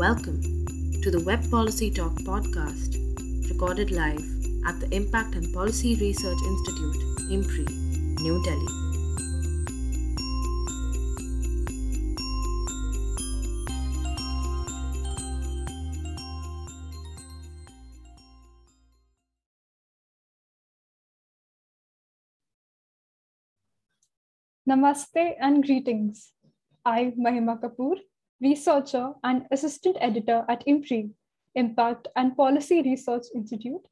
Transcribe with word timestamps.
Welcome 0.00 0.40
to 1.02 1.10
the 1.10 1.22
Web 1.26 1.50
Policy 1.50 1.90
Talk 1.90 2.14
podcast, 2.24 2.96
recorded 3.50 3.90
live 3.90 4.24
at 4.66 4.80
the 4.80 4.88
Impact 4.96 5.34
and 5.34 5.52
Policy 5.52 5.94
Research 5.96 6.38
Institute, 6.42 6.96
IMPRI, 7.28 7.68
New 8.22 8.42
Delhi. 8.42 8.66
Namaste 24.66 25.34
and 25.38 25.62
greetings. 25.62 26.32
I'm 26.86 27.12
Mahima 27.20 27.60
Kapoor, 27.60 27.98
researcher 28.42 29.12
and 29.22 29.46
assistant 29.50 29.96
editor 30.00 30.44
at 30.48 30.64
IMPRI, 30.66 31.10
Impact 31.54 32.08
and 32.16 32.34
Policy 32.36 32.80
Research 32.82 33.24
Institute, 33.34 33.82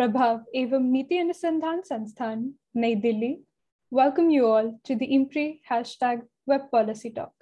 Prabhav 0.00 0.44
Evam 0.56 0.84
Niti 0.84 1.18
Anusandhan 1.18 1.86
Sansthan, 1.86 2.52
Nai 2.74 2.94
Delhi, 2.94 3.40
welcome 3.90 4.30
you 4.30 4.46
all 4.46 4.80
to 4.84 4.96
the 4.96 5.06
IMPRI 5.06 5.60
hashtag 5.70 6.22
Web 6.46 6.70
Policy 6.70 7.10
Talk. 7.10 7.32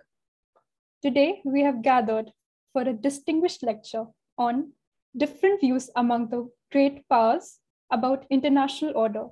Today, 1.02 1.40
we 1.44 1.62
have 1.62 1.82
gathered 1.82 2.32
for 2.72 2.82
a 2.82 2.92
distinguished 2.92 3.62
lecture 3.62 4.06
on 4.36 4.72
different 5.16 5.60
views 5.60 5.88
among 5.94 6.30
the 6.30 6.50
great 6.72 7.08
powers 7.08 7.58
about 7.92 8.26
international 8.28 8.96
order 8.96 9.26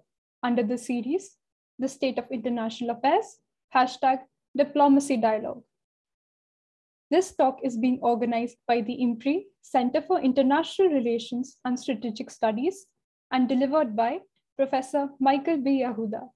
under 0.45 0.63
the 0.63 0.79
series, 0.79 1.37
The 1.81 1.89
State 1.89 2.19
of 2.19 2.31
International 2.31 2.97
Affairs, 2.97 3.39
hashtag 3.75 4.21
Diplomacy 4.57 5.17
Dialogue. 5.17 5.63
This 7.11 7.35
talk 7.35 7.61
is 7.63 7.79
being 7.79 7.99
organized 8.03 8.59
by 8.67 8.83
the 8.83 8.99
IMPRI 9.01 9.45
Center 9.63 10.03
for 10.03 10.21
International 10.21 10.89
Relations 10.89 11.57
and 11.65 11.81
Strategic 11.81 12.31
Studies 12.31 12.87
and 13.33 13.49
delivered 13.49 13.97
by 13.97 14.21
Professor 14.57 15.09
Michael 15.19 15.57
B. 15.57 15.83
Yahuda. 15.83 16.29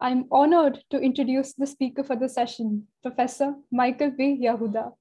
I'm 0.00 0.26
honored 0.30 0.82
to 0.90 0.98
introduce 0.98 1.54
the 1.54 1.66
speaker 1.66 2.04
for 2.04 2.16
the 2.16 2.28
session, 2.28 2.88
Professor 3.02 3.54
Michael 3.72 4.10
B. 4.10 4.38
Yahuda. 4.42 4.92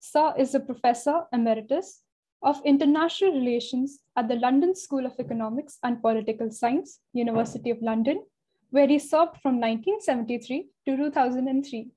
Sir 0.00 0.34
is 0.36 0.56
a 0.56 0.60
professor 0.60 1.22
emeritus 1.32 2.00
of 2.42 2.60
international 2.64 3.32
relations 3.32 4.00
at 4.16 4.26
the 4.28 4.34
London 4.36 4.74
School 4.74 5.06
of 5.06 5.12
Economics 5.20 5.78
and 5.84 6.02
Political 6.02 6.50
Science, 6.50 6.98
University 7.12 7.70
of 7.70 7.80
London, 7.80 8.24
where 8.70 8.88
he 8.88 8.98
served 8.98 9.36
from 9.40 9.60
1973 9.60 10.66
to 10.86 10.96
2003. 10.96 11.90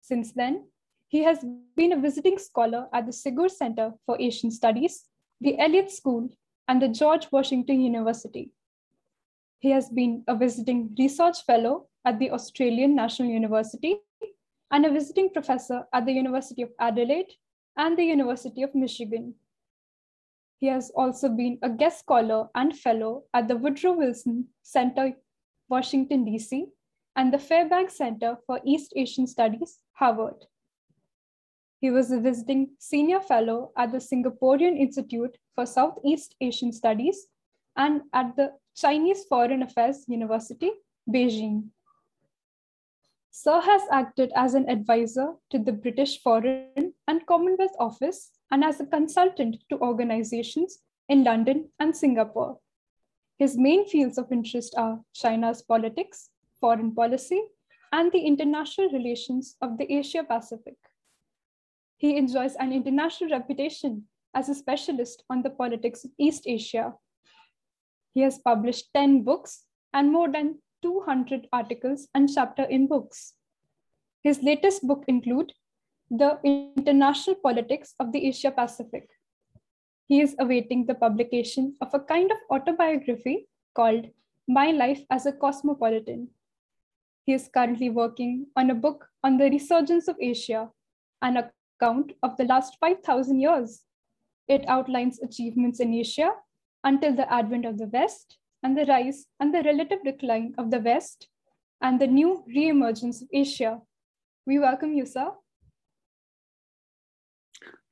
Since 0.00 0.32
then, 0.32 0.64
he 1.08 1.22
has 1.22 1.44
been 1.76 1.92
a 1.92 2.00
visiting 2.00 2.38
scholar 2.38 2.88
at 2.92 3.06
the 3.06 3.12
Sigur 3.12 3.50
Center 3.50 3.94
for 4.04 4.20
Asian 4.20 4.50
Studies, 4.50 5.04
the 5.40 5.58
Elliott 5.58 5.90
School, 5.90 6.28
and 6.68 6.82
the 6.82 6.88
George 6.88 7.28
Washington 7.32 7.80
University. 7.80 8.52
He 9.58 9.70
has 9.70 9.88
been 9.88 10.24
a 10.28 10.36
visiting 10.36 10.94
research 10.98 11.44
fellow 11.44 11.88
at 12.04 12.18
the 12.18 12.30
Australian 12.30 12.94
National 12.94 13.30
University 13.30 13.96
and 14.70 14.84
a 14.84 14.92
visiting 14.92 15.30
professor 15.30 15.86
at 15.92 16.04
the 16.04 16.12
University 16.12 16.62
of 16.62 16.70
Adelaide 16.78 17.32
and 17.76 17.96
the 17.96 18.04
University 18.04 18.62
of 18.62 18.74
Michigan. 18.74 19.34
He 20.58 20.66
has 20.66 20.90
also 20.90 21.28
been 21.28 21.58
a 21.62 21.70
guest 21.70 22.00
scholar 22.00 22.48
and 22.54 22.76
fellow 22.76 23.24
at 23.32 23.48
the 23.48 23.56
Woodrow 23.56 23.92
Wilson 23.92 24.48
Center, 24.62 25.14
Washington, 25.68 26.24
D.C., 26.24 26.66
and 27.18 27.32
the 27.34 27.38
Fairbanks 27.38 27.96
Center 27.96 28.38
for 28.46 28.60
East 28.64 28.92
Asian 28.94 29.26
Studies, 29.26 29.78
Harvard. 29.94 30.46
He 31.80 31.90
was 31.90 32.12
a 32.12 32.20
visiting 32.20 32.70
senior 32.78 33.20
fellow 33.20 33.72
at 33.76 33.90
the 33.90 33.98
Singaporean 33.98 34.78
Institute 34.78 35.36
for 35.56 35.66
Southeast 35.66 36.36
Asian 36.40 36.70
Studies 36.70 37.26
and 37.76 38.02
at 38.12 38.36
the 38.36 38.52
Chinese 38.76 39.24
Foreign 39.24 39.64
Affairs 39.64 40.04
University, 40.06 40.70
Beijing. 41.12 41.64
Sir 43.32 43.60
has 43.62 43.82
acted 43.90 44.30
as 44.36 44.54
an 44.54 44.68
advisor 44.68 45.32
to 45.50 45.58
the 45.58 45.72
British 45.72 46.22
Foreign 46.22 46.94
and 47.08 47.26
Commonwealth 47.26 47.74
Office 47.80 48.30
and 48.52 48.62
as 48.62 48.78
a 48.78 48.86
consultant 48.86 49.56
to 49.70 49.78
organizations 49.80 50.78
in 51.08 51.24
London 51.24 51.68
and 51.80 51.96
Singapore. 51.96 52.60
His 53.38 53.58
main 53.58 53.88
fields 53.88 54.18
of 54.18 54.30
interest 54.30 54.74
are 54.76 55.00
China's 55.14 55.62
politics, 55.62 56.30
foreign 56.60 56.94
policy, 56.94 57.42
and 57.92 58.12
the 58.12 58.20
international 58.20 58.90
relations 58.90 59.56
of 59.62 59.78
the 59.78 59.90
Asia 59.92 60.24
Pacific. 60.24 60.76
He 61.96 62.16
enjoys 62.16 62.54
an 62.56 62.72
international 62.72 63.30
reputation 63.30 64.04
as 64.34 64.48
a 64.48 64.54
specialist 64.54 65.24
on 65.30 65.42
the 65.42 65.50
politics 65.50 66.04
of 66.04 66.10
East 66.18 66.44
Asia. 66.46 66.94
He 68.14 68.20
has 68.20 68.38
published 68.38 68.92
10 68.94 69.22
books 69.22 69.64
and 69.92 70.12
more 70.12 70.30
than 70.30 70.58
200 70.82 71.48
articles 71.52 72.08
and 72.14 72.28
chapter 72.32 72.62
in 72.64 72.86
books. 72.86 73.34
His 74.22 74.42
latest 74.42 74.86
book 74.86 75.04
include 75.08 75.52
The 76.10 76.38
International 76.44 77.36
Politics 77.36 77.94
of 77.98 78.12
the 78.12 78.26
Asia 78.28 78.50
Pacific. 78.50 79.08
He 80.06 80.20
is 80.20 80.36
awaiting 80.38 80.86
the 80.86 80.94
publication 80.94 81.76
of 81.80 81.92
a 81.92 82.00
kind 82.00 82.30
of 82.30 82.38
autobiography 82.50 83.48
called 83.74 84.06
My 84.46 84.70
Life 84.70 85.02
as 85.10 85.26
a 85.26 85.32
Cosmopolitan. 85.32 86.28
He 87.28 87.34
is 87.34 87.50
currently 87.52 87.90
working 87.90 88.46
on 88.56 88.70
a 88.70 88.74
book 88.74 89.06
on 89.22 89.36
the 89.36 89.50
resurgence 89.50 90.08
of 90.08 90.16
Asia, 90.18 90.70
an 91.20 91.36
account 91.36 92.12
of 92.22 92.38
the 92.38 92.44
last 92.44 92.78
5,000 92.80 93.38
years. 93.38 93.82
It 94.48 94.64
outlines 94.66 95.20
achievements 95.20 95.78
in 95.78 95.92
Asia 95.92 96.30
until 96.84 97.14
the 97.14 97.30
advent 97.30 97.66
of 97.66 97.76
the 97.76 97.88
West 97.88 98.38
and 98.62 98.78
the 98.78 98.86
rise 98.86 99.26
and 99.40 99.54
the 99.54 99.62
relative 99.62 99.98
decline 100.06 100.54
of 100.56 100.70
the 100.70 100.80
West 100.80 101.28
and 101.82 102.00
the 102.00 102.06
new 102.06 102.44
re-emergence 102.46 103.20
of 103.20 103.28
Asia. 103.30 103.78
We 104.46 104.58
welcome 104.58 104.94
you, 104.94 105.04
sir. 105.04 105.30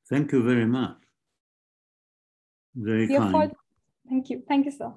Thank 0.09 0.31
you 0.31 0.41
very 0.41 0.65
much. 0.65 0.97
Very 2.73 3.15
are 3.15 3.31
kind. 3.31 3.53
Thank 4.09 4.31
you. 4.31 4.41
Thank 4.47 4.65
you, 4.65 4.71
sir. 4.71 4.93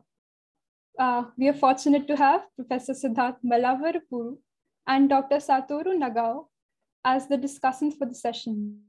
Uh, 1.01 1.25
we 1.39 1.49
are 1.49 1.55
fortunate 1.55 2.07
to 2.07 2.15
have 2.15 2.43
Professor 2.57 2.93
Siddharth 2.93 3.39
Malavarapuru 3.43 4.37
and 4.87 5.09
Dr. 5.09 5.37
Satoru 5.37 5.99
Nagao 5.99 6.45
as 7.07 7.27
the 7.27 7.39
discussants 7.39 7.97
for 7.97 8.07
the 8.07 8.15
session. 8.15 8.83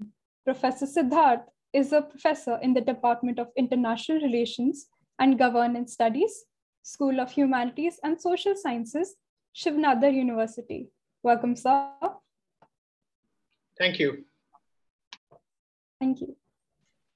Professor 0.43 0.85
Siddharth 0.85 1.45
is 1.71 1.93
a 1.93 2.01
professor 2.01 2.59
in 2.61 2.73
the 2.73 2.81
Department 2.81 3.39
of 3.39 3.47
International 3.55 4.19
Relations 4.19 4.87
and 5.19 5.39
Governance 5.39 5.93
Studies, 5.93 6.33
School 6.83 7.21
of 7.21 7.31
Humanities 7.31 7.97
and 8.03 8.19
Social 8.19 8.55
Sciences, 8.57 9.15
Shiv 9.53 9.75
Nadar 9.75 10.13
University. 10.13 10.89
Welcome, 11.23 11.55
sir. 11.55 11.93
Thank 13.77 13.99
you. 13.99 14.25
Thank 16.01 16.19
you. 16.19 16.35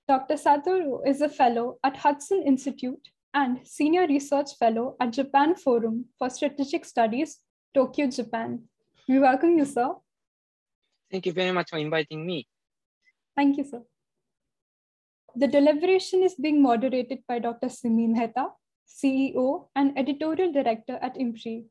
Dr. 0.07 0.35
Satoru 0.35 1.05
is 1.05 1.19
a 1.19 1.27
fellow 1.27 1.79
at 1.83 1.97
Hudson 1.97 2.43
Institute 2.47 3.09
and 3.35 3.59
senior 3.67 4.07
research 4.07 4.55
fellow 4.57 4.95
at 5.01 5.11
Japan 5.11 5.55
Forum 5.55 6.05
for 6.17 6.29
Strategic 6.29 6.85
Studies, 6.85 7.39
Tokyo, 7.73 8.07
Japan. 8.07 8.63
We 9.09 9.19
welcome 9.19 9.57
you, 9.57 9.65
sir. 9.65 9.93
Thank 11.11 11.25
you 11.25 11.33
very 11.33 11.51
much 11.51 11.69
for 11.69 11.77
inviting 11.77 12.25
me. 12.25 12.47
Thank 13.35 13.57
you, 13.57 13.65
sir. 13.65 13.81
The 15.35 15.47
deliberation 15.47 16.23
is 16.23 16.35
being 16.35 16.61
moderated 16.61 17.19
by 17.27 17.39
Dr. 17.39 17.67
Simi 17.67 18.07
Mehta, 18.07 18.47
CEO 18.87 19.67
and 19.75 19.97
editorial 19.97 20.53
director 20.53 20.97
at 21.01 21.17
IMPRI. 21.17 21.65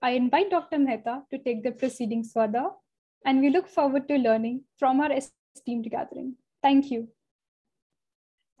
I 0.00 0.12
invite 0.12 0.50
Dr. 0.50 0.78
Mehta 0.78 1.22
to 1.30 1.38
take 1.38 1.62
the 1.62 1.72
proceedings 1.72 2.32
further, 2.32 2.70
and 3.26 3.42
we 3.42 3.50
look 3.50 3.68
forward 3.68 4.08
to 4.08 4.16
learning 4.16 4.62
from 4.78 5.00
our 5.00 5.12
esteemed 5.12 5.90
gathering. 5.90 6.36
Thank 6.62 6.90
you. 6.90 7.08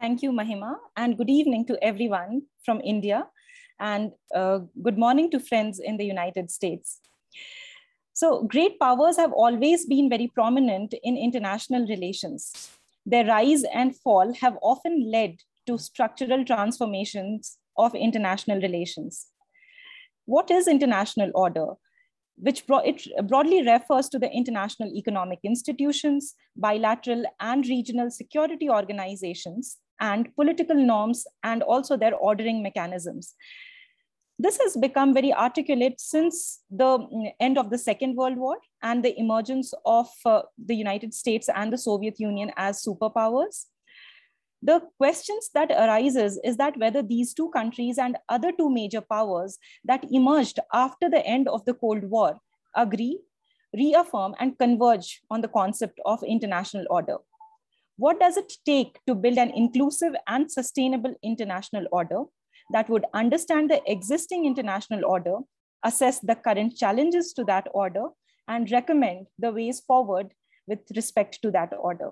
Thank 0.00 0.22
you, 0.22 0.32
Mahima, 0.32 0.76
and 0.96 1.16
good 1.16 1.30
evening 1.30 1.66
to 1.66 1.82
everyone 1.82 2.42
from 2.64 2.80
India, 2.82 3.26
and 3.80 4.12
uh, 4.34 4.58
good 4.82 4.98
morning 4.98 5.30
to 5.30 5.40
friends 5.40 5.78
in 5.80 5.96
the 5.96 6.04
United 6.04 6.50
States. 6.50 7.00
So, 8.12 8.42
great 8.44 8.78
powers 8.78 9.16
have 9.16 9.32
always 9.32 9.86
been 9.86 10.08
very 10.08 10.28
prominent 10.28 10.94
in 11.02 11.16
international 11.16 11.86
relations. 11.86 12.70
Their 13.06 13.24
rise 13.26 13.64
and 13.64 13.96
fall 13.96 14.34
have 14.40 14.56
often 14.62 15.10
led 15.10 15.36
to 15.66 15.78
structural 15.78 16.44
transformations 16.44 17.58
of 17.76 17.94
international 17.94 18.60
relations. 18.60 19.26
What 20.26 20.50
is 20.50 20.68
international 20.68 21.30
order? 21.34 21.74
Which 22.36 22.66
bro- 22.66 22.78
it 22.78 23.06
broadly 23.28 23.62
refers 23.66 24.08
to 24.10 24.18
the 24.18 24.30
international 24.30 24.92
economic 24.94 25.38
institutions, 25.44 26.34
bilateral 26.56 27.24
and 27.40 27.66
regional 27.66 28.10
security 28.10 28.68
organizations, 28.68 29.78
and 30.10 30.34
political 30.40 30.80
norms 30.92 31.26
and 31.42 31.62
also 31.62 31.96
their 31.96 32.16
ordering 32.30 32.62
mechanisms. 32.68 33.34
this 34.38 34.58
has 34.58 34.76
become 34.76 35.14
very 35.14 35.32
articulate 35.32 36.00
since 36.00 36.60
the 36.68 37.32
end 37.38 37.56
of 37.56 37.70
the 37.70 37.78
Second 37.78 38.16
World 38.16 38.36
War 38.36 38.56
and 38.82 39.04
the 39.04 39.18
emergence 39.18 39.72
of 39.84 40.08
uh, 40.26 40.42
the 40.70 40.74
United 40.74 41.14
States 41.14 41.48
and 41.48 41.72
the 41.72 41.78
Soviet 41.78 42.18
Union 42.18 42.50
as 42.56 42.82
superpowers. 42.82 43.66
The 44.62 44.80
questions 44.98 45.50
that 45.54 45.70
arises 45.70 46.40
is 46.42 46.56
that 46.56 46.76
whether 46.78 47.02
these 47.02 47.32
two 47.34 47.50
countries 47.50 47.98
and 47.98 48.16
other 48.28 48.50
two 48.50 48.70
major 48.70 49.02
powers 49.02 49.58
that 49.84 50.04
emerged 50.10 50.58
after 50.72 51.08
the 51.08 51.24
end 51.24 51.48
of 51.48 51.64
the 51.64 51.74
Cold 51.74 52.04
War 52.04 52.38
agree, 52.74 53.20
reaffirm, 53.72 54.34
and 54.40 54.58
converge 54.58 55.20
on 55.30 55.42
the 55.42 55.48
concept 55.48 56.00
of 56.04 56.22
international 56.24 56.86
order. 56.90 57.18
What 57.96 58.18
does 58.18 58.36
it 58.36 58.52
take 58.66 58.98
to 59.06 59.14
build 59.14 59.38
an 59.38 59.50
inclusive 59.50 60.14
and 60.26 60.50
sustainable 60.50 61.14
international 61.22 61.86
order 61.92 62.24
that 62.72 62.88
would 62.88 63.04
understand 63.14 63.70
the 63.70 63.80
existing 63.90 64.46
international 64.46 65.04
order, 65.04 65.38
assess 65.84 66.18
the 66.18 66.34
current 66.34 66.76
challenges 66.76 67.32
to 67.34 67.44
that 67.44 67.68
order, 67.72 68.08
and 68.48 68.70
recommend 68.70 69.26
the 69.38 69.52
ways 69.52 69.80
forward 69.80 70.32
with 70.66 70.80
respect 70.96 71.40
to 71.42 71.50
that 71.52 71.72
order. 71.78 72.10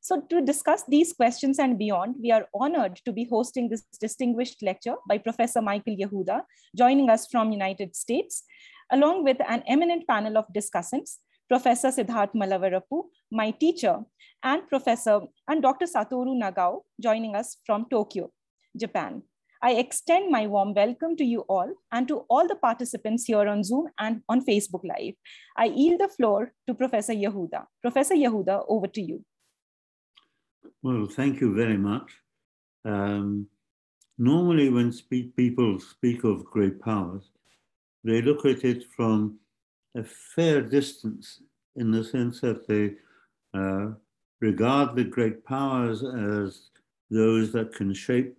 So 0.00 0.20
to 0.20 0.40
discuss 0.40 0.84
these 0.86 1.12
questions 1.12 1.58
and 1.58 1.76
beyond, 1.78 2.16
we 2.22 2.30
are 2.30 2.46
honored 2.54 3.00
to 3.04 3.12
be 3.12 3.24
hosting 3.24 3.68
this 3.68 3.82
distinguished 4.00 4.62
lecture 4.62 4.94
by 5.08 5.18
Professor 5.18 5.60
Michael 5.60 5.96
Yahuda, 5.96 6.42
joining 6.76 7.10
us 7.10 7.26
from 7.26 7.50
United 7.50 7.96
States, 7.96 8.44
along 8.92 9.24
with 9.24 9.38
an 9.48 9.64
eminent 9.66 10.06
panel 10.06 10.38
of 10.38 10.44
discussants, 10.54 11.16
Professor 11.48 11.88
Siddharth 11.88 12.34
Mallavarapu, 12.34 13.04
my 13.30 13.52
teacher, 13.52 14.00
and 14.42 14.68
Professor 14.68 15.20
and 15.48 15.62
Dr. 15.62 15.86
Satoru 15.86 16.36
Nagao, 16.36 16.80
joining 17.00 17.36
us 17.36 17.58
from 17.64 17.86
Tokyo, 17.88 18.30
Japan. 18.76 19.22
I 19.62 19.74
extend 19.74 20.30
my 20.30 20.46
warm 20.46 20.74
welcome 20.74 21.16
to 21.16 21.24
you 21.24 21.40
all 21.48 21.72
and 21.92 22.06
to 22.08 22.18
all 22.28 22.46
the 22.46 22.56
participants 22.56 23.24
here 23.24 23.48
on 23.48 23.62
Zoom 23.64 23.86
and 23.98 24.22
on 24.28 24.44
Facebook 24.44 24.82
Live. 24.84 25.14
I 25.56 25.66
yield 25.66 26.00
the 26.00 26.08
floor 26.08 26.52
to 26.66 26.74
Professor 26.74 27.14
Yahuda. 27.14 27.64
Professor 27.80 28.14
Yahuda, 28.14 28.64
over 28.68 28.88
to 28.88 29.00
you. 29.00 29.24
Well, 30.82 31.06
thank 31.06 31.40
you 31.40 31.54
very 31.54 31.78
much. 31.78 32.10
Um, 32.84 33.46
normally, 34.18 34.68
when 34.68 34.92
speak, 34.92 35.34
people 35.36 35.78
speak 35.80 36.24
of 36.24 36.44
great 36.44 36.80
powers, 36.80 37.30
they 38.04 38.20
look 38.20 38.44
at 38.44 38.64
it 38.64 38.84
from 38.96 39.38
a 39.96 40.04
fair 40.04 40.60
distance 40.60 41.42
in 41.76 41.90
the 41.90 42.04
sense 42.04 42.40
that 42.40 42.66
they 42.68 42.94
uh, 43.58 43.88
regard 44.40 44.94
the 44.94 45.04
great 45.04 45.44
powers 45.44 46.02
as 46.02 46.70
those 47.10 47.52
that 47.52 47.74
can 47.74 47.92
shape 47.94 48.36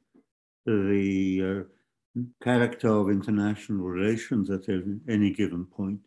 the 0.66 1.66
uh, 1.66 2.22
character 2.44 2.90
of 2.90 3.10
international 3.10 3.86
relations 3.86 4.50
at 4.50 4.68
any 5.10 5.32
given 5.32 5.66
point. 5.66 6.00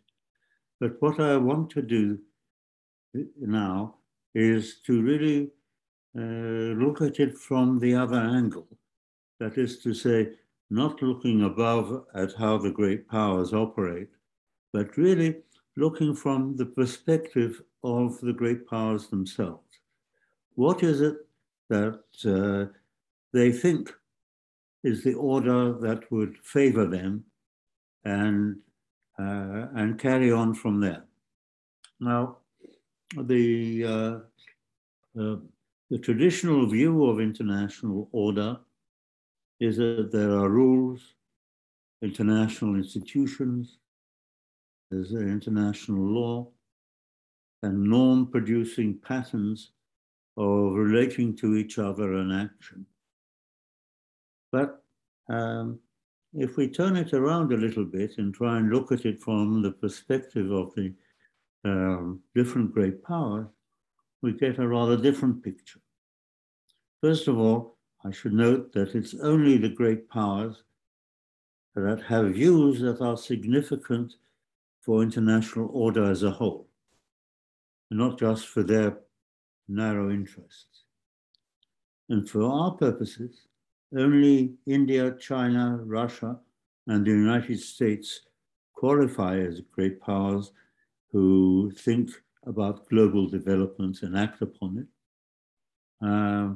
But 0.78 1.00
what 1.00 1.20
I 1.20 1.36
want 1.36 1.70
to 1.70 1.82
do 1.82 2.18
now 3.40 3.96
is 4.34 4.80
to 4.86 5.02
really 5.02 5.50
uh, 6.16 6.74
look 6.82 7.00
at 7.02 7.20
it 7.20 7.36
from 7.36 7.78
the 7.78 7.94
other 7.94 8.18
angle. 8.18 8.68
That 9.38 9.58
is 9.58 9.82
to 9.82 9.94
say, 9.94 10.32
not 10.70 11.02
looking 11.02 11.42
above 11.42 12.04
at 12.14 12.34
how 12.34 12.58
the 12.58 12.70
great 12.70 13.08
powers 13.08 13.52
operate, 13.52 14.10
but 14.72 14.96
really 14.96 15.36
looking 15.76 16.14
from 16.14 16.56
the 16.56 16.66
perspective 16.66 17.62
of 17.82 18.20
the 18.20 18.32
great 18.32 18.66
powers 18.66 19.08
themselves. 19.08 19.66
What 20.54 20.82
is 20.82 21.00
it 21.00 21.16
that 21.68 22.02
uh, 22.26 22.72
they 23.32 23.52
think 23.52 23.92
is 24.82 25.04
the 25.04 25.14
order 25.14 25.72
that 25.74 26.10
would 26.10 26.36
favor 26.42 26.86
them 26.86 27.24
and, 28.04 28.56
uh, 29.18 29.66
and 29.74 29.98
carry 29.98 30.32
on 30.32 30.54
from 30.54 30.80
there. 30.80 31.04
Now, 32.00 32.38
the, 33.16 33.84
uh, 33.84 35.20
uh, 35.20 35.36
the 35.90 35.98
traditional 35.98 36.66
view 36.66 37.04
of 37.06 37.20
international 37.20 38.08
order 38.12 38.58
is 39.58 39.76
that 39.76 40.10
there 40.10 40.32
are 40.32 40.48
rules, 40.48 41.02
international 42.00 42.76
institutions, 42.76 43.76
there's 44.90 45.12
international 45.12 46.02
law, 46.02 46.48
and 47.62 47.82
norm 47.82 48.26
producing 48.26 48.98
patterns 48.98 49.72
of 50.36 50.72
relating 50.72 51.36
to 51.36 51.56
each 51.56 51.78
other 51.78 52.14
and 52.14 52.32
action. 52.32 52.86
But 54.50 54.82
um, 55.28 55.78
if 56.34 56.56
we 56.56 56.68
turn 56.68 56.96
it 56.96 57.12
around 57.12 57.52
a 57.52 57.56
little 57.56 57.84
bit 57.84 58.18
and 58.18 58.34
try 58.34 58.58
and 58.58 58.70
look 58.70 58.92
at 58.92 59.04
it 59.04 59.22
from 59.22 59.62
the 59.62 59.72
perspective 59.72 60.50
of 60.50 60.74
the 60.74 60.92
um, 61.64 62.20
different 62.34 62.72
great 62.72 63.02
powers, 63.04 63.46
we 64.22 64.32
get 64.32 64.58
a 64.58 64.66
rather 64.66 64.96
different 64.96 65.42
picture. 65.42 65.80
First 67.02 67.28
of 67.28 67.38
all, 67.38 67.76
I 68.04 68.10
should 68.10 68.32
note 68.32 68.72
that 68.72 68.94
it's 68.94 69.14
only 69.14 69.58
the 69.58 69.68
great 69.68 70.08
powers 70.08 70.62
that 71.74 72.02
have 72.02 72.32
views 72.32 72.80
that 72.80 73.00
are 73.00 73.16
significant 73.16 74.14
for 74.90 75.04
international 75.04 75.70
order 75.72 76.02
as 76.10 76.24
a 76.24 76.30
whole, 76.32 76.66
not 77.92 78.18
just 78.18 78.48
for 78.48 78.64
their 78.64 78.98
narrow 79.68 80.10
interests. 80.10 80.82
And 82.08 82.28
for 82.28 82.42
our 82.42 82.72
purposes, 82.72 83.46
only 83.96 84.54
India, 84.66 85.12
China, 85.12 85.78
Russia, 85.84 86.40
and 86.88 87.06
the 87.06 87.12
United 87.12 87.60
States 87.60 88.22
qualify 88.72 89.38
as 89.38 89.60
great 89.70 90.00
powers 90.00 90.50
who 91.12 91.70
think 91.70 92.10
about 92.44 92.88
global 92.88 93.28
development 93.28 94.02
and 94.02 94.18
act 94.18 94.42
upon 94.42 94.78
it. 94.78 96.04
Uh, 96.04 96.54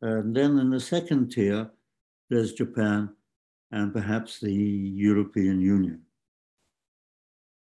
and 0.00 0.34
then 0.34 0.58
in 0.58 0.70
the 0.70 0.80
second 0.80 1.30
tier, 1.30 1.68
there's 2.30 2.54
Japan 2.54 3.10
and 3.70 3.92
perhaps 3.92 4.40
the 4.40 4.50
European 4.54 5.60
Union. 5.60 6.05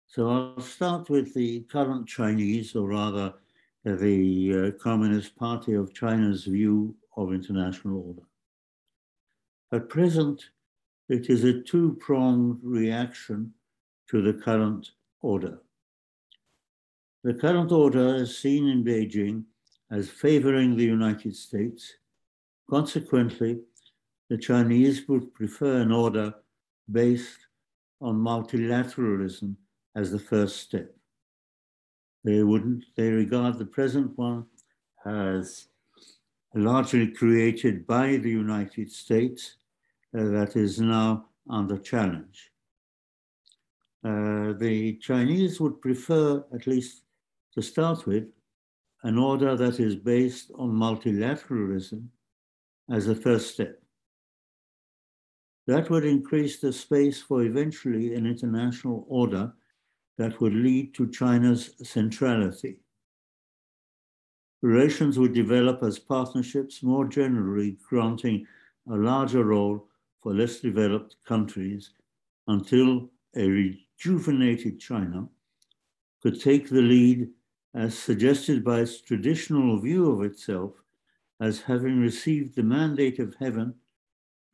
So 0.08 0.28
I'll 0.28 0.60
start 0.60 1.10
with 1.10 1.34
the 1.34 1.60
current 1.62 2.06
Chinese, 2.06 2.74
or 2.74 2.88
rather 2.88 3.34
the 3.84 4.74
uh, 4.78 4.82
Communist 4.82 5.36
Party 5.36 5.74
of 5.74 5.92
China's 5.92 6.44
view 6.44 6.94
of 7.16 7.32
international 7.32 8.02
order. 8.06 8.22
At 9.72 9.88
present, 9.88 10.50
it 11.08 11.28
is 11.28 11.44
a 11.44 11.60
two-pronged 11.62 12.60
reaction 12.62 13.52
to 14.08 14.22
the 14.22 14.32
current 14.32 14.90
order. 15.22 15.58
The 17.24 17.34
current 17.34 17.72
order 17.72 18.14
is 18.16 18.38
seen 18.38 18.68
in 18.68 18.84
Beijing 18.84 19.44
as 19.90 20.08
favoring 20.08 20.76
the 20.76 20.84
United 20.84 21.34
States. 21.34 21.94
Consequently, 22.70 23.60
the 24.30 24.38
Chinese 24.38 25.08
would 25.08 25.34
prefer 25.34 25.80
an 25.80 25.92
order 25.92 26.34
based 26.90 27.38
on 28.00 28.16
multilateralism 28.16 29.56
as 29.96 30.12
the 30.12 30.18
first 30.18 30.60
step. 30.60 30.94
They 32.22 32.42
wouldn't, 32.42 32.84
they 32.96 33.10
regard 33.10 33.58
the 33.58 33.64
present 33.64 34.16
one 34.16 34.44
as 35.06 35.68
largely 36.54 37.08
created 37.08 37.86
by 37.86 38.16
the 38.16 38.30
United 38.30 38.92
States 38.92 39.56
uh, 40.16 40.24
that 40.24 40.54
is 40.54 40.80
now 40.80 41.26
under 41.48 41.78
challenge. 41.78 42.50
Uh, 44.04 44.52
the 44.58 44.98
Chinese 45.00 45.60
would 45.60 45.80
prefer, 45.80 46.44
at 46.54 46.66
least 46.66 47.02
to 47.54 47.62
start 47.62 48.06
with, 48.06 48.24
an 49.02 49.18
order 49.18 49.56
that 49.56 49.80
is 49.80 49.96
based 49.96 50.50
on 50.58 50.70
multilateralism 50.70 52.06
as 52.90 53.08
a 53.08 53.14
first 53.14 53.54
step. 53.54 53.80
That 55.66 55.90
would 55.90 56.04
increase 56.04 56.60
the 56.60 56.72
space 56.72 57.20
for 57.20 57.42
eventually 57.42 58.14
an 58.14 58.26
international 58.26 59.06
order 59.08 59.52
that 60.18 60.40
would 60.40 60.54
lead 60.54 60.94
to 60.94 61.10
China's 61.10 61.70
centrality. 61.82 62.78
Relations 64.62 65.18
would 65.18 65.34
develop 65.34 65.82
as 65.82 65.98
partnerships, 65.98 66.82
more 66.82 67.06
generally 67.06 67.76
granting 67.88 68.46
a 68.90 68.96
larger 68.96 69.44
role 69.44 69.86
for 70.22 70.34
less 70.34 70.60
developed 70.60 71.16
countries 71.24 71.90
until 72.48 73.10
a 73.36 73.46
rejuvenated 73.46 74.80
China 74.80 75.28
could 76.22 76.40
take 76.40 76.68
the 76.68 76.82
lead 76.82 77.28
as 77.74 77.96
suggested 77.96 78.64
by 78.64 78.80
its 78.80 79.00
traditional 79.00 79.78
view 79.78 80.10
of 80.10 80.22
itself 80.22 80.72
as 81.40 81.60
having 81.60 82.00
received 82.00 82.56
the 82.56 82.62
mandate 82.62 83.18
of 83.18 83.34
heaven 83.38 83.74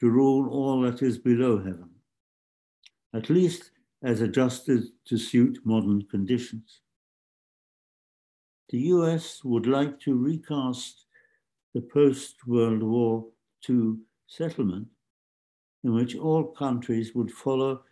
to 0.01 0.11
rule 0.11 0.49
all 0.51 0.81
that 0.81 1.01
is 1.01 1.17
below 1.17 1.59
heaven, 1.59 1.89
at 3.15 3.31
least 3.31 3.71
as 4.03 4.21
adjusted 4.21 4.85
to 5.05 5.17
suit 5.17 5.59
modern 5.65 6.03
conditions 6.03 6.83
the 8.73 8.79
US 8.97 9.45
would 9.45 9.67
like 9.67 10.01
to 10.01 10.17
recast 10.17 11.05
the 11.75 11.83
post 11.83 12.37
World 12.47 12.83
War 12.83 13.27
II 13.69 13.97
settlement 14.27 14.89
in 15.85 15.95
which 15.95 16.17
all 16.17 16.45
countries 16.45 17.15
would 17.15 17.31
follow 17.31 17.83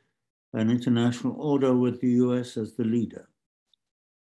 an 0.55 0.71
international 0.71 1.37
order 1.38 1.76
with 1.76 2.00
the 2.00 2.12
US 2.25 2.57
as 2.57 2.76
the 2.76 2.85
leader. 2.85 3.29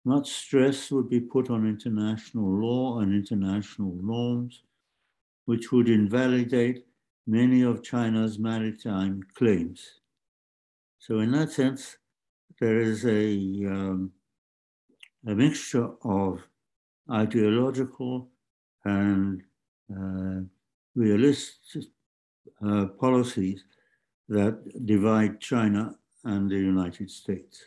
Much 0.04 0.32
stress 0.32 0.90
would 0.90 1.08
be 1.08 1.20
put 1.20 1.50
on 1.50 1.68
international 1.68 2.50
law 2.50 2.98
and 2.98 3.14
international 3.14 3.94
norms, 4.02 4.62
which 5.44 5.70
would 5.70 5.88
invalidate 5.88 6.84
many 7.28 7.62
of 7.62 7.84
China's 7.84 8.40
maritime 8.40 9.22
claims. 9.36 9.99
So, 11.00 11.20
in 11.20 11.32
that 11.32 11.50
sense, 11.50 11.96
there 12.60 12.78
is 12.78 13.06
a, 13.06 13.32
um, 13.66 14.12
a 15.26 15.34
mixture 15.34 15.88
of 16.04 16.42
ideological 17.10 18.28
and 18.84 19.42
uh, 19.90 20.42
realistic 20.94 21.84
uh, 22.64 22.86
policies 23.00 23.64
that 24.28 24.60
divide 24.84 25.40
China 25.40 25.94
and 26.24 26.50
the 26.50 26.58
United 26.58 27.10
States. 27.10 27.66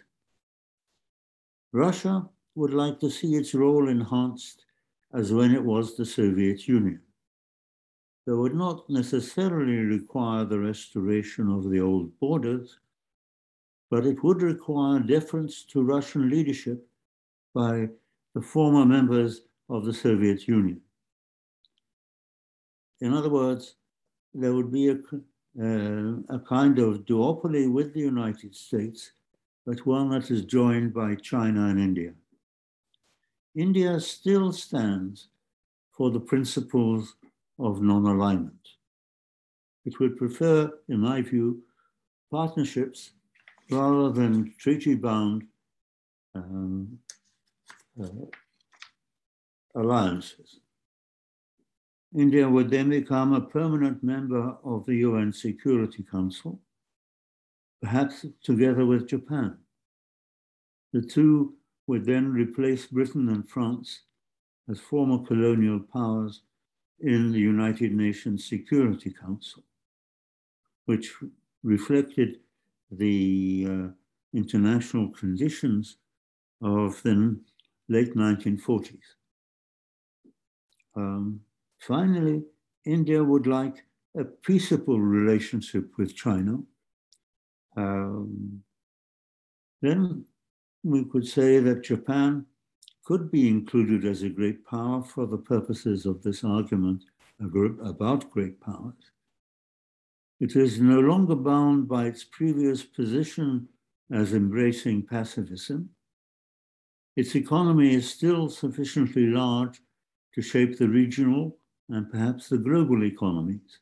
Russia 1.72 2.30
would 2.54 2.74
like 2.74 3.00
to 3.00 3.10
see 3.10 3.36
its 3.36 3.56
role 3.56 3.90
enhanced 3.90 4.66
as 5.16 5.34
when 5.34 5.56
it 5.56 5.64
was 5.64 5.98
the 5.98 6.06
Soviet 6.06 6.68
Union. 6.68 7.02
That 8.28 8.38
would 8.38 8.54
not 8.54 8.88
necessarily 8.92 9.78
require 9.78 10.46
the 10.46 10.60
restoration 10.60 11.50
of 11.50 11.72
the 11.72 11.82
old 11.82 12.18
borders, 12.20 12.78
but 13.94 14.08
it 14.08 14.24
would 14.24 14.42
require 14.42 15.00
deference 15.00 15.62
to 15.62 15.84
Russian 15.84 16.28
leadership 16.28 16.84
by 17.54 17.88
the 18.34 18.42
former 18.42 18.88
members 18.88 19.42
of 19.70 19.86
the 19.86 19.94
Soviet 19.94 20.48
Union. 20.48 20.82
In 23.02 23.14
other 23.14 23.30
words, 23.30 23.76
there 24.34 24.56
would 24.56 24.72
be 24.72 24.88
a, 24.88 24.96
uh, 24.96 26.36
a 26.38 26.40
kind 26.40 26.80
of 26.80 27.06
duopoly 27.06 27.72
with 27.72 27.94
the 27.94 28.00
United 28.00 28.56
States, 28.56 29.12
but 29.64 29.86
one 29.86 30.10
that 30.10 30.32
is 30.32 30.44
joined 30.44 30.92
by 30.92 31.14
China 31.14 31.68
and 31.68 31.80
India. 31.80 32.14
India 33.56 34.00
still 34.00 34.52
stands 34.52 35.28
for 35.92 36.10
the 36.10 36.26
principles 36.32 37.16
of 37.60 37.84
non-alignment. 37.84 38.70
It 39.86 40.00
would 40.00 40.18
prefer, 40.18 40.72
in 40.90 41.00
my 41.00 41.22
view, 41.22 41.62
partnerships 42.32 43.12
rather 43.70 44.12
than 44.12 44.54
treaty-bound 44.58 45.44
um, 46.36 47.00
uh, 48.02 48.08
alliances. 49.76 50.60
India 52.16 52.48
would 52.48 52.70
then 52.70 52.90
become 52.90 53.34
a 53.34 53.42
permanent 53.42 54.04
member 54.04 54.56
of 54.64 54.86
the 54.86 54.98
UN 54.98 55.34
Security 55.34 56.04
Council, 56.04 56.60
perhaps 57.82 58.26
together 58.44 58.86
with 58.86 59.08
Japan. 59.08 59.58
The 60.92 61.02
two 61.02 61.56
would 61.88 62.06
then 62.06 62.32
replace 62.32 62.86
Britain 62.86 63.30
and 63.30 63.50
France 63.50 64.02
as 64.70 64.80
former 64.80 65.26
colonial 65.26 65.80
powers 65.80 66.42
in 67.00 67.32
the 67.32 67.40
United 67.40 67.94
Nations 67.94 68.48
Security 68.48 69.12
Council, 69.12 69.64
which 70.86 71.16
reflected 71.64 72.40
the 72.98 73.68
uh, 73.70 73.88
international 74.34 75.10
conditions 75.10 75.98
of 76.62 77.02
the 77.04 77.40
late 77.90 78.16
1940s. 78.16 79.00
Um, 80.96 81.42
finally, 81.80 82.44
India 82.86 83.24
would 83.24 83.48
like 83.48 83.86
a 84.18 84.24
peaceable 84.24 85.00
relationship 85.00 85.92
with 85.98 86.16
China. 86.16 86.60
Um, 87.76 88.64
then 89.82 90.26
we 90.84 91.06
could 91.06 91.28
say 91.28 91.60
that 91.60 91.84
Japan 91.84 92.46
could 93.04 93.32
be 93.32 93.50
included 93.50 94.06
as 94.06 94.22
a 94.22 94.30
great 94.30 94.66
power 94.66 95.04
for 95.04 95.26
the 95.26 95.38
purposes 95.38 96.06
of 96.06 96.22
this 96.24 96.44
argument 96.44 97.04
about 97.40 98.32
great 98.32 98.60
powers. 98.62 99.13
It 100.44 100.58
is 100.58 100.78
no 100.78 101.00
longer 101.00 101.38
bound 101.38 101.88
by 101.88 102.08
its 102.08 102.26
previous 102.26 102.84
position 102.84 103.70
as 104.12 104.34
embracing 104.34 105.04
pacifism. 105.04 105.92
Its 107.16 107.34
economy 107.38 107.94
is 107.94 108.14
still 108.14 108.50
sufficiently 108.50 109.28
large 109.28 109.80
to 110.34 110.42
shape 110.42 110.78
the 110.78 110.90
regional 110.90 111.58
and 111.88 112.12
perhaps 112.12 112.50
the 112.50 112.58
global 112.58 113.06
economies. 113.06 113.80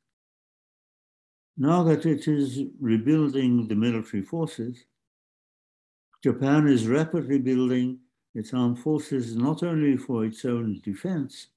Now 1.58 1.82
that 1.82 2.06
it 2.06 2.28
is 2.28 2.62
rebuilding 2.80 3.68
the 3.68 3.74
military 3.74 4.22
forces, 4.22 4.86
Japan 6.24 6.68
is 6.68 6.88
rapidly 6.88 7.40
building 7.40 8.02
its 8.36 8.54
armed 8.54 8.78
forces 8.78 9.36
not 9.36 9.64
only 9.64 9.98
for 9.98 10.26
its 10.26 10.46
own 10.46 10.80
defense, 10.84 11.48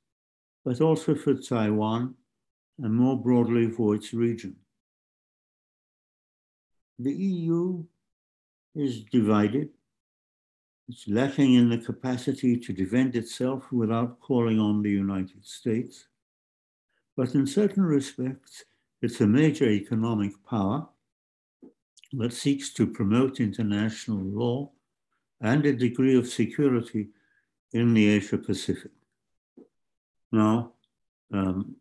but 0.64 0.80
also 0.80 1.14
for 1.14 1.34
Taiwan 1.34 2.14
and 2.78 2.94
more 2.94 3.23
broadly 3.23 3.68
for 3.70 3.94
its 3.94 4.14
region. 4.14 4.56
The 6.98 7.12
EU 7.12 7.84
is 8.74 9.04
divided 9.04 9.70
it's 10.88 11.08
lacking 11.08 11.54
in 11.54 11.70
the 11.70 11.78
capacity 11.78 12.58
to 12.58 12.72
defend 12.72 13.16
itself 13.16 13.72
without 13.72 14.20
calling 14.20 14.60
on 14.60 14.82
the 14.82 14.90
United 14.90 15.44
States. 15.44 16.08
But 17.16 17.34
in 17.34 17.46
certain 17.46 17.84
respects, 17.84 18.64
it's 19.00 19.20
a 19.20 19.26
major 19.26 19.68
economic 19.70 20.32
power 20.44 20.86
that 22.12 22.32
seeks 22.32 22.72
to 22.74 22.86
promote 22.86 23.40
international 23.40 24.22
law 24.22 24.70
and 25.40 25.64
a 25.64 25.72
degree 25.72 26.16
of 26.18 26.28
security 26.28 27.08
in 27.72 27.94
the 27.94 28.08
Asia 28.08 28.38
Pacific. 28.38 28.92
Now, 30.32 30.72
um, 31.32 31.76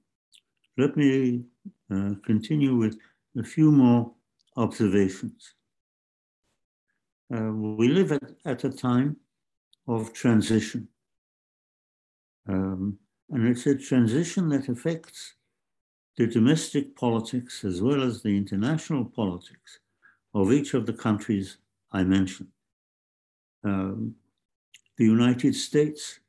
let 0.77 0.95
me 0.95 1.43
uh, 1.91 2.11
continue 2.25 2.75
with 2.75 2.97
a 3.37 3.43
few 3.43 3.71
more 3.71 4.13
observations. 4.55 5.53
Uh, 7.33 7.51
we 7.51 7.87
live 7.87 8.11
at, 8.11 8.31
at 8.45 8.63
a 8.63 8.69
time 8.69 9.17
of 9.87 10.13
transition. 10.13 10.87
Um, 12.47 12.97
and 13.29 13.47
it's 13.47 13.65
a 13.65 13.75
transition 13.75 14.49
that 14.49 14.69
affects 14.69 15.35
the 16.17 16.27
domestic 16.27 16.95
politics 16.95 17.63
as 17.63 17.81
well 17.81 18.03
as 18.03 18.21
the 18.21 18.37
international 18.37 19.05
politics 19.05 19.79
of 20.33 20.51
each 20.51 20.73
of 20.73 20.85
the 20.85 20.93
countries 20.93 21.57
I 21.91 22.03
mentioned. 22.03 22.49
Um, 23.63 24.15
the 24.97 25.05
United 25.05 25.55
States, 25.55 26.19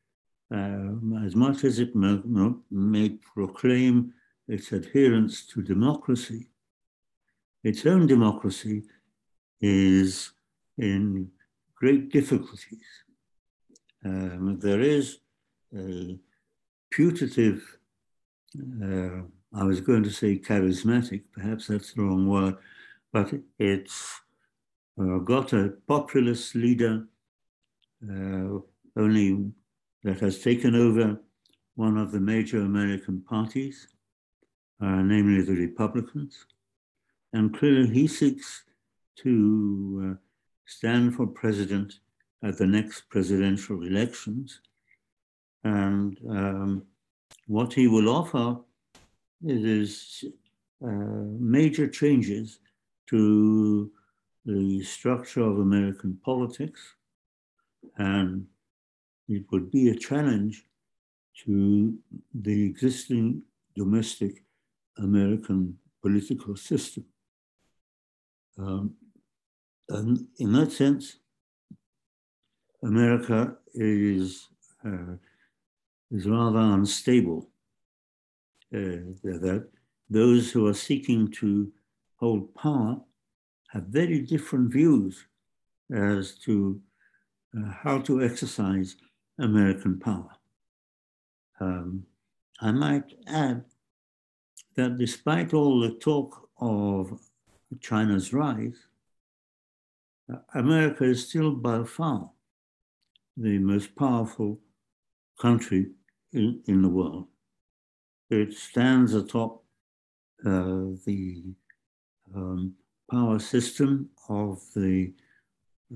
um, 0.51 1.23
as 1.27 1.35
much 1.35 1.65
as 1.65 1.79
it 1.79 1.95
may, 1.95 2.19
may 2.71 3.11
proclaim 3.35 4.15
its 4.49 4.73
adherence 4.73 5.47
to 5.47 5.63
democracy, 5.63 6.49
its 7.65 7.87
own 7.87 8.07
democracy 8.07 8.83
is 9.61 10.33
in 10.79 11.31
great 11.75 12.13
difficulties. 12.13 12.87
Um, 14.05 14.59
there 14.61 14.81
is 14.81 15.19
a 15.77 16.19
putative, 16.91 17.79
uh, 18.83 19.23
I 19.55 19.65
was 19.65 19.81
going 19.81 20.03
to 20.05 20.11
say 20.11 20.39
charismatic, 20.39 21.23
perhaps 21.33 21.67
that's 21.67 21.95
the 21.95 22.03
wrong 22.03 22.29
word, 22.29 22.57
but 23.13 23.33
it's 23.59 24.21
uh, 25.01 25.19
got 25.19 25.55
a 25.55 25.73
populist 25.89 26.55
leader 26.55 27.07
uh, 28.09 28.59
only 28.97 29.51
that 30.03 30.21
has 30.21 30.41
taken 30.41 30.75
over 30.75 31.19
one 31.77 31.97
of 31.97 32.13
the 32.13 32.21
major 32.21 32.61
American 32.61 33.23
parties, 33.23 33.89
uh, 34.83 35.03
namely 35.03 35.43
the 35.43 35.55
Republicans. 35.55 36.45
And 37.35 37.53
clearly 37.53 37.89
he 37.89 38.07
seeks 38.07 38.63
to 39.17 40.13
uh, 40.13 40.19
stand 40.67 41.17
for 41.17 41.27
president 41.27 41.99
at 42.45 42.57
the 42.59 42.67
next 42.67 43.09
presidential 43.09 43.83
elections. 43.83 44.61
And 45.65 46.17
um, 46.31 46.85
what 47.49 47.73
he 47.73 47.89
will 47.89 48.09
offer 48.09 48.61
is 49.45 50.25
uh, 50.81 51.25
major 51.57 51.89
changes 51.89 52.61
to 53.11 53.91
the 54.47 54.85
structure 54.85 55.43
of 55.43 55.59
American 55.59 56.17
politics. 56.25 56.95
And 57.97 58.47
it 59.29 59.45
would 59.51 59.73
be 59.73 59.89
a 59.89 59.97
challenge 59.97 60.67
to 61.47 61.99
the 62.33 62.65
existing 62.65 63.43
domestic 63.75 64.45
American 64.99 65.77
political 66.01 66.55
system. 66.55 67.05
Um, 68.59 68.95
and 69.89 70.27
in 70.39 70.53
that 70.53 70.73
sense, 70.73 71.17
America 72.83 73.57
is, 73.75 74.49
uh, 74.85 75.17
is 76.11 76.27
rather 76.27 76.61
unstable. 76.61 77.49
Uh, 78.75 79.15
that 79.23 79.69
those 80.11 80.51
who 80.51 80.67
are 80.67 80.75
seeking 80.75 81.31
to 81.31 81.71
hold 82.17 82.55
power 82.55 82.97
have 83.71 83.85
very 83.85 84.21
different 84.21 84.73
views 84.73 85.27
as 85.93 86.35
to 86.39 86.81
uh, 87.57 87.71
how 87.71 87.99
to 87.99 88.23
exercise 88.23 88.97
American 89.39 89.99
power. 89.99 90.31
Um, 91.61 92.05
I 92.61 92.73
might 92.73 93.13
add 93.27 93.65
that 94.77 94.99
despite 94.99 95.55
all 95.55 95.81
the 95.81 95.91
talk 95.91 96.49
of 96.61 97.19
China's 97.81 98.33
rise, 98.33 98.87
America 100.55 101.05
is 101.05 101.29
still 101.29 101.53
by 101.53 101.85
far 101.85 102.31
the 103.37 103.59
most 103.59 103.95
powerful 103.97 104.61
country 105.41 105.91
in, 106.33 106.61
in 106.67 106.83
the 106.83 106.89
world. 106.89 107.27
It 108.31 108.53
stands 108.55 109.15
atop 109.15 109.63
uh, 110.45 110.97
the 111.07 111.45
um, 112.35 112.75
power 113.11 113.39
system 113.39 114.11
of 114.29 114.63
the 114.75 115.13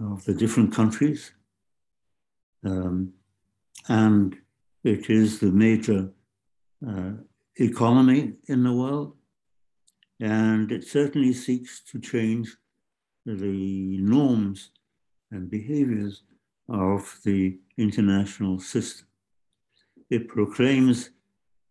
of 0.01 0.25
the 0.25 0.35
different 0.35 0.73
countries, 0.73 1.33
um, 2.65 3.13
and 3.89 4.37
it 4.85 5.11
is 5.11 5.41
the 5.41 5.51
major 5.51 6.11
uh, 6.87 7.13
economy 7.57 8.35
in 8.47 8.63
the 8.63 8.73
world, 8.73 9.17
and 10.21 10.73
it 10.73 10.85
certainly 10.85 11.33
seeks 11.33 11.81
to 11.81 12.01
change 12.01 12.57
the 13.25 13.99
norms 14.01 14.71
and 15.31 15.51
behaviors 15.51 16.23
of 16.69 17.19
the 17.25 17.59
international 17.77 18.59
system. 18.59 19.07
It 20.11 20.29
proclaims 20.29 21.11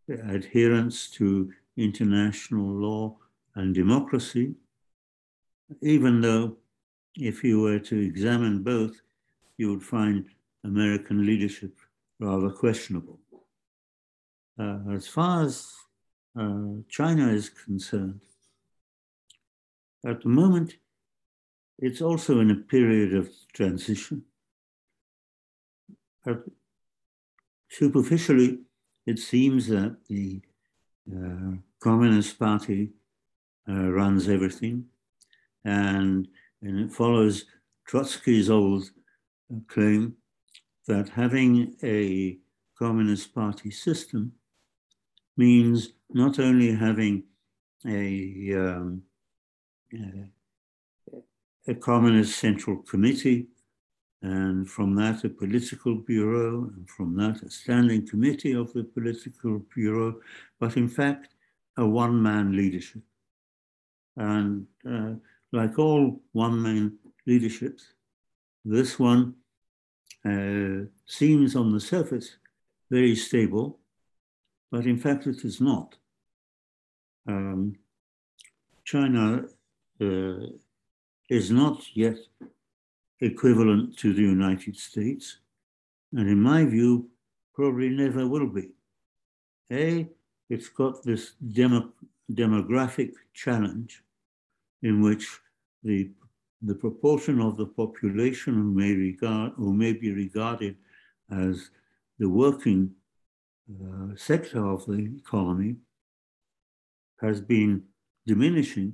adherence 0.10 1.10
to 1.12 1.52
international 1.76 2.66
law 2.66 3.18
and 3.56 3.74
democracy, 3.74 4.56
even 5.82 6.22
though 6.22 6.58
if 7.16 7.44
you 7.44 7.62
were 7.62 7.80
to 7.80 8.00
examine 8.00 8.64
both, 8.64 9.02
you 9.58 9.72
would 9.72 9.84
find 9.84 10.26
American 10.64 11.26
leadership 11.26 11.76
rather 12.20 12.50
questionable. 12.50 13.20
Uh, 14.60 14.80
as 14.94 15.08
far 15.08 15.44
as 15.44 15.72
uh, 16.40 16.82
China 16.90 17.30
is 17.30 17.50
concerned, 17.50 18.22
at 20.06 20.22
the 20.22 20.30
moment, 20.30 20.76
it's 21.80 22.02
also 22.02 22.40
in 22.40 22.52
a 22.52 22.56
period 22.56 23.14
of 23.14 23.30
transition. 23.54 24.24
Superficially, 27.70 28.60
it 29.06 29.20
seems 29.20 29.68
that 29.68 29.98
the 30.10 30.42
uh, 31.10 31.56
Communist 31.80 32.38
Party 32.38 32.90
uh, 33.70 33.92
runs 33.92 34.28
everything, 34.28 34.86
and, 35.64 36.28
and 36.62 36.80
it 36.80 36.92
follows 36.92 37.46
Trotsky's 37.90 38.50
old 38.50 38.90
uh, 39.54 39.60
claim 39.68 40.16
that 40.88 41.10
having 41.10 41.76
a 41.84 42.38
Communist 42.78 43.34
Party 43.34 43.72
system 43.72 44.34
means 45.36 45.94
not 46.10 46.40
only 46.40 46.76
having 46.76 47.24
a, 47.86 48.54
um, 48.56 49.04
a 51.68 51.76
Communist 51.76 52.40
Central 52.40 52.78
Committee 52.78 53.48
and 54.22 54.68
from 54.68 54.96
that 54.96 55.24
a 55.24 55.30
political 55.30 55.96
bureau, 55.96 56.72
and 56.76 56.90
from 56.90 57.16
that 57.18 57.44
a 57.44 57.50
standing 57.50 58.08
committee 58.08 58.54
of 58.54 58.74
the 58.74 58.84
political 58.84 59.60
bureau, 59.74 60.20
but 60.60 60.76
in 60.76 60.88
fact 60.88 61.36
a 61.78 61.86
one-man 61.86 62.56
leadership. 62.56 63.02
And 64.16 64.66
uh, 64.90 65.14
like 65.52 65.78
all 65.78 66.20
one-man 66.32 66.98
leaderships, 67.28 67.94
this 68.66 68.98
one 68.98 69.36
uh, 70.26 70.88
seems 71.06 71.56
on 71.56 71.72
the 71.72 71.80
surface 71.80 72.38
very 72.90 73.16
stable, 73.16 73.80
but 74.72 74.86
in 74.86 74.98
fact 74.98 75.28
it 75.28 75.46
is 75.46 75.62
not. 75.62 75.96
Um, 77.28 77.76
China 78.84 79.44
uh, 80.02 80.48
is 81.30 81.52
not 81.52 81.84
yet 81.96 82.18
equivalent 83.20 83.98
to 83.98 84.14
the 84.14 84.22
United 84.22 84.78
States, 84.78 85.40
and 86.14 86.30
in 86.30 86.42
my 86.42 86.64
view, 86.64 87.10
probably 87.54 87.90
never 87.90 88.28
will 88.28 88.48
be. 88.48 88.70
A, 89.72 90.08
it's 90.50 90.70
got 90.70 91.04
this 91.04 91.34
demo, 91.52 91.90
demographic 92.32 93.14
challenge 93.34 94.04
in 94.84 95.02
which 95.02 95.40
the, 95.84 96.10
the 96.62 96.76
proportion 96.76 97.42
of 97.42 97.58
the 97.58 97.66
population 97.66 98.54
who 98.54 98.72
may, 98.74 98.94
regard, 98.94 99.54
who 99.56 99.74
may 99.74 99.94
be 99.94 100.14
regarded 100.14 100.76
as 101.32 101.72
the 102.20 102.30
working 102.30 102.92
uh, 103.70 104.16
sector 104.16 104.66
of 104.66 104.86
the 104.86 105.16
economy 105.18 105.76
has 107.20 107.42
been 107.42 107.84
diminishing 108.26 108.94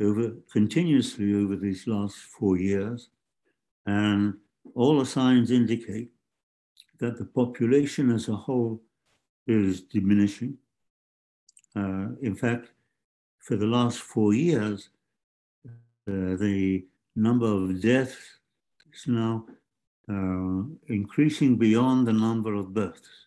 over 0.00 0.32
continuously 0.52 1.34
over 1.34 1.56
these 1.56 1.86
last 1.86 2.16
four 2.16 2.56
years 2.56 3.08
and 3.86 4.34
all 4.74 4.98
the 4.98 5.06
signs 5.06 5.50
indicate 5.50 6.10
that 6.98 7.16
the 7.16 7.24
population 7.24 8.10
as 8.10 8.28
a 8.28 8.34
whole 8.34 8.82
is 9.46 9.80
diminishing. 9.80 10.56
Uh, 11.74 12.08
in 12.22 12.34
fact, 12.34 12.68
for 13.38 13.56
the 13.56 13.66
last 13.66 14.00
four 14.00 14.34
years, 14.34 14.90
uh, 15.66 16.36
the 16.36 16.84
number 17.16 17.46
of 17.46 17.80
deaths 17.80 18.38
is 18.92 19.06
now 19.06 19.46
uh, 20.10 20.62
increasing 20.88 21.56
beyond 21.56 22.06
the 22.06 22.12
number 22.12 22.54
of 22.54 22.74
births. 22.74 23.26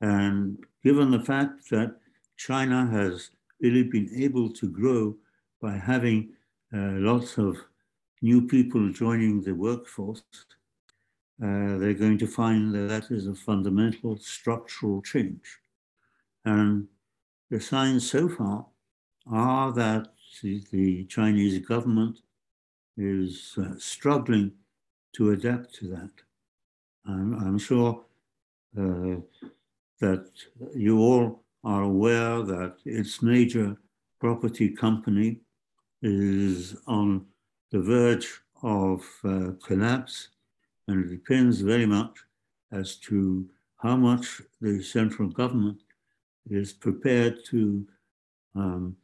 And 0.00 0.58
given 0.84 1.10
the 1.10 1.20
fact 1.20 1.70
that 1.70 1.96
China 2.36 2.86
has 2.86 3.30
really 3.60 3.84
been 3.84 4.10
able 4.16 4.52
to 4.52 4.68
grow 4.68 5.16
by 5.62 5.78
having 5.78 6.30
uh, 6.74 6.98
lots 6.98 7.38
of 7.38 7.56
new 8.20 8.46
people 8.46 8.92
joining 8.92 9.40
the 9.40 9.54
workforce, 9.54 10.22
uh, 11.42 11.78
they're 11.78 11.94
going 11.94 12.18
to 12.18 12.26
find 12.26 12.74
that 12.74 12.88
that 12.88 13.10
is 13.10 13.26
a 13.26 13.34
fundamental 13.34 14.18
structural 14.18 15.00
change. 15.02 15.58
And 16.44 16.88
the 17.50 17.60
signs 17.60 18.10
so 18.10 18.28
far 18.28 18.66
are 19.30 19.72
that 19.72 20.08
the 20.42 21.04
Chinese 21.04 21.64
government 21.64 22.18
is 22.96 23.54
uh, 23.58 23.74
struggling 23.78 24.52
to 25.14 25.30
adapt 25.30 25.74
to 25.76 25.88
that. 25.88 26.10
I'm, 27.06 27.34
I'm 27.34 27.58
sure 27.58 28.04
uh, 28.78 29.16
that 30.00 30.26
you 30.74 30.98
all 30.98 31.44
are 31.64 31.82
aware 31.82 32.42
that 32.42 32.76
its 32.84 33.22
major 33.22 33.76
property 34.20 34.68
company 34.70 35.40
is 36.02 36.76
on 36.86 37.26
the 37.70 37.80
verge 37.80 38.28
of 38.62 39.04
uh, 39.24 39.52
collapse, 39.64 40.28
and 40.88 41.04
it 41.04 41.08
depends 41.08 41.60
very 41.60 41.86
much 41.86 42.16
as 42.72 42.96
to 42.96 43.48
how 43.76 43.96
much 43.96 44.40
the 44.60 44.82
central 44.82 45.28
government 45.28 45.78
is 46.50 46.72
prepared 46.72 47.44
to 47.44 47.86
um, 48.54 48.96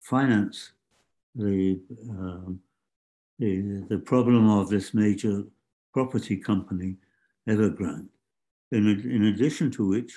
finance 0.00 0.72
the, 1.34 1.80
um, 2.10 2.60
the, 3.38 3.84
the 3.88 3.98
problem 3.98 4.48
of 4.48 4.68
this 4.68 4.94
major 4.94 5.44
property 5.92 6.36
company, 6.36 6.96
Evergrande. 7.48 8.08
In, 8.72 8.88
in 8.88 9.26
addition 9.26 9.70
to 9.72 9.88
which, 9.88 10.14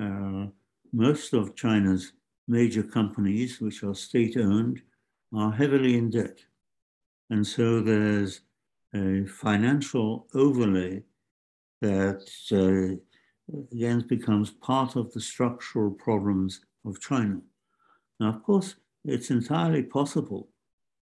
uh, 0.00 0.46
most 0.92 1.32
of 1.32 1.54
China's 1.54 2.12
major 2.48 2.82
companies, 2.82 3.60
which 3.60 3.82
are 3.82 3.94
state 3.94 4.36
owned, 4.36 4.80
are 5.36 5.52
heavily 5.52 5.96
in 5.96 6.10
debt. 6.10 6.38
And 7.30 7.46
so 7.46 7.80
there's 7.80 8.40
a 8.94 9.24
financial 9.26 10.28
overlay 10.34 11.02
that 11.80 12.26
uh, 12.52 12.96
again 13.72 14.04
becomes 14.08 14.50
part 14.50 14.96
of 14.96 15.12
the 15.12 15.20
structural 15.20 15.90
problems 15.90 16.60
of 16.84 17.00
China. 17.00 17.40
Now, 18.20 18.28
of 18.28 18.42
course, 18.42 18.76
it's 19.04 19.30
entirely 19.30 19.82
possible 19.82 20.48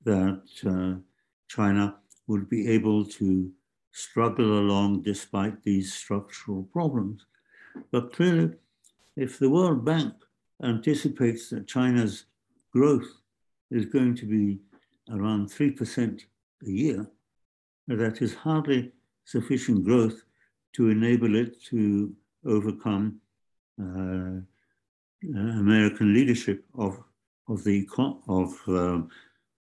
that 0.04 0.42
uh, 0.66 1.00
China 1.48 1.96
would 2.26 2.48
be 2.48 2.68
able 2.68 3.04
to 3.04 3.50
struggle 3.92 4.58
along 4.58 5.02
despite 5.02 5.62
these 5.62 5.92
structural 5.92 6.64
problems. 6.72 7.26
But 7.92 8.12
clearly, 8.12 8.52
if 9.16 9.38
the 9.38 9.50
World 9.50 9.84
Bank 9.84 10.14
anticipates 10.62 11.50
that 11.50 11.66
China's 11.66 12.24
growth 12.72 13.20
is 13.70 13.86
going 13.86 14.14
to 14.16 14.26
be 14.26 14.58
around 15.10 15.48
3% 15.48 16.22
a 16.66 16.70
year, 16.70 17.06
that 17.88 18.22
is 18.22 18.34
hardly 18.34 18.92
sufficient 19.24 19.84
growth 19.84 20.22
to 20.74 20.90
enable 20.90 21.36
it 21.36 21.62
to 21.64 22.14
overcome 22.44 23.20
uh, 23.80 24.40
American 25.34 26.14
leadership 26.14 26.64
of 26.76 27.02
of 27.48 27.62
the, 27.64 27.86
of, 28.28 28.54
um, 28.68 29.08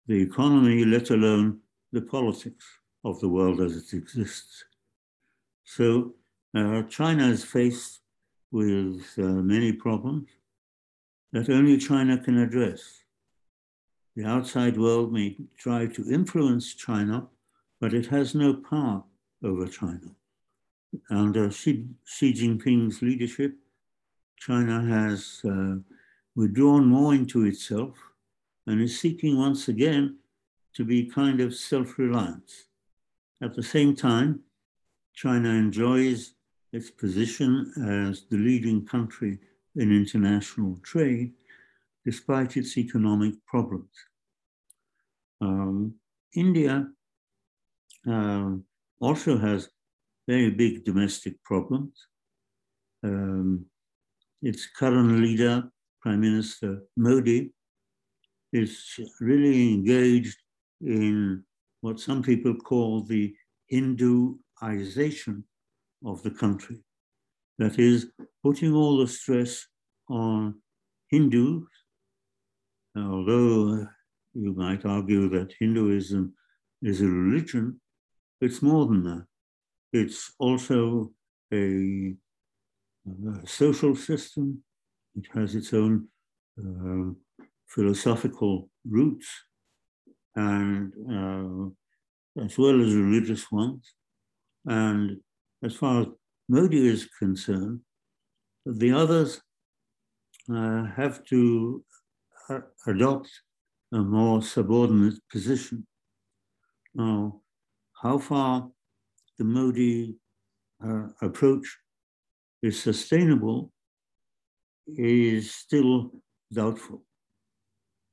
the 0.08 0.22
economy, 0.22 0.86
let 0.86 1.12
alone 1.12 1.60
the 1.92 2.02
politics 2.02 2.66
of 3.06 3.20
the 3.20 3.30
world 3.30 3.62
as 3.62 3.76
it 3.76 3.96
exists. 3.96 4.66
So 5.66 6.16
uh, 6.56 6.84
China 6.84 7.28
is 7.28 7.44
faced 7.44 8.00
with 8.52 9.06
uh, 9.18 9.22
many 9.22 9.72
problems 9.72 10.30
that 11.32 11.50
only 11.50 11.78
China 11.78 12.18
can 12.18 12.40
address. 12.40 13.04
The 14.16 14.26
outside 14.26 14.78
world 14.78 15.14
may 15.14 15.38
try 15.58 15.86
to 15.88 16.12
influence 16.12 16.74
China, 16.74 17.28
but 17.80 17.94
it 17.94 18.08
has 18.08 18.36
no 18.36 18.54
power 18.54 19.04
over 19.44 19.68
China. 19.68 20.16
Under 21.10 21.52
Xi, 21.52 21.88
Xi 22.06 22.34
Jinping's 22.34 23.02
leadership, 23.02 23.56
China 24.38 24.82
has 24.82 25.42
uh, 25.46 25.76
withdrawn 26.36 26.86
more 26.86 27.14
into 27.14 27.46
itself 27.46 27.98
and 28.66 28.82
is 28.82 29.00
seeking 29.00 29.38
once 29.38 29.68
again 29.68 30.18
to 30.74 30.84
be 30.84 31.06
kind 31.06 31.42
of 31.42 31.56
self-reliant. 31.56 32.52
At 33.42 33.54
the 33.54 33.64
same 33.64 33.96
time, 33.96 34.42
China 35.14 35.50
enjoys 35.50 36.34
its 36.72 36.90
position 36.90 37.72
as 38.10 38.24
the 38.30 38.38
leading 38.38 38.86
country 38.86 39.40
in 39.76 39.92
international 39.92 40.78
trade, 40.84 41.34
despite 42.06 42.58
its 42.58 42.78
economic 42.78 43.34
problems. 43.46 43.92
Um, 45.42 45.96
India 46.36 46.88
um, 48.08 48.64
also 49.00 49.38
has 49.38 49.70
very 50.28 50.52
big 50.52 50.86
domestic 50.86 51.42
problems. 51.44 51.94
Um, 53.04 53.66
its 54.42 54.68
current 54.68 55.22
leader, 55.22 55.70
Prime 56.02 56.22
Minister 56.22 56.84
Modi, 56.96 57.52
is 58.54 59.00
really 59.20 59.74
engaged 59.74 60.38
in 60.82 61.44
what 61.82 62.00
some 62.00 62.22
people 62.22 62.56
call 62.56 63.04
the 63.04 63.34
Hinduization 63.68 65.44
of 66.06 66.24
the 66.24 66.32
country. 66.32 66.80
That 67.60 67.78
is, 67.78 68.08
putting 68.42 68.74
all 68.74 68.98
the 68.98 69.08
stress 69.08 69.66
on 70.10 70.56
Hindus, 71.10 71.64
although 73.00 73.88
you 74.34 74.54
might 74.54 74.86
argue 74.86 75.30
that 75.30 75.54
Hinduism 75.60 76.34
is 76.82 77.02
a 77.02 77.08
religion, 77.08 77.80
it's 78.42 78.62
more 78.62 78.86
than 78.86 79.04
that. 79.04 79.26
It's 79.92 80.34
also 80.40 81.12
a, 81.54 82.14
a 83.08 83.48
social 83.48 83.96
system. 83.96 84.64
It 85.16 85.28
has 85.34 85.56
its 85.56 85.74
own 85.74 86.08
uh, 86.60 87.12
philosophical 87.68 88.70
roots, 88.88 89.28
and 90.36 90.94
uh, 91.12 92.44
as 92.44 92.58
well 92.58 92.82
as 92.82 92.94
religious 92.94 93.52
ones. 93.52 93.94
And 94.66 95.18
as 95.64 95.76
far 95.76 96.02
as 96.02 96.08
Modi 96.48 96.88
is 96.88 97.08
concerned, 97.18 97.82
the 98.66 98.92
others 98.92 99.42
uh, 100.54 100.86
have 100.96 101.24
to 101.26 101.84
adopt 102.88 103.30
a 103.94 104.00
more 104.00 104.42
subordinate 104.42 105.20
position. 105.32 105.86
Now, 106.94 107.42
how 108.02 108.18
far 108.18 108.70
the 109.38 109.44
Modi 109.44 110.16
uh, 110.84 111.08
approach 111.22 111.78
is 112.62 112.82
sustainable 112.82 113.72
is 114.88 115.54
still 115.54 116.12
doubtful. 116.52 117.04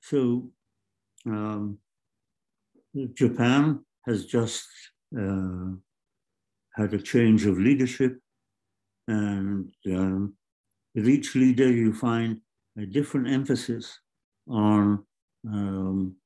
So, 0.01 0.51
um, 1.27 1.79
Japan 3.14 3.85
has 4.07 4.25
just 4.25 4.68
uh, 5.18 5.72
had 6.75 6.94
a 6.94 7.03
change 7.03 7.44
of 7.46 7.59
leadership, 7.59 8.18
and 9.09 9.72
um, 9.87 10.35
with 10.94 11.09
each 11.09 11.35
leader, 11.35 11.70
you 11.70 11.92
find 11.92 12.40
a 12.79 12.87
different 12.87 13.29
emphasis 13.29 13.99
on 14.48 15.04
um, 15.46 16.16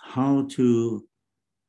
how 0.00 0.46
to 0.50 1.04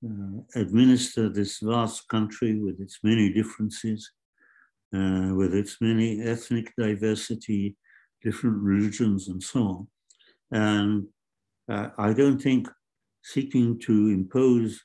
uh, 0.05 0.59
administer 0.59 1.29
this 1.29 1.59
vast 1.59 2.07
country 2.09 2.59
with 2.59 2.79
its 2.79 2.99
many 3.03 3.31
differences, 3.31 4.11
uh, 4.95 5.31
with 5.33 5.53
its 5.53 5.77
many 5.81 6.21
ethnic 6.21 6.73
diversity, 6.77 7.75
different 8.23 8.57
religions, 8.57 9.27
and 9.29 9.41
so 9.41 9.61
on. 9.61 9.87
And 10.51 11.07
uh, 11.69 11.89
I 11.97 12.13
don't 12.13 12.39
think 12.39 12.67
seeking 13.23 13.79
to 13.79 14.09
impose 14.09 14.83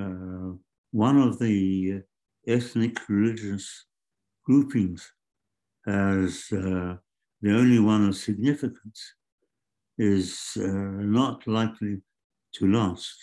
uh, 0.00 0.52
one 0.92 1.18
of 1.18 1.38
the 1.38 2.02
ethnic 2.46 3.08
religious 3.08 3.86
groupings 4.44 5.10
as 5.86 6.46
uh, 6.52 6.94
the 7.40 7.52
only 7.52 7.80
one 7.80 8.08
of 8.08 8.16
significance 8.16 9.14
is 10.02 10.56
uh, 10.56 10.66
not 10.66 11.46
likely 11.46 12.02
to 12.54 12.66
last. 12.66 13.16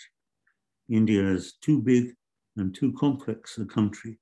India 0.88 1.22
is 1.22 1.54
too 1.60 1.82
big 1.82 2.14
and 2.56 2.74
too 2.74 2.92
complex 2.98 3.58
a 3.58 3.66
country 3.66 4.18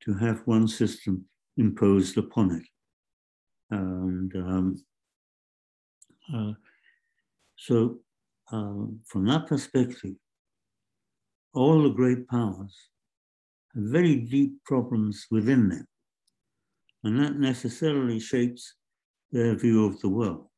to 0.00 0.12
have 0.12 0.42
one 0.44 0.68
system 0.68 1.24
imposed 1.56 2.18
upon 2.18 2.50
it. 2.50 2.66
And 3.70 4.36
um, 4.36 4.84
uh, 6.34 6.52
so, 7.56 8.00
uh, 8.52 8.84
from 9.06 9.24
that 9.26 9.46
perspective, 9.46 10.14
all 11.54 11.82
the 11.82 11.88
great 11.88 12.28
powers 12.28 12.76
have 13.74 13.84
very 13.84 14.16
deep 14.16 14.62
problems 14.66 15.26
within 15.30 15.70
them, 15.70 15.86
and 17.02 17.18
that 17.18 17.36
necessarily 17.38 18.20
shapes 18.20 18.74
their 19.32 19.54
view 19.54 19.86
of 19.86 19.98
the 20.00 20.08
world. 20.08 20.48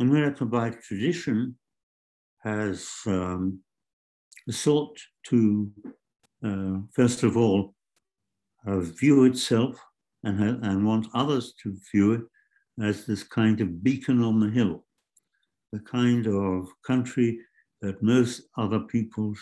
America, 0.00 0.44
by 0.44 0.70
tradition, 0.70 1.56
has 2.42 2.90
um, 3.06 3.60
sought 4.50 4.98
to, 5.26 5.70
uh, 6.44 6.78
first 6.92 7.22
of 7.22 7.36
all, 7.36 7.74
uh, 8.66 8.80
view 8.80 9.24
itself 9.24 9.78
and, 10.24 10.64
and 10.64 10.86
want 10.86 11.06
others 11.14 11.54
to 11.62 11.76
view 11.92 12.12
it 12.12 12.22
as 12.82 13.06
this 13.06 13.22
kind 13.22 13.60
of 13.60 13.82
beacon 13.84 14.22
on 14.22 14.40
the 14.40 14.50
hill, 14.50 14.84
the 15.72 15.80
kind 15.80 16.26
of 16.26 16.68
country 16.86 17.38
that 17.80 18.02
most 18.02 18.42
other 18.56 18.80
peoples 18.80 19.38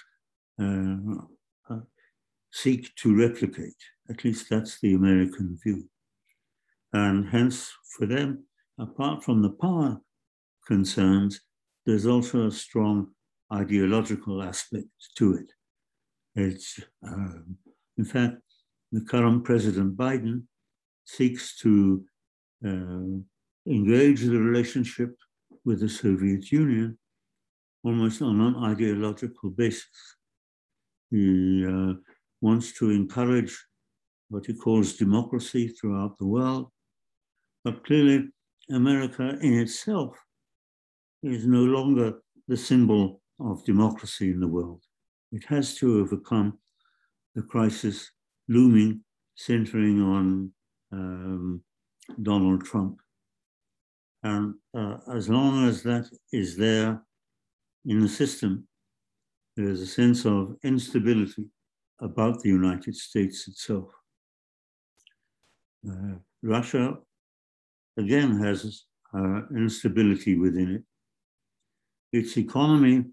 uh, 0.61 0.97
uh, 1.71 1.81
seek 2.53 2.95
to 2.97 3.17
replicate. 3.17 3.77
At 4.11 4.25
least 4.25 4.51
that's 4.51 4.81
the 4.81 4.95
American 4.95 5.59
view. 5.63 5.89
And 6.93 7.29
hence, 7.29 7.73
for 7.97 8.07
them, 8.07 8.45
apart 8.79 9.25
from 9.25 9.41
the 9.41 9.51
power 9.51 9.99
concerns, 10.67 11.41
there's 11.87 12.07
also 12.07 12.47
a 12.47 12.51
strong 12.51 13.09
ideological 13.53 14.43
aspect 14.43 14.87
to 15.17 15.35
it. 15.35 15.53
It's, 16.35 16.81
um, 17.07 17.57
in 17.99 18.05
fact, 18.05 18.37
the 18.93 19.03
current 19.03 19.45
President 19.45 19.97
Biden 19.97 20.45
seeks 21.05 21.57
to 21.59 22.05
uh, 22.67 23.19
engage 23.67 24.23
the 24.23 24.39
relationship 24.39 25.17
with 25.65 25.81
the 25.81 25.89
Soviet 25.89 26.51
Union 26.51 26.99
almost 27.85 28.23
on 28.23 28.41
an 28.41 28.57
ideological 28.57 29.51
basis. 29.51 30.17
He 31.11 31.67
uh, 31.67 31.95
wants 32.41 32.73
to 32.79 32.91
encourage 32.91 33.59
what 34.29 34.47
he 34.47 34.55
calls 34.55 34.95
democracy 34.95 35.69
throughout 35.69 36.17
the 36.19 36.27
world, 36.27 36.71
but 37.65 37.85
clearly 37.85 38.29
America 38.71 39.37
in 39.43 39.59
itself 39.59 40.17
is 41.23 41.47
no 41.47 41.63
longer 41.65 42.21
the 42.49 42.57
symbol 42.57 43.21
of 43.41 43.65
democracy 43.65 44.31
in 44.31 44.41
the 44.41 44.49
world. 44.49 44.83
It 45.31 45.45
has 45.47 45.77
to 45.77 46.01
overcome 46.01 46.59
the 47.35 47.43
crisis 47.43 48.11
looming, 48.49 49.03
centering 49.35 50.03
on 50.03 50.53
um, 50.93 51.63
Donald 52.23 52.65
Trump. 52.65 53.01
And 54.23 54.55
uh, 54.77 54.99
as 55.13 55.29
long 55.29 55.67
as 55.67 55.83
that 55.83 56.07
is 56.33 56.57
there 56.57 57.03
in 57.87 58.01
the 58.01 58.09
system, 58.09 58.69
there 59.57 59.69
is 59.69 59.81
a 59.81 59.87
sense 59.87 60.25
of 60.25 60.57
instability 60.63 61.47
about 62.01 62.41
the 62.41 62.49
United 62.49 62.97
States 62.97 63.49
itself. 63.49 63.91
Uh, 65.89 66.17
Russia, 66.43 66.97
again, 67.97 68.39
has 68.39 68.85
uh, 69.15 69.41
instability 69.57 70.39
within 70.39 70.77
it 70.77 70.85
its 72.13 72.37
economy, 72.37 73.05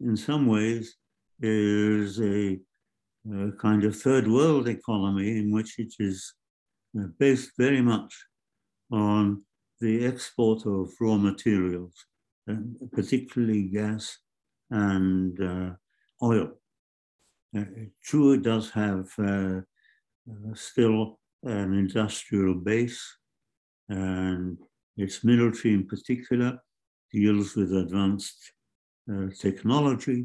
in 0.00 0.16
some 0.16 0.46
ways, 0.46 0.96
is 1.40 2.20
a, 2.20 2.58
a 3.32 3.52
kind 3.52 3.84
of 3.84 3.96
third 3.96 4.28
world 4.28 4.68
economy 4.68 5.38
in 5.38 5.50
which 5.50 5.78
it 5.78 5.92
is 5.98 6.34
uh, 6.98 7.06
based 7.18 7.52
very 7.58 7.80
much 7.80 8.14
on 8.92 9.42
the 9.80 10.06
export 10.06 10.66
of 10.66 10.92
raw 11.00 11.16
materials, 11.16 11.94
particularly 12.92 13.62
gas 13.64 14.18
and 14.70 15.40
uh, 15.40 15.70
oil. 16.22 16.50
Uh, 17.56 17.64
it 18.12 18.42
does 18.42 18.70
have 18.70 19.08
uh, 19.18 19.60
uh, 20.30 20.54
still 20.54 21.18
an 21.42 21.74
industrial 21.74 22.54
base, 22.54 23.02
and 23.88 24.58
its 24.96 25.24
military 25.24 25.74
in 25.74 25.86
particular 25.86 26.58
deals 27.18 27.54
with 27.56 27.72
advanced 27.84 28.40
uh, 29.10 29.26
technology. 29.46 30.20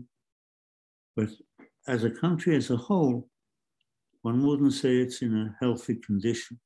But 1.15 1.30
as 1.88 2.04
a 2.04 2.17
country 2.23 2.56
as 2.56 2.69
a 2.71 2.78
whole, 2.88 3.30
one 4.21 4.45
wouldn't 4.45 4.73
say 4.73 4.97
it's 4.97 5.21
in 5.21 5.34
a 5.36 5.56
healthy 5.62 5.95
condition. 6.08 6.60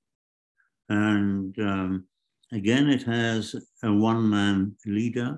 And 0.89 1.57
um, 1.59 2.07
again, 2.51 2.89
it 2.89 3.03
has 3.03 3.55
a 3.83 3.91
one 3.91 4.23
man 4.29 4.75
leader, 4.85 5.29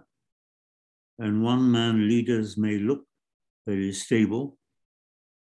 and 1.19 1.43
one 1.43 1.71
man 1.71 2.07
leaders 2.07 2.57
may 2.57 2.77
look 2.77 3.03
very 3.67 3.91
stable, 3.93 4.57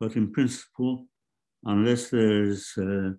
but 0.01 0.17
in 0.17 0.33
principle, 0.33 1.07
unless 1.65 2.11
there's 2.11 2.65
a, 2.79 3.15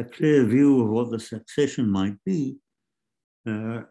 a 0.00 0.04
clear 0.04 0.44
view 0.44 0.82
of 0.82 0.88
what 0.90 1.10
the 1.10 1.20
succession 1.20 1.86
might 1.88 2.18
be, 2.24 2.56
uh, 3.46 3.82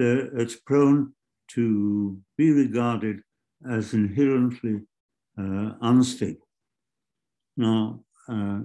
it's 0.00 0.56
prone 0.56 1.12
to 1.48 2.18
be 2.36 2.52
regarded 2.52 3.20
as 3.68 3.94
inherently 3.94 4.80
uh, 5.38 5.72
unstable. 5.82 6.48
Now, 7.56 8.00
uh, 8.28 8.60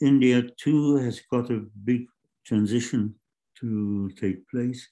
India 0.00 0.42
too 0.56 0.96
has 0.96 1.20
got 1.30 1.50
a 1.50 1.66
big 1.84 2.06
transition 2.44 3.14
to 3.60 4.10
take 4.20 4.48
place. 4.48 4.88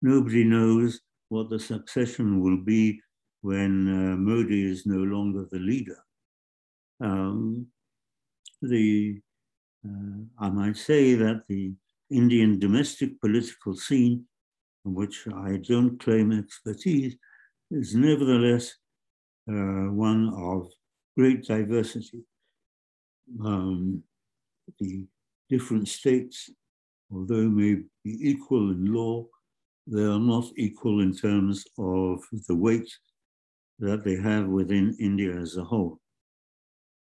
Nobody 0.00 0.44
knows 0.44 1.00
what 1.28 1.50
the 1.50 1.58
succession 1.58 2.40
will 2.40 2.58
be 2.58 3.00
when 3.40 3.88
uh, 3.88 4.16
Modi 4.16 4.70
is 4.70 4.86
no 4.86 4.98
longer 4.98 5.46
the 5.50 5.58
leader. 5.58 5.98
Um, 7.00 7.66
the, 8.60 9.20
uh, 9.84 10.18
I 10.38 10.48
might 10.50 10.76
say 10.76 11.14
that 11.14 11.42
the 11.48 11.72
Indian 12.10 12.58
domestic 12.58 13.20
political 13.20 13.74
scene, 13.74 14.24
in 14.84 14.94
which 14.94 15.26
I 15.28 15.58
don't 15.58 15.98
claim 15.98 16.32
expertise, 16.32 17.16
is 17.70 17.94
nevertheless 17.94 18.74
uh, 19.48 19.90
one 19.90 20.32
of 20.34 20.70
great 21.16 21.44
diversity. 21.44 22.22
Um, 23.44 24.02
the 24.78 25.06
different 25.48 25.88
states, 25.88 26.50
although 27.12 27.48
may 27.48 27.82
be 28.04 28.30
equal 28.30 28.70
in 28.70 28.92
law, 28.92 29.26
they 29.86 30.02
are 30.02 30.18
not 30.18 30.44
equal 30.56 31.00
in 31.00 31.14
terms 31.14 31.64
of 31.78 32.22
the 32.48 32.54
weight 32.54 32.90
that 33.78 34.04
they 34.04 34.16
have 34.16 34.46
within 34.46 34.96
India 35.00 35.34
as 35.34 35.56
a 35.56 35.64
whole. 35.64 35.98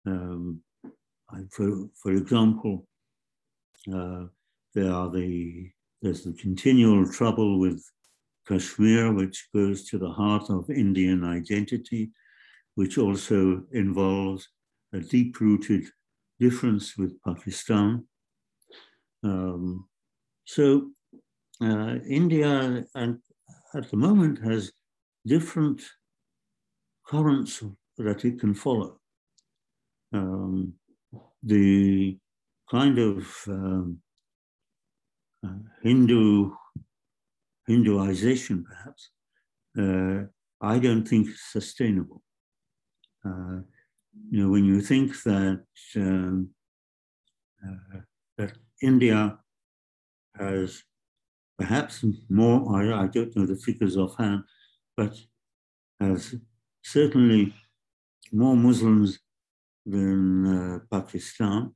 Um, 0.06 0.62
for, 1.52 1.88
for 2.02 2.12
example, 2.12 2.88
uh, 3.94 4.26
there 4.74 4.92
are 4.92 5.10
the, 5.10 5.70
there's 6.02 6.24
the 6.24 6.34
continual 6.34 7.06
trouble 7.12 7.60
with 7.60 7.84
Kashmir, 8.48 9.14
which 9.14 9.50
goes 9.54 9.86
to 9.90 9.98
the 9.98 10.10
heart 10.10 10.50
of 10.50 10.70
Indian 10.70 11.24
identity, 11.24 12.12
which 12.76 12.98
also 12.98 13.64
involves 13.72 14.48
a 14.94 15.00
deep 15.00 15.40
rooted 15.40 15.86
difference 16.40 16.98
with 16.98 17.22
Pakistan. 17.22 18.06
Um, 19.24 19.88
so 20.46 20.90
uh, 21.62 21.96
India 22.08 22.84
and 22.96 23.20
at 23.76 23.90
the 23.92 23.98
moment 23.98 24.44
has 24.44 24.72
different 25.26 25.82
currents 27.06 27.64
that 27.98 28.26
it 28.26 28.40
can 28.40 28.54
follow. 28.56 29.00
Um, 30.14 30.74
the 31.44 32.18
kind 32.70 32.98
of 32.98 33.28
um, 33.48 34.00
uh, 35.46 35.54
Hindu 35.82 36.52
Hinduization, 37.68 38.66
perhaps, 38.66 39.12
uh, 39.78 40.28
I 40.62 40.80
don't 40.80 41.08
think 41.08 41.30
sustainable. 41.52 42.22
Uh, 43.26 43.62
you 44.30 44.42
know, 44.42 44.50
when 44.50 44.66
you 44.66 44.82
think 44.82 45.22
that 45.24 45.64
um, 45.96 46.50
uh, 47.66 48.00
that 48.38 48.54
India 48.82 49.38
has 50.38 50.84
perhaps 51.58 52.04
more, 52.30 52.76
I, 52.76 53.04
I 53.04 53.08
don't 53.08 53.36
know 53.36 53.46
the 53.46 53.56
figures 53.56 53.98
offhand, 53.98 54.44
but 54.98 55.16
has 56.00 56.36
certainly 56.84 57.54
more 58.32 58.56
Muslims 58.56 59.20
than 59.86 60.46
uh, 60.46 60.80
Pakistan 60.92 61.74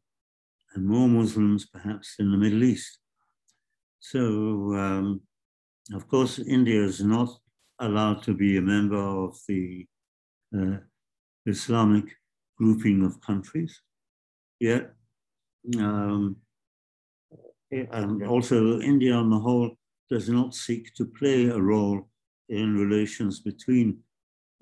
and 0.73 0.85
more 0.85 1.07
Muslims 1.07 1.65
perhaps 1.65 2.15
in 2.19 2.31
the 2.31 2.37
Middle 2.37 2.63
East. 2.63 2.99
So, 3.99 4.19
um, 4.75 5.21
of 5.93 6.07
course, 6.07 6.39
India 6.39 6.83
is 6.83 7.03
not 7.03 7.29
allowed 7.79 8.23
to 8.23 8.33
be 8.33 8.57
a 8.57 8.61
member 8.61 8.97
of 8.97 9.37
the 9.47 9.85
uh, 10.57 10.77
Islamic 11.45 12.05
grouping 12.57 13.03
of 13.03 13.19
countries. 13.21 13.81
Yet, 14.59 14.93
um, 15.79 16.37
and 17.71 18.23
also 18.23 18.79
India 18.79 19.13
on 19.13 19.29
the 19.29 19.39
whole 19.39 19.71
does 20.09 20.29
not 20.29 20.53
seek 20.53 20.93
to 20.95 21.05
play 21.05 21.45
a 21.47 21.59
role 21.59 22.07
in 22.49 22.77
relations 22.77 23.39
between 23.39 23.99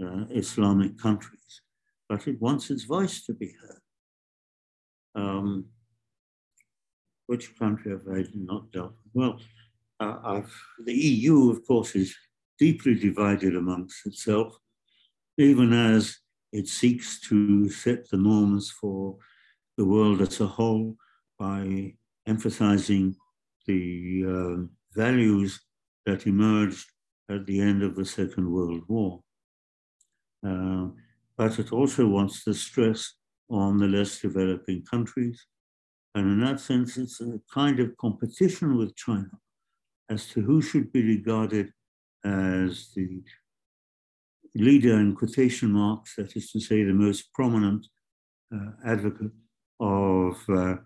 uh, 0.04 0.26
Islamic 0.32 0.98
countries, 0.98 1.62
but 2.10 2.28
it 2.28 2.41
wants 2.41 2.72
its 2.72 2.84
voice 2.84 3.26
to 3.26 3.34
be 3.34 3.54
heard. 3.62 3.82
Um, 5.15 5.65
which 7.34 7.58
country 7.58 7.89
have 7.89 8.08
I 8.08 8.26
not 8.36 8.72
dealt 8.72 8.93
with? 9.02 9.15
Well, 9.15 9.39
uh, 10.00 10.41
the 10.86 10.93
EU, 10.93 11.50
of 11.50 11.65
course, 11.65 11.96
is 11.96 12.15
deeply 12.60 12.93
divided 12.93 13.56
amongst 13.56 14.06
itself, 14.06 14.56
even 15.39 15.74
as 15.74 16.15
it 16.52 16.67
seeks 16.67 17.19
to 17.30 17.67
set 17.69 18.08
the 18.08 18.17
norms 18.17 18.69
for 18.69 19.17
the 19.78 19.86
world 19.93 20.22
as 20.22 20.39
a 20.41 20.46
whole 20.46 20.96
by 21.39 21.93
emphasizing 22.28 23.15
the 23.65 23.82
uh, 24.36 24.56
values 24.96 25.60
that 26.06 26.28
emerged 26.28 26.86
at 27.32 27.48
the 27.48 27.60
end 27.60 27.82
of 27.82 27.96
the 27.96 28.06
Second 28.06 28.48
World 28.52 28.84
War. 28.88 29.24
Uh, 30.48 30.89
but 31.36 31.58
it 31.58 31.74
also 31.74 32.06
wants 32.06 32.43
to 32.43 32.54
stress 32.54 33.15
on 33.50 33.80
the 33.80 33.88
less 33.88 34.19
developing 34.19 34.84
countries. 34.86 35.48
And 36.15 36.26
in 36.34 36.39
that 36.41 36.60
sense, 36.60 36.97
it's 36.97 37.21
a 37.21 37.39
kind 37.52 37.80
of 37.80 37.97
competition 37.97 38.78
with 38.78 38.95
China 38.95 39.32
as 40.10 40.28
to 40.30 40.41
who 40.41 40.62
should 40.62 40.91
be 40.91 41.04
regarded 41.04 41.71
as 42.23 42.91
the 42.95 43.23
leader 44.56 44.99
in 44.99 45.15
quotation 45.15 45.71
marks, 45.71 46.15
that 46.15 46.36
is 46.36 46.52
to 46.52 46.60
say, 46.60 46.84
the 46.84 46.93
most 46.93 47.34
prominent 47.34 47.88
uh, 48.54 48.71
advocate 48.86 49.32
of 49.80 50.38
uh, 50.49 50.54
uh, 50.54 50.78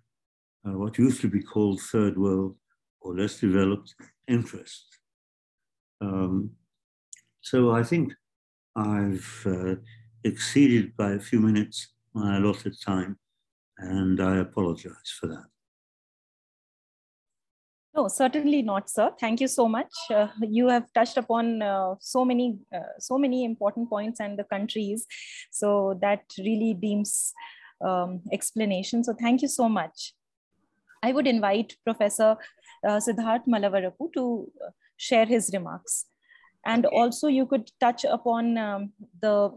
what 0.64 0.98
used 0.98 1.22
to 1.22 1.30
be 1.30 1.42
called 1.42 1.82
third 1.82 2.18
world 2.18 2.56
or 3.02 3.16
less 3.16 3.40
developed 3.40 3.94
interests. 4.28 4.88
Um, 6.02 6.52
so 7.42 7.72
I 7.72 7.84
think 7.84 8.14
I've 8.76 9.44
uh, 9.46 9.76
exceeded 10.24 10.96
by 10.96 11.12
a 11.14 11.20
few 11.20 11.40
minutes 11.40 11.94
my 12.14 12.38
allotted 12.38 12.76
time, 12.82 13.18
and 13.80 14.22
I 14.22 14.38
apologize 14.38 15.12
for 15.20 15.28
that. 15.28 15.46
No, 17.96 18.08
certainly 18.08 18.62
not, 18.62 18.90
sir. 18.90 19.12
Thank 19.20 19.42
you 19.42 19.48
so 19.48 19.68
much. 19.68 19.92
Uh, 20.12 20.28
you 20.42 20.68
have 20.68 20.86
touched 20.94 21.18
upon 21.18 21.64
uh, 21.64 21.96
so 22.00 22.24
many, 22.24 22.60
uh, 22.74 23.00
so 23.00 23.18
many 23.18 23.44
important 23.44 23.90
points 23.90 24.20
and 24.20 24.38
the 24.38 24.44
countries, 24.44 25.08
so 25.50 25.98
that 26.02 26.22
really 26.38 26.76
deems 26.76 27.34
um, 27.84 28.22
explanation. 28.32 29.04
So 29.04 29.16
thank 29.20 29.42
you 29.42 29.48
so 29.48 29.68
much. 29.68 30.14
I 31.02 31.12
would 31.12 31.26
invite 31.26 31.76
Professor 31.84 32.38
uh, 32.88 33.00
Siddharth 33.00 33.48
Mallavarapu 33.48 34.14
to 34.14 34.52
uh, 34.64 34.70
share 34.98 35.26
his 35.26 35.50
remarks, 35.52 36.06
and 36.66 36.86
also 36.86 37.28
you 37.28 37.48
could 37.48 37.72
touch 37.80 38.06
upon 38.06 38.60
um, 38.60 38.94
the 39.22 39.50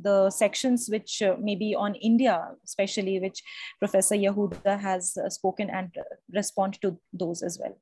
the 0.00 0.30
sections 0.30 0.88
which 0.88 1.22
uh, 1.22 1.36
maybe 1.40 1.74
on 1.74 1.94
India, 1.96 2.48
especially 2.64 3.18
which 3.20 3.42
Professor 3.78 4.14
Yahuda 4.14 4.78
has 4.78 5.16
uh, 5.16 5.28
spoken 5.30 5.70
and 5.70 5.94
respond 6.32 6.80
to 6.82 6.98
those 7.12 7.42
as 7.42 7.58
well. 7.58 7.76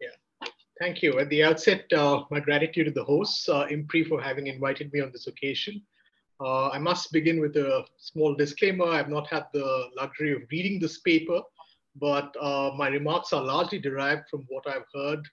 Yeah, 0.00 0.48
thank 0.80 1.02
you. 1.02 1.18
At 1.18 1.28
the 1.28 1.44
outset, 1.44 1.92
uh, 1.92 2.24
my 2.30 2.40
gratitude 2.40 2.86
to 2.86 2.92
the 2.92 3.04
hosts, 3.04 3.48
uh, 3.48 3.66
IMPRI, 3.66 4.08
for 4.08 4.20
having 4.20 4.46
invited 4.46 4.92
me 4.92 5.00
on 5.00 5.12
this 5.12 5.26
occasion. 5.26 5.82
Uh, 6.40 6.70
I 6.70 6.78
must 6.78 7.12
begin 7.12 7.40
with 7.40 7.56
a 7.56 7.84
small 7.98 8.34
disclaimer. 8.34 8.86
I've 8.86 9.08
not 9.08 9.28
had 9.28 9.44
the 9.52 9.90
luxury 9.96 10.32
of 10.32 10.42
reading 10.50 10.80
this 10.80 10.98
paper, 11.00 11.40
but 11.96 12.34
uh, 12.40 12.72
my 12.76 12.88
remarks 12.88 13.32
are 13.32 13.42
largely 13.42 13.78
derived 13.78 14.28
from 14.28 14.44
what 14.48 14.66
I've 14.66 14.88
heard 14.92 15.26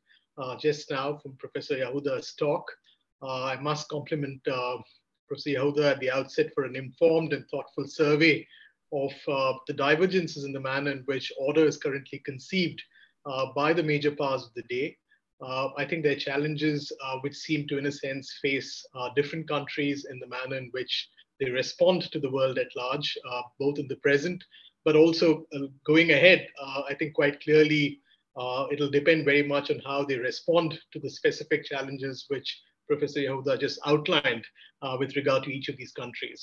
just 0.60 0.90
now 0.90 1.18
from 1.18 1.36
Professor 1.38 1.78
Yahuda's 1.78 2.34
talk. 2.34 2.64
I 3.22 3.58
must 3.62 3.88
compliment 3.90 4.42
uh, 5.32 5.38
Professor 5.38 5.50
Yahuda 5.50 5.92
at 5.92 6.00
the 6.00 6.12
outset 6.12 6.52
for 6.54 6.64
an 6.64 6.76
informed 6.76 7.34
and 7.34 7.46
thoughtful 7.50 7.88
survey 7.88 8.46
of 8.94 9.12
uh, 9.28 9.54
the 9.68 9.74
divergences 9.74 10.44
in 10.44 10.54
the 10.54 10.60
manner 10.60 10.92
in 10.92 11.04
which 11.06 11.32
order 11.40 11.66
is 11.66 11.78
currently 11.78 12.20
conceived 12.26 12.82
uh, 13.26 13.48
by 13.56 13.74
the 13.74 13.84
major 13.84 14.12
powers 14.12 14.44
of 14.44 14.54
the 14.56 14.64
day. 14.64 14.98
I 15.78 15.86
think 15.86 16.04
there 16.04 16.12
are 16.12 16.20
challenges 16.20 16.92
which 17.22 17.36
seem 17.36 17.68
to, 17.68 17.80
in 17.80 17.88
a 17.88 17.92
sense, 17.92 18.38
face 18.44 18.86
different 19.16 19.48
countries 19.48 20.06
in 20.06 20.20
the 20.20 20.28
manner 20.28 20.56
in 20.56 20.70
which 20.72 21.10
they 21.40 21.50
respond 21.50 22.04
to 22.12 22.20
the 22.20 22.30
world 22.30 22.60
at 22.60 22.76
large, 22.76 23.18
both 23.60 23.80
in 23.80 23.88
the 23.88 23.96
present 23.96 24.44
but 24.84 24.96
also 24.96 25.46
uh, 25.54 25.68
going 25.86 26.12
ahead, 26.12 26.48
uh, 26.62 26.82
I 26.90 26.94
think 26.96 27.14
quite 27.14 27.42
clearly 27.42 28.00
uh, 28.36 28.66
it'll 28.72 28.90
depend 28.90 29.26
very 29.26 29.44
much 29.44 29.70
on 29.70 29.82
how 29.86 30.04
they 30.04 30.18
respond 30.18 30.80
to 30.92 31.00
the 31.00 31.10
specific 31.10 31.66
challenges 31.66 32.26
which 32.30 32.62
Professor 32.92 33.22
Yahuda 33.22 33.60
just 33.66 33.80
outlined 33.86 34.46
with 35.00 35.16
regard 35.16 35.44
to 35.44 35.54
each 35.56 35.70
of 35.70 35.78
these 35.78 35.94
countries. 36.02 36.42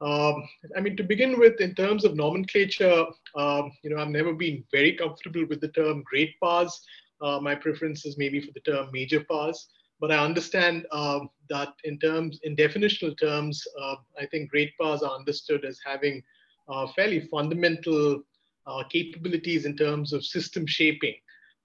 Um, 0.00 0.48
I 0.76 0.80
mean, 0.80 0.96
to 0.96 1.02
begin 1.02 1.38
with, 1.38 1.60
in 1.60 1.74
terms 1.74 2.04
of 2.04 2.16
nomenclature, 2.16 3.04
um, 3.36 3.70
you 3.82 3.90
know, 3.90 3.98
I've 4.00 4.08
never 4.08 4.32
been 4.32 4.64
very 4.72 4.94
comfortable 4.94 5.44
with 5.46 5.60
the 5.60 5.68
term 5.68 6.02
great 6.04 6.32
powers. 6.42 6.80
Uh, 7.20 7.38
my 7.40 7.54
preference 7.54 8.06
is 8.06 8.16
maybe 8.16 8.40
for 8.40 8.52
the 8.54 8.60
term 8.60 8.88
major 8.92 9.22
powers, 9.30 9.68
but 10.00 10.10
I 10.10 10.24
understand 10.24 10.86
uh, 10.90 11.20
that 11.50 11.74
in 11.84 11.98
terms, 11.98 12.40
in 12.44 12.56
definitional 12.56 13.18
terms, 13.18 13.62
uh, 13.78 13.96
I 14.18 14.24
think 14.26 14.50
great 14.50 14.72
powers 14.80 15.02
are 15.02 15.14
understood 15.14 15.66
as 15.66 15.78
having 15.84 16.22
uh, 16.70 16.86
fairly 16.96 17.20
fundamental 17.20 18.22
uh, 18.66 18.84
capabilities 18.90 19.66
in 19.66 19.76
terms 19.76 20.14
of 20.14 20.24
system 20.24 20.66
shaping. 20.66 21.14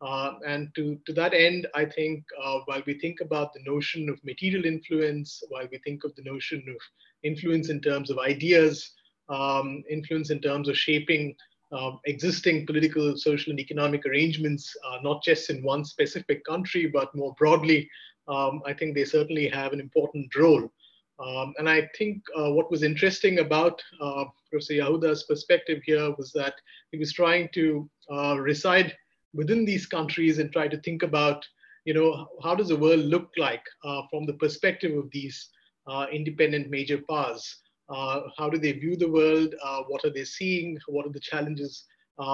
Uh, 0.01 0.33
and 0.45 0.69
to, 0.75 0.99
to 1.05 1.13
that 1.13 1.33
end, 1.33 1.67
I 1.73 1.85
think 1.85 2.23
while 2.65 2.83
we 2.85 2.99
think 2.99 3.21
about 3.21 3.53
the 3.53 3.63
notion 3.65 4.09
of 4.09 4.23
material 4.23 4.65
influence, 4.65 5.41
while 5.49 5.67
we 5.71 5.79
think 5.79 6.03
of 6.03 6.13
the 6.15 6.23
notion 6.23 6.63
of 6.69 6.75
influence 7.23 7.69
in 7.69 7.81
terms 7.81 8.09
of 8.09 8.19
ideas, 8.19 8.91
um, 9.29 9.83
influence 9.89 10.29
in 10.29 10.41
terms 10.41 10.69
of 10.69 10.77
shaping 10.77 11.35
uh, 11.71 11.91
existing 12.05 12.65
political, 12.65 13.17
social, 13.17 13.51
and 13.51 13.59
economic 13.59 14.05
arrangements, 14.05 14.73
uh, 14.87 14.97
not 15.01 15.23
just 15.23 15.49
in 15.49 15.63
one 15.63 15.83
specific 15.83 16.43
country, 16.45 16.85
but 16.87 17.13
more 17.15 17.33
broadly, 17.37 17.89
um, 18.27 18.61
I 18.65 18.73
think 18.73 18.95
they 18.95 19.05
certainly 19.05 19.47
have 19.49 19.73
an 19.73 19.79
important 19.79 20.33
role. 20.35 20.71
Um, 21.19 21.53
and 21.57 21.69
I 21.69 21.89
think 21.97 22.21
uh, 22.37 22.51
what 22.51 22.69
was 22.69 22.83
interesting 22.83 23.39
about 23.39 23.81
uh, 24.01 24.25
Professor 24.49 24.73
Yahuda's 24.73 25.23
perspective 25.23 25.81
here 25.85 26.13
was 26.17 26.31
that 26.33 26.55
he 26.91 26.97
was 26.97 27.13
trying 27.13 27.49
to 27.53 27.89
uh, 28.11 28.37
reside 28.37 28.95
within 29.35 29.65
these 29.65 29.85
countries 29.85 30.39
and 30.39 30.51
try 30.51 30.67
to 30.67 30.79
think 30.81 31.03
about, 31.03 31.45
you 31.85 31.93
know, 31.93 32.27
how 32.43 32.55
does 32.55 32.69
the 32.69 32.75
world 32.75 33.01
look 33.01 33.29
like 33.37 33.63
uh, 33.83 34.01
from 34.09 34.25
the 34.25 34.33
perspective 34.33 34.97
of 34.97 35.09
these 35.11 35.49
uh, 35.87 36.05
independent 36.11 36.69
major 36.69 37.01
powers? 37.09 37.57
Uh, 37.89 38.21
how 38.37 38.49
do 38.49 38.57
they 38.57 38.71
view 38.71 38.95
the 38.95 39.11
world? 39.11 39.53
what 39.87 40.03
are 40.03 40.13
they 40.13 40.25
seeing? 40.25 40.77
What 40.87 41.05
are 41.05 41.11
the 41.11 41.19
challenges 41.19 41.85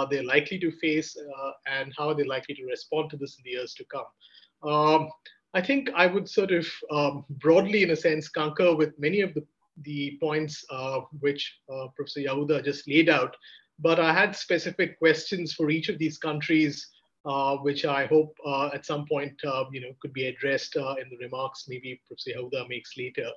they're 0.10 0.24
likely 0.24 0.60
to 0.60 0.72
face? 0.72 1.18
and 1.68 1.94
how 1.98 2.10
are 2.10 2.16
they 2.16 2.24
likely 2.24 2.56
to 2.56 2.66
respond 2.66 3.10
to 3.10 3.18
this 3.18 3.38
in 3.38 3.44
the 3.44 3.52
years 3.52 3.74
to 3.74 3.86
come? 3.86 4.06
Um, 4.64 5.10
I 5.54 5.62
think 5.62 5.90
I 5.96 6.08
would 6.08 6.30
sort 6.30 6.52
of 6.52 6.68
um, 6.92 7.26
broadly, 7.30 7.84
in 7.84 7.92
a 7.92 7.96
sense, 7.96 8.30
concur 8.30 8.76
with 8.76 8.98
many 8.98 9.22
of 9.22 9.34
the, 9.34 9.46
the 9.84 10.18
points 10.22 10.64
uh, 10.70 11.02
which 11.20 11.60
uh, 11.72 11.88
Professor 11.96 12.22
Yahuda 12.22 12.64
just 12.64 12.88
laid 12.88 13.10
out. 13.10 13.36
But 13.82 14.00
I 14.00 14.14
had 14.14 14.36
specific 14.36 14.98
questions 15.00 15.54
for 15.54 15.70
each 15.70 15.90
of 15.90 15.98
these 15.98 16.18
countries, 16.18 16.88
uh, 17.26 17.58
which 17.58 17.86
I 17.86 18.06
hope 18.06 18.34
uh, 18.46 18.70
at 18.74 18.86
some 18.86 19.06
point, 19.08 19.34
uh, 19.46 19.66
you 19.72 19.82
know, 19.82 19.92
could 20.02 20.14
be 20.14 20.28
addressed 20.28 20.76
uh, 20.76 20.96
in 21.02 21.10
the 21.10 21.18
remarks 21.18 21.66
maybe 21.68 22.02
Professor 22.08 22.32
Yahuda 22.32 22.68
makes 22.70 22.98
later. 22.98 23.30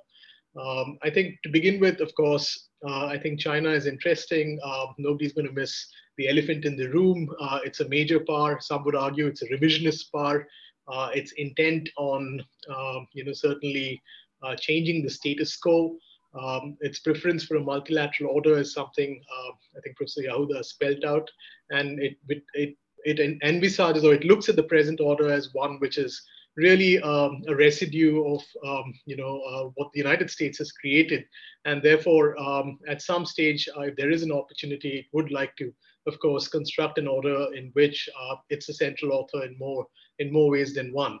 Um, 0.59 0.97
I 1.03 1.09
think 1.09 1.35
to 1.43 1.49
begin 1.49 1.79
with, 1.79 1.99
of 1.99 2.13
course, 2.15 2.69
I 2.87 3.17
think 3.17 3.39
China 3.39 3.69
is 3.69 3.87
interesting. 3.87 4.59
nobody's 4.99 5.33
going 5.33 5.47
to 5.47 5.53
miss 5.53 5.87
the 6.17 6.29
elephant 6.29 6.65
in 6.65 6.77
the 6.77 6.87
room. 6.89 7.27
it's 7.65 7.79
a 7.79 7.89
major 7.89 8.19
power. 8.19 8.59
Some 8.61 8.85
would 8.85 8.95
argue 8.95 9.27
it's 9.27 9.41
a 9.41 9.47
revisionist 9.47 10.11
power 10.13 10.47
uh, 10.87 11.09
its 11.13 11.31
intent 11.33 11.89
on, 11.97 12.43
um, 12.69 13.07
you 13.13 13.23
know, 13.25 13.33
certainly 13.33 14.01
uh, 14.43 14.55
changing 14.55 15.03
the 15.03 15.09
status 15.09 15.57
quo. 15.57 15.97
Um, 16.39 16.77
its 16.81 16.99
preference 16.99 17.45
for 17.45 17.57
a 17.57 17.61
multilateral 17.61 18.31
order 18.31 18.57
is 18.57 18.73
something 18.73 19.21
uh, 19.31 19.51
I 19.77 19.81
think 19.81 19.95
Professor 19.95 20.21
Yahuda 20.21 20.63
spelled 20.63 21.05
out, 21.05 21.29
and 21.69 21.99
it, 21.99 22.17
it, 22.27 22.43
it, 22.53 22.75
it 23.05 23.39
envisages 23.43 24.03
or 24.03 24.13
it 24.13 24.25
looks 24.25 24.49
at 24.49 24.55
the 24.55 24.63
present 24.63 24.99
order 24.99 25.31
as 25.31 25.53
one 25.53 25.79
which 25.79 25.97
is 25.97 26.21
really 26.57 27.01
um, 27.01 27.43
a 27.47 27.55
residue 27.55 28.23
of 28.25 28.41
um, 28.65 28.93
you 29.05 29.15
know 29.15 29.41
uh, 29.41 29.69
what 29.75 29.91
the 29.93 29.99
United 29.99 30.29
States 30.29 30.57
has 30.57 30.71
created, 30.71 31.25
and 31.65 31.81
therefore 31.81 32.39
um, 32.39 32.79
at 32.87 33.01
some 33.01 33.25
stage, 33.25 33.67
uh, 33.77 33.81
if 33.81 33.95
there 33.95 34.11
is 34.11 34.23
an 34.23 34.31
opportunity, 34.31 34.99
it 34.99 35.05
would 35.11 35.31
like 35.31 35.55
to, 35.57 35.73
of 36.07 36.19
course, 36.19 36.47
construct 36.47 36.97
an 36.97 37.07
order 37.07 37.47
in 37.53 37.71
which 37.73 38.09
uh, 38.19 38.35
it's 38.49 38.69
a 38.69 38.73
central 38.73 39.11
author 39.11 39.45
in 39.45 39.57
more 39.57 39.85
in 40.19 40.31
more 40.31 40.49
ways 40.49 40.73
than 40.73 40.93
one. 40.93 41.19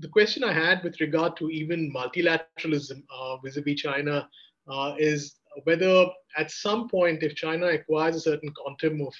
The 0.00 0.08
question 0.08 0.44
I 0.44 0.52
had 0.52 0.84
with 0.84 1.00
regard 1.00 1.36
to 1.38 1.50
even 1.50 1.92
multilateralism 1.92 3.02
uh, 3.12 3.36
vis-a-vis 3.38 3.80
China 3.80 4.28
uh, 4.68 4.94
is 4.98 5.36
whether 5.64 6.06
at 6.36 6.50
some 6.52 6.88
point, 6.88 7.24
if 7.24 7.34
China 7.34 7.66
acquires 7.66 8.14
a 8.14 8.20
certain 8.20 8.52
quantum 8.52 9.00
of 9.00 9.14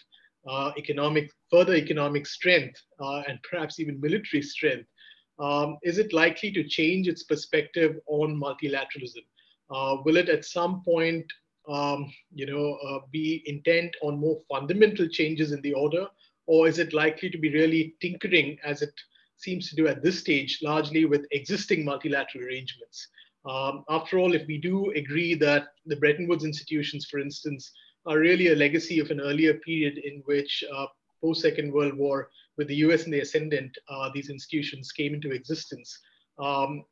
uh, 0.49 0.71
economic, 0.79 1.31
further 1.51 1.75
economic 1.75 2.27
strength 2.27 2.81
uh, 3.01 3.23
and 3.27 3.41
perhaps 3.43 3.81
even 3.81 4.01
military 4.01 4.41
strength, 4.41 4.89
um, 5.41 5.79
is 5.83 5.99
it 5.99 6.13
likely 6.13 6.53
to 6.53 6.63
change 6.63 7.09
its 7.09 7.25
perspective 7.25 7.97
on 8.07 8.41
multilateralism? 8.41 9.25
Uh, 9.71 9.97
will 10.05 10.17
it 10.17 10.29
at 10.29 10.45
some 10.45 10.83
point, 10.85 11.25
um, 11.69 12.13
you 12.33 12.47
know, 12.47 12.75
uh, 12.87 13.01
be 13.11 13.43
intent 13.47 13.95
on 14.03 14.19
more 14.19 14.41
fundamental 14.49 15.09
changes 15.09 15.51
in 15.51 15.61
the 15.63 15.75
order, 15.75 16.07
or 16.47 16.69
is 16.69 16.79
it 16.79 16.93
likely 16.95 17.31
to 17.31 17.39
be 17.39 17.53
really 17.53 17.95
tinkering 18.01 18.57
as 18.65 18.81
it 18.83 18.93
seems 19.39 19.71
to 19.71 19.77
do 19.77 19.89
at 19.89 20.03
this 20.03 20.19
stage, 20.19 20.59
largely 20.63 21.05
with 21.05 21.27
existing 21.31 21.85
multilateral 21.85 22.45
arrangements? 22.45 23.09
Um, 23.49 23.85
after 23.89 24.19
all, 24.19 24.35
if 24.35 24.47
we 24.47 24.59
do 24.59 24.91
agree 24.93 25.35
that 25.35 25.69
the 25.87 25.97
Bretton 25.97 26.29
Woods 26.29 26.45
institutions, 26.45 27.07
for 27.07 27.19
instance, 27.19 27.73
are 28.07 28.19
really 28.19 28.49
a 28.49 28.57
legacy 28.57 29.01
of 29.01 29.11
an 29.11 29.21
earlier 29.21 29.55
period 29.55 29.99
in 29.99 30.23
which 30.25 30.65
uh, 30.75 30.87
post 31.23 31.43
Second 31.43 31.73
World 31.73 31.95
War, 31.95 32.31
with 32.57 32.69
the 32.69 32.77
US 32.77 33.05
and 33.05 33.15
the 33.15 33.21
ascendant, 33.21 33.77
uh, 33.89 34.11
these 34.13 34.31
institutions 34.31 34.93
came 34.93 35.15
into 35.15 35.31
existence. 35.31 35.99
Um, 36.39 36.85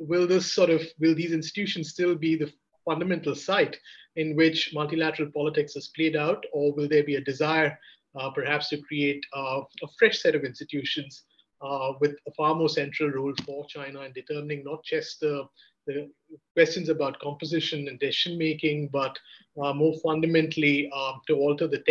will 0.00 0.26
this 0.26 0.52
sort 0.52 0.70
of, 0.70 0.82
will 0.98 1.14
these 1.14 1.32
institutions 1.32 1.90
still 1.90 2.14
be 2.14 2.36
the 2.36 2.52
fundamental 2.84 3.34
site 3.34 3.78
in 4.16 4.36
which 4.36 4.72
multilateral 4.74 5.30
politics 5.30 5.76
is 5.76 5.92
played 5.94 6.16
out, 6.16 6.44
or 6.52 6.74
will 6.74 6.88
there 6.88 7.04
be 7.04 7.16
a 7.16 7.20
desire 7.20 7.78
uh, 8.18 8.30
perhaps 8.30 8.68
to 8.68 8.82
create 8.82 9.24
uh, 9.34 9.60
a 9.82 9.88
fresh 9.98 10.20
set 10.20 10.34
of 10.34 10.44
institutions 10.44 11.24
uh, 11.62 11.92
with 12.00 12.16
a 12.26 12.32
far 12.32 12.54
more 12.54 12.68
central 12.68 13.10
role 13.10 13.34
for 13.44 13.64
China 13.66 14.00
in 14.02 14.12
determining 14.12 14.64
not 14.64 14.84
just 14.84 15.20
the, 15.20 15.46
the 15.86 16.10
questions 16.54 16.88
about 16.88 17.18
composition 17.20 17.88
and 17.88 17.98
decision 17.98 18.38
making, 18.38 18.88
but 18.88 19.16
more 19.56 19.94
fundamentally 20.02 20.90
to 21.26 21.34
alter 21.34 21.68
the 21.68 21.82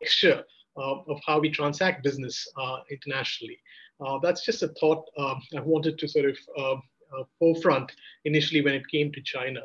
texture 0.00 0.44
of 0.76 1.20
how 1.26 1.38
we 1.38 1.50
transact 1.50 2.04
business 2.04 2.46
internationally. 2.90 3.58
that's 4.22 4.44
just 4.44 4.62
a 4.62 4.68
thought 4.80 5.04
um, 5.18 5.42
I 5.56 5.60
wanted 5.60 5.98
to 5.98 6.08
sort 6.08 6.26
of 6.26 6.38
uh, 7.18 7.24
forefront 7.38 7.90
initially 8.24 8.62
when 8.62 8.74
it 8.74 8.88
came 8.88 9.10
to 9.12 9.20
China. 9.22 9.60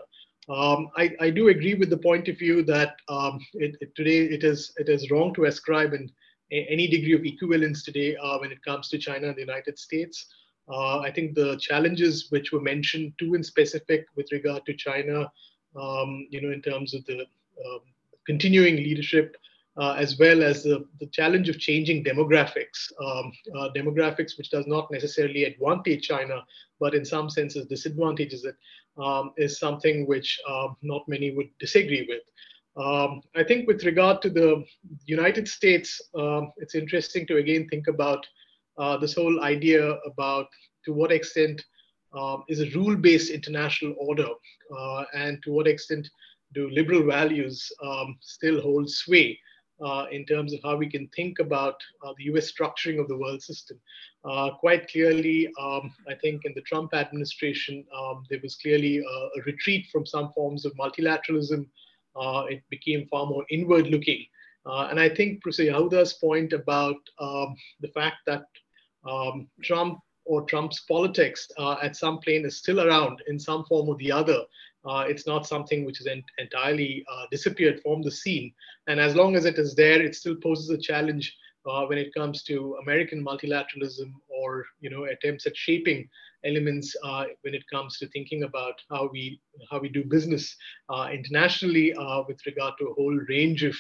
Um, 0.50 0.90
I, 0.96 1.12
I, 1.20 1.30
do 1.30 1.50
agree 1.50 1.74
with 1.76 1.90
the 1.90 1.98
point 1.98 2.28
of 2.28 2.38
view 2.38 2.64
that 2.64 2.96
um, 3.08 3.40
it, 3.54 3.76
it, 3.82 3.96
today 3.96 4.20
it 4.20 4.44
is 4.44 4.72
it 4.78 4.90
is 4.90 5.10
wrong 5.10 5.34
to 5.36 5.46
ascribe 5.46 5.94
in 5.94 6.10
any 6.52 6.88
degree 6.88 7.14
of 7.14 7.26
equivalence 7.26 7.84
today 7.84 8.16
uh, 8.16 8.38
when 8.40 8.52
it 8.52 8.64
comes 8.64 8.88
to 8.90 8.98
China 8.98 9.28
and 9.28 9.36
the 9.36 9.42
United 9.42 9.80
States. 9.80 10.28
Uh, 10.68 11.00
I 11.00 11.12
think 11.12 11.36
the 11.36 11.58
challenges 11.58 12.28
which 12.30 12.52
were 12.52 12.62
mentioned, 12.62 13.14
two 13.20 13.36
in 13.36 13.44
specific 13.44 14.08
with 14.16 14.32
regard 14.32 14.66
to 14.66 14.74
China, 14.74 15.32
um, 15.80 16.28
you 16.30 16.42
know, 16.42 16.52
in 16.52 16.62
terms 16.62 16.94
of 16.94 17.06
the 17.06 17.22
um, 17.22 17.80
continuing 18.26 18.78
leadership, 18.78 19.36
uh, 19.78 19.94
as 19.94 20.18
well 20.18 20.42
as 20.42 20.64
the, 20.64 20.86
the 21.00 21.08
challenge 21.08 21.50
of 21.50 21.60
changing 21.60 22.04
demographics, 22.04 22.92
um, 23.04 23.32
uh, 23.58 23.70
demographics 23.76 24.38
which 24.38 24.50
does 24.50 24.66
not 24.68 24.90
necessarily 24.92 25.44
advantage 25.44 26.08
China, 26.08 26.44
but 26.80 26.96
in 26.96 27.04
some 27.04 27.30
senses 27.30 27.66
disadvantages 27.68 28.46
it 28.46 28.56
um, 28.98 29.32
is 29.38 29.60
something 29.60 30.08
which 30.08 30.40
uh, 30.48 30.70
not 30.82 31.08
many 31.08 31.32
would 31.32 31.50
disagree 31.60 32.06
with. 32.08 32.22
Um, 32.78 33.22
I 33.36 33.44
think 33.44 33.68
with 33.68 33.86
regard 33.86 34.22
to 34.24 34.30
the 34.30 34.66
United 35.06 35.48
States, 35.48 36.02
um, 36.18 36.52
it's 36.58 36.76
interesting 36.76 37.26
to 37.28 37.38
again 37.38 37.68
think 37.70 37.88
about 37.88 38.26
uh, 38.78 38.98
this 38.98 39.16
whole 39.16 39.42
idea 39.44 39.98
about 40.06 40.48
to 40.84 40.94
what 40.94 41.12
extent 41.12 41.64
um, 42.14 42.44
is 42.48 42.62
a 42.62 42.70
rule-based 42.78 43.30
international 43.30 43.96
order 43.98 44.28
uh, 44.78 45.04
and 45.14 45.42
to 45.44 45.52
what 45.52 45.68
extent 45.68 46.10
do 46.54 46.70
liberal 46.70 47.04
values 47.04 47.72
um, 47.84 48.18
still 48.22 48.62
hold 48.62 48.90
sway 48.90 49.38
uh, 49.84 50.06
in 50.12 50.26
terms 50.26 50.54
of 50.54 50.60
how 50.64 50.76
we 50.76 50.90
can 50.90 51.08
think 51.16 51.40
about 51.40 51.76
uh, 52.06 52.14
the 52.18 52.26
US 52.26 52.52
structuring 52.52 53.00
of 53.00 53.08
the 53.08 53.18
world 53.18 53.42
system. 53.42 53.80
Uh, 54.24 54.52
quite 54.60 54.88
clearly, 54.90 55.50
um, 55.60 55.94
I 56.08 56.16
think 56.16 56.46
in 56.46 56.54
the 56.56 56.62
Trump 56.62 56.94
administration, 56.94 57.86
um, 57.96 58.24
there 58.30 58.40
was 58.42 58.56
clearly 58.56 59.00
a, 59.00 59.02
a, 59.02 59.42
retreat 59.46 59.88
from 59.92 60.06
some 60.06 60.32
forms 60.34 60.66
of 60.66 60.74
multilateralism. 60.76 61.68
Uh, 62.16 62.46
it 62.50 62.64
became 62.70 63.08
far 63.08 63.26
more 63.26 63.46
inward 63.50 63.88
looking. 63.88 64.26
Uh, 64.66 64.88
and 64.90 65.00
I 65.00 65.10
think 65.10 65.42
Professor 65.42 65.64
Yahuda's 65.64 66.14
point 66.14 66.54
about 66.54 66.96
um, 67.20 67.56
the 67.82 67.90
fact 67.90 68.18
that 68.26 68.46
um, 69.08 69.48
Trump 69.64 70.00
or 70.26 70.44
Trump's 70.46 70.82
politics 70.82 71.48
uh, 71.60 71.76
at 71.84 71.96
some 71.96 72.18
plane 72.20 72.46
is 72.46 72.58
still 72.58 72.82
around 72.82 73.22
in 73.28 73.40
some 73.40 73.64
form 73.66 73.90
or 73.90 73.96
the 73.98 74.12
other. 74.12 74.40
It's 75.08 75.26
not 75.26 75.48
something 75.48 75.84
which 75.84 76.00
en 76.08 76.24
entirely 76.38 77.04
disappeared 77.32 77.82
from 77.82 78.02
the 78.04 78.12
scene. 78.12 78.54
And 78.88 79.00
as 79.00 79.16
long 79.16 79.36
as 79.36 79.46
it 79.46 79.58
is 79.58 79.74
there, 79.76 80.02
it 80.02 80.16
still 80.16 80.36
poses 80.36 80.70
a 80.70 80.78
challenge 80.78 81.36
uh, 81.66 81.86
when 81.86 81.98
it 81.98 82.14
comes 82.14 82.44
to 82.44 82.78
American 82.82 83.24
multilateralism 83.24 84.14
or 84.28 84.66
you 84.80 84.90
know 84.90 85.06
attempts 85.06 85.46
at 85.46 85.58
shaping 85.58 86.08
elements 86.46 86.96
uh, 87.04 87.26
when 87.42 87.54
it 87.54 87.64
comes 87.72 87.98
to 87.98 88.08
thinking 88.10 88.44
about 88.44 88.76
how 88.90 89.10
we 89.12 89.40
how 89.70 89.80
we 89.80 89.90
do 89.90 90.04
business 90.04 90.56
uh, 90.90 91.08
internationally 91.12 91.94
with 92.28 92.40
regard 92.46 92.74
to 92.80 92.86
a 92.86 92.94
whole 92.94 93.20
range 93.30 93.64
of 93.64 93.76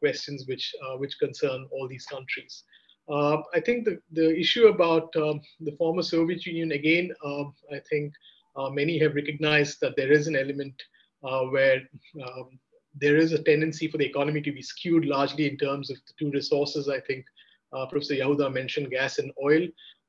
questions 0.00 0.44
which 0.46 0.74
which 0.98 1.18
concern 1.18 1.66
all 1.72 1.88
these 1.88 2.06
countries. 2.06 2.64
Uh, 3.08 3.38
I 3.54 3.60
think 3.60 3.84
the, 3.84 3.98
the 4.12 4.38
issue 4.38 4.68
about 4.68 5.14
um, 5.16 5.40
the 5.60 5.72
former 5.72 6.02
Soviet 6.02 6.46
Union, 6.46 6.72
again, 6.72 7.10
uh, 7.24 7.44
I 7.70 7.80
think 7.90 8.14
uh, 8.56 8.70
many 8.70 8.98
have 8.98 9.14
recognized 9.14 9.78
that 9.80 9.96
there 9.96 10.12
is 10.12 10.26
an 10.26 10.36
element 10.36 10.74
uh, 11.22 11.42
where 11.44 11.82
um, 12.22 12.58
there 12.94 13.16
is 13.16 13.32
a 13.32 13.42
tendency 13.42 13.88
for 13.88 13.98
the 13.98 14.06
economy 14.06 14.40
to 14.40 14.52
be 14.52 14.62
skewed 14.62 15.04
largely 15.04 15.48
in 15.50 15.56
terms 15.58 15.90
of 15.90 15.96
the 16.06 16.12
two 16.18 16.30
resources. 16.30 16.88
I 16.88 17.00
think 17.00 17.26
uh, 17.72 17.86
Professor 17.86 18.14
Yahuda 18.14 18.52
mentioned 18.52 18.90
gas 18.90 19.18
and 19.18 19.32
oil. 19.42 19.66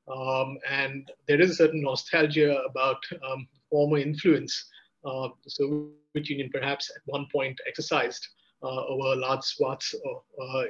Um, 0.08 0.58
and 0.68 1.10
there 1.26 1.40
is 1.40 1.50
a 1.50 1.54
certain 1.54 1.82
nostalgia 1.82 2.62
about 2.62 3.02
um, 3.28 3.48
former 3.70 3.98
influence 3.98 4.70
the 5.04 5.50
Soviet 5.50 6.28
Union 6.28 6.50
perhaps 6.52 6.90
at 6.94 7.02
one 7.06 7.26
point 7.30 7.56
exercised 7.68 8.26
over 8.62 9.14
large 9.16 9.42
swaths 9.42 9.94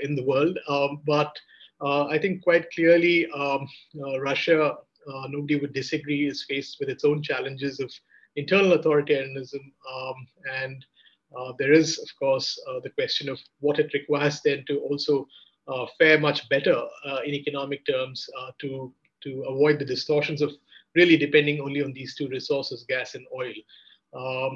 in 0.02 0.14
the 0.14 0.24
world. 0.24 0.58
Um, 0.68 1.00
but 1.06 1.34
uh, 1.80 2.06
I 2.06 2.18
think 2.18 2.42
quite 2.42 2.70
clearly 2.70 3.26
um, 3.32 3.68
uh, 4.02 4.20
Russia, 4.20 4.76
uh, 5.12 5.26
nobody 5.28 5.56
would 5.56 5.74
disagree, 5.74 6.26
is 6.26 6.44
faced 6.48 6.78
with 6.80 6.88
its 6.88 7.04
own 7.04 7.22
challenges 7.22 7.80
of 7.80 7.92
internal 8.36 8.76
authoritarianism. 8.76 9.60
Um, 9.92 10.14
and 10.60 10.84
there 11.58 11.72
is, 11.72 11.98
of 11.98 12.08
course, 12.18 12.58
the 12.82 12.90
question 12.90 13.28
of 13.28 13.38
what 13.60 13.78
it 13.78 13.92
requires 13.92 14.40
then 14.42 14.64
to 14.68 14.78
also 14.80 15.26
fare 15.98 16.18
much 16.18 16.48
better 16.48 16.82
in 17.24 17.34
economic 17.34 17.84
terms 17.86 18.26
to, 18.60 18.92
to 19.26 19.30
avoid 19.52 19.78
the 19.78 19.90
distortions 19.94 20.40
of 20.42 20.50
really 20.94 21.16
depending 21.16 21.60
only 21.60 21.82
on 21.82 21.92
these 21.92 22.14
two 22.16 22.28
resources, 22.28 22.86
gas 22.88 23.14
and 23.16 23.26
oil. 23.40 23.56
Um, 24.20 24.52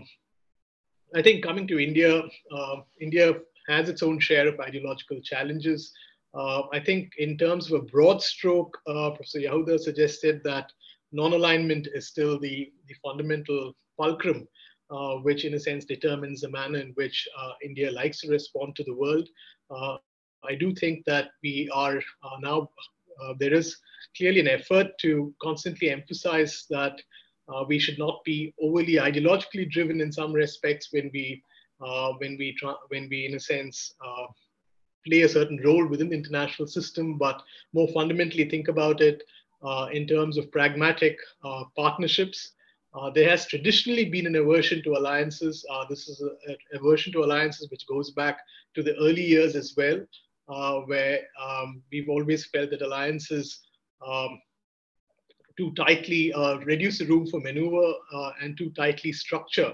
I 1.14 1.22
think 1.22 1.44
coming 1.44 1.66
to 1.68 1.82
India, 1.88 2.22
uh, 2.56 2.76
India 3.00 3.26
has 3.68 3.88
its 3.88 4.02
own 4.02 4.18
share 4.20 4.46
of 4.48 4.60
ideological 4.60 5.20
challenges. 5.20 5.92
Uh, 6.32 6.62
I 6.72 6.80
think 6.80 7.12
in 7.18 7.36
terms 7.36 7.70
of 7.70 7.80
a 7.80 7.84
broad 7.84 8.22
stroke, 8.22 8.78
uh, 8.86 9.10
Professor 9.10 9.40
Yahuda 9.40 9.78
suggested 9.78 10.40
that 10.44 10.72
non-alignment 11.12 11.88
is 11.92 12.06
still 12.06 12.38
the, 12.38 12.72
the 12.88 12.94
fundamental 13.02 13.74
fulcrum, 13.96 14.46
uh, 14.90 15.14
which 15.26 15.44
in 15.44 15.54
a 15.54 15.60
sense 15.60 15.84
determines 15.84 16.40
the 16.40 16.50
manner 16.50 16.78
in 16.78 16.92
which 16.94 17.28
uh, 17.38 17.52
India 17.62 17.90
likes 17.90 18.20
to 18.20 18.28
respond 18.30 18.76
to 18.76 18.84
the 18.84 18.94
world. 18.94 19.28
Uh, 19.74 19.96
I 20.44 20.54
do 20.54 20.72
think 20.74 21.04
that 21.06 21.26
we 21.42 21.68
are 21.74 22.00
now, 22.40 22.70
there 23.38 23.52
is 23.52 23.76
clearly 24.16 24.40
an 24.40 24.48
effort 24.48 24.88
to 25.00 25.34
constantly 25.42 25.90
emphasize 25.90 26.66
that 26.70 27.00
we 27.68 27.78
should 27.78 27.98
not 27.98 28.22
be 28.24 28.54
overly 28.60 28.94
ideologically 28.94 29.68
driven 29.70 30.00
in 30.00 30.12
some 30.12 30.32
respects 30.32 30.88
when 30.92 31.10
we, 31.12 31.42
when 32.18 32.36
we, 32.38 32.56
when 32.88 33.08
we 33.10 33.26
in 33.26 33.34
a 33.34 33.40
sense, 33.40 33.94
play 35.06 35.22
a 35.22 35.28
certain 35.28 35.60
role 35.64 35.86
within 35.86 36.10
the 36.10 36.16
international 36.16 36.68
system, 36.68 37.16
but 37.18 37.42
more 37.72 37.88
fundamentally 37.88 38.48
think 38.48 38.68
about 38.68 39.00
it 39.00 39.22
uh, 39.62 39.88
in 39.92 40.06
terms 40.06 40.36
of 40.36 40.50
pragmatic 40.50 41.16
uh, 41.44 41.64
partnerships. 41.76 42.52
Uh, 42.94 43.10
there 43.10 43.28
has 43.28 43.46
traditionally 43.46 44.04
been 44.04 44.26
an 44.26 44.36
aversion 44.36 44.82
to 44.82 44.96
alliances. 44.96 45.64
Uh, 45.70 45.84
this 45.88 46.08
is 46.08 46.20
an 46.20 46.56
aversion 46.72 47.12
to 47.12 47.22
alliances 47.22 47.70
which 47.70 47.86
goes 47.86 48.10
back 48.10 48.38
to 48.74 48.82
the 48.82 48.96
early 48.96 49.22
years 49.22 49.54
as 49.54 49.74
well, 49.76 50.00
uh, 50.50 50.80
where 50.80 51.20
um, 51.42 51.82
we've 51.92 52.08
always 52.08 52.46
felt 52.46 52.70
that 52.70 52.82
alliances 52.82 53.60
um, 54.06 54.40
too 55.56 55.72
tightly 55.74 56.32
uh, 56.32 56.58
reduce 56.58 56.98
the 56.98 57.06
room 57.06 57.26
for 57.26 57.40
maneuver 57.40 57.92
and 58.42 58.56
too 58.56 58.70
tightly 58.70 59.12
structure 59.12 59.72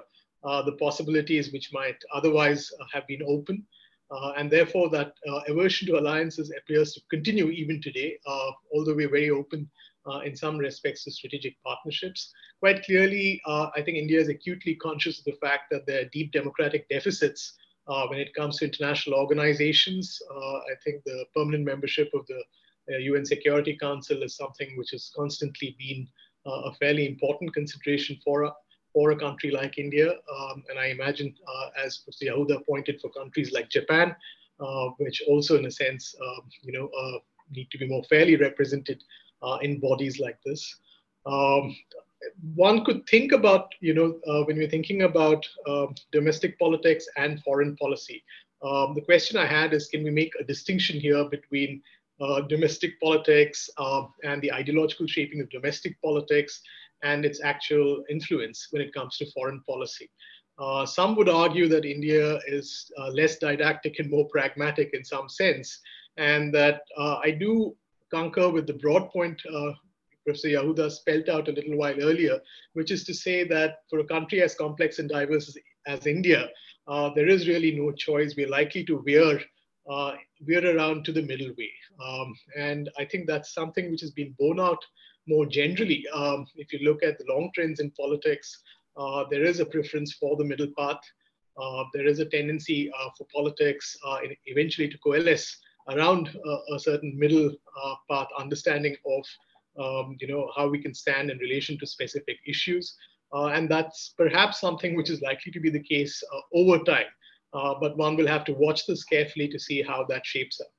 the 0.64 0.76
possibilities 0.78 1.52
which 1.52 1.72
might 1.72 1.96
otherwise 2.14 2.70
have 2.92 3.06
been 3.06 3.22
open. 3.26 3.64
Uh, 4.10 4.32
and 4.36 4.50
therefore, 4.50 4.88
that 4.88 5.14
uh, 5.28 5.40
aversion 5.48 5.88
to 5.88 5.98
alliances 5.98 6.52
appears 6.56 6.92
to 6.92 7.00
continue 7.10 7.48
even 7.50 7.82
today, 7.82 8.16
uh, 8.26 8.50
although 8.72 8.94
we're 8.94 9.10
very 9.10 9.30
open 9.30 9.68
uh, 10.08 10.20
in 10.20 10.36
some 10.36 10.56
respects 10.56 11.04
to 11.04 11.10
strategic 11.10 11.60
partnerships. 11.64 12.32
Quite 12.60 12.84
clearly, 12.84 13.40
uh, 13.46 13.70
I 13.74 13.82
think 13.82 13.98
India 13.98 14.20
is 14.20 14.28
acutely 14.28 14.76
conscious 14.76 15.18
of 15.18 15.24
the 15.24 15.38
fact 15.40 15.64
that 15.72 15.86
there 15.86 16.02
are 16.02 16.10
deep 16.12 16.30
democratic 16.30 16.88
deficits 16.88 17.54
uh, 17.88 18.06
when 18.08 18.18
it 18.18 18.34
comes 18.34 18.58
to 18.58 18.64
international 18.64 19.18
organizations. 19.18 20.20
I 20.30 20.74
think 20.84 21.04
the 21.04 21.24
permanent 21.34 21.64
membership 21.64 22.10
of 22.14 22.26
the 22.26 22.42
UN 22.88 23.24
Security 23.24 23.76
Council 23.76 24.22
is 24.22 24.36
something 24.36 24.76
which 24.76 24.90
has 24.90 25.10
constantly 25.14 25.76
been 25.78 26.08
a 26.46 26.72
fairly 26.74 27.06
important 27.06 27.52
consideration 27.52 28.18
for, 28.24 28.52
for 28.92 29.10
a 29.10 29.18
country 29.18 29.50
like 29.50 29.78
India. 29.78 30.10
Um, 30.10 30.64
and 30.70 30.78
I 30.78 30.86
imagine, 30.86 31.34
uh, 31.46 31.84
as 31.84 31.98
Professor 31.98 32.26
Yahuda 32.26 32.64
pointed, 32.66 33.00
for 33.00 33.10
countries 33.10 33.52
like 33.52 33.68
Japan, 33.68 34.14
uh, 34.58 34.88
which 34.96 35.22
also, 35.28 35.58
in 35.58 35.66
a 35.66 35.70
sense, 35.70 36.14
um, 36.22 36.48
you 36.62 36.72
know, 36.72 36.88
uh, 36.88 37.18
need 37.50 37.70
to 37.70 37.78
be 37.78 37.86
more 37.86 38.02
fairly 38.04 38.36
represented 38.36 39.02
uh, 39.42 39.58
in 39.60 39.78
bodies 39.78 40.18
like 40.18 40.38
this. 40.44 40.76
Um, 41.26 41.76
one 42.54 42.84
could 42.84 43.06
think 43.06 43.32
about, 43.32 43.74
you 43.80 43.94
know, 43.94 44.18
uh, 44.26 44.44
when 44.44 44.56
we're 44.56 44.70
thinking 44.70 45.02
about 45.02 45.46
um, 45.68 45.94
domestic 46.12 46.58
politics 46.58 47.06
and 47.16 47.42
foreign 47.42 47.76
policy, 47.76 48.22
um, 48.62 48.94
the 48.94 49.02
question 49.02 49.36
I 49.36 49.46
had 49.46 49.74
is, 49.74 49.88
can 49.88 50.02
we 50.02 50.10
make 50.10 50.32
a 50.40 50.44
distinction 50.44 50.98
here 50.98 51.24
between 51.28 51.82
uh, 52.20 52.40
domestic 52.42 52.98
politics 53.00 53.68
uh, 53.76 54.04
and 54.24 54.40
the 54.40 54.52
ideological 54.52 55.06
shaping 55.06 55.40
of 55.40 55.50
domestic 55.50 56.00
politics 56.02 56.62
and 57.02 57.24
its 57.24 57.42
actual 57.42 58.02
influence 58.08 58.68
when 58.70 58.80
it 58.80 58.94
comes 58.94 59.18
to 59.18 59.30
foreign 59.32 59.60
policy. 59.68 60.10
Uh, 60.58 60.86
some 60.86 61.14
would 61.16 61.28
argue 61.28 61.68
that 61.68 61.84
India 61.84 62.38
is 62.46 62.90
uh, 62.98 63.08
less 63.08 63.36
didactic 63.36 63.98
and 63.98 64.10
more 64.10 64.26
pragmatic 64.28 64.90
in 64.94 65.04
some 65.04 65.28
sense, 65.28 65.78
and 66.16 66.54
that 66.54 66.80
uh, 66.96 67.18
I 67.22 67.32
do 67.32 67.76
concur 68.10 68.48
with 68.48 68.66
the 68.66 68.72
broad 68.72 69.10
point 69.10 69.40
uh, 69.54 69.72
Professor 70.26 70.48
Yahuda 70.48 70.90
spelled 70.90 71.28
out 71.28 71.48
a 71.48 71.52
little 71.52 71.76
while 71.76 71.98
earlier, 72.02 72.40
which 72.72 72.90
is 72.90 73.04
to 73.04 73.14
say 73.14 73.44
that 73.44 73.78
for 73.88 74.00
a 74.00 74.04
country 74.04 74.42
as 74.42 74.54
complex 74.54 74.98
and 74.98 75.08
diverse 75.08 75.48
as, 75.48 75.56
as 75.86 76.06
India, 76.06 76.48
uh, 76.88 77.10
there 77.14 77.28
is 77.28 77.48
really 77.48 77.70
no 77.70 77.92
choice. 77.92 78.34
We're 78.36 78.48
likely 78.48 78.84
to 78.84 79.02
veer 79.06 79.40
uh, 79.88 80.14
veer 80.40 80.76
around 80.76 81.04
to 81.04 81.12
the 81.12 81.22
middle 81.22 81.52
way, 81.56 81.70
um, 82.04 82.34
and 82.58 82.90
I 82.98 83.04
think 83.04 83.28
that's 83.28 83.54
something 83.54 83.88
which 83.88 84.00
has 84.00 84.10
been 84.10 84.34
borne 84.36 84.58
out 84.58 84.84
more 85.28 85.46
generally, 85.46 86.04
um, 86.14 86.46
if 86.56 86.72
you 86.72 86.78
look 86.80 87.02
at 87.02 87.18
the 87.18 87.24
long 87.28 87.50
trends 87.54 87.80
in 87.80 87.90
politics, 87.92 88.62
uh, 88.96 89.24
there 89.30 89.44
is 89.44 89.60
a 89.60 89.66
preference 89.66 90.12
for 90.14 90.36
the 90.36 90.44
middle 90.44 90.68
path. 90.78 91.00
Uh, 91.60 91.84
there 91.94 92.06
is 92.06 92.18
a 92.18 92.26
tendency 92.26 92.90
uh, 92.90 93.08
for 93.16 93.26
politics 93.34 93.96
uh, 94.06 94.18
eventually 94.46 94.88
to 94.88 94.98
coalesce 94.98 95.58
around 95.88 96.28
a 96.74 96.78
certain 96.80 97.16
middle 97.16 97.48
path 98.10 98.26
understanding 98.36 98.96
of 99.06 99.24
um, 99.78 100.16
you 100.20 100.28
know 100.28 100.50
how 100.56 100.68
we 100.68 100.80
can 100.80 100.94
stand 100.94 101.30
in 101.30 101.38
relation 101.38 101.78
to 101.78 101.86
specific 101.86 102.38
issues. 102.46 102.96
Uh, 103.34 103.46
and 103.46 103.68
that's 103.68 104.14
perhaps 104.16 104.60
something 104.60 104.94
which 104.96 105.10
is 105.10 105.20
likely 105.20 105.50
to 105.50 105.60
be 105.60 105.70
the 105.70 105.82
case 105.82 106.22
over 106.54 106.78
time. 106.84 107.10
but 107.80 107.96
one 107.96 108.16
will 108.16 108.26
have 108.26 108.44
to 108.44 108.52
watch 108.52 108.86
this 108.86 109.04
carefully 109.04 109.48
to 109.48 109.58
see 109.58 109.82
how 109.82 110.04
that 110.08 110.24
shapes 110.24 110.60
up. 110.60 110.72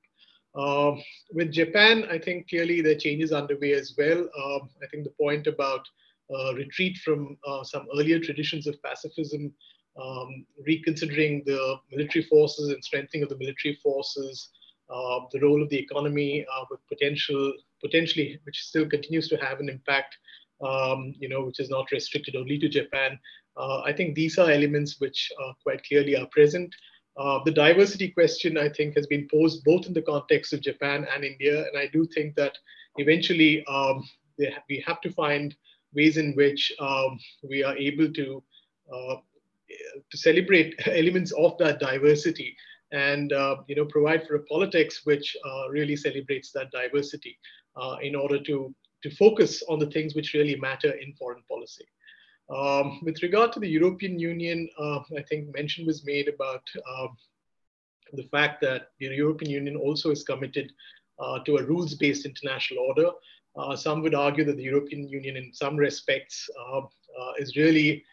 Uh, 0.58 0.96
with 1.32 1.52
Japan, 1.52 2.04
I 2.10 2.18
think 2.18 2.48
clearly 2.48 2.80
there 2.80 2.92
are 2.92 2.98
changes 2.98 3.32
underway 3.32 3.72
as 3.72 3.94
well. 3.96 4.18
Um, 4.18 4.68
I 4.82 4.86
think 4.90 5.04
the 5.04 5.14
point 5.20 5.46
about 5.46 5.86
uh, 6.34 6.54
retreat 6.54 6.96
from 7.04 7.36
uh, 7.46 7.62
some 7.64 7.86
earlier 7.96 8.18
traditions 8.18 8.66
of 8.66 8.82
pacifism, 8.82 9.52
um, 10.00 10.46
reconsidering 10.66 11.42
the 11.46 11.76
military 11.90 12.24
forces 12.24 12.70
and 12.70 12.82
strengthening 12.84 13.22
of 13.22 13.28
the 13.28 13.38
military 13.38 13.78
forces, 13.82 14.50
uh, 14.50 14.57
the 14.88 15.40
role 15.42 15.62
of 15.62 15.68
the 15.68 15.78
economy 15.78 16.46
uh, 16.52 16.64
with 16.70 16.80
potential, 16.88 17.52
potentially, 17.82 18.40
which 18.44 18.62
still 18.64 18.88
continues 18.88 19.28
to 19.28 19.36
have 19.36 19.60
an 19.60 19.68
impact, 19.68 20.16
um, 20.66 21.14
you 21.18 21.28
know, 21.28 21.44
which 21.44 21.60
is 21.60 21.70
not 21.70 21.90
restricted 21.92 22.36
only 22.36 22.58
to 22.58 22.68
Japan. 22.68 23.18
Uh, 23.56 23.80
I 23.80 23.92
think 23.92 24.14
these 24.14 24.38
are 24.38 24.50
elements 24.50 25.00
which 25.00 25.30
quite 25.64 25.84
clearly 25.84 26.16
are 26.16 26.26
present. 26.26 26.74
Uh, 27.18 27.40
the 27.44 27.50
diversity 27.50 28.08
question, 28.10 28.56
I 28.56 28.68
think, 28.68 28.94
has 28.94 29.06
been 29.08 29.26
posed 29.30 29.64
both 29.64 29.86
in 29.86 29.92
the 29.92 30.02
context 30.02 30.52
of 30.52 30.60
Japan 30.60 31.04
and 31.12 31.24
India. 31.24 31.66
And 31.66 31.76
I 31.76 31.88
do 31.88 32.06
think 32.14 32.36
that 32.36 32.56
eventually 32.96 33.64
um, 33.66 34.08
ha 34.40 34.62
we 34.68 34.82
have 34.86 35.00
to 35.00 35.10
find 35.10 35.54
ways 35.92 36.16
in 36.16 36.34
which 36.34 36.72
um, 36.78 37.18
we 37.42 37.64
are 37.64 37.76
able 37.76 38.12
to, 38.12 38.42
uh, 38.94 39.16
to 40.10 40.16
celebrate 40.16 40.74
elements 40.86 41.32
of 41.32 41.58
that 41.58 41.80
diversity 41.80 42.56
and 42.92 43.32
uh, 43.32 43.56
you 43.66 43.76
know, 43.76 43.84
provide 43.84 44.26
for 44.26 44.36
a 44.36 44.42
politics 44.44 45.02
which 45.04 45.36
uh, 45.46 45.68
really 45.68 45.96
celebrates 45.96 46.50
that 46.52 46.70
diversity 46.70 47.38
uh, 47.76 47.96
in 48.02 48.14
order 48.14 48.40
to, 48.42 48.74
to 49.02 49.10
focus 49.16 49.62
on 49.68 49.78
the 49.78 49.90
things 49.90 50.14
which 50.14 50.34
really 50.34 50.56
matter 50.56 50.92
in 50.92 51.12
foreign 51.14 51.42
policy. 51.48 51.84
Um, 52.54 53.00
with 53.02 53.22
regard 53.22 53.52
to 53.52 53.60
the 53.60 53.68
European 53.68 54.18
Union, 54.18 54.68
uh, 54.78 55.00
I 55.16 55.22
think 55.28 55.54
mention 55.54 55.86
was 55.86 56.04
made 56.06 56.28
about 56.28 56.62
uh, 56.76 57.08
the 58.14 58.22
fact 58.24 58.62
that 58.62 58.88
the 58.98 59.06
European 59.06 59.50
Union 59.50 59.76
also 59.76 60.10
is 60.10 60.24
committed 60.24 60.72
uh, 61.18 61.40
to 61.40 61.58
a 61.58 61.62
rules-based 61.62 62.24
international 62.24 62.84
order. 62.84 63.10
Some 63.74 64.02
would 64.02 64.14
argue 64.14 64.44
that 64.44 64.56
the 64.56 64.62
European 64.62 65.08
Union, 65.08 65.36
in 65.36 65.52
some 65.52 65.76
respects, 65.76 66.48
is 67.40 67.56
really, 67.56 68.04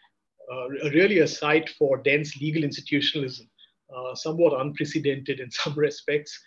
really 0.92 1.20
a 1.20 1.28
site 1.28 1.68
for 1.78 1.98
dense 1.98 2.36
legal 2.40 2.64
institutionalism, 2.64 3.48
somewhat 4.14 4.60
unprecedented 4.60 5.40
in 5.40 5.50
some 5.62 5.74
respects. 5.74 6.38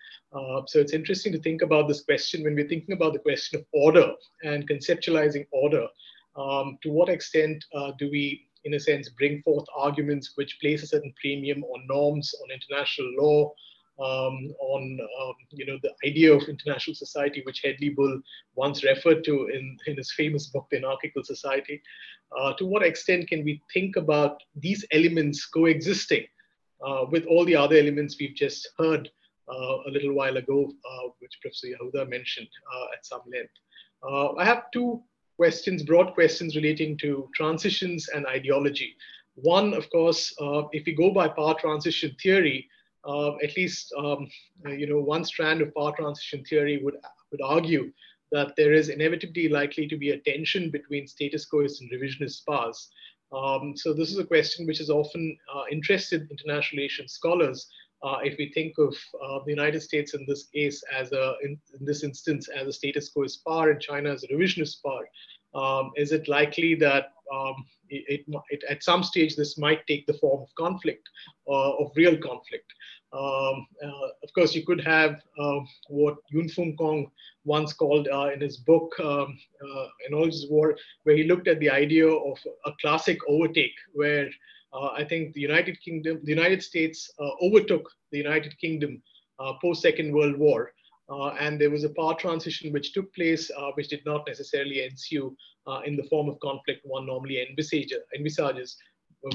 so 0.68 0.80
it's 0.80 0.94
interesting 0.94 1.32
to 1.32 1.40
think 1.40 1.62
about 1.62 1.88
this 1.88 2.02
question 2.02 2.44
when 2.44 2.56
we're 2.56 2.68
thinking 2.68 2.94
about 2.94 3.14
the 3.14 3.20
question 3.20 3.60
of 3.60 3.66
order 3.74 4.12
and 4.44 4.70
conceptualizing 4.70 5.46
order 5.52 5.88
um, 6.36 6.78
to 6.84 6.92
what 6.92 7.10
extent 7.10 7.64
uh, 7.74 7.92
do 7.98 8.10
we, 8.10 8.48
in 8.64 8.74
a 8.74 8.80
sense, 8.80 9.10
bring 9.10 9.42
forth 9.42 9.66
arguments 9.76 10.34
which 10.36 10.60
place 10.62 10.84
a 10.84 10.88
certain 10.88 11.14
premium 11.20 11.64
on 11.64 11.88
norms, 11.88 12.34
on 12.42 12.50
international 12.52 13.12
law, 13.18 13.54
um, 14.00 14.54
on 14.62 15.00
um, 15.22 15.34
you 15.52 15.66
know 15.66 15.78
the 15.84 15.94
idea 16.08 16.34
of 16.34 16.44
international 16.44 16.96
society, 16.96 17.42
which 17.46 17.62
Hedley 17.64 17.90
Bull 17.90 18.22
once 18.56 18.84
referred 18.84 19.26
to 19.26 19.48
in, 19.48 19.78
in 19.88 19.98
his 19.98 20.14
famous 20.14 20.48
book, 20.48 20.68
The 20.72 20.78
Anarchical 20.78 21.24
Society. 21.24 21.82
Uh, 22.38 22.54
to 22.54 22.66
what 22.66 22.84
extent 22.84 23.28
can 23.28 23.44
we 23.44 23.62
think 23.74 23.96
about 23.96 24.42
these 24.56 24.86
elements 24.92 25.46
coexisting 25.46 26.26
uh, 26.86 27.06
with 27.12 27.26
all 27.26 27.46
the 27.46 27.56
other 27.56 27.76
elements 27.76 28.18
we've 28.20 28.36
just 28.36 28.70
heard 28.78 29.10
uh, 29.50 29.78
a 29.88 29.92
little 29.92 30.14
while 30.14 30.38
ago, 30.38 30.72
uh, 30.86 31.10
which 31.20 31.40
Professor 31.42 31.68
Yahuda 31.68 32.08
mentioned 32.10 32.48
uh, 32.74 32.86
at 32.96 33.06
some 33.06 33.22
length? 33.32 33.54
I 34.38 34.46
have 34.46 34.72
two 34.72 35.02
questions, 35.38 35.84
broad 35.84 36.14
questions 36.14 36.56
relating 36.56 36.98
to 37.00 37.30
transitions 37.36 38.08
and 38.10 38.26
ideology. 38.28 38.96
One, 39.36 39.74
of 39.74 39.90
course, 39.90 40.34
if 40.72 40.86
we 40.86 40.94
go 40.94 41.12
by 41.12 41.28
power 41.28 41.56
transition 41.60 42.16
theory, 42.22 42.70
at 43.06 43.58
least 43.58 43.94
um, 43.98 44.30
you 44.68 44.88
know 44.88 45.00
one 45.00 45.26
strand 45.26 45.62
of 45.62 45.74
power 45.74 45.94
transition 45.98 46.44
theory 46.46 46.82
would 46.84 46.96
would 47.32 47.42
argue 47.42 47.92
that 48.32 48.54
there 48.56 48.74
is 48.74 48.90
inevitably 48.90 49.50
likely 49.50 49.88
to 49.88 49.98
be 49.98 50.12
a 50.12 50.20
tension 50.20 50.70
between 50.70 51.08
status 51.08 51.46
quoists 51.46 51.82
and 51.82 51.92
revisionist 51.92 52.46
powers. 52.46 52.90
Um, 53.32 53.76
so 53.76 53.94
this 53.94 54.12
is 54.12 54.18
a 54.18 54.26
question 54.26 54.66
which 54.66 54.80
has 54.80 54.90
often 54.90 55.38
uh, 55.54 55.64
interested 55.72 56.28
international 56.32 56.78
relations 56.78 57.14
scholars 57.14 57.68
uh, 58.02 58.18
if 58.24 58.38
we 58.38 58.52
think 58.54 58.78
of 58.78 58.96
uh, 59.22 59.40
the 59.46 59.52
United 59.52 59.82
States 59.82 60.14
in 60.14 60.26
this 60.28 60.46
case 60.46 60.82
as 60.94 61.12
a, 61.12 61.34
in, 61.44 61.60
in, 61.78 61.86
this 61.86 62.04
instance, 62.04 62.48
as 62.48 62.68
a 62.68 62.74
status 62.74 63.10
quo 63.10 63.26
power 63.46 63.72
and 63.72 63.82
China 63.82 64.12
as 64.12 64.24
a 64.24 64.28
revisionist 64.28 64.78
power, 64.84 65.08
um, 65.54 65.92
is 65.98 66.12
it 66.12 66.28
likely 66.28 66.76
that 66.76 67.12
um, 67.34 67.66
it, 67.90 68.22
it, 68.28 68.42
it, 68.50 68.64
at 68.70 68.84
some 68.84 69.04
stage 69.04 69.36
this 69.36 69.58
might 69.58 69.86
take 69.86 70.06
the 70.06 70.14
form 70.14 70.42
of 70.42 70.48
conflict, 70.58 71.08
uh, 71.48 71.76
of 71.78 71.92
real 71.96 72.18
conflict? 72.18 72.72
Um, 73.12 73.66
uh, 73.84 74.10
of 74.24 74.32
course, 74.36 74.54
you 74.54 74.64
could 74.66 74.82
have 74.82 75.22
uh, 75.40 75.60
what 75.88 76.18
Yuen 76.30 76.48
Foong 76.48 76.78
Khong 76.78 77.10
once 77.44 77.74
called 77.74 78.08
uh, 78.08 78.30
in 78.32 78.40
his 78.40 78.58
book, 78.58 78.94
um, 79.00 79.38
Analogous 80.08 80.46
War, 80.50 80.78
where 81.04 81.16
he 81.16 81.24
looked 81.24 81.48
at 81.48 81.60
the 81.60 81.70
idea 81.70 82.08
of 82.08 82.38
a 82.66 82.72
classic 82.80 83.18
overtake, 83.28 83.74
where 83.94 84.30
uh, 84.74 84.90
I 84.96 85.04
think 85.04 85.34
the 85.34 85.42
United 85.42 85.82
Kingdom, 85.82 86.20
the 86.24 86.32
United 86.32 86.62
States 86.62 87.12
uh, 87.20 87.32
overtook 87.42 87.90
the 88.12 88.20
United 88.20 88.58
Kingdom 88.60 89.02
uh, 89.40 89.54
post 89.62 89.82
Second 89.82 90.14
World 90.14 90.38
War. 90.38 90.72
and 91.40 91.60
there 91.60 91.72
was 91.72 91.84
a 91.84 91.90
power 91.90 92.14
transition 92.14 92.72
which 92.72 92.94
took 92.94 93.12
place, 93.16 93.50
which 93.74 93.88
did 93.88 94.06
not 94.06 94.28
necessarily 94.28 94.84
ensue 94.84 95.36
in 95.86 95.96
the 95.96 96.08
form 96.12 96.30
of 96.30 96.40
conflict 96.40 96.82
one 96.84 97.08
normally 97.08 97.42
envisages 97.50 98.78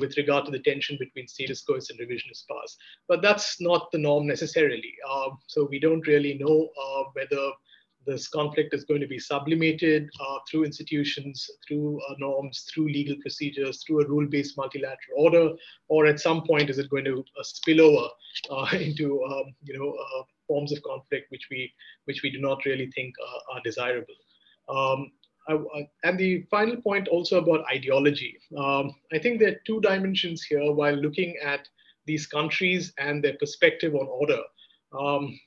with 0.01 0.17
regard 0.17 0.45
to 0.47 0.51
the 0.51 0.61
tension 0.61 0.97
between 0.99 1.29
status 1.29 1.63
quo 1.63 1.75
and 1.75 2.01
revisionist 2.01 2.49
powers. 2.49 2.77
But 3.09 3.23
that's 3.23 3.61
not 3.61 3.91
the 3.91 3.99
norm 3.99 4.27
necessarily. 4.27 4.95
Uh, 5.11 5.31
so 5.47 5.69
we 5.71 5.79
don't 5.79 6.07
really 6.07 6.35
know 6.35 6.69
uh, 6.83 7.05
whether 7.13 7.51
this 8.07 8.29
conflict 8.29 8.75
is 8.75 8.85
going 8.85 9.01
to 9.01 9.07
be 9.07 9.19
sublimated 9.19 10.11
uh, 10.21 10.39
through 10.49 10.65
institutions, 10.65 11.49
through 11.67 12.01
uh, 12.09 12.15
norms, 12.19 12.67
through 12.73 12.87
legal 12.87 13.17
procedures, 13.23 13.83
through 13.83 14.03
a 14.03 14.09
rule-based 14.09 14.57
multilateral 14.57 15.17
order, 15.17 15.51
or 15.89 16.07
at 16.07 16.21
some 16.21 16.43
point 16.43 16.69
is 16.71 16.79
it 16.79 16.91
going 16.91 17.05
to 17.05 17.25
uh, 17.39 17.43
spill 17.43 17.81
over 17.81 18.09
uh, 18.51 18.77
into 18.77 19.23
um, 19.25 19.55
you 19.63 19.79
know 19.79 19.95
forms 20.47 20.73
of 20.73 20.83
conflict 20.83 21.31
which 21.31 21.49
we 21.51 21.73
which 22.05 22.23
we 22.23 22.31
do 22.31 22.39
not 22.39 22.65
really 22.67 22.91
think 22.95 23.15
are 23.53 23.61
desirable. 23.65 24.15
Um, 24.69 25.11
I, 25.49 25.89
and 26.05 26.19
the 26.19 26.43
final 26.51 26.77
point 26.81 27.09
also 27.09 27.39
about 27.39 27.67
ideology. 27.71 28.39
Um, 28.57 28.95
I 29.13 29.19
think 29.19 29.41
there 29.41 29.51
are 29.51 29.61
two 29.67 29.81
dimensions 29.81 30.43
here 30.43 30.73
while 30.73 30.95
looking 30.95 31.37
at 31.45 31.69
these 32.07 32.27
countries 32.27 32.93
and 32.99 33.23
their 33.23 33.37
perspective 33.39 33.95
on 33.95 34.07
order. 34.07 34.41
Um, 34.99 35.39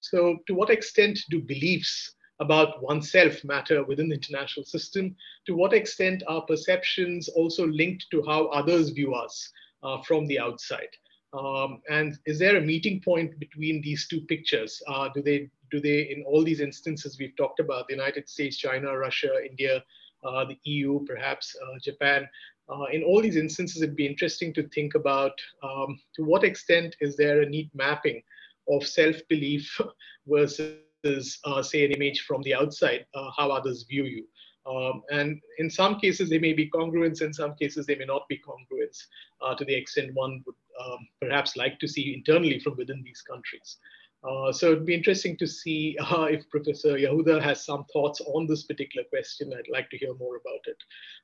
so, 0.00 0.38
to 0.46 0.54
what 0.54 0.70
extent 0.70 1.18
do 1.30 1.40
beliefs 1.40 2.14
about 2.40 2.82
oneself 2.82 3.42
matter 3.44 3.84
within 3.84 4.08
the 4.08 4.16
international 4.16 4.64
system? 4.64 5.14
To 5.46 5.54
what 5.54 5.72
extent 5.72 6.22
are 6.26 6.42
perceptions 6.42 7.28
also 7.28 7.66
linked 7.66 8.06
to 8.10 8.22
how 8.26 8.46
others 8.46 8.90
view 8.90 9.14
us 9.14 9.50
uh, 9.82 10.02
from 10.02 10.26
the 10.26 10.38
outside? 10.38 10.90
Um, 11.32 11.80
and 11.90 12.16
is 12.26 12.38
there 12.38 12.56
a 12.56 12.60
meeting 12.60 13.00
point 13.00 13.38
between 13.38 13.82
these 13.82 14.06
two 14.08 14.20
pictures? 14.22 14.80
Uh, 14.86 15.08
do 15.14 15.22
they, 15.22 15.50
in 15.82 16.22
all 16.26 16.44
these 16.44 16.60
instances 16.60 17.16
we've 17.18 17.36
talked 17.36 17.60
about, 17.60 17.88
the 17.88 17.94
United 17.94 18.28
States, 18.28 18.56
China, 18.56 18.96
Russia, 18.96 19.30
India, 19.48 19.82
uh, 20.22 20.44
the 20.44 20.58
EU, 20.64 21.04
perhaps 21.06 21.56
uh, 21.62 21.78
Japan, 21.82 22.28
uh, 22.68 22.84
in 22.92 23.02
all 23.02 23.20
these 23.20 23.36
instances, 23.36 23.82
it'd 23.82 23.96
be 23.96 24.06
interesting 24.06 24.52
to 24.54 24.66
think 24.68 24.94
about 24.94 25.38
um, 25.62 25.98
to 26.14 26.24
what 26.24 26.44
extent 26.44 26.96
is 27.00 27.16
there 27.16 27.42
a 27.42 27.48
neat 27.48 27.70
mapping 27.74 28.22
of 28.68 28.86
self-belief 28.86 29.80
versus, 30.26 31.38
uh, 31.44 31.62
say, 31.62 31.84
an 31.84 31.92
image 31.92 32.22
from 32.22 32.42
the 32.42 32.54
outside, 32.54 33.04
uh, 33.14 33.30
how 33.36 33.50
others 33.50 33.82
view 33.82 34.04
you. 34.04 34.26
Um, 34.66 35.02
and 35.10 35.40
in 35.58 35.68
some 35.68 36.00
cases, 36.00 36.30
they 36.30 36.38
may 36.38 36.54
be 36.54 36.70
congruence. 36.70 37.20
In 37.20 37.34
some 37.34 37.54
cases, 37.54 37.84
they 37.84 37.96
may 37.96 38.06
not 38.06 38.26
be 38.28 38.38
congruence 38.40 38.98
uh, 39.42 39.54
to 39.56 39.64
the 39.64 39.74
extent 39.74 40.14
one 40.14 40.42
would 40.46 40.54
um, 40.82 41.06
perhaps 41.20 41.56
like 41.56 41.78
to 41.80 41.88
see 41.88 42.14
internally 42.14 42.58
from 42.58 42.76
within 42.76 43.02
these 43.02 43.20
countries. 43.20 43.76
Uh, 44.24 44.50
so 44.50 44.72
it'd 44.72 44.86
be 44.86 44.94
interesting 44.94 45.36
to 45.36 45.46
see 45.46 45.96
uh, 46.00 46.24
if 46.24 46.48
Professor 46.48 46.96
Yahuda 46.96 47.42
has 47.42 47.64
some 47.64 47.84
thoughts 47.92 48.20
on 48.20 48.46
this 48.46 48.64
particular 48.64 49.06
question. 49.08 49.52
I'd 49.52 49.70
like 49.70 49.90
to 49.90 49.98
hear 49.98 50.14
more 50.14 50.36
about 50.36 50.64
it. 50.66 50.78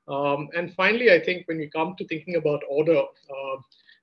Um, 0.08 0.48
and 0.56 0.74
finally, 0.74 1.12
I 1.12 1.20
think 1.20 1.48
when 1.48 1.58
we 1.58 1.70
come 1.70 1.94
to 1.96 2.06
thinking 2.06 2.36
about 2.36 2.62
order, 2.68 2.98
uh, 2.98 3.56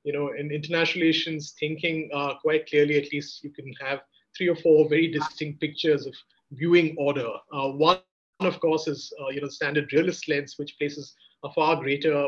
you 0.03 0.13
know, 0.13 0.33
in 0.33 0.51
international 0.51 1.01
relations 1.01 1.53
thinking 1.59 2.09
uh, 2.13 2.35
quite 2.41 2.67
clearly, 2.67 2.97
at 2.97 3.11
least 3.11 3.43
you 3.43 3.51
can 3.51 3.71
have 3.81 3.99
three 4.35 4.47
or 4.47 4.55
four 4.55 4.87
very 4.87 5.07
distinct 5.07 5.59
pictures 5.59 6.05
of 6.05 6.15
viewing 6.51 6.95
order. 6.97 7.27
Uh, 7.51 7.69
one, 7.69 7.99
of 8.39 8.59
course, 8.59 8.87
is, 8.87 9.11
uh, 9.21 9.29
you 9.29 9.41
know, 9.41 9.49
standard 9.49 9.91
realist 9.91 10.29
lens, 10.29 10.55
which 10.57 10.77
places 10.77 11.15
a 11.43 11.51
far 11.51 11.75
greater 11.75 12.27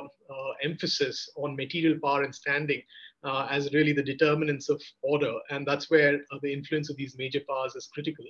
emphasis 0.62 1.30
on 1.36 1.56
material 1.56 1.98
power 2.04 2.24
and 2.24 2.36
standing 2.36 2.82
uh, 3.24 3.48
as 3.50 3.74
really 3.74 3.94
the 3.94 4.04
determinants 4.04 4.70
of 4.70 4.82
order. 5.02 5.34
And 5.50 5.66
that's 5.66 5.90
where 5.90 6.16
uh, 6.16 6.40
the 6.42 6.54
influence 6.54 6.90
of 6.90 6.98
these 6.98 7.18
major 7.18 7.42
powers 7.48 7.76
is 7.76 7.90
critical. 7.94 8.26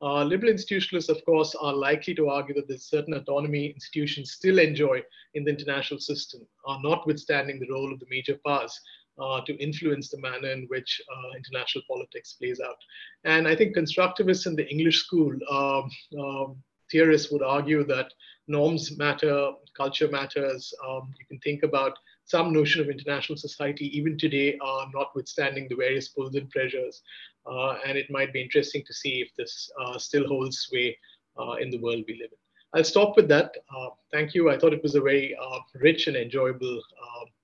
Uh, 0.00 0.22
liberal 0.22 0.52
institutionalists, 0.52 1.08
of 1.08 1.24
course, 1.24 1.54
are 1.60 1.72
likely 1.72 2.14
to 2.14 2.28
argue 2.28 2.54
that 2.54 2.68
there's 2.68 2.88
certain 2.88 3.14
autonomy 3.14 3.66
institutions 3.66 4.32
still 4.32 4.58
enjoy 4.58 5.02
in 5.34 5.44
the 5.44 5.50
international 5.50 5.98
system, 5.98 6.40
uh, 6.68 6.78
notwithstanding 6.82 7.58
the 7.58 7.70
role 7.70 7.92
of 7.92 7.98
the 7.98 8.06
major 8.08 8.38
powers 8.46 8.80
uh, 9.20 9.40
to 9.40 9.56
influence 9.56 10.08
the 10.08 10.20
manner 10.20 10.50
in 10.52 10.66
which 10.68 11.00
uh, 11.10 11.36
international 11.36 11.82
politics 11.90 12.34
plays 12.34 12.60
out. 12.60 12.76
And 13.24 13.48
I 13.48 13.56
think 13.56 13.76
constructivists 13.76 14.46
in 14.46 14.54
the 14.54 14.68
English 14.68 15.04
school 15.04 15.32
um, 15.50 16.62
theorists 16.90 17.32
would 17.32 17.42
argue 17.42 17.84
that 17.84 18.12
norms 18.46 18.96
matter, 18.96 19.50
culture 19.76 20.08
matters. 20.08 20.72
Um, 20.88 21.12
you 21.18 21.26
can 21.26 21.38
think 21.40 21.62
about 21.62 21.98
some 22.28 22.52
notion 22.52 22.82
of 22.82 22.90
international 22.90 23.38
society 23.38 23.86
even 23.96 24.18
today, 24.18 24.58
uh, 24.62 24.84
notwithstanding 24.94 25.66
the 25.68 25.74
various 25.74 26.08
pulls 26.08 26.34
and 26.34 26.48
pressures. 26.50 27.02
Uh, 27.50 27.76
and 27.86 27.96
it 27.96 28.10
might 28.10 28.32
be 28.34 28.42
interesting 28.42 28.82
to 28.86 28.92
see 28.92 29.22
if 29.22 29.28
this 29.36 29.70
uh, 29.82 29.98
still 29.98 30.26
holds 30.28 30.58
sway 30.58 30.96
uh, 31.40 31.52
in 31.54 31.70
the 31.70 31.78
world 31.78 32.04
we 32.06 32.14
live 32.20 32.30
in. 32.30 32.38
I'll 32.74 32.84
stop 32.84 33.16
with 33.16 33.28
that. 33.28 33.54
Uh, 33.74 33.88
thank 34.12 34.34
you. 34.34 34.50
I 34.50 34.58
thought 34.58 34.74
it 34.74 34.82
was 34.82 34.94
a 34.94 35.00
very 35.00 35.34
rich 35.74 36.06
and 36.06 36.16
enjoyable 36.16 36.80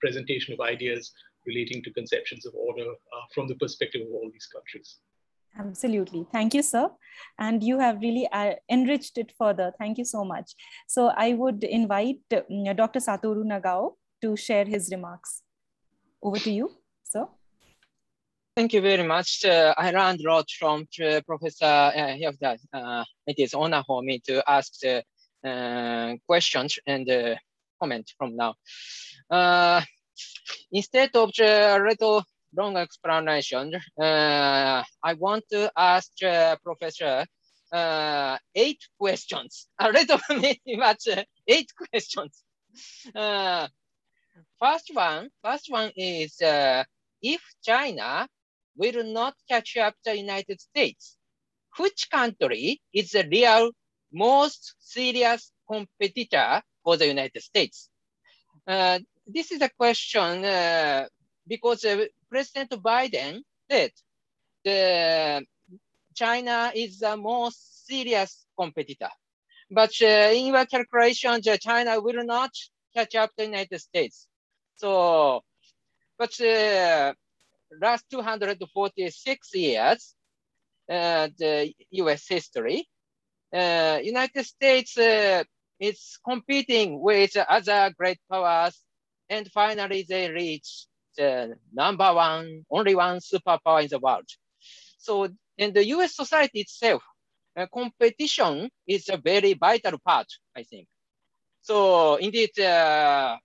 presentation 0.01 0.53
of 0.53 0.61
ideas 0.61 1.12
relating 1.47 1.82
to 1.82 1.91
conceptions 1.93 2.45
of 2.45 2.55
order 2.55 2.85
from 3.35 3.49
the 3.49 3.55
perspective 3.55 4.03
of 4.03 4.12
all 4.12 4.30
these 4.30 4.47
countries. 4.47 4.99
Absolutely. 5.59 6.26
Thank 6.32 6.53
you, 6.53 6.62
sir. 6.62 6.91
And 7.39 7.62
you 7.62 7.78
have 7.78 8.01
really 8.01 8.28
uh, 8.32 8.55
enriched 8.68 9.16
it 9.16 9.32
further. 9.39 9.72
Thank 9.78 9.99
you 9.99 10.05
so 10.05 10.24
much. 10.24 10.55
So 10.89 11.12
I 11.16 11.32
would 11.32 11.64
invite 11.64 12.20
uh, 12.32 12.41
Dr. 12.74 13.01
Satoru 13.01 13.45
Nagao 13.45 13.95
to 14.25 14.37
share 14.37 14.64
his 14.64 14.91
remarks. 14.91 15.43
Over 16.22 16.39
to 16.39 16.51
you, 16.51 16.70
sir. 17.03 17.27
Thank 18.57 18.72
you 18.72 18.81
very 18.81 19.03
much. 19.03 19.45
Uh, 19.45 19.75
I 19.77 19.91
learned 19.91 20.20
a 20.20 20.31
lot 20.33 20.49
from 20.59 20.87
uh, 21.03 21.20
Professor 21.27 21.66
uh, 21.66 22.14
Yahuda. 22.22 22.57
Uh, 22.72 23.05
it 23.27 23.39
is 23.39 23.53
honor 23.53 23.83
for 23.87 24.01
me 24.03 24.20
to 24.29 24.43
ask 24.49 24.70
the 24.81 25.03
uh, 25.45 26.14
questions 26.27 26.79
and 26.87 27.11
uh, 27.11 27.35
comment 27.81 28.11
from 28.16 28.37
now. 28.37 28.55
Uh, 29.29 29.83
instead 30.72 31.11
of 31.14 31.31
a 31.41 31.79
little 31.79 32.25
long 32.57 32.77
explanation, 32.77 33.72
I 34.01 35.14
want 35.18 35.45
to 35.51 35.70
ask 35.77 36.11
Professor 36.62 37.27
eight 38.55 38.83
questions, 38.99 39.66
a 39.79 39.91
little 39.91 40.20
much, 40.79 41.09
eight 41.47 41.70
questions. 41.77 42.43
First 44.61 44.90
one, 44.92 45.30
first 45.42 45.70
one 45.70 45.90
is 45.96 46.40
uh, 46.40 46.84
if 47.20 47.42
China 47.62 48.28
will 48.76 49.05
not 49.05 49.34
catch 49.48 49.76
up 49.76 49.94
the 50.05 50.16
United 50.16 50.61
States, 50.61 51.16
which 51.76 52.09
country 52.11 52.80
is 52.92 53.11
the 53.11 53.26
real 53.30 53.70
most 54.12 54.74
serious 54.78 55.50
competitor 55.70 56.62
for 56.82 56.96
the 56.96 57.07
United 57.07 57.42
States? 57.42 57.90
Uh, 58.66 59.00
this 59.26 59.50
is 59.52 59.61
a 59.61 59.70
question 59.70 60.44
uh, 60.44 61.07
because 61.46 61.84
uh, 61.84 62.05
President 62.30 62.70
Biden 62.70 63.40
said 63.70 63.90
the 64.64 65.44
China 66.14 66.72
is 66.74 67.00
the 67.00 67.16
most 67.16 67.86
serious 67.86 68.46
competitor. 68.59 69.11
But 69.70 69.92
uh, 70.00 70.30
in 70.32 70.46
your 70.46 70.64
calculations, 70.66 71.46
uh, 71.48 71.57
China 71.57 72.00
will 72.00 72.24
not 72.24 72.50
catch 72.94 73.14
up 73.16 73.30
the 73.36 73.44
United 73.46 73.80
States. 73.80 74.28
So, 74.77 75.43
but 76.18 76.41
uh, 76.41 77.14
last 77.81 78.05
246 78.11 79.55
years, 79.55 80.14
uh, 80.91 81.29
the 81.39 81.72
US 81.91 82.27
history, 82.29 82.89
uh, 83.53 84.01
United 84.03 84.45
States 84.45 84.99
uh, 84.99 85.45
is 85.81 86.18
competing 86.25 87.01
with 87.01 87.37
other 87.37 87.93
great 87.97 88.18
powers 88.31 88.81
and 89.29 89.51
finally 89.51 90.05
they 90.09 90.31
reach 90.31 90.87
the 91.16 91.55
number 91.72 92.12
one, 92.12 92.64
only 92.70 92.95
one 92.95 93.18
superpower 93.18 93.83
in 93.83 93.89
the 93.89 93.99
world. 93.99 94.27
So 94.99 95.29
in 95.57 95.72
the 95.72 95.87
US 95.87 96.16
society 96.16 96.61
itself, 96.61 97.03
uh, 97.57 97.66
competition 97.72 98.68
is 98.87 99.09
a 99.09 99.16
very 99.16 99.55
vital 99.55 99.99
part, 100.05 100.27
I 100.57 100.64
think. 100.64 100.89
So 101.62 102.16
indeed, 102.16 102.59
uh, 102.59 103.37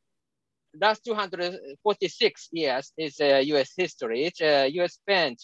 last 0.80 1.04
246 1.06 2.50
years 2.52 2.92
is 2.98 3.20
uh, 3.20 3.42
US 3.44 3.72
history. 3.76 4.26
It's, 4.26 4.42
uh, 4.42 4.68
US 4.82 4.94
spent 4.94 5.42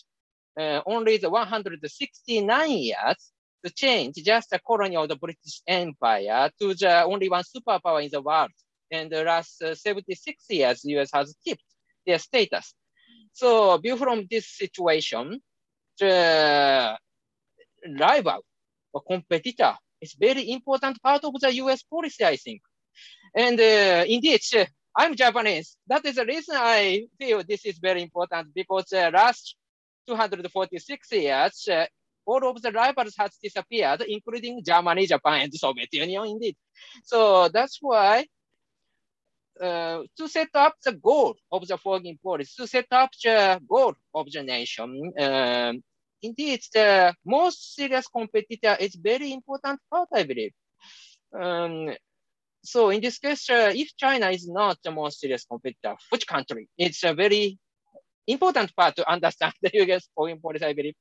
uh, 0.59 0.81
only 0.85 1.17
the 1.17 1.29
169 1.29 2.71
years 2.71 3.31
to 3.63 3.71
change 3.73 4.15
just 4.23 4.53
a 4.53 4.59
colony 4.59 4.95
of 4.95 5.09
the 5.09 5.15
British 5.15 5.61
Empire 5.67 6.51
to 6.59 6.73
the 6.75 7.03
only 7.03 7.29
one 7.29 7.43
superpower 7.43 8.03
in 8.03 8.09
the 8.11 8.21
world. 8.21 8.51
And 8.91 9.11
the 9.11 9.23
last 9.23 9.61
uh, 9.61 9.75
76 9.75 10.43
years, 10.49 10.85
US 10.85 11.09
has 11.13 11.35
kept 11.45 11.63
their 12.05 12.19
status. 12.19 12.73
So 13.33 13.77
view 13.77 13.97
from 13.97 14.27
this 14.29 14.47
situation, 14.47 15.41
the 15.99 16.97
rival 17.99 18.41
or 18.93 19.01
competitor 19.01 19.75
is 19.99 20.15
very 20.17 20.51
important 20.51 21.01
part 21.01 21.23
of 21.23 21.33
the 21.39 21.53
US 21.55 21.83
policy, 21.83 22.23
I 22.23 22.37
think. 22.37 22.61
And 23.35 23.59
uh, 23.59 24.05
indeed, 24.07 24.41
I'm 24.97 25.15
Japanese. 25.15 25.77
That 25.87 26.05
is 26.05 26.15
the 26.15 26.25
reason 26.25 26.55
I 26.57 27.07
feel 27.19 27.43
this 27.43 27.65
is 27.65 27.77
very 27.79 28.01
important 28.01 28.53
because 28.53 28.91
uh, 28.93 29.11
last 29.13 29.55
246 30.07 31.11
years, 31.11 31.67
uh, 31.69 31.85
all 32.25 32.49
of 32.49 32.61
the 32.61 32.71
rivals 32.71 33.13
has 33.17 33.37
disappeared, 33.41 34.03
including 34.07 34.63
Germany, 34.65 35.05
Japan, 35.05 35.41
and 35.41 35.51
the 35.51 35.57
Soviet 35.57 35.93
Union 35.93 36.25
indeed. 36.25 36.55
So 37.03 37.49
that's 37.49 37.77
why 37.81 38.25
uh, 39.61 40.03
to 40.17 40.27
set 40.27 40.49
up 40.53 40.75
the 40.83 40.93
goal 40.93 41.35
of 41.51 41.67
the 41.67 41.77
foreign 41.77 42.17
policy, 42.23 42.51
to 42.57 42.67
set 42.67 42.87
up 42.91 43.09
the 43.23 43.59
goal 43.67 43.93
of 44.13 44.31
the 44.31 44.43
nation, 44.43 45.13
um, 45.19 45.83
indeed, 46.21 46.61
the 46.73 47.13
most 47.25 47.75
serious 47.75 48.07
competitor 48.07 48.77
is 48.79 48.95
very 48.95 49.33
important 49.33 49.79
part, 49.91 50.09
I 50.13 50.23
believe. 50.23 50.53
Um, 51.37 51.93
so 52.65 52.89
in 52.89 53.01
this 53.01 53.19
case, 53.19 53.49
uh, 53.49 53.71
if 53.73 53.95
China 53.97 54.29
is 54.29 54.47
not 54.47 54.77
the 54.83 54.91
most 54.91 55.19
serious 55.19 55.45
competitor, 55.45 55.95
which 56.09 56.27
country? 56.27 56.67
It's 56.77 57.03
a 57.03 57.13
very 57.13 57.57
important 58.27 58.75
part 58.75 58.95
to 58.97 59.09
understand 59.09 59.53
the 59.61 59.71
US 59.93 60.07
foreign 60.15 60.39
policy, 60.39 60.65
I 60.65 60.73
believe. 60.73 60.95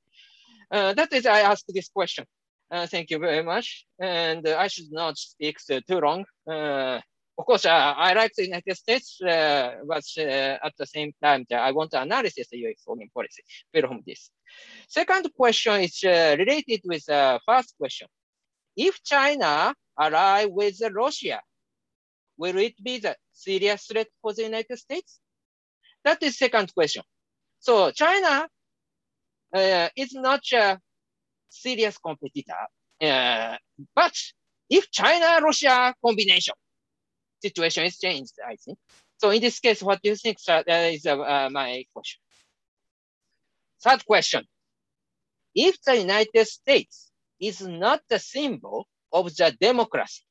Uh, 0.70 0.92
that 0.94 1.12
is, 1.12 1.26
I 1.26 1.40
asked 1.40 1.66
this 1.68 1.88
question. 1.88 2.24
Uh, 2.70 2.86
thank 2.86 3.10
you 3.10 3.18
very 3.18 3.42
much. 3.42 3.86
And 4.00 4.46
uh, 4.46 4.56
I 4.58 4.68
should 4.68 4.90
not 4.90 5.18
speak 5.18 5.58
too 5.66 6.00
long. 6.00 6.24
Uh, 6.46 7.00
of 7.36 7.46
course, 7.46 7.66
uh, 7.66 7.94
I 7.96 8.14
like 8.14 8.32
the 8.36 8.44
United 8.44 8.76
States, 8.76 9.20
uh, 9.20 9.74
but 9.86 10.04
at 10.16 10.72
the 10.78 10.86
same 10.86 11.12
time, 11.22 11.44
I 11.52 11.72
want 11.72 11.90
to 11.92 12.00
analyze 12.00 12.34
the 12.34 12.58
US 12.58 12.82
foreign 12.84 13.10
policy 13.12 13.42
from 13.72 14.02
this. 14.06 14.30
Second 14.88 15.28
question 15.36 15.80
is 15.80 16.00
related 16.04 16.80
with 16.84 17.04
the 17.06 17.40
first 17.44 17.74
question. 17.76 18.08
If 18.76 19.02
China 19.02 19.74
ally 19.98 20.46
with 20.46 20.80
Russia, 20.92 21.40
will 22.37 22.57
it 22.59 22.74
be 22.82 22.99
the 22.99 23.16
serious 23.32 23.87
threat 23.87 24.09
for 24.20 24.32
the 24.32 24.43
United 24.43 24.78
States? 24.78 25.20
That 26.05 26.22
is 26.22 26.39
second 26.39 26.72
question. 26.74 27.03
So 27.61 27.91
China 27.91 28.49
uh, 29.55 29.89
is 29.97 30.12
not 30.12 30.41
a 30.53 30.78
serious 31.49 31.97
competitor, 31.99 32.66
uh, 33.01 33.57
but 33.95 34.12
if 34.68 34.91
China-Russia 34.91 35.95
combination, 36.05 36.55
situation 37.43 37.85
is 37.85 37.99
changed, 37.99 38.35
I 38.47 38.57
think. 38.57 38.78
So 39.18 39.30
in 39.30 39.41
this 39.41 39.61
case, 39.61 39.82
what 39.82 40.03
do 40.03 40.11
you 40.11 40.16
think 40.16 40.39
sir, 40.41 40.64
uh, 40.68 40.72
is 40.93 41.07
uh, 41.07 41.49
my 41.51 41.85
question? 41.95 42.20
Third 43.82 44.05
question. 44.07 44.45
If 45.55 45.80
the 45.82 45.97
United 45.97 46.47
States 46.47 47.11
is 47.41 47.61
not 47.61 48.01
the 48.09 48.18
symbol 48.18 48.87
of 49.12 49.35
the 49.37 49.57
democracy, 49.61 50.22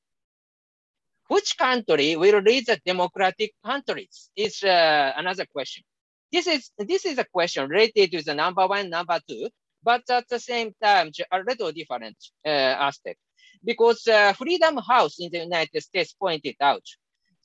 which 1.28 1.58
country 1.58 2.16
will 2.16 2.40
lead 2.42 2.66
the 2.66 2.80
democratic 2.86 3.54
countries 3.66 4.30
is 4.36 4.64
uh, 4.64 5.14
another 5.16 5.46
question. 5.46 5.84
This 6.32 6.48
is, 6.48 6.72
this 6.78 7.06
is 7.06 7.18
a 7.18 7.26
question 7.26 7.70
related 7.70 8.12
to 8.12 8.24
the 8.24 8.34
number 8.34 8.66
one, 8.68 8.90
number 8.90 9.20
two, 9.28 9.50
but 9.84 10.02
at 10.10 10.28
the 10.30 10.40
same 10.40 10.74
time, 10.82 11.12
a 11.32 11.40
little 11.40 11.72
different 11.72 12.18
uh, 12.46 12.50
aspect. 12.50 13.20
Because 13.64 14.08
uh, 14.08 14.34
Freedom 14.34 14.78
House 14.78 15.20
in 15.20 15.30
the 15.32 15.40
United 15.40 15.82
States 15.82 16.14
pointed 16.14 16.56
out 16.60 16.84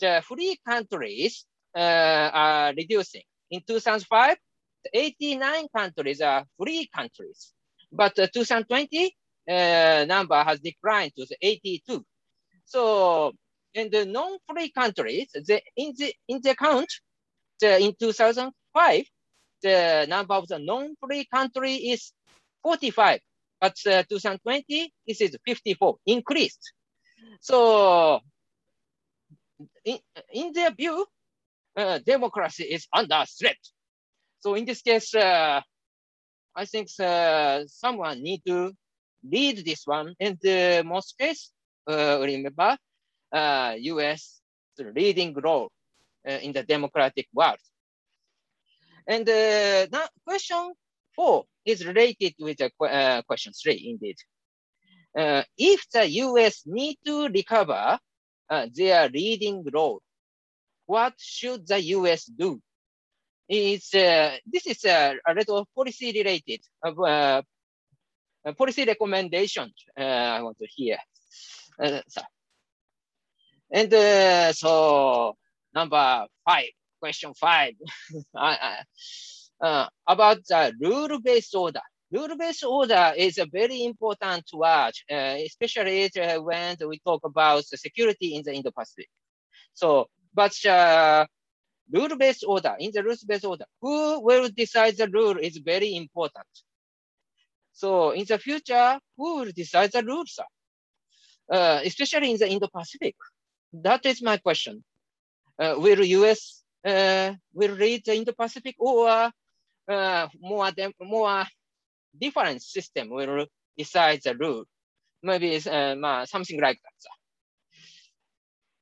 the 0.01 0.23
free 0.27 0.59
countries 0.67 1.45
uh, 1.77 2.31
are 2.33 2.73
reducing. 2.77 3.23
In 3.51 3.61
2005, 3.67 4.37
89 4.93 5.67
countries 5.75 6.21
are 6.21 6.45
free 6.59 6.89
countries, 6.95 7.53
but 7.93 8.19
uh, 8.19 8.27
2020 8.33 9.15
uh, 9.49 10.05
number 10.09 10.43
has 10.43 10.61
declined 10.61 11.13
to 11.17 11.27
82. 11.41 12.05
So 12.65 13.33
in 13.75 13.91
the 13.91 14.05
non-free 14.05 14.71
countries, 14.71 15.29
the, 15.33 15.61
in 15.77 15.93
the 15.97 16.15
in 16.29 16.41
the 16.43 16.55
count, 16.55 16.91
the, 17.61 17.81
in 17.81 17.95
2005, 17.99 19.05
the 19.63 20.07
number 20.09 20.35
of 20.35 20.49
the 20.49 20.59
non-free 20.59 21.27
country 21.33 21.75
is 21.75 22.13
45, 22.63 23.21
but 23.61 23.77
uh, 23.87 24.03
2020 24.09 24.93
this 25.07 25.21
is 25.21 25.37
54, 25.45 25.97
increased. 26.07 26.73
So 27.41 28.21
in, 29.85 29.99
in 30.33 30.53
their 30.53 30.71
view, 30.73 31.07
uh, 31.77 31.99
democracy 31.99 32.65
is 32.65 32.87
under 32.93 33.25
threat. 33.39 33.59
So 34.41 34.55
in 34.55 34.65
this 34.65 34.83
case, 34.83 35.15
uh, 35.15 35.61
I 36.55 36.65
think 36.65 36.89
uh, 37.01 37.65
someone 37.67 38.23
need 38.23 38.43
to 38.47 38.73
lead 39.25 39.65
this 39.65 39.83
one. 39.85 40.15
In 40.19 40.39
the 40.41 40.83
most 40.85 41.17
case, 41.19 41.51
uh, 41.89 42.19
remember, 42.21 42.77
uh, 43.33 43.75
US 43.79 44.41
leading 44.79 45.35
role 45.35 45.71
uh, 46.27 46.33
in 46.33 46.53
the 46.53 46.63
democratic 46.63 47.27
world. 47.33 47.59
And 49.07 49.29
uh, 49.29 49.87
now 49.91 50.07
question 50.25 50.73
four 51.15 51.45
is 51.65 51.87
related 51.87 52.35
with 52.39 52.59
the 52.59 52.71
uh, 52.85 53.23
question 53.23 53.53
three 53.53 53.91
indeed. 53.91 54.17
Uh, 55.17 55.43
if 55.57 55.89
the 55.91 56.07
US 56.07 56.63
need 56.67 56.97
to 57.05 57.29
recover 57.29 57.99
uh, 58.51 58.67
their 58.75 59.09
leading 59.09 59.65
role, 59.73 60.01
what 60.87 61.15
should 61.19 61.67
the 61.67 61.81
US 61.97 62.25
do? 62.25 62.61
uh, 63.95 64.37
this 64.47 64.67
is 64.67 64.85
uh, 64.85 65.15
a 65.27 65.35
little 65.35 65.67
policy 65.75 66.13
related 66.13 66.61
uh, 66.85 67.43
policy 68.57 68.85
recommendation 68.85 69.73
I 69.97 70.43
want 70.43 70.59
to 70.59 70.67
hear. 70.67 70.99
so. 72.09 72.21
And 73.71 73.93
so 74.57 75.37
number 75.75 76.27
five, 76.45 76.71
question 77.01 77.35
five, 77.35 77.75
about 80.07 80.39
the 80.49 80.73
rule-based 80.81 81.55
order. 81.55 81.81
Rule-based 82.11 82.65
order 82.65 83.13
is 83.17 83.37
a 83.37 83.47
very 83.47 83.85
important 83.85 84.45
word, 84.55 84.93
uh, 85.11 85.37
especially 85.45 86.11
uh, 86.19 86.41
when 86.41 86.77
we 86.89 86.99
talk 87.01 87.21
about 87.25 87.65
the 87.71 87.77
security 87.77 88.35
in 88.35 88.43
the 88.43 88.55
Indo-Pacific. 88.55 89.09
So, 89.75 90.07
but 90.33 90.55
uh, 90.65 91.27
rule-based 91.93 92.45
order, 92.47 92.77
in 92.79 92.93
the 92.95 93.03
rules-based 93.03 93.45
order, 93.45 93.67
who 93.83 94.21
will 94.21 94.49
decide 94.49 94.97
the 94.97 95.09
rule 95.09 95.37
is 95.37 95.59
very 95.59 95.97
important. 95.97 96.47
So 97.73 98.13
in 98.13 98.25
the 98.25 98.39
future, 98.39 98.99
who 99.17 99.41
will 99.41 99.53
decide 99.55 99.93
the 99.93 100.03
rules? 100.03 100.39
Uh, 101.53 101.81
especially 101.85 102.31
in 102.31 102.39
the 102.39 102.49
Indo-Pacific. 102.49 103.17
That 103.73 104.07
is 104.07 104.23
my 104.23 104.39
question. 104.39 104.85
Uh, 105.59 105.75
will 105.79 106.05
US 106.05 106.63
uh, 106.85 107.35
will 107.53 107.73
lead 107.73 108.03
the 108.05 108.15
Indo-Pacific 108.15 108.77
or 108.79 109.31
uh, 109.89 110.29
more, 110.41 110.71
more 111.01 111.45
different 112.19 112.63
system 112.63 113.11
will 113.11 113.47
decide 113.77 114.21
the 114.23 114.35
rule? 114.37 114.65
Maybe 115.23 115.57
uh, 115.57 116.27
something 116.27 116.61
like 116.61 116.79
that 116.83 117.11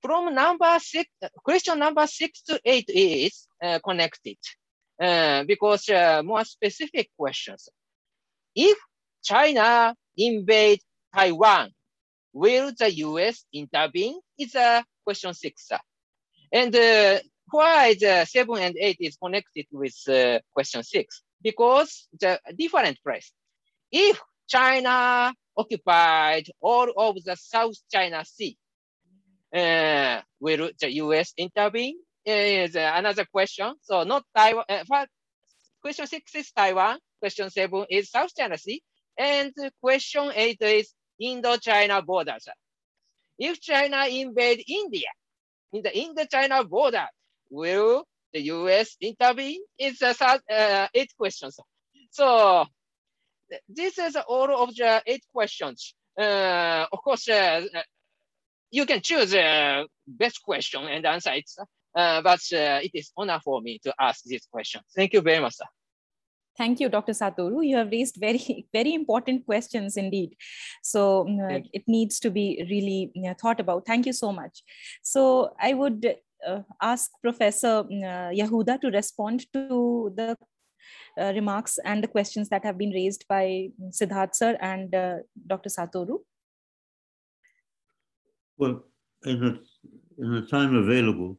from 0.06 0.32
number 0.34 0.78
six, 0.78 1.10
question 1.42 1.78
number 1.80 2.06
six 2.06 2.42
to 2.42 2.60
eight 2.64 2.88
is 2.88 3.48
uh, 3.60 3.80
connected 3.84 4.36
uh, 5.02 5.42
because 5.44 5.88
more 6.24 6.44
specific 6.44 7.10
questions. 7.18 7.68
If 8.54 8.78
China 9.24 9.94
invade 10.16 10.80
Taiwan, 11.14 11.70
will 12.32 12.72
the 12.78 12.90
US 12.94 13.44
intervene? 13.52 14.20
Is 14.38 14.54
a 14.54 14.84
question 15.04 15.32
six. 15.34 15.68
And 16.52 16.74
uh, 16.74 17.18
why 17.50 17.94
the 17.98 18.24
seven 18.26 18.58
and 18.58 18.76
eight 18.78 18.98
is 19.00 19.16
connected 19.16 19.66
with 19.72 19.96
uh, 20.08 20.40
question 20.52 20.82
six? 20.82 21.22
Because 21.42 22.08
the 22.18 22.40
different 22.56 22.98
place. 23.02 23.32
If 23.90 24.20
China 24.48 25.32
occupied 25.56 26.50
all 26.60 26.92
of 26.96 27.22
the 27.24 27.36
South 27.36 27.76
China 27.92 28.24
Sea, 28.24 28.56
uh, 29.54 30.20
will 30.40 30.70
the 30.80 30.90
US 31.04 31.32
intervene? 31.36 31.96
Is 32.24 32.74
another 32.74 33.24
question. 33.24 33.74
So 33.82 34.02
not 34.02 34.24
Taiwan. 34.34 34.64
Uh, 34.68 35.06
question 35.80 36.06
six 36.08 36.34
is 36.34 36.50
Taiwan. 36.50 36.98
Question 37.20 37.50
seven 37.50 37.86
is 37.88 38.10
South 38.10 38.34
China 38.36 38.58
Sea. 38.58 38.82
And 39.16 39.52
question 39.80 40.32
eight 40.34 40.60
is 40.60 40.92
Indo-China 41.20 42.02
borders. 42.02 42.48
If 43.38 43.60
China 43.60 44.06
invade 44.06 44.64
India, 44.66 45.08
in 45.72 45.82
the 45.82 45.96
Indo-China 45.96 46.64
border, 46.64 47.06
will 47.50 48.04
the 48.32 48.40
US 48.42 48.96
intervene? 49.00 49.62
It's 49.78 50.02
a 50.02 50.14
uh, 50.50 50.88
eight 50.94 51.12
questions. 51.16 51.58
So 52.10 52.66
this 53.68 53.98
is 53.98 54.16
all 54.28 54.62
of 54.62 54.74
the 54.74 55.02
eight 55.06 55.24
questions. 55.32 55.94
Uh, 56.18 56.86
of 56.90 56.98
course, 57.02 57.28
uh, 57.28 57.62
you 58.70 58.86
can 58.86 59.00
choose 59.00 59.30
the 59.30 59.86
best 60.06 60.42
question 60.42 60.82
and 60.84 61.04
answer 61.06 61.32
it, 61.32 61.50
uh, 61.94 62.22
but 62.22 62.40
uh, 62.52 62.80
it 62.82 62.90
is 62.94 63.12
honor 63.16 63.40
for 63.44 63.60
me 63.60 63.78
to 63.84 63.94
ask 63.98 64.24
this 64.24 64.46
question. 64.50 64.80
Thank 64.94 65.12
you 65.12 65.20
very 65.20 65.40
much, 65.40 65.56
sir. 65.56 65.66
Thank 66.56 66.80
you, 66.80 66.88
Dr. 66.88 67.12
Satoru. 67.12 67.66
You 67.66 67.76
have 67.76 67.90
raised 67.90 68.16
very, 68.18 68.66
very 68.72 68.94
important 68.94 69.44
questions 69.44 69.96
indeed. 69.96 70.36
So 70.82 71.28
uh, 71.28 71.60
it 71.72 71.84
needs 71.86 72.18
to 72.20 72.30
be 72.30 72.66
really 72.70 73.10
you 73.14 73.22
know, 73.22 73.34
thought 73.40 73.60
about. 73.60 73.86
Thank 73.86 74.06
you 74.06 74.12
so 74.12 74.32
much. 74.32 74.62
So 75.02 75.54
I 75.60 75.74
would 75.74 76.16
uh, 76.46 76.60
ask 76.80 77.10
Professor 77.22 77.80
uh, 77.80 78.30
Yahuda 78.40 78.80
to 78.80 78.88
respond 78.90 79.46
to 79.52 80.12
the 80.16 80.36
uh, 81.20 81.32
remarks 81.34 81.78
and 81.84 82.02
the 82.02 82.08
questions 82.08 82.48
that 82.48 82.64
have 82.64 82.78
been 82.78 82.90
raised 82.90 83.24
by 83.28 83.68
Siddharth 83.90 84.34
sir 84.34 84.56
and 84.60 84.94
uh, 84.94 85.16
Dr. 85.46 85.68
Satoru. 85.68 86.18
Well, 88.58 88.84
in 89.24 89.40
the, 89.40 89.60
in 90.18 90.32
the 90.32 90.46
time 90.46 90.74
available, 90.74 91.38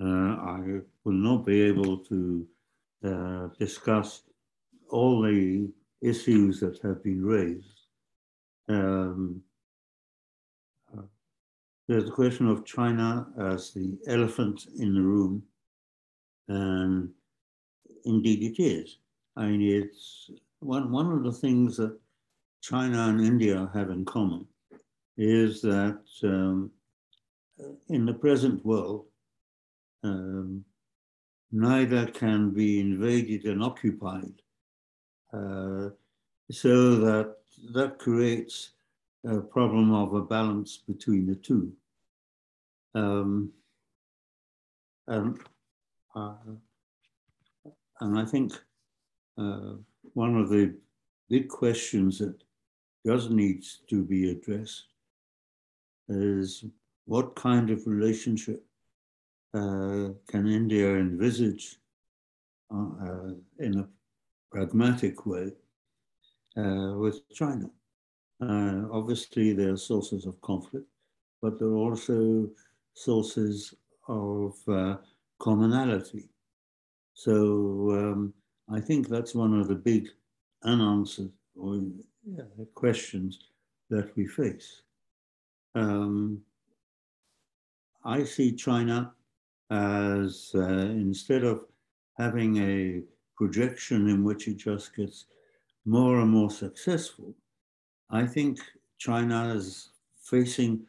uh, 0.00 0.04
I 0.04 0.80
will 1.04 1.12
not 1.12 1.46
be 1.46 1.62
able 1.62 1.98
to 1.98 2.46
uh, 3.04 3.48
discuss 3.58 4.22
all 4.90 5.22
the 5.22 5.68
issues 6.02 6.60
that 6.60 6.80
have 6.82 7.02
been 7.02 7.24
raised. 7.24 7.80
Um, 8.68 9.42
uh, 10.96 11.02
there's 11.88 12.08
a 12.08 12.12
question 12.12 12.48
of 12.48 12.64
China 12.64 13.26
as 13.38 13.72
the 13.72 13.98
elephant 14.06 14.66
in 14.78 14.94
the 14.94 15.02
room, 15.02 15.42
and 16.48 17.10
indeed 18.04 18.42
it 18.42 18.62
is. 18.62 18.98
I 19.36 19.46
mean, 19.46 19.62
it's 19.62 20.30
one, 20.60 20.90
one 20.92 21.12
of 21.12 21.24
the 21.24 21.32
things 21.32 21.76
that 21.76 21.98
China 22.62 23.08
and 23.08 23.20
India 23.20 23.70
have 23.74 23.90
in 23.90 24.04
common 24.04 24.46
is 25.16 25.60
that 25.62 26.00
um, 26.22 26.70
in 27.88 28.06
the 28.06 28.14
present 28.14 28.64
world, 28.64 29.06
um, 30.02 30.64
neither 31.52 32.06
can 32.06 32.50
be 32.50 32.80
invaded 32.80 33.44
and 33.44 33.62
occupied. 33.62 34.34
Uh, 35.34 35.90
so 36.50 36.96
that 36.96 37.36
that 37.72 37.98
creates 37.98 38.70
a 39.26 39.40
problem 39.40 39.92
of 39.92 40.12
a 40.14 40.22
balance 40.22 40.76
between 40.86 41.26
the 41.26 41.34
two. 41.34 41.72
Um, 42.94 43.50
and, 45.08 45.38
uh, 46.14 46.34
and 48.00 48.18
I 48.18 48.24
think 48.24 48.52
uh, 49.38 49.74
one 50.12 50.36
of 50.36 50.50
the 50.50 50.74
big 51.28 51.48
questions 51.48 52.18
that 52.18 52.36
does 53.04 53.30
need 53.30 53.64
to 53.88 54.04
be 54.04 54.30
addressed 54.30 54.84
is 56.08 56.64
what 57.06 57.34
kind 57.34 57.70
of 57.70 57.86
relationship 57.86 58.64
uh, 59.54 60.08
can 60.28 60.46
India 60.46 60.96
envisage 60.96 61.76
uh, 62.70 63.32
in 63.58 63.78
a 63.78 63.88
pragmatic 64.54 65.26
way 65.26 65.50
uh, 66.56 66.92
with 66.96 67.28
China? 67.34 67.68
Uh, 68.40 68.82
obviously, 68.92 69.52
there 69.52 69.72
are 69.72 69.76
sources 69.76 70.26
of 70.26 70.40
conflict, 70.42 70.86
but 71.42 71.58
there 71.58 71.68
are 71.68 71.84
also 71.90 72.48
sources 72.94 73.74
of 74.08 74.54
uh, 74.68 74.96
commonality. 75.40 76.28
So 77.14 77.32
um, 78.00 78.34
I 78.70 78.80
think 78.80 79.08
that's 79.08 79.34
one 79.34 79.58
of 79.58 79.66
the 79.68 79.74
big 79.74 80.08
unanswered 80.62 81.32
or, 81.56 81.80
questions 82.74 83.38
that 83.90 84.16
we 84.16 84.26
face. 84.26 84.82
Um, 85.74 86.40
I 88.04 88.24
see 88.24 88.52
China 88.52 89.12
as 89.70 90.52
uh, 90.54 90.88
instead 91.08 91.44
of 91.44 91.64
having 92.18 92.56
a 92.56 93.02
projection 93.36 94.08
in 94.08 94.24
which 94.24 94.48
it 94.48 94.56
just 94.56 94.94
gets 94.96 95.26
more 95.84 96.20
and 96.20 96.30
more 96.30 96.50
successful, 96.50 97.34
I 98.10 98.26
think 98.26 98.58
China 98.98 99.54
is 99.54 99.90
facing 100.22 100.86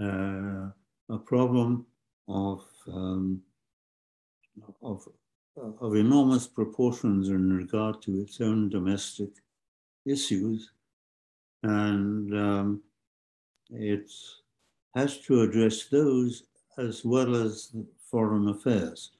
uh, 0.00 0.70
a 1.08 1.18
problem 1.24 1.86
of, 2.28 2.64
um, 2.86 3.42
of, 4.82 5.08
of 5.56 5.96
enormous 5.96 6.46
proportions 6.46 7.28
in 7.30 7.52
regard 7.52 8.02
to 8.02 8.20
its 8.20 8.40
own 8.40 8.68
domestic 8.68 9.30
issues. 10.06 10.70
And 11.62 12.34
um, 12.34 12.82
it 13.70 14.10
has 14.94 15.18
to 15.20 15.42
address 15.42 15.86
those 15.86 16.44
as 16.78 17.04
well 17.04 17.34
as 17.34 17.74
foreign 18.10 18.48
affairs. 18.48 19.10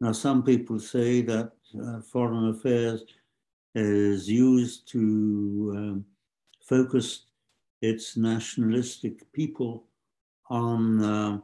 Now, 0.00 0.12
some 0.12 0.42
people 0.42 0.78
say 0.78 1.22
that 1.22 1.52
foreign 2.12 2.48
affairs 2.50 3.04
is 3.74 4.28
used 4.28 4.88
to 4.88 5.72
um, 5.76 6.04
focus 6.60 7.26
its 7.80 8.16
nationalistic 8.16 9.30
people 9.32 9.84
on, 10.50 11.02
uh, 11.02 11.38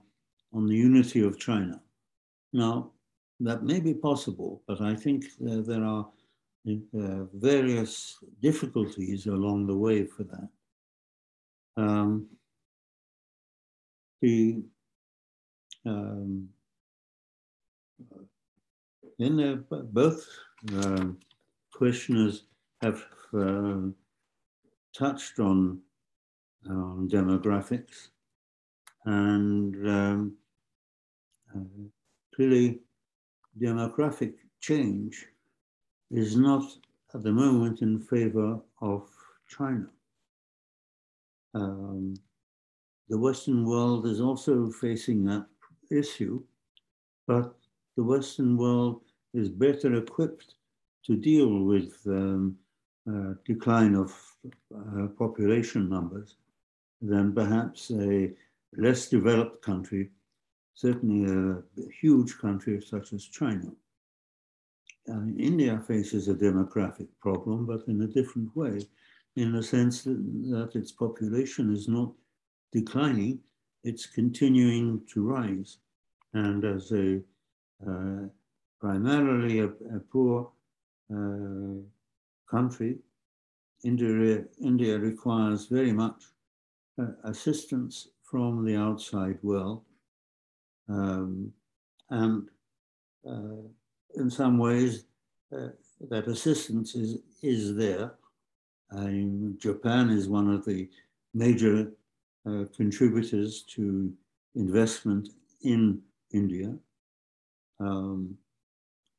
on 0.53 0.67
the 0.67 0.77
unity 0.77 1.23
of 1.23 1.39
China. 1.39 1.81
Now, 2.53 2.93
that 3.41 3.63
may 3.65 3.81
be 3.81 3.95
possible, 3.95 4.63
but 4.67 4.81
I 4.81 4.95
think 4.95 5.25
uh, 5.47 5.63
there 5.63 5.85
are 5.85 6.09
uh, 6.69 7.25
various 7.35 8.19
difficulties 8.43 9.27
along 9.27 9.67
the 9.67 9.77
way 9.77 10.05
for 10.05 10.25
that. 10.25 10.49
Um, 11.77 12.27
the 14.21 14.63
um, 15.87 16.49
then 19.19 19.65
both 19.69 20.27
uh, 20.77 21.07
questioners 21.73 22.45
have 22.83 23.05
uh, 23.35 23.79
touched 24.97 25.39
on, 25.39 25.81
on 26.69 27.09
demographics 27.11 28.09
and 29.05 29.75
um, 29.89 30.37
uh, 31.55 31.61
clearly 32.35 32.81
demographic 33.61 34.35
change 34.61 35.27
is 36.11 36.37
not 36.37 36.65
at 37.15 37.23
the 37.23 37.33
moment 37.33 37.83
in 37.83 37.99
favor 37.99 38.59
of 38.81 39.09
China. 39.49 39.87
Um, 41.55 42.15
the 43.09 43.19
Western 43.19 43.65
world 43.65 44.07
is 44.07 44.21
also 44.21 44.71
facing 44.71 45.25
that 45.25 45.47
issue, 45.91 46.43
but 47.27 47.55
the 47.97 48.05
Western 48.05 48.57
world 48.57 49.03
is 49.35 49.49
better 49.49 49.95
equipped 49.95 50.55
to 51.05 51.17
deal 51.17 51.65
with 51.65 52.01
um, 52.07 52.57
uh, 53.09 53.35
decline 53.45 53.95
of 53.95 54.13
uh, 54.75 55.07
population 55.19 55.89
numbers 55.89 56.37
than 57.01 57.33
perhaps 57.33 57.91
a 57.91 58.31
less 58.77 59.09
developed 59.09 59.63
country, 59.63 60.11
certainly 60.75 61.25
a 61.25 61.63
huge 62.01 62.39
country 62.39 62.81
such 62.81 63.13
as 63.13 63.25
China. 63.25 63.71
Uh, 65.09 65.27
India 65.39 65.83
faces 65.87 66.29
a 66.29 66.35
demographic 66.35 67.09
problem, 67.21 67.65
but 67.65 67.81
in 67.89 68.03
a 68.03 68.07
different 68.07 68.55
way, 68.55 68.87
in 69.37 69.53
the 69.53 69.63
sense 69.63 70.03
that, 70.03 70.19
that 70.51 70.73
its 70.75 70.93
population 70.93 71.73
is 71.73 71.89
not 71.89 72.13
declining, 72.73 73.39
it's 73.85 74.07
continuing 74.07 75.01
to 75.13 75.27
rise. 75.27 75.79
And 76.35 76.65
as 76.65 76.93
a 76.93 77.21
uh, 77.87 78.27
primarily 78.81 79.61
a, 79.61 79.67
a 79.67 80.01
poor 80.13 80.51
uh, 81.13 81.81
country, 82.51 82.99
India, 83.85 84.45
India 84.61 84.99
requires 84.99 85.67
very 85.67 85.93
much 85.93 86.25
uh, 87.01 87.07
assistance 87.25 88.09
from 88.23 88.65
the 88.65 88.77
outside 88.77 89.39
world. 89.43 89.83
Um, 90.89 91.53
and 92.11 92.49
uh, 93.29 93.63
in 94.17 94.31
some 94.31 94.59
ways, 94.59 95.05
uh, 95.53 95.69
that 96.11 96.27
assistance 96.27 96.95
is, 96.95 97.19
is 97.43 97.75
there. 97.77 98.15
Japan 99.59 100.11
is 100.11 100.29
one 100.29 100.53
of 100.53 100.65
the 100.65 100.89
major 101.35 101.93
uh, 102.47 102.65
contributors 102.75 103.63
to 103.75 104.13
investment 104.55 105.29
in 105.63 106.01
India. 106.33 106.75
Um, 107.81 108.37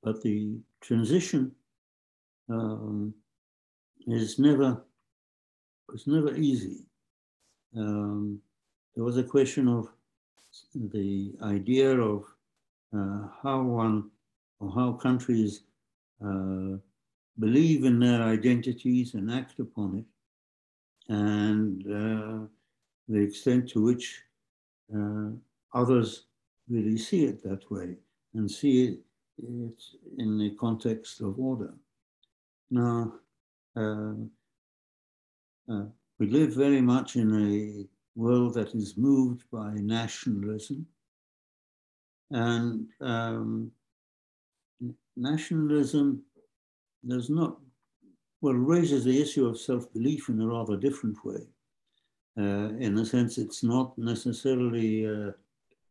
but 0.03 0.21
the 0.21 0.57
transition 0.81 1.51
um, 2.49 3.13
is 4.07 4.39
never 4.39 4.81
was 5.87 6.07
never 6.07 6.35
easy. 6.35 6.85
Um, 7.75 8.39
there 8.95 9.03
was 9.03 9.17
a 9.17 9.23
question 9.23 9.67
of 9.67 9.89
the 10.75 11.35
idea 11.43 11.99
of 11.99 12.23
uh, 12.95 13.27
how 13.41 13.61
one 13.61 14.09
or 14.59 14.71
how 14.71 14.93
countries 14.93 15.63
uh, 16.25 16.77
believe 17.39 17.85
in 17.85 17.99
their 17.99 18.21
identities 18.21 19.13
and 19.13 19.31
act 19.31 19.59
upon 19.59 19.99
it, 19.99 21.13
and 21.13 21.85
uh, 21.87 22.45
the 23.07 23.19
extent 23.19 23.69
to 23.69 23.81
which 23.81 24.23
uh, 24.95 25.29
others 25.73 26.25
really 26.69 26.97
see 26.97 27.25
it 27.25 27.41
that 27.43 27.69
way 27.71 27.95
and 28.35 28.49
see 28.49 28.87
it, 28.87 28.99
it 29.43 29.83
in 30.17 30.37
the 30.37 30.51
context 30.51 31.21
of 31.21 31.39
order. 31.39 31.73
Now, 32.71 33.13
uh, 33.75 34.13
uh, 35.71 35.85
we 36.19 36.27
live 36.27 36.53
very 36.53 36.81
much 36.81 37.15
in 37.15 37.29
a 37.33 38.19
world 38.19 38.55
that 38.55 38.75
is 38.75 38.97
moved 38.97 39.43
by 39.51 39.71
nationalism. 39.75 40.85
And 42.31 42.87
um, 43.01 43.71
nationalism 45.15 46.21
does 47.07 47.29
not, 47.29 47.57
well, 48.41 48.53
raises 48.53 49.05
the 49.05 49.21
issue 49.21 49.47
of 49.47 49.59
self 49.59 49.91
belief 49.93 50.29
in 50.29 50.41
a 50.41 50.47
rather 50.47 50.77
different 50.77 51.23
way. 51.25 51.47
Uh, 52.37 52.69
in 52.79 52.97
a 52.97 53.05
sense, 53.05 53.37
it's 53.37 53.63
not 53.63 53.97
necessarily 53.97 55.07
uh, 55.07 55.31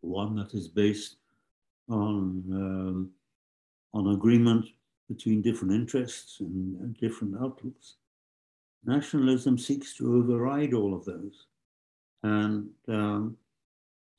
one 0.01 0.37
that 0.37 0.55
is 0.55 0.69
based 0.69 1.17
on, 1.89 2.45
um, 2.53 3.11
on 3.95 4.15
agreement 4.15 4.67
between 5.09 5.43
different 5.43 5.73
interests 5.73 6.41
and, 6.41 6.81
and 6.81 6.97
different 6.99 7.35
outlooks. 7.41 7.97
Nationalism 8.85 9.59
seeks 9.59 9.95
to 9.97 10.17
override 10.17 10.75
all 10.75 10.95
of 10.95 11.05
those. 11.05 11.47
And 12.23 12.69
um, 12.89 13.37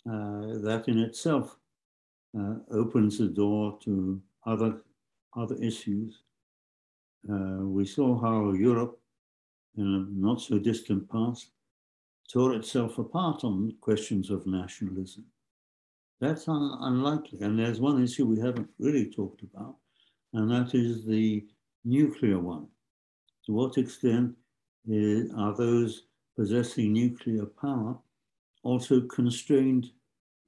uh, 0.07 0.59
that 0.63 0.85
in 0.87 0.99
itself 0.99 1.57
uh, 2.37 2.55
opens 2.71 3.17
the 3.17 3.27
door 3.27 3.77
to 3.83 4.21
other, 4.45 4.81
other 5.35 5.55
issues. 5.61 6.21
Uh, 7.29 7.63
we 7.63 7.85
saw 7.85 8.19
how 8.19 8.51
Europe, 8.51 8.99
in 9.77 9.85
a 9.85 10.19
not 10.19 10.41
so 10.41 10.57
distant 10.57 11.09
past, 11.09 11.51
tore 12.31 12.53
itself 12.53 12.97
apart 12.97 13.43
on 13.43 13.73
questions 13.81 14.29
of 14.29 14.45
nationalism. 14.45 15.25
That's 16.19 16.47
un 16.47 16.77
unlikely. 16.81 17.39
And 17.41 17.57
there's 17.57 17.79
one 17.79 18.03
issue 18.03 18.25
we 18.25 18.39
haven't 18.39 18.69
really 18.77 19.09
talked 19.09 19.41
about, 19.43 19.75
and 20.33 20.51
that 20.51 20.75
is 20.75 21.05
the 21.05 21.45
nuclear 21.85 22.39
one. 22.39 22.67
To 23.45 23.53
what 23.53 23.77
extent 23.77 24.35
is, 24.87 25.31
are 25.35 25.55
those 25.55 26.03
possessing 26.35 26.93
nuclear 26.93 27.45
power 27.45 27.97
also 28.63 29.01
constrained 29.01 29.91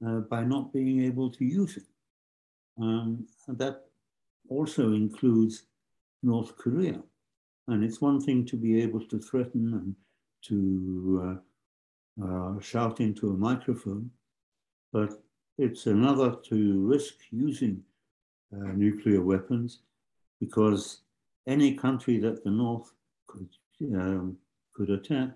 uh, 0.06 0.20
by 0.20 0.44
not 0.44 0.72
being 0.72 1.04
able 1.04 1.30
to 1.30 1.44
use 1.44 1.76
it? 1.78 1.84
Um, 2.78 3.26
that 3.48 3.86
also 4.48 4.92
includes 4.92 5.64
North 6.22 6.56
Korea. 6.56 7.02
And 7.68 7.84
it's 7.84 8.00
one 8.00 8.20
thing 8.20 8.44
to 8.46 8.56
be 8.56 8.82
able 8.82 9.06
to 9.06 9.18
threaten 9.18 9.72
and 9.74 9.96
to 10.48 11.38
uh, 12.20 12.24
uh, 12.26 12.60
shout 12.60 13.00
into 13.00 13.30
a 13.30 13.36
microphone, 13.36 14.10
but 14.92 15.22
it's 15.58 15.86
another 15.86 16.36
to 16.48 16.86
risk 16.86 17.14
using 17.30 17.82
uh, 18.52 18.72
nuclear 18.74 19.22
weapons 19.22 19.80
because 20.40 21.00
any 21.46 21.74
country 21.74 22.18
that 22.18 22.42
the 22.44 22.50
North 22.50 22.92
could, 23.26 23.48
um, 23.94 24.36
could 24.74 24.90
attack 24.90 25.30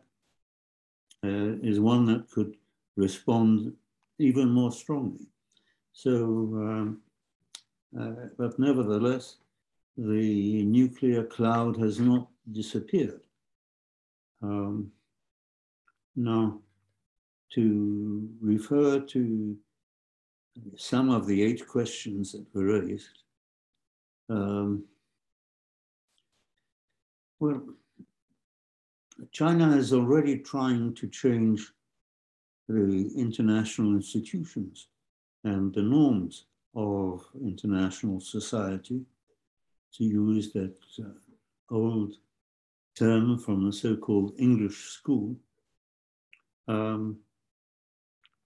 uh, 1.24 1.56
is 1.62 1.80
one 1.80 2.06
that 2.06 2.30
could 2.30 2.56
respond 2.96 3.72
even 4.18 4.48
more 4.50 4.72
strongly. 4.72 5.26
So, 5.92 6.12
um, 6.12 7.00
uh, 7.98 8.28
but 8.36 8.58
nevertheless, 8.58 9.36
the 9.96 10.64
nuclear 10.64 11.24
cloud 11.24 11.76
has 11.78 11.98
not 11.98 12.28
disappeared. 12.52 13.20
Um, 14.42 14.92
now, 16.14 16.60
to 17.54 18.28
refer 18.40 19.00
to 19.00 19.56
some 20.76 21.10
of 21.10 21.26
the 21.26 21.42
eight 21.42 21.66
questions 21.66 22.32
that 22.32 22.46
were 22.54 22.80
raised. 22.80 23.22
Um, 24.28 24.84
well, 27.38 27.62
China 29.32 29.76
is 29.76 29.92
already 29.92 30.38
trying 30.38 30.94
to 30.94 31.08
change 31.08 31.72
the 32.68 33.12
international 33.16 33.94
institutions 33.94 34.88
and 35.44 35.72
the 35.72 35.82
norms 35.82 36.46
of 36.74 37.24
international 37.40 38.20
society, 38.20 39.00
to 39.94 40.04
use 40.04 40.52
that 40.52 40.76
uh, 40.98 41.74
old 41.74 42.14
term 42.98 43.38
from 43.38 43.64
the 43.64 43.72
so-called 43.72 44.34
English 44.38 44.90
school. 44.90 45.36
Um, 46.68 47.18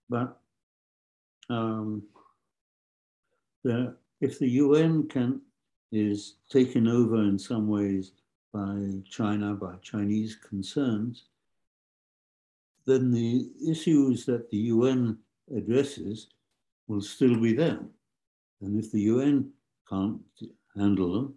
but 0.09 0.40
um, 1.51 2.03
the, 3.65 3.97
if 4.21 4.39
the 4.39 4.49
UN 4.49 5.09
can 5.09 5.41
is 5.93 6.37
taken 6.49 6.87
over 6.87 7.17
in 7.17 7.39
some 7.39 7.69
ways 7.69 8.13
by 8.53 8.91
China, 9.09 9.55
by 9.55 9.75
Chinese 9.83 10.37
concerns, 10.37 11.25
then 12.87 13.11
the 13.11 13.51
issues 13.69 14.25
that 14.27 14.49
the 14.51 14.57
UN 14.57 15.19
addresses 15.55 16.29
will 16.87 17.03
still 17.03 17.41
be 17.41 17.53
there. 17.53 17.81
And 18.61 18.79
if 18.83 18.93
the 18.93 19.01
UN 19.01 19.51
can't 19.89 20.21
handle 20.77 21.13
them 21.13 21.35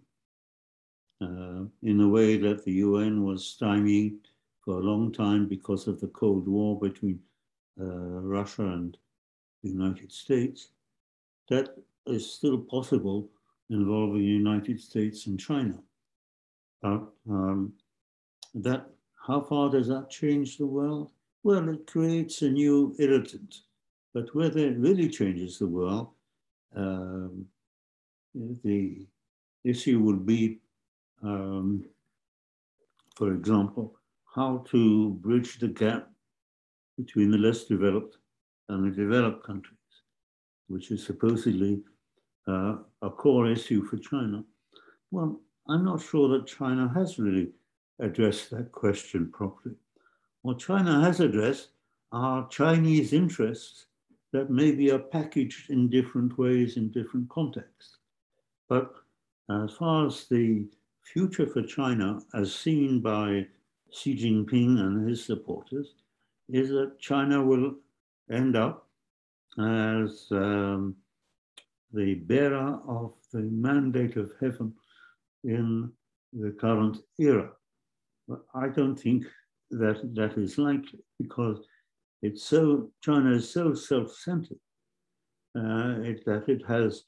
uh, 1.20 1.88
in 1.88 2.00
a 2.00 2.08
way 2.08 2.36
that 2.36 2.64
the 2.64 2.72
UN 2.72 3.24
was 3.24 3.44
stymied 3.44 4.14
for 4.64 4.78
a 4.78 4.82
long 4.82 5.12
time 5.12 5.46
because 5.48 5.86
of 5.86 6.00
the 6.00 6.08
Cold 6.08 6.48
War 6.48 6.78
between 6.78 7.20
uh, 7.80 7.84
Russia 7.84 8.62
and 8.62 8.96
the 9.64 9.70
United 9.70 10.12
States, 10.12 10.68
that 11.48 11.70
is 12.06 12.30
still 12.30 12.58
possible 12.58 13.28
involving 13.70 14.20
the 14.20 14.38
United 14.44 14.80
States 14.80 15.26
and 15.26 15.40
China. 15.40 15.78
But 16.82 17.02
um, 17.28 17.72
that, 18.54 18.86
how 19.26 19.40
far 19.40 19.70
does 19.70 19.88
that 19.88 20.10
change 20.10 20.58
the 20.58 20.66
world? 20.66 21.10
Well, 21.42 21.68
it 21.70 21.86
creates 21.86 22.42
a 22.42 22.50
new 22.50 22.94
irritant. 22.98 23.62
But 24.12 24.34
whether 24.34 24.60
it 24.60 24.78
really 24.78 25.08
changes 25.08 25.58
the 25.58 25.66
world, 25.66 26.08
um, 26.76 27.46
the 28.62 29.06
issue 29.64 29.98
would 30.00 30.26
be, 30.26 30.60
um, 31.22 31.84
for 33.16 33.32
example, 33.32 33.96
how 34.34 34.64
to 34.70 35.10
bridge 35.14 35.58
the 35.58 35.68
gap 35.68 36.10
between 36.96 37.30
the 37.30 37.38
less 37.38 37.64
developed 37.64 38.18
and 38.68 38.84
the 38.84 38.94
developed 38.94 39.44
countries, 39.44 39.78
which 40.68 40.90
is 40.90 41.04
supposedly 41.04 41.82
uh, 42.48 42.76
a 43.02 43.10
core 43.10 43.50
issue 43.50 43.84
for 43.84 43.98
China. 43.98 44.44
Well, 45.10 45.40
I'm 45.68 45.84
not 45.84 46.02
sure 46.02 46.28
that 46.28 46.46
China 46.46 46.90
has 46.94 47.18
really 47.18 47.52
addressed 47.98 48.50
that 48.50 48.72
question 48.72 49.30
properly. 49.30 49.76
What 50.42 50.58
China 50.58 51.00
has 51.00 51.20
addressed 51.20 51.68
are 52.12 52.48
Chinese 52.48 53.12
interests 53.12 53.86
that 54.32 54.50
maybe 54.50 54.90
are 54.90 54.98
packaged 54.98 55.70
in 55.70 55.88
different 55.88 56.36
ways 56.36 56.76
in 56.76 56.90
different 56.90 57.28
contexts. 57.28 57.98
But 58.68 58.92
as 59.48 59.72
far 59.72 60.06
as 60.06 60.26
the 60.26 60.66
future 61.02 61.46
for 61.46 61.62
China, 61.62 62.20
as 62.34 62.54
seen 62.54 63.00
by 63.00 63.46
Xi 63.92 64.16
Jinping 64.16 64.80
and 64.80 65.08
his 65.08 65.24
supporters, 65.24 65.94
is 66.48 66.70
that 66.70 66.98
China 66.98 67.42
will 67.42 67.74
end 68.30 68.56
up 68.56 68.86
as 69.58 70.26
um, 70.32 70.96
the 71.92 72.14
bearer 72.14 72.80
of 72.88 73.12
the 73.32 73.42
mandate 73.42 74.16
of 74.16 74.32
heaven 74.40 74.72
in 75.44 75.92
the 76.32 76.50
current 76.60 76.98
era. 77.18 77.50
But 78.26 78.40
I 78.54 78.68
don't 78.68 78.96
think 78.96 79.24
that 79.70 80.14
that 80.14 80.36
is 80.36 80.58
likely 80.58 81.04
because 81.20 81.58
it's 82.22 82.42
so, 82.42 82.90
China 83.02 83.32
is 83.32 83.52
so 83.52 83.74
self-centered 83.74 84.58
uh, 85.56 86.00
it, 86.00 86.24
that 86.24 86.48
it 86.48 86.62
has 86.66 87.04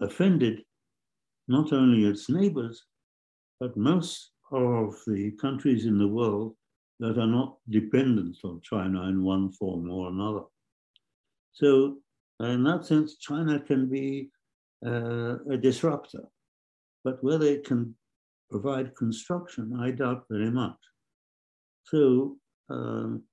offended 0.00 0.62
not 1.48 1.72
only 1.72 2.04
its 2.04 2.28
neighbors, 2.28 2.84
but 3.58 3.76
most 3.76 4.30
of 4.52 4.94
the 5.06 5.32
countries 5.40 5.86
in 5.86 5.98
the 5.98 6.06
world 6.06 6.54
that 7.02 7.18
are 7.18 7.26
not 7.26 7.56
dependent 7.68 8.36
on 8.44 8.60
China 8.62 9.08
in 9.08 9.24
one 9.24 9.50
form 9.50 9.90
or 9.90 10.08
another. 10.08 10.44
So 11.52 11.96
in 12.38 12.62
that 12.62 12.86
sense, 12.86 13.16
China 13.16 13.58
can 13.58 13.88
be 13.88 14.30
uh, 14.86 15.38
a 15.50 15.56
disruptor, 15.56 16.24
but 17.02 17.22
whether 17.24 17.46
it 17.46 17.64
can 17.64 17.96
provide 18.48 18.94
construction, 18.94 19.76
I 19.80 19.90
doubt 19.90 20.26
very 20.30 20.52
much. 20.52 20.78
So 21.82 22.36
um, 22.70 23.24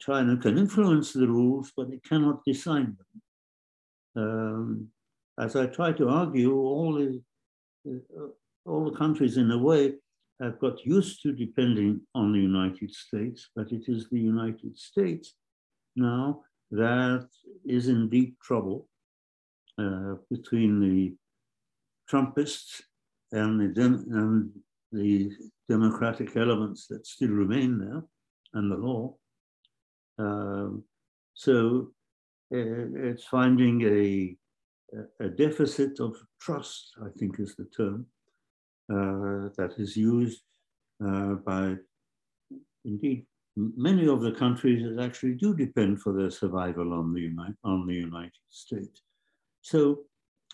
China 0.00 0.38
can 0.38 0.56
influence 0.56 1.12
the 1.12 1.28
rules, 1.28 1.70
but 1.76 1.90
it 1.90 2.02
cannot 2.02 2.42
design 2.46 2.96
them. 2.96 4.24
Um, 4.24 4.88
as 5.38 5.54
I 5.54 5.66
try 5.66 5.92
to 5.92 6.08
argue, 6.08 6.54
all 6.56 6.94
the, 6.94 7.22
uh, 7.86 8.28
all 8.64 8.90
the 8.90 8.96
countries 8.96 9.36
in 9.36 9.50
a 9.50 9.58
way 9.58 9.96
have 10.40 10.58
got 10.58 10.84
used 10.84 11.22
to 11.22 11.32
depending 11.32 12.00
on 12.14 12.32
the 12.32 12.40
United 12.40 12.92
States, 12.92 13.48
but 13.54 13.70
it 13.72 13.84
is 13.88 14.08
the 14.08 14.18
United 14.18 14.76
States 14.78 15.34
now 15.94 16.42
that 16.70 17.28
is 17.64 17.88
in 17.88 18.08
deep 18.08 18.40
trouble 18.40 18.88
uh, 19.78 20.14
between 20.30 20.80
the 20.80 21.14
Trumpists 22.10 22.82
and 23.30 23.60
the, 23.60 23.68
dem- 23.68 24.06
and 24.10 24.50
the 24.90 25.30
democratic 25.68 26.36
elements 26.36 26.86
that 26.88 27.06
still 27.06 27.30
remain 27.30 27.78
there 27.78 28.02
and 28.54 28.70
the 28.70 28.76
law. 28.76 29.14
Um, 30.18 30.84
so 31.34 31.92
uh, 32.52 33.08
it's 33.08 33.24
finding 33.24 33.82
a, 33.82 34.36
a 35.24 35.28
deficit 35.28 36.00
of 36.00 36.16
trust, 36.40 36.92
I 37.02 37.08
think 37.18 37.38
is 37.38 37.54
the 37.56 37.64
term, 37.64 38.06
that 39.56 39.74
is 39.78 39.96
used 39.96 40.42
uh, 41.06 41.34
by 41.34 41.76
indeed 42.84 43.26
many 43.56 44.08
of 44.08 44.22
the 44.22 44.32
countries 44.32 44.82
that 44.82 45.02
actually 45.02 45.34
do 45.34 45.54
depend 45.54 46.00
for 46.00 46.12
their 46.12 46.30
survival 46.30 46.92
on 46.92 47.12
the, 47.12 47.20
United, 47.20 47.56
on 47.64 47.86
the 47.86 47.94
United 47.94 48.32
States. 48.48 49.02
So 49.60 50.00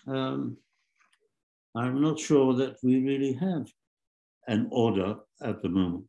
um, 0.07 0.57
I'm 1.75 2.01
not 2.01 2.19
sure 2.19 2.53
that 2.55 2.77
we 2.83 3.01
really 3.01 3.33
have 3.33 3.67
an 4.47 4.67
order 4.71 5.15
at 5.41 5.61
the 5.61 5.69
moment. 5.69 6.07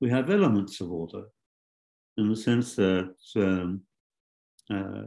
We 0.00 0.10
have 0.10 0.30
elements 0.30 0.80
of 0.80 0.90
order 0.92 1.24
in 2.18 2.28
the 2.28 2.36
sense 2.36 2.74
that 2.76 3.14
um, 3.36 3.80
uh, 4.70 5.04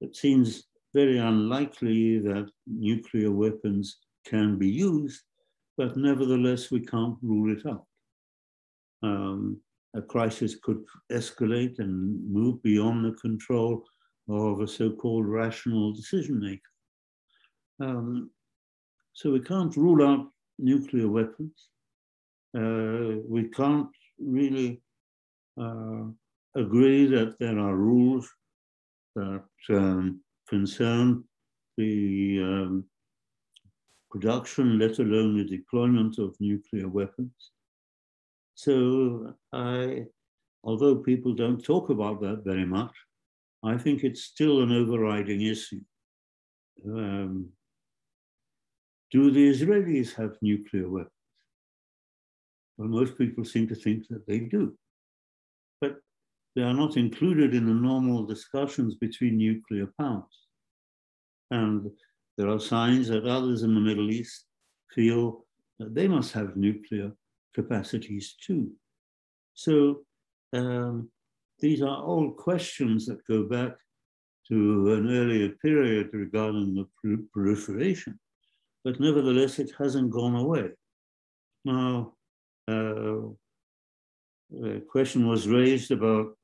it 0.00 0.16
seems 0.16 0.64
very 0.94 1.18
unlikely 1.18 2.18
that 2.18 2.50
nuclear 2.66 3.30
weapons 3.30 3.98
can 4.26 4.58
be 4.58 4.68
used, 4.68 5.22
but 5.76 5.96
nevertheless, 5.96 6.70
we 6.70 6.80
can't 6.80 7.16
rule 7.22 7.56
it 7.56 7.66
out. 7.66 7.86
Um, 9.02 9.60
a 9.94 10.02
crisis 10.02 10.56
could 10.56 10.84
escalate 11.10 11.78
and 11.78 12.30
move 12.30 12.62
beyond 12.62 13.04
the 13.04 13.12
control 13.20 13.84
of 14.28 14.60
a 14.60 14.66
so-called 14.66 15.26
rational 15.26 15.92
decision 15.92 16.40
maker. 16.40 16.60
Um, 17.80 18.30
so 19.12 19.30
we 19.30 19.40
can't 19.40 19.76
rule 19.76 20.06
out 20.06 20.28
nuclear 20.58 21.08
weapons. 21.08 21.68
Uh, 22.56 23.20
we 23.28 23.48
can't 23.48 23.88
really 24.18 24.80
uh, 25.60 26.04
agree 26.54 27.06
that 27.06 27.36
there 27.38 27.58
are 27.58 27.74
rules 27.74 28.28
that 29.16 29.44
um, 29.70 30.20
concern 30.48 31.24
the 31.76 32.40
um, 32.42 32.84
production, 34.12 34.78
let 34.78 34.98
alone 34.98 35.38
the 35.38 35.44
deployment 35.44 36.18
of 36.18 36.36
nuclear 36.38 36.86
weapons. 36.86 37.32
So 38.54 39.34
I, 39.52 40.04
although 40.62 40.96
people 40.96 41.32
don't 41.32 41.64
talk 41.64 41.88
about 41.88 42.20
that 42.20 42.42
very 42.44 42.66
much, 42.66 42.92
I 43.64 43.78
think 43.78 44.04
it's 44.04 44.24
still 44.24 44.62
an 44.62 44.70
overriding 44.70 45.42
issue. 45.42 45.80
Um, 46.86 47.48
do 49.10 49.30
the 49.30 49.50
Israelis 49.50 50.14
have 50.14 50.36
nuclear 50.42 50.88
weapons? 50.88 51.12
Well, 52.76 52.88
most 52.88 53.16
people 53.16 53.44
seem 53.44 53.66
to 53.68 53.74
think 53.74 54.08
that 54.08 54.26
they 54.26 54.40
do. 54.40 54.76
But 55.80 55.96
they 56.54 56.62
are 56.62 56.74
not 56.74 56.96
included 56.96 57.54
in 57.54 57.66
the 57.66 57.74
normal 57.74 58.24
discussions 58.24 58.94
between 58.96 59.36
nuclear 59.38 59.88
powers. 59.98 60.38
And 61.50 61.90
there 62.36 62.48
are 62.48 62.60
signs 62.60 63.08
that 63.08 63.24
others 63.24 63.62
in 63.62 63.74
the 63.74 63.80
Middle 63.80 64.10
East 64.10 64.46
feel 64.94 65.44
that 65.78 65.94
they 65.94 66.08
must 66.08 66.32
have 66.32 66.56
nuclear 66.56 67.12
capacities 67.54 68.34
too. 68.44 68.70
So 69.54 70.04
um, 70.52 71.10
these 71.60 71.82
are 71.82 72.02
all 72.02 72.32
questions 72.32 73.06
that 73.06 73.26
go 73.26 73.44
back 73.44 73.72
to 74.48 74.94
an 74.94 75.08
earlier 75.10 75.50
period 75.62 76.10
regarding 76.12 76.74
the 76.74 76.86
proliferation, 77.32 78.18
but 78.84 78.98
nevertheless, 78.98 79.58
it 79.58 79.72
hasn't 79.78 80.10
gone 80.10 80.34
away. 80.34 80.70
Now, 81.64 82.14
uh, 82.68 83.28
a 84.64 84.80
question 84.90 85.28
was 85.28 85.48
raised 85.48 85.90
about 85.92 86.36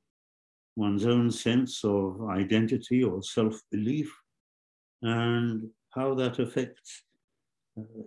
one's 0.75 1.05
own 1.05 1.29
sense 1.29 1.83
of 1.83 2.29
identity 2.29 3.03
or 3.03 3.21
self-belief 3.21 4.15
and 5.01 5.69
how 5.91 6.13
that 6.15 6.39
affects 6.39 7.03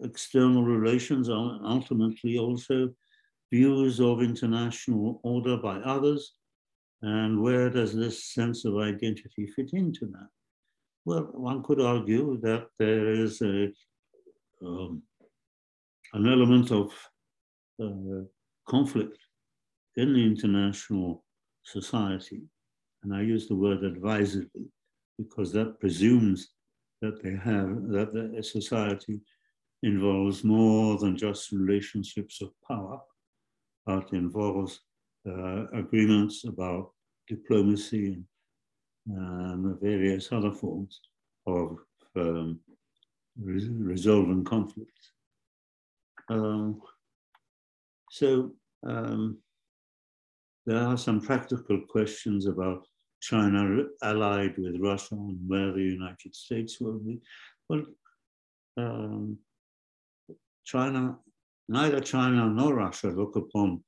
external 0.03 0.65
relations 0.65 1.29
are 1.29 1.59
ultimately 1.65 2.39
also 2.39 2.91
views 3.53 4.01
of 4.01 4.23
international 4.23 5.21
order 5.23 5.57
by 5.57 5.77
others, 5.79 6.35
and 7.03 7.41
where 7.41 7.69
does 7.69 7.95
this 7.95 8.25
sense 8.33 8.65
of 8.65 8.79
identity 8.79 9.47
fit 9.47 9.71
into 9.73 10.07
that? 10.07 10.29
Well, 11.05 11.29
one 11.33 11.63
could 11.63 11.81
argue 11.81 12.39
that 12.43 12.69
there 12.79 13.11
is 13.11 13.43
a, 13.43 13.73
um, 14.65 15.03
an 16.15 16.27
element 16.29 16.71
of 16.71 16.93
uh, 17.83 18.25
conflict 18.69 19.19
in 19.97 20.13
the 20.13 20.25
international 20.25 21.25
society, 21.65 22.43
and 23.03 23.15
I 23.15 23.23
use 23.23 23.49
the 23.49 23.57
word 23.57 23.83
advisedly 23.85 24.67
because 25.19 25.53
that 25.53 25.79
presumes 25.81 26.51
that 27.03 27.23
they 27.23 27.33
have 27.33 27.89
that 27.89 28.13
the 28.15 28.43
society 28.43 29.21
involves 29.83 30.45
more 30.45 30.97
than 30.99 31.17
just 31.17 31.53
relationships 31.53 32.41
of 32.41 32.51
power, 32.67 33.01
but 33.85 34.13
involves 34.13 34.81
uh, 35.29 35.67
agreements 35.75 36.45
about 36.45 36.93
diplomacy 37.29 38.25
and, 39.07 39.67
and, 39.67 39.81
various 39.81 40.31
other 40.31 40.53
forms 40.53 41.01
of 41.47 41.79
um, 42.17 42.61
resolving 43.41 44.45
conflicts. 44.45 45.13
Um, 46.29 46.81
so 48.11 48.53
um, 48.87 49.39
there 50.67 50.79
are 50.79 50.97
some 50.97 51.21
practical 51.21 51.81
questions 51.89 52.47
about 52.47 52.87
China 53.23 53.85
allied 54.03 54.59
with 54.59 54.81
Russia 54.81 55.15
and 55.15 55.39
where 55.47 55.73
the 55.73 55.81
United 55.81 56.35
States 56.35 56.81
will 56.81 56.99
be. 56.99 57.21
Well, 57.69 57.85
um, 58.77 59.39
China, 60.65 61.17
neither 61.69 62.01
China 62.01 62.47
nor 62.47 62.75
Russia 62.75 63.09
look 63.09 63.37
upon 63.37 63.85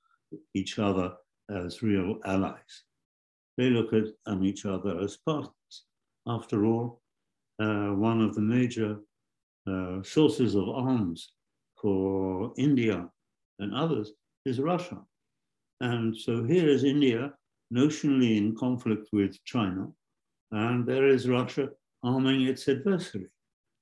each 0.54 0.78
other 0.78 1.14
as 1.50 1.82
real 1.82 2.20
allies. 2.24 2.84
They 3.58 3.70
look 3.70 3.92
at 3.92 4.04
um, 4.26 4.44
each 4.44 4.66
other 4.66 5.00
as 5.00 5.18
partners. 5.26 5.74
After 6.26 6.64
all, 6.64 7.02
uh, 7.60 7.88
one 7.88 8.20
of 8.20 8.36
the 8.36 8.40
major 8.40 8.98
uh, 9.66 10.02
sources 10.02 10.54
of 10.54 10.68
arms 10.68 11.32
for 11.80 12.52
India 12.56 13.08
and 13.58 13.74
others 13.74 14.12
is 14.46 14.60
Russia. 14.60 15.00
And 15.80 16.16
so 16.16 16.44
here 16.44 16.68
is 16.68 16.84
India 16.84 17.32
notionally 17.72 18.36
in 18.36 18.56
conflict 18.56 19.08
with 19.12 19.42
China, 19.44 19.88
and 20.50 20.86
there 20.86 21.08
is 21.08 21.28
Russia 21.28 21.68
arming 22.02 22.42
its 22.42 22.68
adversary. 22.68 23.28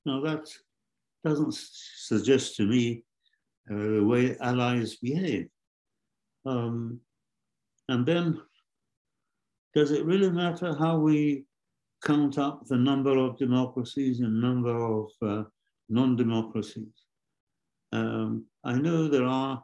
Now 0.06 0.20
that 0.22 0.48
doesn't 1.24 1.54
suggest 1.54 2.56
to 2.56 2.64
me 2.66 3.04
uh, 3.70 3.74
the 3.74 4.04
way 4.04 4.36
allies 4.40 4.96
behave. 4.96 5.48
Um, 6.44 7.00
and 7.88 8.04
then, 8.04 8.40
does 9.74 9.90
it 9.90 10.04
really 10.04 10.30
matter 10.30 10.74
how 10.74 10.98
we 10.98 11.44
count 12.04 12.38
up 12.38 12.66
the 12.66 12.76
number 12.76 13.16
of 13.16 13.38
democracies 13.38 14.20
and 14.20 14.40
number 14.40 14.76
of 14.76 15.10
uh, 15.22 15.44
non-democracies? 15.88 17.06
Um, 17.92 18.46
I 18.64 18.74
know 18.74 19.08
there 19.08 19.26
are 19.26 19.62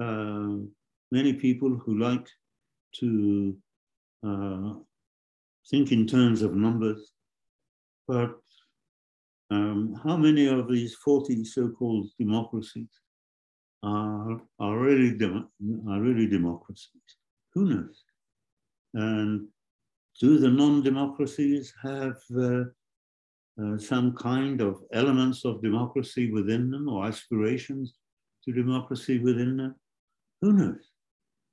uh, 0.00 0.56
many 1.10 1.32
people 1.34 1.76
who 1.76 1.98
like 1.98 2.26
to 3.00 3.56
uh, 4.26 4.74
think 5.70 5.92
in 5.92 6.06
terms 6.06 6.42
of 6.42 6.54
numbers, 6.54 7.12
but 8.08 8.38
um, 9.50 9.98
how 10.02 10.16
many 10.16 10.46
of 10.46 10.68
these 10.68 10.94
40 10.94 11.44
so-called 11.44 12.08
democracies 12.18 12.88
are, 13.82 14.40
are, 14.58 14.78
really 14.78 15.16
are 15.88 16.00
really 16.00 16.26
democracies? 16.26 17.16
Who 17.54 17.64
knows? 17.66 18.04
And 18.94 19.48
do 20.20 20.38
the 20.38 20.50
non-democracies 20.50 21.72
have 21.82 22.16
uh, 22.36 22.64
uh, 23.62 23.78
some 23.78 24.14
kind 24.14 24.60
of 24.60 24.82
elements 24.92 25.44
of 25.44 25.62
democracy 25.62 26.30
within 26.30 26.70
them 26.70 26.88
or 26.88 27.06
aspirations 27.06 27.94
to 28.44 28.52
democracy 28.52 29.18
within 29.18 29.56
them? 29.56 29.74
Who 30.40 30.52
knows? 30.52 30.90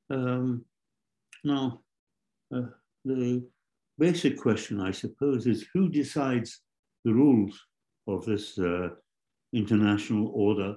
Um, 0.09 0.65
now, 1.43 1.81
uh, 2.55 2.67
the 3.05 3.45
basic 3.97 4.39
question, 4.39 4.79
I 4.79 4.91
suppose, 4.91 5.45
is 5.45 5.67
who 5.73 5.89
decides 5.89 6.61
the 7.03 7.13
rules 7.13 7.59
of 8.07 8.25
this 8.25 8.57
uh, 8.57 8.89
international 9.53 10.31
order, 10.33 10.75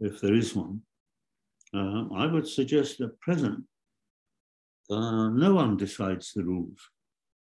if 0.00 0.20
there 0.20 0.34
is 0.34 0.54
one? 0.54 0.80
Uh, 1.74 2.04
I 2.14 2.26
would 2.26 2.48
suggest 2.48 3.00
at 3.00 3.18
present, 3.20 3.64
uh, 4.90 5.28
no 5.28 5.54
one 5.54 5.76
decides 5.76 6.32
the 6.32 6.44
rules. 6.44 6.78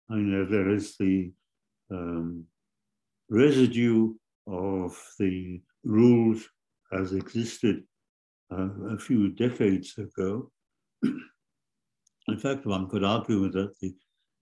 I 0.09 0.15
know 0.15 0.45
there 0.45 0.69
is 0.69 0.97
the 0.97 1.31
um, 1.89 2.45
residue 3.29 4.13
of 4.47 4.97
the 5.17 5.61
rules 5.83 6.47
as 6.91 7.13
existed 7.13 7.83
uh, 8.51 8.69
a 8.89 8.97
few 8.97 9.29
decades 9.29 9.97
ago. 9.97 10.51
In 12.31 12.39
fact, 12.39 12.65
one 12.65 12.87
could 12.87 13.03
argue 13.03 13.51
that 13.51 13.77
the, 13.81 13.93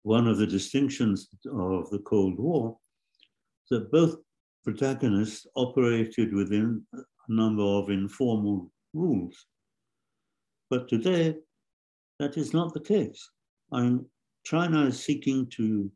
one 0.03 0.27
of 0.27 0.37
the 0.37 0.45
distinctions 0.45 1.27
of 1.51 1.89
the 1.89 1.99
Cold 2.05 2.37
War 2.37 2.77
that 3.71 3.91
both 3.91 4.17
protagonists 4.63 5.47
operated 5.55 6.33
within 6.33 6.83
a 6.93 7.01
number 7.27 7.63
of 7.63 7.89
informal 7.89 8.71
rules. 8.93 9.45
But 10.69 10.87
today, 10.87 11.37
that 12.19 12.37
is 12.37 12.53
not 12.53 12.73
the 12.73 12.79
case. 12.79 13.27
I 13.71 13.97
China 14.45 14.85
is 14.85 15.03
seeking 15.03 15.47
to 15.57 15.91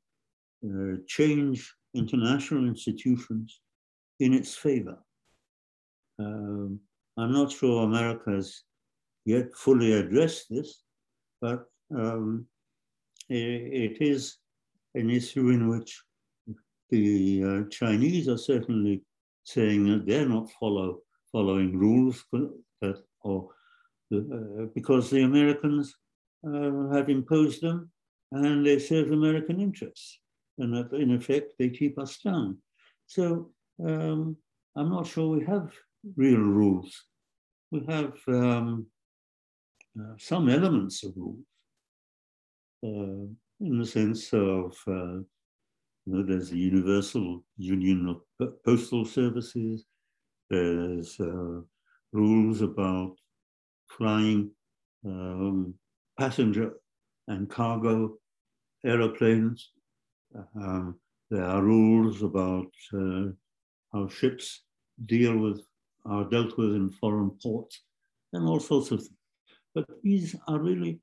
uh, 0.66 0.98
change 1.08 1.74
international 1.94 2.68
institutions 2.68 3.62
in 4.20 4.34
its 4.34 4.56
favor. 4.56 4.98
Um, 6.20 6.80
I'm 7.18 7.32
not 7.32 7.52
sure 7.52 7.84
America 7.84 8.32
has 8.32 8.64
yet 9.26 9.56
fully 9.56 9.94
addressed 9.94 10.48
this, 10.50 10.84
but 11.42 11.66
um, 11.96 12.46
it, 13.30 14.02
is 14.02 14.38
an 14.96 15.10
issue 15.10 15.50
in 15.50 15.68
which 15.70 16.02
the 16.90 17.44
uh, 17.44 17.70
Chinese 17.70 18.28
are 18.28 18.38
certainly 18.38 19.02
saying 19.44 19.86
that 19.90 20.06
they're 20.06 20.28
not 20.28 20.52
follow, 20.60 21.00
following 21.32 21.78
rules 21.78 22.24
or 23.22 23.50
uh, 24.14 24.66
because 24.76 25.10
the 25.10 25.24
Americans 25.24 25.96
uh, 26.46 26.90
have 26.92 27.10
imposed 27.10 27.62
them 27.62 27.90
and 28.32 28.66
they 28.66 28.78
serve 28.78 29.12
American 29.12 29.60
interests. 29.60 30.20
And 30.60 30.76
that 30.76 30.94
in 30.94 31.16
effect, 31.16 31.54
they 31.58 31.70
keep 31.70 31.98
us 31.98 32.20
down. 32.20 32.60
So 33.08 33.52
um, 33.84 34.38
I'm 34.76 34.90
not 34.90 35.08
sure 35.08 35.36
we 35.36 35.46
have 35.46 35.72
real 36.16 36.40
rules. 36.40 37.06
We 37.72 37.84
have 37.88 38.14
um, 38.28 38.86
uh, 40.00 40.14
some 40.18 40.50
elements 40.50 41.04
of 41.04 41.14
rules 41.16 41.46
in 42.84 43.80
the 43.80 43.86
sense 43.86 44.34
of, 44.34 44.76
uh, 44.88 45.22
you 46.06 46.12
know, 46.12 46.24
there's 46.24 46.52
a 46.52 46.58
universal 46.58 47.44
union 47.58 48.10
of 48.40 48.64
postal 48.66 49.06
services, 49.06 49.86
there's 50.50 51.20
uh, 51.20 51.62
rules 52.12 52.62
about 52.62 53.16
flying 53.88 54.52
um, 55.06 55.74
passenger 56.20 56.74
and 57.28 57.50
cargo 57.50 58.14
aeroplanes. 58.86 59.72
Um, 60.56 61.00
there 61.32 61.46
are 61.46 61.64
rules 61.64 62.22
about 62.22 62.72
uh, 62.94 63.32
how 63.94 64.08
ships 64.10 64.64
deal 65.06 65.38
with 65.38 65.62
are 66.06 66.26
dealt 66.26 66.58
with 66.58 66.76
in 66.76 66.90
foreign 66.90 67.32
ports 67.42 67.82
and 68.34 68.48
all 68.48 68.60
sorts 68.60 68.92
of 68.92 69.00
things. 69.00 69.18
But 69.74 69.86
these 70.04 70.36
are 70.48 70.60
really 70.60 71.00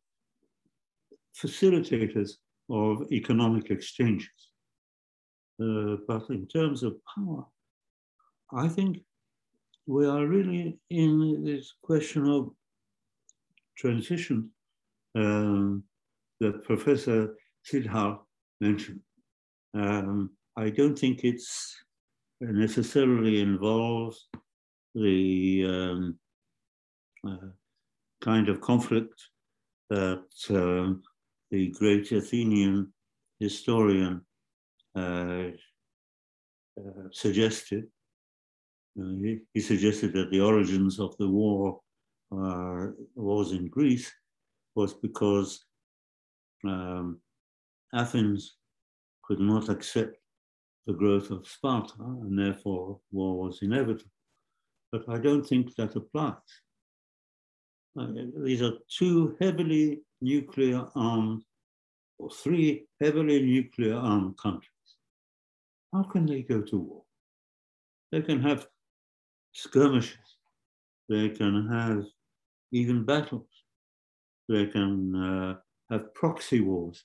facilitators 1.37 2.33
of 2.71 3.11
economic 3.13 3.71
exchanges. 3.71 4.29
Uh, 5.61 5.97
but 6.09 6.29
in 6.31 6.47
terms 6.47 6.83
of 6.83 6.97
power, 7.15 7.45
I 8.53 8.69
think 8.69 8.99
we 9.87 10.07
are 10.07 10.27
really 10.27 10.79
in 10.91 11.45
this 11.45 11.75
question 11.83 12.29
of 12.29 12.51
transition 13.77 14.51
um, 15.15 15.83
that 16.41 16.65
Professor 16.65 17.37
Sidhar 17.67 18.21
mentioned. 18.61 19.01
Um, 19.75 20.31
I 20.57 20.71
don't 20.71 20.99
think 20.99 21.25
it's 21.25 21.77
necessarily 22.41 23.41
involves 23.41 24.29
the 24.95 25.65
um, 25.69 26.19
uh, 27.27 27.51
kind 28.21 28.49
of 28.49 28.61
conflict 28.61 29.21
that 29.91 30.25
uh, 30.51 30.95
the 31.51 31.69
great 31.71 32.11
Athenian 32.13 32.93
historian 33.39 34.21
uh, 34.95 35.49
uh 36.79 37.09
suggested. 37.13 37.85
Uh, 39.01 39.15
he, 39.23 39.39
he, 39.55 39.61
suggested 39.61 40.13
that 40.13 40.31
the 40.31 40.41
origins 40.41 40.99
of 40.99 41.17
the 41.19 41.29
war 41.29 41.81
uh, 42.33 42.87
was 43.15 43.53
in 43.53 43.69
Greece 43.69 44.11
was 44.75 44.95
because 44.95 45.65
um, 46.65 47.21
Athens 47.95 48.57
could 49.25 49.41
not 49.41 49.69
accept 49.69 50.17
the 50.87 50.93
growth 50.93 51.31
of 51.31 51.47
Sparta, 51.47 51.95
and 52.01 52.39
therefore 52.39 53.01
war 53.13 53.39
was 53.47 53.63
inevitable. 53.63 54.11
But 54.91 55.09
I 55.09 55.19
don't 55.19 55.47
think 55.47 55.75
that 55.77 55.95
applies. 55.97 56.35
Uh, 57.99 58.07
these 58.45 58.63
are 58.63 58.73
two 58.89 59.37
heavily 59.41 60.01
nuclear 60.21 60.87
armed, 60.95 61.43
or 62.19 62.31
three 62.31 62.87
heavily 63.01 63.43
nuclear 63.43 63.97
armed 63.97 64.37
countries. 64.39 64.71
How 65.93 66.03
can 66.05 66.27
they 66.27 66.43
go 66.43 66.61
to 66.63 66.77
war? 66.79 67.03
They 68.13 68.23
can 68.23 68.41
have 68.43 68.67
skirmishes, 69.53 70.37
they 71.09 71.31
can 71.31 71.69
have 71.69 72.05
even 72.73 73.05
battles, 73.05 73.49
they 74.49 74.67
can 74.67 75.15
uh, 75.15 75.55
have 75.91 76.15
proxy 76.15 76.61
wars. 76.61 77.05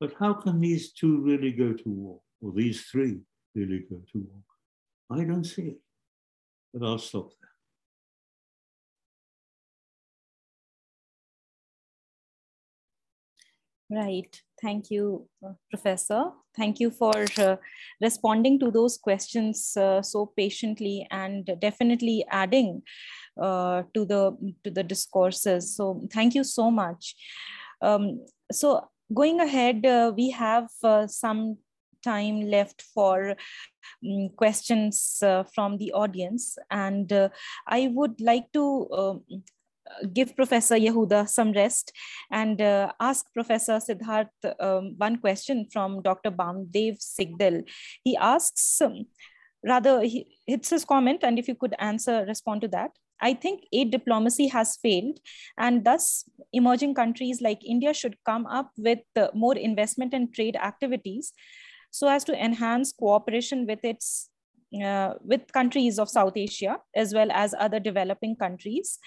But 0.00 0.14
how 0.18 0.34
can 0.34 0.60
these 0.60 0.92
two 0.92 1.20
really 1.20 1.52
go 1.52 1.72
to 1.72 1.88
war? 1.88 2.20
or 2.42 2.52
these 2.52 2.82
three 2.82 3.20
really 3.54 3.84
go 3.88 4.02
to 4.12 4.18
war. 4.18 5.18
I 5.18 5.24
don't 5.24 5.44
see 5.44 5.62
it. 5.62 5.78
But 6.74 6.86
I'll 6.86 6.98
stop 6.98 7.30
there. 7.40 7.41
Right. 13.94 14.40
Thank 14.62 14.90
you, 14.90 15.28
uh, 15.44 15.52
Professor. 15.68 16.30
Thank 16.56 16.80
you 16.80 16.90
for 16.90 17.26
uh, 17.38 17.56
responding 18.00 18.58
to 18.60 18.70
those 18.70 18.96
questions 18.96 19.76
uh, 19.76 20.00
so 20.00 20.32
patiently 20.34 21.06
and 21.10 21.50
definitely 21.60 22.24
adding 22.30 22.82
uh, 23.40 23.82
to 23.92 24.06
the 24.06 24.36
to 24.64 24.70
the 24.70 24.82
discourses. 24.82 25.76
So 25.76 26.06
thank 26.10 26.34
you 26.34 26.44
so 26.44 26.70
much. 26.70 27.16
Um, 27.82 28.24
so 28.50 28.88
going 29.12 29.40
ahead, 29.40 29.84
uh, 29.84 30.12
we 30.16 30.30
have 30.30 30.68
uh, 30.82 31.06
some 31.06 31.58
time 32.02 32.40
left 32.40 32.82
for 32.94 33.36
um, 34.06 34.30
questions 34.36 35.22
from 35.54 35.76
the 35.76 35.92
audience, 35.92 36.56
and 36.70 37.12
I 37.66 37.90
would 37.92 38.20
like 38.20 38.52
to 38.52 38.88
um, 38.92 39.42
give 40.12 40.34
Professor 40.36 40.76
Yahuda 40.76 41.28
some 41.28 41.52
rest 41.52 41.92
and 42.30 42.60
uh, 42.60 42.92
ask 43.00 43.26
Professor 43.32 43.78
Siddharth 43.78 44.28
um, 44.60 44.94
one 44.96 45.16
question 45.16 45.66
from 45.72 46.02
Dr. 46.02 46.30
Bamdev 46.30 46.98
Sigdel. 47.00 47.62
He 48.04 48.16
asks, 48.16 48.80
um, 48.80 49.06
rather, 49.64 50.02
he, 50.02 50.38
it's 50.46 50.70
his 50.70 50.84
comment, 50.84 51.20
and 51.22 51.38
if 51.38 51.48
you 51.48 51.54
could 51.54 51.74
answer, 51.78 52.24
respond 52.26 52.62
to 52.62 52.68
that. 52.68 52.90
I 53.20 53.34
think 53.34 53.64
aid 53.72 53.92
diplomacy 53.92 54.48
has 54.48 54.76
failed, 54.82 55.18
and 55.56 55.84
thus 55.84 56.24
emerging 56.52 56.94
countries 56.94 57.40
like 57.40 57.64
India 57.64 57.94
should 57.94 58.16
come 58.26 58.46
up 58.46 58.70
with 58.76 58.98
uh, 59.16 59.28
more 59.32 59.56
investment 59.56 60.12
and 60.12 60.34
trade 60.34 60.56
activities 60.56 61.32
so 61.92 62.08
as 62.08 62.24
to 62.24 62.44
enhance 62.44 62.92
cooperation 62.92 63.66
with 63.66 63.84
its 63.84 64.28
uh, 64.82 65.14
with 65.20 65.52
countries 65.52 65.98
of 65.98 66.08
South 66.08 66.32
Asia 66.34 66.78
as 66.96 67.12
well 67.12 67.30
as 67.30 67.54
other 67.58 67.78
developing 67.78 68.34
countries 68.34 68.98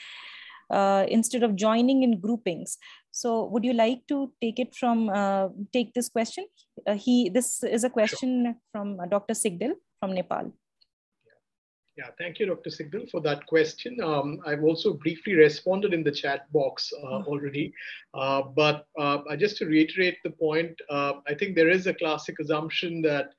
uh, 0.69 1.05
instead 1.07 1.43
of 1.43 1.55
joining 1.55 2.03
in 2.03 2.19
groupings. 2.19 2.77
So 3.11 3.45
would 3.45 3.63
you 3.63 3.73
like 3.73 4.05
to 4.07 4.31
take 4.41 4.59
it 4.59 4.75
from, 4.75 5.09
uh, 5.09 5.49
take 5.71 5.93
this 5.93 6.09
question? 6.09 6.45
Uh, 6.85 6.95
he, 6.95 7.29
this 7.29 7.63
is 7.63 7.83
a 7.83 7.89
question 7.89 8.45
sure. 8.45 8.55
from 8.71 8.99
uh, 8.99 9.05
Dr. 9.05 9.33
Sigdel 9.33 9.73
from 9.99 10.13
Nepal. 10.13 10.51
Yeah, 11.97 12.09
thank 12.17 12.39
you, 12.39 12.45
Dr. 12.47 12.69
Sigdel, 12.71 13.09
for 13.09 13.21
that 13.21 13.45
question. 13.45 14.01
Um, 14.03 14.39
I've 14.45 14.63
also 14.63 14.95
briefly 14.95 15.35
responded 15.35 15.93
in 15.93 16.03
the 16.03 16.11
chat 16.11 16.51
box 16.51 16.91
uh, 16.91 17.05
mm-hmm. 17.05 17.27
already. 17.27 17.73
Uh, 18.13 18.41
but 18.41 18.85
uh, 18.99 19.19
just 19.37 19.55
to 19.57 19.65
reiterate 19.65 20.17
the 20.23 20.31
point, 20.31 20.77
uh, 20.89 21.13
I 21.25 21.33
think 21.35 21.55
there 21.55 21.69
is 21.69 21.87
a 21.87 21.93
classic 21.93 22.35
assumption 22.39 23.01
that 23.03 23.29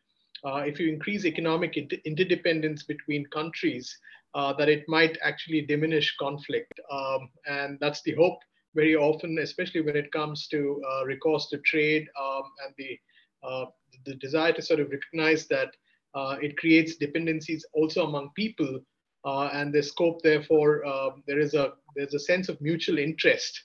uh, 0.45 0.63
if 0.67 0.81
you 0.81 0.91
increase 0.91 1.27
economic 1.27 1.77
interdependence 1.77 2.85
between 2.85 3.27
countries, 3.27 3.99
uh, 4.37 4.53
that 4.53 4.69
it 4.69 4.85
might 4.87 5.17
actually 5.23 5.63
diminish 5.63 6.15
conflict. 6.21 6.79
Um, 6.93 7.31
and 7.47 7.79
that's 7.81 8.03
the 8.03 8.15
hope 8.15 8.39
very 8.75 8.95
often, 8.95 9.39
especially 9.39 9.81
when 9.81 9.97
it 9.97 10.13
comes 10.13 10.47
to 10.49 10.83
uh, 10.87 11.07
recourse 11.07 11.49
to 11.49 11.59
trade 11.65 12.07
um, 12.21 12.43
and 12.63 12.75
the, 12.77 12.99
uh, 13.43 13.65
the 14.05 14.15
desire 14.17 14.53
to 14.53 14.61
sort 14.61 14.81
of 14.81 14.91
recognize 14.91 15.47
that 15.47 15.71
uh, 16.15 16.37
it 16.43 16.55
creates 16.59 16.97
dependencies 16.97 17.65
also 17.73 18.07
among 18.07 18.29
people. 18.37 18.79
Uh, 19.25 19.49
and 19.55 19.73
the 19.73 19.83
scope, 19.83 20.21
therefore, 20.23 20.85
um, 20.85 21.23
there 21.27 21.41
is 21.41 21.55
a 21.55 21.73
there's 21.97 22.15
a 22.15 22.19
sense 22.19 22.51
of 22.51 22.61
mutual 22.61 22.99
interest, 22.99 23.59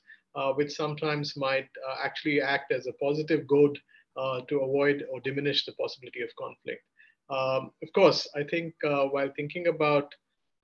which 0.55 0.71
sometimes 0.71 1.35
might 1.35 1.67
actually 2.01 2.41
act 2.41 2.71
as 2.71 2.87
a 2.87 2.93
positive 2.93 3.45
good 3.45 3.77
to 4.47 4.59
avoid 4.59 5.03
or 5.11 5.19
diminish 5.19 5.65
the 5.65 5.73
possibility 5.73 6.21
of 6.21 6.29
conflict. 6.39 6.81
Um, 7.29 7.71
of 7.83 7.91
course, 7.93 8.27
I 8.35 8.43
think 8.43 8.73
while 8.81 9.29
thinking 9.35 9.67
about 9.67 10.11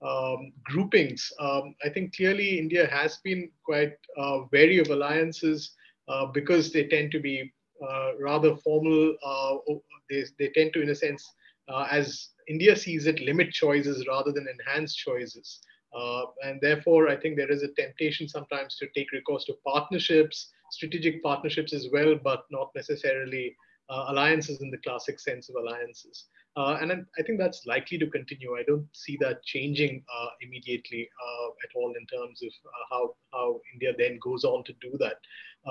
um, 0.01 0.51
groupings. 0.63 1.31
Um, 1.39 1.75
I 1.83 1.89
think 1.89 2.15
clearly 2.15 2.59
India 2.59 2.87
has 2.87 3.17
been 3.23 3.49
quite 3.63 3.93
uh, 4.17 4.39
wary 4.51 4.79
of 4.79 4.89
alliances 4.89 5.73
uh, 6.07 6.27
because 6.27 6.71
they 6.71 6.87
tend 6.87 7.11
to 7.11 7.19
be 7.19 7.51
uh, 7.87 8.11
rather 8.19 8.55
formal. 8.57 9.15
Uh, 9.25 9.73
they, 10.09 10.23
they 10.39 10.49
tend 10.49 10.73
to, 10.73 10.81
in 10.81 10.89
a 10.89 10.95
sense, 10.95 11.33
uh, 11.67 11.87
as 11.91 12.29
India 12.47 12.75
sees 12.75 13.07
it, 13.07 13.19
limit 13.19 13.51
choices 13.51 14.05
rather 14.07 14.31
than 14.31 14.47
enhance 14.47 14.95
choices. 14.95 15.59
Uh, 15.97 16.23
and 16.43 16.59
therefore, 16.61 17.09
I 17.09 17.15
think 17.15 17.37
there 17.37 17.51
is 17.51 17.63
a 17.63 17.73
temptation 17.73 18.27
sometimes 18.27 18.77
to 18.77 18.87
take 18.95 19.11
recourse 19.11 19.45
to 19.45 19.53
partnerships, 19.65 20.51
strategic 20.71 21.23
partnerships 21.23 21.73
as 21.73 21.87
well, 21.91 22.15
but 22.23 22.43
not 22.51 22.71
necessarily 22.75 23.55
alliances 23.89 24.59
in 24.61 24.69
the 24.69 24.77
classic 24.79 25.17
sense 25.17 25.49
of 25.49 25.55
alliances. 25.55 26.25
Uh, 26.57 26.79
and 26.81 26.91
I 26.91 27.21
think 27.21 27.37
that's 27.37 27.67
likely 27.67 27.99
to 27.99 28.07
continue. 28.07 28.55
I 28.55 28.63
don't 28.63 28.87
see 28.91 29.15
that 29.21 29.43
changing 29.43 30.03
uh, 30.11 30.29
immediately 30.41 31.07
uh, 31.23 31.47
at 31.63 31.69
all 31.75 31.93
in 31.93 32.05
terms 32.07 32.41
of 32.41 32.49
uh, 32.65 32.85
how, 32.89 33.15
how 33.31 33.61
India 33.73 33.93
then 33.95 34.17
goes 34.23 34.43
on 34.43 34.63
to 34.63 34.73
do 34.81 34.97
that. 34.97 35.17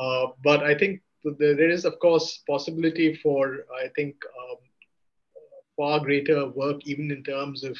Uh, 0.00 0.28
but 0.44 0.62
I 0.62 0.78
think 0.78 1.02
there 1.40 1.70
is, 1.70 1.84
of 1.84 1.98
course, 1.98 2.42
possibility 2.48 3.18
for, 3.20 3.64
I 3.82 3.88
think, 3.96 4.14
um, 4.40 4.58
far 5.76 5.98
greater 5.98 6.48
work, 6.50 6.86
even 6.86 7.10
in 7.10 7.24
terms 7.24 7.64
of 7.64 7.76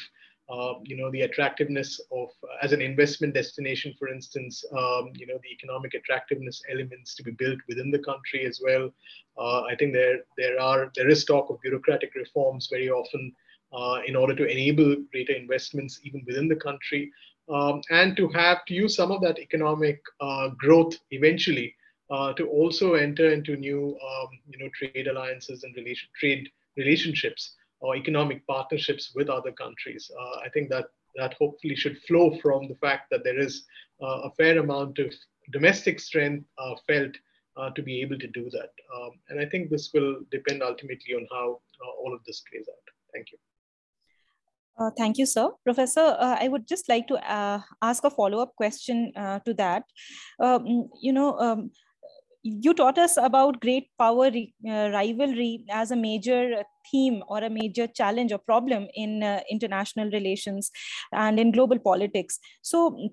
uh, 0.49 0.73
you 0.83 0.95
know 0.95 1.11
the 1.11 1.21
attractiveness 1.21 1.99
of 2.11 2.29
uh, 2.43 2.55
as 2.61 2.71
an 2.71 2.81
investment 2.81 3.33
destination 3.33 3.93
for 3.99 4.07
instance 4.07 4.63
um, 4.71 5.11
you 5.15 5.27
know 5.27 5.37
the 5.43 5.51
economic 5.51 5.93
attractiveness 5.93 6.61
elements 6.71 7.15
to 7.15 7.23
be 7.23 7.31
built 7.31 7.59
within 7.67 7.91
the 7.91 7.99
country 7.99 8.45
as 8.45 8.61
well. 8.63 8.89
Uh, 9.37 9.61
i 9.63 9.75
think 9.75 9.93
there 9.93 10.19
there 10.37 10.59
are 10.59 10.91
there 10.95 11.09
is 11.09 11.25
talk 11.25 11.49
of 11.49 11.59
bureaucratic 11.61 12.13
reforms 12.15 12.69
very 12.71 12.89
often 12.89 13.31
uh, 13.73 13.99
in 14.07 14.15
order 14.15 14.35
to 14.35 14.45
enable 14.45 14.95
greater 15.11 15.33
investments 15.33 15.99
even 16.03 16.23
within 16.25 16.47
the 16.47 16.55
country. 16.55 17.11
Um, 17.53 17.81
and 17.91 18.15
to 18.17 18.27
have 18.29 18.65
to 18.65 18.73
use 18.73 18.95
some 18.95 19.11
of 19.11 19.21
that 19.21 19.39
economic 19.39 20.01
uh, 20.19 20.49
growth 20.57 20.95
eventually 21.11 21.73
to 22.37 22.45
also 22.47 22.93
enter 22.93 23.31
into 23.31 23.55
new 23.57 23.97
um, 24.09 24.29
you 24.49 24.59
know 24.59 24.69
trade 24.73 25.07
alliances 25.07 25.63
and 25.63 25.75
relation 25.75 26.07
trade 26.19 26.49
relationships 26.77 27.56
or 27.79 27.95
economic 27.95 28.45
partnerships 28.47 29.11
with 29.15 29.29
other 29.29 29.51
countries. 29.51 30.09
Uh, 30.19 30.39
I 30.45 30.49
think 30.49 30.69
that 30.69 30.85
that 31.15 31.33
hopefully 31.39 31.75
should 31.75 31.97
flow 32.07 32.37
from 32.41 32.67
the 32.67 32.75
fact 32.75 33.09
that 33.09 33.23
there 33.23 33.39
is 33.39 33.65
uh, 34.01 34.21
a 34.27 34.31
fair 34.37 34.59
amount 34.59 34.99
of 34.99 35.11
domestic 35.51 35.99
strength 35.99 36.45
uh, 36.57 36.75
felt 36.85 37.11
uh, 37.57 37.71
to 37.71 37.81
be 37.81 38.01
able 38.01 38.19
to 38.19 38.27
do 38.27 38.49
that. 38.51 38.71
Um, 38.95 39.11
and 39.29 39.39
I 39.39 39.45
think 39.45 39.69
this 39.69 39.89
will 39.93 40.17
depend 40.31 40.61
ultimately 40.61 41.15
on 41.15 41.27
how 41.31 41.59
uh, 41.83 41.91
all 42.01 42.13
of 42.13 42.23
this 42.25 42.43
plays 42.51 42.67
out. 42.69 42.85
Thank 43.13 43.31
you. 43.31 43.37
Uh, 44.79 44.91
thank 44.95 45.17
you, 45.17 45.25
sir. 45.25 45.49
Professor, 45.63 46.15
uh, 46.19 46.37
I 46.39 46.47
would 46.49 46.67
just 46.67 46.87
like 46.87 47.07
to 47.07 47.15
uh, 47.15 47.61
ask 47.81 48.03
a 48.03 48.11
follow-up 48.11 48.55
question 48.55 49.11
to 49.15 49.53
that. 49.57 49.83
Um, 50.39 50.89
you 51.01 51.13
know, 51.13 51.35
um, 51.39 51.71
you 52.43 52.73
taught 52.73 52.97
us 52.97 53.17
about 53.17 53.59
great 53.59 53.89
power 53.97 54.27
uh, 54.27 54.89
rivalry 54.91 55.65
as 55.69 55.91
a 55.91 55.95
major 55.95 56.63
theme 56.91 57.23
or 57.27 57.39
a 57.39 57.49
major 57.49 57.87
challenge 57.87 58.31
or 58.31 58.37
problem 58.37 58.87
in 58.93 59.23
uh, 59.23 59.39
international 59.49 60.09
relations 60.11 60.71
and 61.11 61.39
in 61.39 61.51
global 61.51 61.79
politics. 61.79 62.39
So 62.61 63.09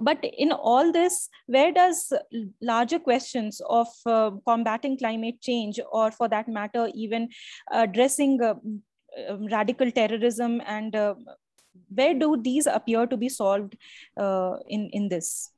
but 0.00 0.18
in 0.22 0.52
all 0.52 0.90
this 0.90 1.28
where 1.46 1.72
does 1.72 2.12
larger 2.60 2.98
questions 2.98 3.60
of 3.68 3.88
uh, 4.06 4.30
combating 4.46 4.96
climate 4.96 5.40
change 5.40 5.78
or 5.90 6.10
for 6.10 6.28
that 6.28 6.48
matter 6.48 6.88
even 6.94 7.28
addressing 7.70 8.40
uh, 8.42 8.54
um, 9.28 9.46
radical 9.46 9.90
terrorism 9.90 10.62
and 10.66 10.96
uh, 10.96 11.14
where 11.94 12.14
do 12.14 12.40
these 12.40 12.66
appear 12.66 13.06
to 13.06 13.16
be 13.16 13.28
solved 13.28 13.76
uh, 14.16 14.56
in 14.66 14.88
in 14.92 15.08
this 15.08 15.50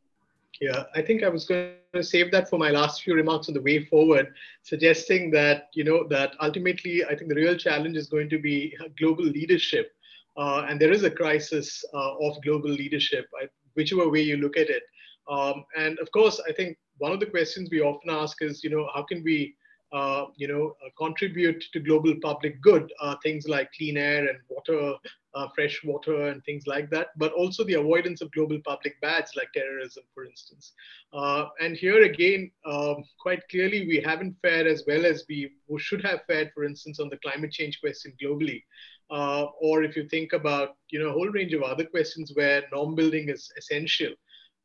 yeah, 0.61 0.85
I 0.95 1.03
think 1.03 1.23
I 1.23 1.29
was 1.29 1.47
going 1.47 1.75
to 1.95 2.03
save 2.03 2.31
that 2.33 2.49
for 2.49 2.59
my 2.59 2.71
last 2.71 3.03
few 3.03 3.15
remarks 3.15 3.49
on 3.49 3.55
the 3.55 3.61
way 3.61 3.85
forward, 3.85 4.33
suggesting 4.63 5.31
that 5.33 5.69
you 5.75 5.85
know 5.85 6.07
that 6.09 6.35
ultimately 6.41 7.05
I 7.05 7.17
think 7.17 7.29
the 7.29 7.35
real 7.35 7.57
challenge 7.57 7.97
is 7.97 8.09
going 8.09 8.29
to 8.31 8.39
be 8.39 8.77
global 8.99 9.25
leadership, 9.25 9.91
uh, 10.37 10.67
and 10.69 10.81
there 10.81 10.93
is 10.93 11.03
a 11.03 11.11
crisis 11.11 11.85
uh, 11.93 12.15
of 12.19 12.43
global 12.43 12.71
leadership, 12.71 13.27
whichever 13.75 14.09
way 14.09 14.23
you 14.23 14.37
look 14.37 14.57
at 14.57 14.69
it. 14.69 14.83
Um, 15.29 15.65
and 15.77 15.99
of 15.99 16.11
course, 16.13 16.41
I 16.49 16.53
think 16.53 16.77
one 16.99 17.13
of 17.13 17.21
the 17.21 17.27
questions 17.27 17.71
we 17.71 17.81
often 17.81 18.11
ask 18.11 18.43
is, 18.43 18.63
you 18.63 18.71
know, 18.71 18.89
how 18.95 19.03
can 19.03 19.23
we 19.25 19.57
uh, 19.95 20.27
you 20.37 20.49
know, 20.49 20.75
uh, 20.85 20.89
contribute 20.99 21.65
to 21.73 21.79
global 21.79 22.15
public 22.21 22.61
good, 22.61 22.93
uh, 23.01 23.15
things 23.23 23.47
like 23.47 23.71
clean 23.79 23.97
air 23.97 24.27
and 24.29 24.39
water, 24.49 24.95
uh, 25.37 25.47
fresh 25.55 25.81
water 25.85 26.29
and 26.29 26.45
things 26.45 26.67
like 26.67 26.91
that, 26.91 27.09
but 27.17 27.33
also 27.33 27.63
the 27.65 27.75
avoidance 27.75 28.21
of 28.21 28.31
global 28.33 28.59
public 28.65 29.01
bads 29.01 29.31
like 29.37 29.47
terrorism, 29.55 30.03
for 30.13 30.25
instance. 30.25 30.73
Uh, 31.13 31.47
and 31.61 31.77
here 31.77 32.03
again, 32.03 32.51
um, 32.67 33.05
quite 33.21 33.43
clearly, 33.49 33.87
we 33.87 34.01
haven't 34.05 34.37
fared 34.43 34.67
as 34.67 34.83
well 34.89 35.07
as 35.07 35.25
we 35.29 35.49
should 35.79 36.05
have 36.05 36.21
fared, 36.27 36.51
for 36.53 36.65
instance, 36.65 36.99
on 36.99 37.09
the 37.09 37.19
climate 37.19 37.53
change 37.53 37.81
question 37.81 38.13
globally. 38.21 38.63
Uh, 39.11 39.45
or 39.61 39.85
if 39.85 39.95
you 39.97 40.09
think 40.09 40.33
about, 40.33 40.71
you 40.91 40.99
know, 40.99 41.11
a 41.11 41.13
whole 41.13 41.29
range 41.29 41.53
of 41.53 41.63
other 41.63 41.85
questions 41.85 42.33
where 42.35 42.65
norm 42.73 42.97
building 42.97 43.29
is 43.29 43.49
essential. 43.57 44.13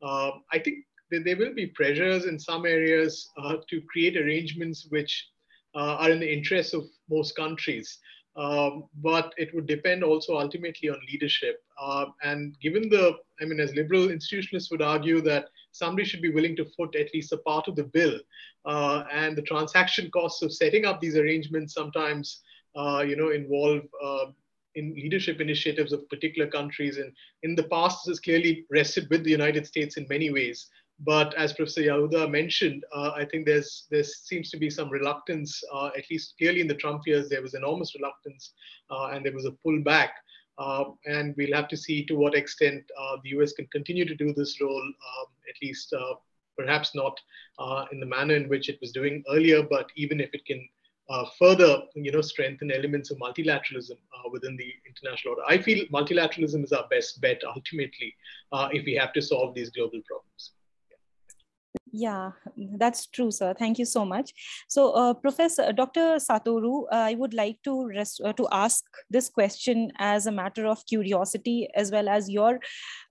Um, 0.02 0.44
I 0.52 0.60
think 0.60 0.86
there 1.12 1.38
will 1.38 1.54
be 1.54 1.68
pressures 1.68 2.26
in 2.26 2.40
some 2.40 2.66
areas 2.66 3.30
uh, 3.38 3.56
to 3.70 3.82
create 3.82 4.18
arrangements 4.18 4.88
which 4.90 5.28
uh, 5.76 5.96
are 5.96 6.12
in 6.12 6.20
the 6.20 6.32
interests 6.32 6.74
of 6.74 6.86
most 7.10 7.36
countries. 7.36 8.00
Um, 8.36 8.86
but 9.02 9.34
it 9.38 9.54
would 9.54 9.66
depend 9.66 10.04
also 10.04 10.38
ultimately 10.38 10.90
on 10.90 11.00
leadership. 11.12 11.62
Uh, 11.82 12.06
and 12.24 12.56
given 12.62 12.88
the, 12.88 13.14
I 13.42 13.46
mean, 13.46 13.60
as 13.60 13.76
liberal 13.76 14.08
institutionalists 14.08 14.72
would 14.72 14.82
argue 14.82 15.20
that 15.22 15.50
somebody 15.72 16.08
should 16.08 16.22
be 16.22 16.32
willing 16.32 16.56
to 16.56 16.66
foot 16.78 16.96
at 16.96 17.14
least 17.14 17.34
a 17.34 17.38
part 17.38 17.68
of 17.68 17.76
the 17.76 17.84
bill. 17.84 18.18
Uh, 18.66 19.04
and 19.12 19.36
the 19.36 19.42
transaction 19.42 20.10
costs 20.12 20.42
of 20.42 20.54
setting 20.54 20.86
up 20.86 21.02
these 21.02 21.18
arrangements 21.18 21.74
sometimes, 21.74 22.42
uh, 22.76 23.04
you 23.06 23.16
know, 23.16 23.32
involve 23.32 23.82
uh, 24.04 24.26
in 24.76 24.94
leadership 24.94 25.42
initiatives 25.42 25.92
of 25.92 26.08
particular 26.10 26.50
countries. 26.50 26.98
And 26.98 27.12
in 27.44 27.56
the 27.56 27.64
past, 27.64 28.06
this 28.06 28.12
has 28.12 28.20
clearly 28.20 28.66
rested 28.72 29.10
with 29.10 29.24
the 29.24 29.32
United 29.32 29.66
States 29.66 29.98
in 29.98 30.06
many 30.10 30.32
ways. 30.32 30.70
But 31.02 31.34
as 31.36 31.54
Professor 31.54 31.82
Yahuda 31.82 32.30
mentioned, 32.30 32.84
uh, 32.94 33.12
I 33.16 33.26
think 33.26 33.46
there's 33.46 33.88
there 33.90 34.04
seems 34.04 34.50
to 34.52 34.58
be 34.58 34.70
some 34.70 34.90
reluctance, 34.90 35.64
uh, 35.74 35.92
at 35.98 36.10
least 36.12 36.36
clearly 36.38 36.62
in 36.62 36.68
the 36.68 36.76
Trump 36.76 37.08
years, 37.08 37.30
there 37.30 37.42
was 37.42 37.54
enormous 37.54 37.96
reluctance 37.96 38.54
uh, 38.90 39.12
and 39.14 39.26
there 39.26 39.34
was 39.34 39.46
a 39.46 39.56
pullback. 39.66 40.10
Uh, 40.58 40.92
and 41.06 41.34
we'll 41.38 41.56
have 41.56 41.70
to 41.70 41.78
see 41.78 42.06
to 42.06 42.16
what 42.16 42.36
extent 42.36 42.84
uh, 43.00 43.16
the 43.24 43.30
US 43.30 43.54
can 43.54 43.66
continue 43.68 44.06
to 44.06 44.16
do 44.16 44.34
this 44.34 44.60
role, 44.60 44.84
um, 44.84 45.28
at 45.48 45.56
least 45.62 45.94
uh, 45.94 46.16
perhaps 46.58 46.94
not 46.94 47.18
in 47.94 48.02
the 48.02 48.06
manner 48.06 48.36
in 48.36 48.50
which 48.50 48.68
it 48.68 48.78
was 48.82 48.92
doing 48.92 49.24
earlier, 49.32 49.64
but 49.64 49.90
even 49.96 50.20
if 50.20 50.30
it 50.34 50.46
can 50.46 50.68
uh, 51.10 51.26
further, 51.40 51.82
you 51.96 52.12
know, 52.12 52.22
strengthen 52.22 52.72
elements 52.72 53.10
of 53.10 53.18
multilateralism 53.18 53.98
uh, 54.14 54.30
within 54.32 54.56
the 54.58 54.72
international 54.88 55.34
order. 55.34 55.44
I 55.48 55.58
feel 55.58 55.86
multilateralism 55.88 56.64
is 56.64 56.72
our 56.72 56.88
best 56.90 57.20
bet 57.20 57.42
ultimately 57.44 58.16
uh, 58.52 58.70
if 58.72 58.86
we 58.86 58.94
have 58.96 59.14
to 59.14 59.22
solve 59.22 59.56
these 59.56 59.72
global 59.72 60.02
problems. 60.08 60.52
Yeah, 61.92 62.32
that's 62.78 63.08
true, 63.08 63.32
sir. 63.32 63.56
Thank 63.58 63.80
you 63.80 63.86
so 63.86 64.06
much. 64.06 64.34
So, 64.68 64.92
uh, 64.92 65.14
Professor 65.14 65.72
Dr. 65.74 66.18
Satoru, 66.18 66.84
uh, 66.92 66.96
I 66.96 67.16
would 67.16 67.34
like 67.34 67.58
to 67.64 67.88
rest, 67.88 68.22
uh, 68.24 68.34
to 68.34 68.48
ask 68.52 68.84
this 69.10 69.28
question 69.30 69.92
as 69.98 70.28
a 70.28 70.32
matter 70.32 70.68
of 70.68 70.86
curiosity, 70.86 71.68
as 71.76 71.92
well 71.92 72.08
as 72.08 72.30
your 72.30 72.60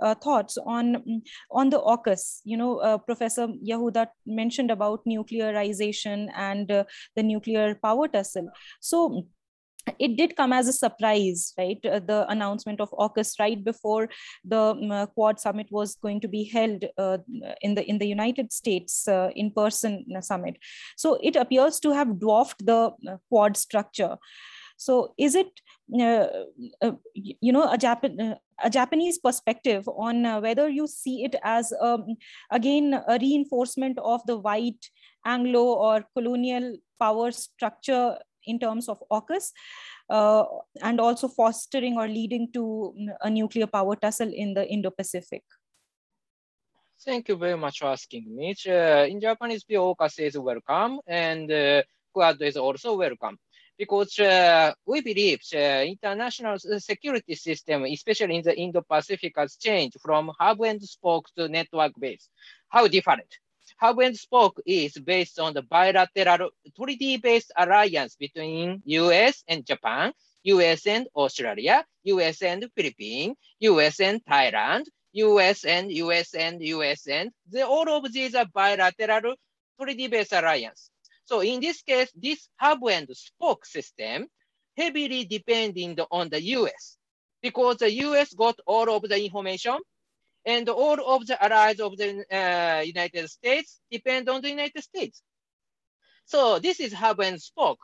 uh, 0.00 0.14
thoughts 0.14 0.58
on 0.64 1.22
on 1.50 1.70
the 1.70 1.80
AUKUS. 1.80 2.40
You 2.44 2.56
know, 2.56 2.78
uh, 2.78 2.98
Professor 2.98 3.48
Yahuda 3.66 4.06
mentioned 4.26 4.70
about 4.70 5.04
nuclearization 5.06 6.28
and 6.36 6.70
uh, 6.70 6.84
the 7.16 7.24
nuclear 7.24 7.74
power 7.74 8.06
tussle. 8.06 8.48
So 8.80 9.26
it 9.98 10.16
did 10.16 10.36
come 10.36 10.52
as 10.52 10.68
a 10.68 10.72
surprise, 10.72 11.52
right? 11.58 11.78
Uh, 11.84 12.00
the 12.00 12.26
announcement 12.28 12.80
of 12.80 12.90
AUKUS 12.90 13.38
right 13.38 13.62
before 13.62 14.08
the 14.44 14.60
um, 14.60 14.90
uh, 14.90 15.06
Quad 15.06 15.40
summit 15.40 15.66
was 15.70 15.96
going 15.96 16.20
to 16.20 16.28
be 16.28 16.44
held 16.44 16.84
uh, 16.96 17.18
in 17.62 17.74
the 17.74 17.84
in 17.88 17.98
the 17.98 18.06
United 18.06 18.52
States 18.52 19.08
uh, 19.08 19.30
in 19.34 19.50
person 19.50 20.04
summit. 20.20 20.56
So 20.96 21.18
it 21.22 21.36
appears 21.36 21.80
to 21.80 21.92
have 21.92 22.18
dwarfed 22.18 22.64
the 22.64 22.92
uh, 23.08 23.16
Quad 23.28 23.56
structure. 23.56 24.16
So 24.76 25.12
is 25.18 25.34
it, 25.34 25.60
uh, 26.00 26.28
you 27.14 27.52
know, 27.52 27.68
a, 27.68 27.76
Japan, 27.76 28.36
a 28.62 28.70
Japanese 28.70 29.18
perspective 29.18 29.88
on 29.88 30.22
whether 30.40 30.68
you 30.68 30.86
see 30.86 31.24
it 31.24 31.34
as, 31.42 31.72
um, 31.80 32.14
again, 32.52 32.94
a 32.94 33.18
reinforcement 33.20 33.98
of 33.98 34.20
the 34.26 34.38
white 34.38 34.88
Anglo 35.26 35.64
or 35.64 36.04
colonial 36.14 36.76
power 37.00 37.32
structure 37.32 38.18
in 38.46 38.58
terms 38.58 38.88
of 38.88 39.02
AUKUS, 39.10 39.52
uh, 40.10 40.44
and 40.82 41.00
also 41.00 41.28
fostering 41.28 41.96
or 41.96 42.08
leading 42.08 42.50
to 42.52 42.94
a 43.20 43.30
nuclear 43.30 43.66
power 43.66 43.96
tussle 43.96 44.32
in 44.32 44.54
the 44.54 44.66
Indo-Pacific? 44.68 45.42
Thank 47.04 47.28
you 47.28 47.36
very 47.36 47.56
much 47.56 47.78
for 47.78 47.86
asking 47.86 48.34
me. 48.34 48.54
Uh, 48.66 49.06
in 49.06 49.20
Japanese 49.20 49.64
AUKUS 49.64 50.18
is 50.18 50.38
welcome 50.38 51.00
and 51.06 51.50
uh, 51.50 51.82
Quad 52.12 52.42
is 52.42 52.56
also 52.56 52.96
welcome 52.96 53.38
because 53.78 54.18
uh, 54.18 54.72
we 54.84 55.00
believe 55.00 55.40
uh, 55.54 55.84
international 55.86 56.58
security 56.78 57.36
system, 57.36 57.84
especially 57.84 58.36
in 58.36 58.42
the 58.42 58.58
Indo-Pacific, 58.58 59.32
has 59.36 59.56
changed 59.56 59.96
from 60.02 60.32
hub 60.38 60.60
and 60.62 60.82
spoke 60.82 61.26
to 61.36 61.48
network 61.48 61.92
base. 61.98 62.28
How 62.68 62.88
different? 62.88 63.28
Hub 63.78 63.98
and 64.00 64.16
spoke 64.16 64.60
is 64.66 64.94
based 64.94 65.38
on 65.38 65.54
the 65.54 65.62
bilateral 65.62 66.50
treaty-based 66.76 67.52
alliance 67.56 68.16
between 68.16 68.82
US 68.84 69.42
and 69.48 69.66
Japan, 69.66 70.12
US 70.44 70.86
and 70.86 71.08
Australia, 71.14 71.84
US 72.04 72.42
and 72.42 72.68
Philippines, 72.74 73.36
US 73.60 74.00
and 74.00 74.24
Thailand, 74.24 74.84
US 75.12 75.64
and 75.64 75.92
US 75.92 76.34
and 76.34 76.62
US 76.62 77.06
and 77.06 77.30
the, 77.50 77.66
all 77.66 77.88
of 77.88 78.12
these 78.12 78.34
are 78.34 78.46
bilateral 78.46 79.34
treaty-based 79.80 80.32
alliance. 80.32 80.90
So 81.24 81.40
in 81.40 81.60
this 81.60 81.82
case, 81.82 82.10
this 82.14 82.48
hub 82.56 82.84
and 82.88 83.08
spoke 83.16 83.66
system 83.66 84.28
heavily 84.76 85.24
depending 85.24 85.98
on 86.10 86.28
the 86.28 86.42
US 86.56 86.96
because 87.42 87.76
the 87.78 87.92
US 88.06 88.32
got 88.32 88.58
all 88.66 88.88
of 88.90 89.02
the 89.02 89.22
information 89.22 89.78
and 90.44 90.68
all 90.68 90.98
of 91.14 91.26
the 91.26 91.42
allies 91.42 91.80
of 91.80 91.96
the 91.96 92.24
uh, 92.30 92.82
United 92.82 93.28
States 93.28 93.80
depend 93.90 94.28
on 94.28 94.40
the 94.40 94.50
United 94.50 94.82
States. 94.82 95.22
So 96.24 96.58
this 96.58 96.80
is 96.80 96.92
hub 96.92 97.20
and 97.20 97.40
spoke, 97.40 97.80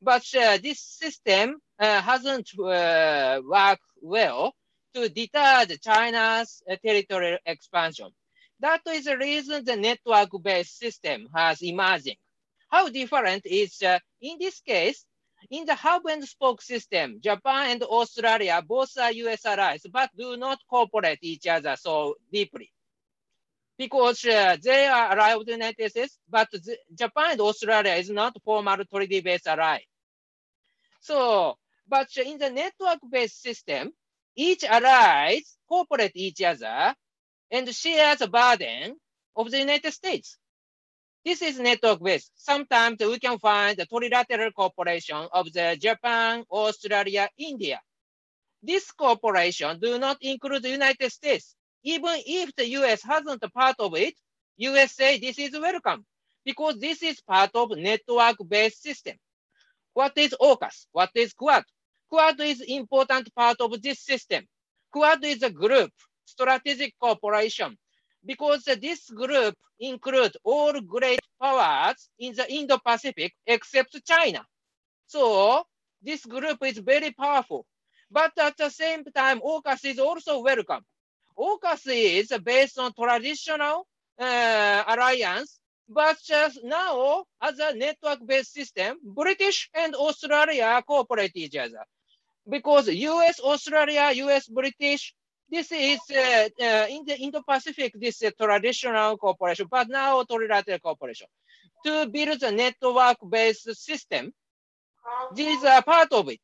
but 0.00 0.24
uh, 0.34 0.58
this 0.62 0.80
system 0.80 1.56
uh, 1.78 2.00
hasn't 2.00 2.48
uh, 2.58 3.40
worked 3.44 3.90
well 4.00 4.54
to 4.94 5.08
deter 5.08 5.66
the 5.66 5.78
China's 5.78 6.62
uh, 6.68 6.76
territorial 6.84 7.38
expansion. 7.46 8.08
That 8.60 8.82
is 8.86 9.04
the 9.04 9.16
reason 9.16 9.64
the 9.64 9.76
network-based 9.76 10.78
system 10.78 11.28
has 11.34 11.62
emerging. 11.62 12.16
How 12.68 12.88
different 12.88 13.46
is, 13.46 13.82
uh, 13.82 13.98
in 14.20 14.36
this 14.38 14.60
case, 14.60 15.04
in 15.48 15.64
the 15.64 15.74
hub 15.74 16.06
and 16.06 16.24
spoke 16.24 16.60
system, 16.60 17.20
Japan 17.20 17.70
and 17.70 17.82
Australia 17.82 18.62
both 18.66 18.96
are 18.98 19.12
US 19.12 19.46
allies, 19.46 19.82
but 19.90 20.10
do 20.16 20.36
not 20.36 20.58
cooperate 20.68 21.20
each 21.22 21.46
other 21.46 21.76
so 21.76 22.16
deeply. 22.32 22.72
Because 23.78 24.24
uh, 24.26 24.56
they 24.62 24.86
are 24.86 25.12
allies 25.12 25.36
of 25.36 25.46
the 25.46 25.52
United 25.52 25.90
States, 25.90 26.18
but 26.28 26.48
the, 26.52 26.76
Japan 26.94 27.32
and 27.32 27.40
Australia 27.40 27.92
is 27.92 28.10
not 28.10 28.36
formal 28.44 28.84
treaty-based 28.84 29.46
ally. 29.46 29.80
So, 31.00 31.56
but 31.88 32.08
in 32.18 32.38
the 32.38 32.50
network-based 32.50 33.40
system, 33.40 33.92
each 34.36 34.64
allies 34.64 35.56
cooperate 35.66 36.12
each 36.14 36.42
other 36.42 36.94
and 37.50 37.74
share 37.74 38.14
the 38.16 38.28
burden 38.28 38.96
of 39.34 39.50
the 39.50 39.58
United 39.58 39.92
States. 39.92 40.36
This 41.22 41.42
is 41.42 41.58
network 41.58 42.02
based. 42.02 42.32
Sometimes 42.34 42.98
we 42.98 43.18
can 43.18 43.38
find 43.38 43.76
the 43.76 43.86
trilateral 43.86 44.54
cooperation 44.54 45.28
of 45.32 45.52
the 45.52 45.76
Japan, 45.78 46.44
Australia, 46.50 47.28
India. 47.36 47.78
This 48.62 48.90
cooperation 48.90 49.78
do 49.80 49.98
not 49.98 50.16
include 50.22 50.62
the 50.62 50.70
United 50.70 51.12
States. 51.12 51.54
Even 51.82 52.16
if 52.26 52.54
the 52.56 52.66
US 52.80 53.02
hasn't 53.02 53.42
part 53.52 53.76
of 53.80 53.94
it, 53.96 54.14
USA, 54.56 55.18
this 55.18 55.38
is 55.38 55.52
welcome 55.52 56.06
because 56.42 56.78
this 56.78 57.02
is 57.02 57.20
part 57.20 57.50
of 57.54 57.76
network-based 57.76 58.82
system. 58.82 59.16
What 59.92 60.12
is 60.16 60.34
AUKUS? 60.40 60.86
What 60.92 61.10
is 61.14 61.34
Quad? 61.34 61.64
Quad 62.08 62.40
is 62.40 62.62
important 62.62 63.34
part 63.34 63.60
of 63.60 63.80
this 63.82 64.00
system. 64.00 64.46
Quad 64.90 65.22
is 65.22 65.42
a 65.42 65.50
group, 65.50 65.92
strategic 66.24 66.94
cooperation 66.98 67.76
because 68.24 68.64
this 68.64 69.08
group 69.10 69.54
includes 69.78 70.36
all 70.44 70.78
great 70.80 71.20
powers 71.40 72.08
in 72.18 72.34
the 72.34 72.50
Indo-Pacific 72.52 73.32
except 73.46 73.96
China. 74.06 74.44
So 75.06 75.64
this 76.02 76.24
group 76.24 76.58
is 76.64 76.78
very 76.78 77.10
powerful. 77.12 77.66
But 78.10 78.32
at 78.38 78.56
the 78.56 78.70
same 78.70 79.04
time, 79.04 79.40
AUKUS 79.40 79.84
is 79.84 79.98
also 79.98 80.40
welcome. 80.40 80.84
AUKUS 81.38 81.82
is 81.86 82.32
based 82.42 82.78
on 82.78 82.92
traditional 82.92 83.86
uh, 84.18 84.84
alliance, 84.86 85.60
but 85.88 86.16
just 86.22 86.60
now 86.64 87.24
as 87.40 87.58
a 87.58 87.74
network-based 87.74 88.52
system, 88.52 88.98
British 89.02 89.70
and 89.74 89.94
Australia 89.94 90.82
cooperate 90.86 91.32
each 91.34 91.56
other. 91.56 91.84
Because 92.48 92.88
US, 92.88 93.40
Australia, 93.40 94.10
US, 94.14 94.48
British, 94.48 95.14
this 95.50 95.72
is 95.72 96.00
uh, 96.10 96.48
uh, 96.62 96.86
in 96.88 97.04
the 97.04 97.18
Indo-Pacific, 97.18 97.94
this 97.94 98.22
is 98.22 98.32
traditional 98.40 99.16
cooperation, 99.16 99.66
but 99.70 99.88
now 99.88 100.22
trilateral 100.22 100.80
cooperation. 100.80 101.26
To 101.84 102.06
build 102.06 102.42
a 102.42 102.52
network-based 102.52 103.74
system, 103.74 104.32
these 105.34 105.64
are 105.64 105.82
part 105.82 106.12
of 106.12 106.28
it. 106.28 106.40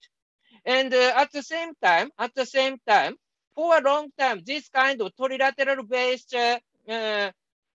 And 0.64 0.92
uh, 0.92 1.12
at 1.16 1.30
the 1.32 1.42
same 1.42 1.72
time, 1.82 2.10
at 2.18 2.34
the 2.34 2.46
same 2.46 2.78
time, 2.86 3.16
for 3.54 3.78
a 3.78 3.82
long 3.82 4.10
time, 4.18 4.42
this 4.44 4.68
kind 4.68 5.00
of 5.00 5.14
trilateral-based 5.14 6.34
uh, 6.34 6.58
uh, 6.88 7.30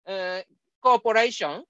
uh, 0.07 0.41
cooperation 0.81 1.63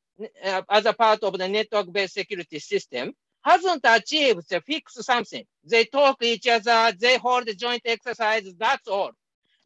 as 0.69 0.85
a 0.85 0.93
part 0.93 1.23
of 1.23 1.37
the 1.37 1.47
network-based 1.47 2.13
security 2.13 2.59
system 2.59 3.13
hasn't 3.43 3.81
achieved 3.83 4.47
to 4.49 4.61
fix 4.61 4.93
something. 4.95 5.43
They 5.63 5.85
talk 5.85 6.23
each 6.23 6.47
other, 6.47 6.93
they 6.97 7.17
hold 7.17 7.49
joint 7.57 7.81
exercise, 7.85 8.51
that's 8.57 8.87
all. 8.87 9.11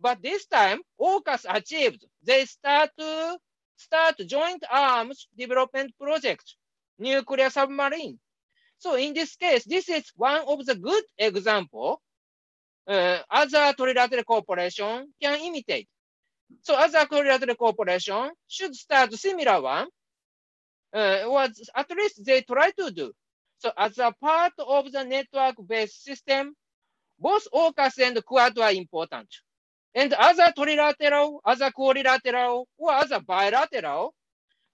But 0.06 0.22
this 0.22 0.46
time, 0.46 0.82
AUKUS 1.02 1.48
achieved. 1.50 2.06
They 2.22 2.46
start 2.46 2.92
to 3.00 3.40
start 3.76 4.16
joint 4.28 4.64
arms 4.70 5.28
development 5.36 5.96
project, 6.00 6.46
nuclear 7.00 7.50
submarine. 7.50 8.20
So 8.78 8.94
in 8.98 9.16
this 9.16 9.36
case, 9.36 9.64
this 9.66 9.90
is 9.90 10.12
one 10.16 10.44
of 10.48 10.64
the 10.64 10.76
good 10.76 11.04
example 11.18 12.04
uh, 12.88 13.18
other 13.32 13.74
trilateral 13.74 14.24
cooperation 14.24 15.12
can 15.20 15.40
imitate. 15.40 15.88
So 16.62 16.76
other 16.76 17.08
trilateral 17.08 17.58
cooperation 17.58 18.30
should 18.48 18.76
start 18.76 19.12
similar 19.16 19.60
one, 19.60 19.88
uh, 20.94 21.48
at 21.76 21.90
least 21.98 22.24
they 22.24 22.42
try 22.42 22.70
to 22.78 22.92
do. 22.92 23.12
So 23.58 23.72
as 23.76 23.98
a 23.98 24.14
part 24.22 24.54
of 24.60 24.92
the 24.92 25.04
network-based 25.04 26.04
system, 26.04 26.54
both 27.18 27.48
AUKUS 27.52 28.06
and 28.06 28.18
QUAD 28.18 28.60
are 28.60 28.72
important. 28.72 29.30
And 29.96 30.12
other 30.14 30.52
trilateral, 30.58 31.40
other 31.46 31.72
quadrilateral, 31.72 32.68
or 32.78 32.92
other 32.92 33.22
bilateral 33.22 34.14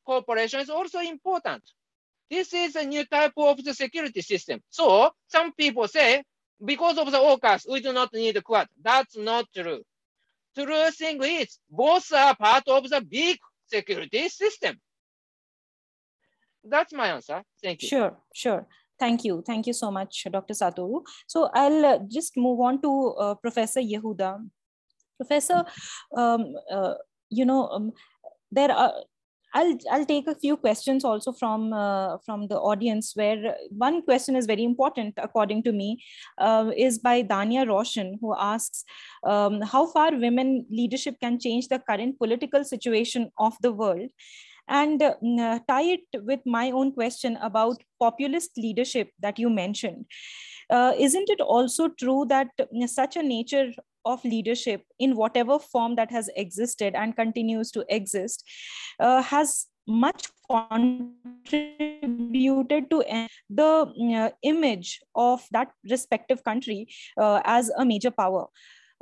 cooperation 0.03 0.59
is 0.59 0.69
also 0.69 0.99
important. 0.99 1.63
This 2.29 2.53
is 2.53 2.75
a 2.75 2.85
new 2.85 3.05
type 3.05 3.33
of 3.37 3.63
the 3.63 3.73
security 3.73 4.21
system. 4.21 4.61
So 4.69 5.11
some 5.27 5.53
people 5.53 5.87
say, 5.87 6.23
because 6.63 6.97
of 6.97 7.11
the 7.11 7.17
AUKUS, 7.17 7.69
we 7.69 7.81
do 7.81 7.93
not 7.93 8.13
need 8.13 8.37
a 8.37 8.41
QUAD. 8.41 8.67
That's 8.81 9.17
not 9.17 9.45
true. 9.55 9.83
True 10.57 10.91
thing 10.91 11.21
is, 11.23 11.59
both 11.69 12.11
are 12.13 12.35
part 12.35 12.67
of 12.67 12.89
the 12.89 13.01
big 13.01 13.37
security 13.67 14.27
system. 14.29 14.79
That's 16.63 16.93
my 16.93 17.07
answer. 17.07 17.43
Thank 17.63 17.83
you. 17.83 17.87
Sure, 17.89 18.17
sure. 18.33 18.67
Thank 18.99 19.23
you. 19.23 19.43
Thank 19.45 19.67
you 19.67 19.73
so 19.73 19.89
much, 19.89 20.27
Dr. 20.31 20.53
Satoru. 20.53 21.01
So 21.27 21.49
I'll 21.53 21.85
uh, 21.85 21.99
just 22.07 22.37
move 22.37 22.59
on 22.59 22.81
to 22.81 23.15
uh, 23.19 23.35
Professor 23.35 23.81
Yahuda. 23.81 24.37
Professor, 25.21 25.63
um, 26.17 26.53
uh, 26.71 26.93
you 27.29 27.45
know, 27.45 27.61
um, 27.69 27.91
there 28.51 28.71
are 28.71 28.91
I'll 29.53 29.77
I'll 29.91 30.05
take 30.05 30.27
a 30.27 30.35
few 30.35 30.55
questions 30.57 31.03
also 31.03 31.31
from 31.33 31.73
uh, 31.73 32.17
from 32.25 32.47
the 32.47 32.59
audience. 32.71 33.11
Where 33.15 33.55
one 33.69 34.01
question 34.01 34.35
is 34.35 34.45
very 34.45 34.63
important, 34.63 35.15
according 35.17 35.63
to 35.63 35.73
me, 35.73 36.03
uh, 36.37 36.71
is 36.75 36.99
by 36.99 37.23
Dania 37.23 37.67
Roshan, 37.67 38.17
who 38.21 38.35
asks 38.37 38.85
um, 39.23 39.61
how 39.61 39.87
far 39.87 40.15
women 40.15 40.65
leadership 40.69 41.19
can 41.19 41.39
change 41.39 41.67
the 41.67 41.79
current 41.79 42.17
political 42.17 42.63
situation 42.63 43.29
of 43.37 43.53
the 43.61 43.73
world, 43.73 44.09
and 44.67 45.03
uh, 45.03 45.59
tie 45.67 45.97
it 45.97 46.23
with 46.31 46.39
my 46.45 46.71
own 46.71 46.93
question 46.93 47.37
about 47.41 47.83
populist 47.99 48.51
leadership 48.57 49.09
that 49.19 49.37
you 49.37 49.49
mentioned. 49.49 50.05
Uh, 50.69 50.93
isn't 50.97 51.29
it 51.29 51.41
also 51.41 51.89
true 51.89 52.25
that 52.29 52.47
such 52.87 53.17
a 53.17 53.23
nature 53.23 53.71
of 54.05 54.23
leadership 54.23 54.83
in 54.99 55.15
whatever 55.15 55.57
form 55.59 55.95
that 55.95 56.11
has 56.11 56.29
existed 56.35 56.93
and 56.95 57.15
continues 57.15 57.71
to 57.71 57.85
exist 57.89 58.47
uh, 58.99 59.21
has 59.21 59.67
much 59.87 60.27
contributed 60.49 62.89
to 62.89 63.03
the 63.49 63.93
uh, 64.15 64.29
image 64.43 64.99
of 65.15 65.45
that 65.51 65.71
respective 65.89 66.43
country 66.43 66.87
uh, 67.17 67.41
as 67.43 67.69
a 67.77 67.85
major 67.85 68.11
power. 68.11 68.47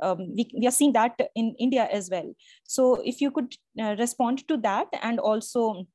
Um, 0.02 0.34
we, 0.34 0.50
we 0.58 0.66
are 0.66 0.70
seeing 0.70 0.94
that 0.94 1.20
in 1.34 1.54
India 1.58 1.86
as 1.92 2.08
well. 2.10 2.34
So 2.64 3.02
if 3.04 3.20
you 3.20 3.30
could 3.30 3.54
uh, 3.80 3.96
respond 3.98 4.48
to 4.48 4.56
that 4.58 4.88
and 5.02 5.20
also 5.20 5.86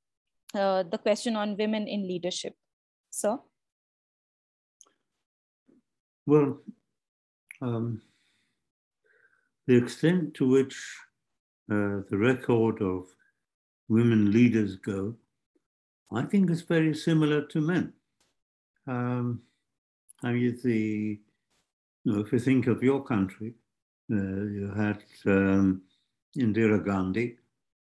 uh, 0.53 0.83
the 0.83 0.97
question 0.97 1.35
on 1.35 1.57
women 1.57 1.87
in 1.87 2.07
leadership. 2.07 2.53
Sir? 3.09 3.39
Well, 6.25 6.59
um, 7.61 8.01
the 9.67 9.75
extent 9.75 10.33
to 10.35 10.47
which 10.47 10.75
uh, 11.71 12.01
the 12.09 12.17
record 12.17 12.81
of 12.81 13.07
women 13.87 14.31
leaders 14.31 14.75
go, 14.75 15.15
I 16.11 16.23
think 16.23 16.49
is 16.49 16.61
very 16.61 16.93
similar 16.93 17.41
to 17.47 17.61
men. 17.61 17.93
Um, 18.87 19.41
I 20.23 20.31
mean, 20.31 20.59
the, 20.63 21.19
you 22.03 22.11
know, 22.11 22.19
if 22.19 22.31
you 22.31 22.39
think 22.39 22.67
of 22.67 22.83
your 22.83 23.03
country, 23.03 23.53
uh, 24.11 24.15
you 24.15 24.71
had 24.75 25.03
um, 25.25 25.81
Indira 26.37 26.83
Gandhi, 26.83 27.37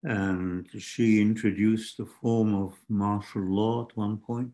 and 0.02 0.66
she 0.78 1.20
introduced 1.20 2.00
a 2.00 2.06
form 2.06 2.54
of 2.54 2.74
martial 2.88 3.42
law 3.42 3.86
at 3.86 3.96
one 3.96 4.16
point. 4.16 4.52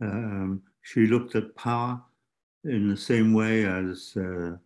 Um, 0.00 0.62
she 0.82 1.06
looked 1.06 1.36
at 1.36 1.54
power 1.54 2.02
in 2.64 2.88
the 2.88 2.96
same 2.96 3.32
way 3.32 3.64
as 3.66 4.14
uh, 4.16 4.56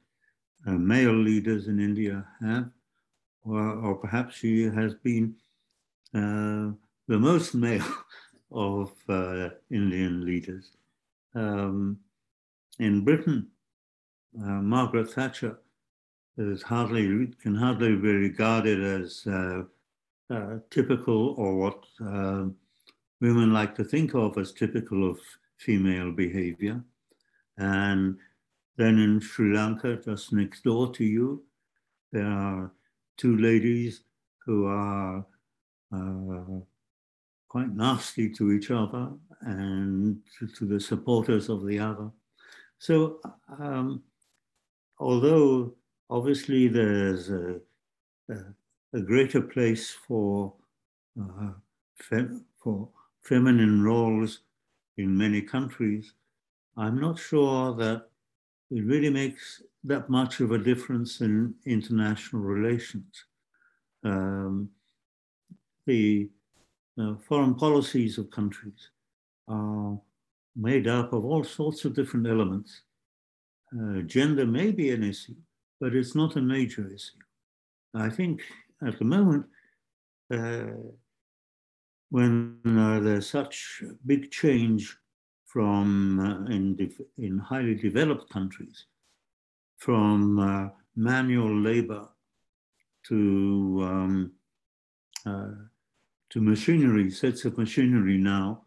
uh, 0.66 0.72
male 0.72 1.14
leaders 1.14 1.68
in 1.68 1.78
India 1.78 2.26
have, 2.40 2.70
or, 3.44 3.60
or 3.60 3.94
perhaps 3.96 4.36
she 4.36 4.64
has 4.64 4.94
been 4.94 5.34
uh, 6.14 6.72
the 7.06 7.18
most 7.18 7.54
male 7.54 7.84
of 8.52 8.92
uh, 9.08 9.50
Indian 9.70 10.24
leaders. 10.24 10.72
Um, 11.34 11.98
in 12.78 13.04
Britain, 13.04 13.48
uh, 14.40 14.62
Margaret 14.62 15.10
Thatcher 15.10 15.58
is 16.36 16.62
hardly 16.62 17.26
can 17.42 17.54
hardly 17.54 17.96
be 17.96 18.12
regarded 18.12 19.02
as 19.02 19.26
uh, 19.26 19.62
uh, 20.30 20.58
typical 20.70 21.34
or 21.36 21.56
what 21.56 21.84
women 23.20 23.52
like 23.52 23.74
to 23.74 23.84
think 23.84 24.14
of 24.14 24.38
as 24.38 24.52
typical 24.52 25.10
of 25.10 25.18
female 25.56 26.12
behavior. 26.12 26.80
And 27.56 28.16
then 28.78 29.00
in 29.00 29.18
Sri 29.18 29.54
Lanka, 29.54 29.96
just 29.96 30.32
next 30.32 30.62
door 30.62 30.92
to 30.94 31.04
you, 31.04 31.42
there 32.12 32.26
are 32.26 32.72
two 33.16 33.36
ladies 33.36 34.02
who 34.46 34.66
are 34.66 35.26
uh, 35.92 36.60
quite 37.48 37.74
nasty 37.74 38.30
to 38.30 38.52
each 38.52 38.70
other 38.70 39.10
and 39.40 40.18
to, 40.54 40.64
the 40.64 40.78
supporters 40.78 41.48
of 41.48 41.66
the 41.66 41.78
other. 41.80 42.08
So, 42.78 43.20
um, 43.58 44.04
although 45.00 45.74
obviously 46.08 46.68
there's 46.68 47.30
a, 47.30 47.56
a, 48.30 48.34
a 48.94 49.00
greater 49.00 49.40
place 49.42 49.90
for 49.90 50.54
uh, 51.20 51.50
fem 51.96 52.44
for 52.62 52.88
feminine 53.22 53.82
roles 53.82 54.42
in 54.98 55.18
many 55.18 55.42
countries, 55.42 56.12
I'm 56.76 57.00
not 57.00 57.18
sure 57.18 57.74
that 57.74 58.07
it 58.70 58.84
really 58.84 59.10
makes 59.10 59.62
that 59.84 60.10
much 60.10 60.40
of 60.40 60.52
a 60.52 60.58
difference 60.58 61.20
in 61.20 61.54
international 61.64 62.42
relations. 62.42 63.24
Um, 64.04 64.70
the 65.86 66.28
uh, 67.00 67.14
foreign 67.28 67.54
policies 67.54 68.18
of 68.18 68.30
countries 68.30 68.90
are 69.48 69.98
made 70.54 70.86
up 70.86 71.12
of 71.12 71.24
all 71.24 71.44
sorts 71.44 71.84
of 71.84 71.94
different 71.94 72.26
elements. 72.26 72.82
Uh, 73.72 74.00
gender 74.00 74.46
may 74.46 74.70
be 74.70 74.90
an 74.90 75.02
issue, 75.02 75.36
but 75.80 75.94
it's 75.94 76.14
not 76.14 76.36
a 76.36 76.42
major 76.42 76.86
issue. 76.86 77.18
I 77.94 78.10
think 78.10 78.42
at 78.86 78.98
the 78.98 79.04
moment, 79.04 79.46
uh, 80.32 80.72
when 82.10 82.58
uh, 82.66 83.00
there's 83.00 83.28
such 83.28 83.82
big 84.06 84.30
change 84.30 84.96
from 85.48 86.20
uh, 86.20 86.54
in, 86.54 86.76
in 87.16 87.38
highly 87.38 87.74
developed 87.74 88.30
countries, 88.30 88.84
from 89.78 90.38
uh, 90.38 90.68
manual 90.94 91.54
labor 91.60 92.06
to 93.06 93.80
um, 93.82 94.32
uh, 95.24 95.48
to 96.30 96.40
machinery, 96.42 97.10
sets 97.10 97.46
of 97.46 97.56
machinery 97.56 98.18
now. 98.18 98.64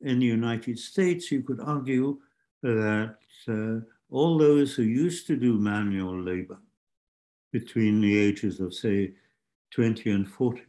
In 0.00 0.18
the 0.18 0.26
United 0.26 0.78
States, 0.78 1.30
you 1.30 1.42
could 1.42 1.60
argue 1.60 2.18
that 2.62 3.16
uh, 3.48 3.78
all 4.10 4.36
those 4.38 4.74
who 4.74 4.82
used 4.82 5.26
to 5.28 5.36
do 5.36 5.58
manual 5.58 6.20
labor 6.20 6.58
between 7.52 8.00
the 8.00 8.18
ages 8.18 8.58
of, 8.58 8.74
say, 8.74 9.12
20 9.72 10.10
and 10.10 10.28
40 10.28 10.62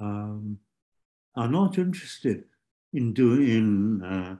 um, 0.00 0.58
are 1.36 1.48
not 1.48 1.78
interested 1.78 2.44
in 2.92 3.12
doing, 3.12 3.48
in, 3.48 4.02
uh, 4.02 4.36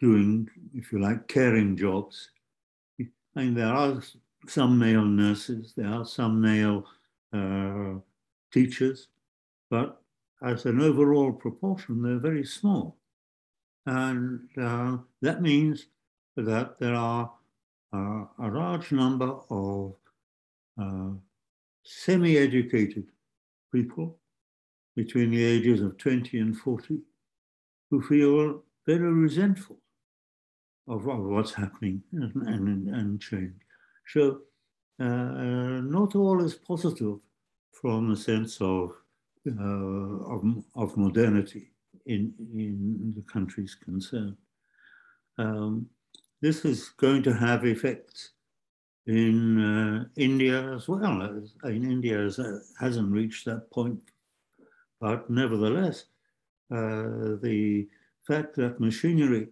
doing, 0.00 0.48
if 0.74 0.92
you 0.92 1.00
like, 1.00 1.28
caring 1.28 1.76
jobs. 1.76 2.30
I 3.00 3.04
mean, 3.36 3.54
there 3.54 3.72
are 3.72 4.02
some 4.46 4.78
male 4.78 5.04
nurses, 5.04 5.74
there 5.76 5.88
are 5.88 6.04
some 6.04 6.40
male 6.40 6.84
uh, 7.32 7.94
teachers, 8.52 9.08
but 9.70 10.00
as 10.42 10.66
an 10.66 10.80
overall 10.80 11.32
proportion, 11.32 12.02
they're 12.02 12.18
very 12.18 12.44
small. 12.44 12.96
And 13.86 14.48
uh, 14.60 14.98
that 15.22 15.42
means 15.42 15.86
that 16.36 16.78
there 16.78 16.94
are 16.94 17.32
uh, 17.92 18.24
a 18.38 18.48
large 18.48 18.92
number 18.92 19.38
of 19.50 19.94
uh, 20.80 21.10
semi-educated 21.84 23.06
people 23.72 24.18
between 24.94 25.30
the 25.30 25.44
ages 25.44 25.80
of 25.80 25.96
20 25.98 26.38
and 26.38 26.56
40 26.56 26.98
who 27.90 28.02
feel 28.02 28.62
very 28.86 29.12
resentful 29.12 29.78
of, 30.88 31.08
of 31.08 31.20
what's 31.24 31.52
happening 31.52 32.02
and, 32.12 32.34
and, 32.48 32.88
and 32.88 33.20
change. 33.20 33.54
So 34.08 34.40
uh, 35.00 35.80
not 35.82 36.14
all 36.14 36.42
is 36.42 36.54
positive 36.54 37.18
from 37.72 38.10
the 38.10 38.16
sense 38.16 38.60
of, 38.60 38.92
uh, 39.46 39.62
of, 39.62 40.42
of, 40.74 40.96
modernity 40.96 41.70
in, 42.06 42.32
in 42.54 43.12
the 43.16 43.22
countries 43.22 43.76
concerned. 43.84 44.36
um, 45.38 45.86
this 46.42 46.64
is 46.64 46.90
going 46.90 47.22
to 47.22 47.32
have 47.32 47.64
effects 47.64 48.32
in 49.06 49.60
uh, 49.60 50.04
India 50.16 50.74
as 50.74 50.88
well. 50.88 51.22
In 51.64 51.90
India 51.90 52.18
has, 52.18 52.38
uh, 52.38 52.58
hasn't 52.78 53.10
reached 53.10 53.46
that 53.46 53.70
point, 53.70 54.00
but 55.00 55.30
nevertheless, 55.30 56.06
uh, 56.70 57.36
the 57.42 57.86
fact 58.26 58.56
that 58.56 58.80
machinery 58.80 59.48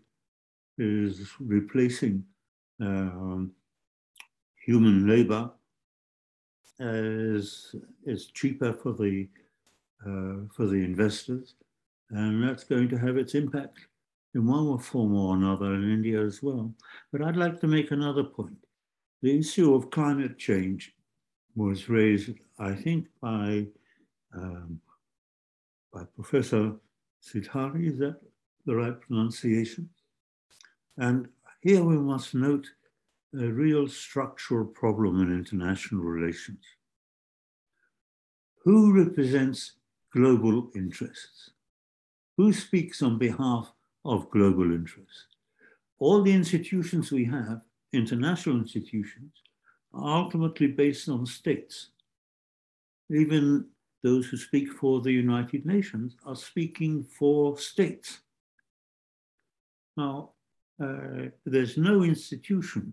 is 0.79 1.29
replacing 1.39 2.25
um, 2.81 3.53
human 4.57 5.07
labor 5.07 5.51
is, 6.81 7.75
is 8.05 8.27
cheaper 8.27 8.73
for 8.73 8.93
the, 8.93 9.29
uh, 10.05 10.49
for 10.55 10.67
the 10.67 10.83
investors, 10.83 11.55
and 12.11 12.43
that's 12.43 12.65
going 12.65 12.89
to 12.89 12.99
have 12.99 13.17
its 13.17 13.35
impact 13.35 13.79
in 14.35 14.47
one 14.47 14.79
form 14.79 15.15
or 15.15 15.37
another 15.37 15.75
in 15.75 15.93
India 15.93 16.21
as 16.21 16.43
well. 16.43 16.75
But 17.13 17.23
I'd 17.23 17.37
like 17.37 17.61
to 17.61 17.69
make 17.69 17.93
another 17.93 18.25
point. 18.25 18.57
The 19.23 19.39
issue 19.39 19.75
of 19.75 19.91
climate 19.91 20.37
change 20.37 20.93
was 21.55 21.89
raised, 21.89 22.31
I 22.59 22.75
think, 22.75 23.07
by, 23.21 23.67
um, 24.35 24.81
by 25.93 26.03
Professor 26.17 26.73
Sidhari, 27.25 27.93
is 27.93 27.99
that 27.99 28.21
the 28.67 28.77
right 28.77 29.01
pronunciation? 29.01 29.89
And 30.97 31.29
here 31.63 31.83
we 31.83 31.97
must 31.97 32.35
note 32.35 32.67
a 33.35 33.47
real 33.47 33.89
structural 33.89 34.67
problem 34.67 35.21
in 35.23 35.33
international 35.33 36.03
relations. 36.03 36.63
Who 38.65 38.93
represents 38.93 39.73
global 40.13 40.71
interests? 40.75 41.51
Who 42.37 42.53
speaks 42.53 43.03
on 43.03 43.19
behalf 43.19 43.73
of 44.05 44.31
global 44.31 44.73
interests? 44.73 45.27
All 45.99 46.23
the 46.23 46.33
institutions 46.33 47.11
we 47.11 47.25
have, 47.25 47.63
international 47.93 48.57
institutions, 48.57 49.33
are 49.93 50.23
ultimately 50.23 50.67
based 50.67 51.09
on 51.09 51.27
states. 51.27 51.91
Even 53.11 53.67
those 54.05 54.27
who 54.27 54.37
speak 54.37 54.71
for 54.71 55.01
the 55.01 55.11
United 55.11 55.65
Nations 55.65 56.15
are 56.27 56.37
speaking 56.37 57.03
for 57.03 57.59
states. 57.59 58.21
Now, 59.97 60.33
uh, 60.81 61.31
there's 61.47 61.79
no 61.79 62.03
institution 62.03 62.93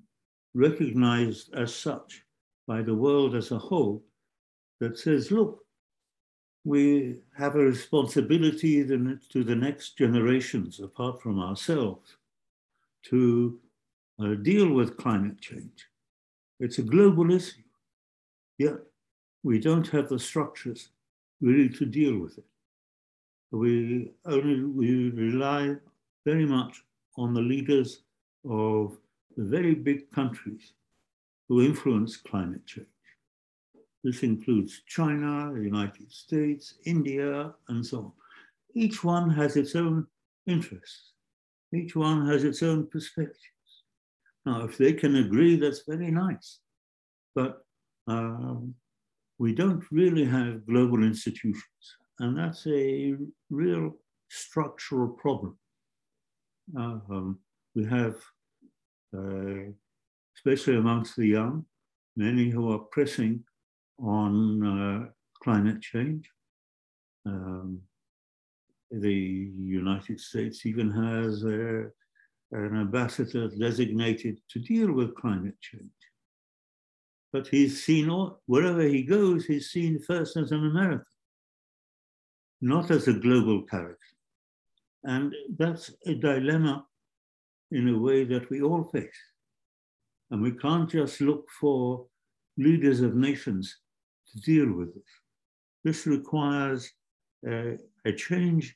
recognized 0.53 1.53
as 1.53 1.75
such 1.75 2.23
by 2.65 2.81
the 2.81 2.95
world 2.95 3.35
as 3.35 3.51
a 3.51 3.57
whole 3.57 4.01
that 4.79 4.97
says, 4.97 5.31
look, 5.31 5.65
we 6.63 7.17
have 7.37 7.55
a 7.55 7.59
responsibility 7.59 8.81
to 8.85 9.43
the 9.43 9.55
next 9.55 9.97
generations, 9.97 10.79
apart 10.79 11.21
from 11.21 11.41
ourselves, 11.41 12.15
to 13.03 13.59
uh, 14.23 14.35
deal 14.35 14.71
with 14.71 14.95
climate 14.95 15.41
change. 15.41 15.87
It's 16.61 16.77
a 16.77 16.83
global 16.83 17.31
issue, 17.31 17.63
yet 18.57 18.75
we 19.43 19.59
don't 19.59 19.87
have 19.89 20.07
the 20.07 20.19
structures 20.19 20.89
really 21.41 21.69
to 21.69 21.85
deal 21.85 22.17
with 22.17 22.37
it. 22.37 22.45
We 23.51 24.11
only 24.25 24.63
we 24.63 25.09
rely 25.09 25.75
very 26.25 26.45
much 26.45 26.83
on 27.17 27.33
the 27.33 27.41
leaders 27.41 28.03
of 28.45 28.97
the 29.35 29.43
very 29.43 29.75
big 29.75 30.09
countries 30.11 30.73
who 31.49 31.61
influence 31.61 32.15
climate 32.15 32.65
change. 32.65 32.87
This 34.03 34.23
includes 34.23 34.81
China, 34.87 35.51
the 35.53 35.61
United 35.61 36.11
States, 36.11 36.75
India, 36.85 37.53
and 37.67 37.85
so 37.85 37.97
on. 37.97 38.11
Each 38.73 39.03
one 39.03 39.29
has 39.29 39.57
its 39.57 39.75
own 39.75 40.07
interests. 40.47 41.11
Each 41.73 41.95
one 41.95 42.25
has 42.27 42.43
its 42.43 42.63
own 42.63 42.87
perspectives. 42.87 43.37
Now, 44.45 44.63
if 44.63 44.77
they 44.77 44.93
can 44.93 45.17
agree, 45.17 45.55
that's 45.57 45.83
very 45.87 46.09
nice. 46.09 46.59
But 47.35 47.63
um, 48.07 48.73
we 49.41 49.55
don't 49.55 49.83
really 49.91 50.23
have 50.23 50.67
global 50.67 51.03
institutions. 51.03 51.83
And 52.19 52.37
that's 52.37 52.67
a 52.67 53.15
real 53.49 53.97
structural 54.29 55.09
problem. 55.23 55.57
Uh, 56.77 56.99
um, 57.09 57.39
we 57.73 57.83
have, 57.85 58.17
uh, 59.17 59.63
especially 60.37 60.75
amongst 60.77 61.15
the 61.15 61.25
young, 61.25 61.65
many 62.15 62.51
who 62.51 62.71
are 62.71 62.85
pressing 62.95 63.43
on 63.97 64.35
uh, 64.73 65.09
climate 65.43 65.81
change. 65.81 66.29
Um, 67.25 67.81
the 68.91 69.49
United 69.81 70.19
States 70.19 70.67
even 70.67 70.91
has 70.91 71.43
a, 71.45 71.89
an 72.51 72.79
ambassador 72.85 73.47
designated 73.47 74.37
to 74.51 74.59
deal 74.59 74.91
with 74.91 75.15
climate 75.15 75.59
change. 75.61 76.01
But 77.33 77.47
he's 77.47 77.83
seen, 77.83 78.09
all, 78.09 78.41
wherever 78.45 78.81
he 78.81 79.03
goes, 79.03 79.45
he's 79.45 79.69
seen 79.69 79.99
first 79.99 80.35
as 80.37 80.51
an 80.51 80.65
American, 80.65 81.05
not 82.59 82.91
as 82.91 83.07
a 83.07 83.13
global 83.13 83.63
character. 83.63 83.97
And 85.03 85.33
that's 85.57 85.91
a 86.05 86.13
dilemma 86.13 86.85
in 87.71 87.87
a 87.87 87.97
way 87.97 88.25
that 88.25 88.49
we 88.49 88.61
all 88.61 88.83
face. 88.83 89.09
And 90.29 90.41
we 90.41 90.51
can't 90.51 90.89
just 90.89 91.21
look 91.21 91.47
for 91.59 92.05
leaders 92.57 93.01
of 93.01 93.15
nations 93.15 93.77
to 94.31 94.39
deal 94.41 94.71
with 94.71 94.93
this. 94.93 95.03
This 95.83 96.05
requires 96.05 96.91
uh, 97.47 97.75
a 98.05 98.13
change 98.13 98.75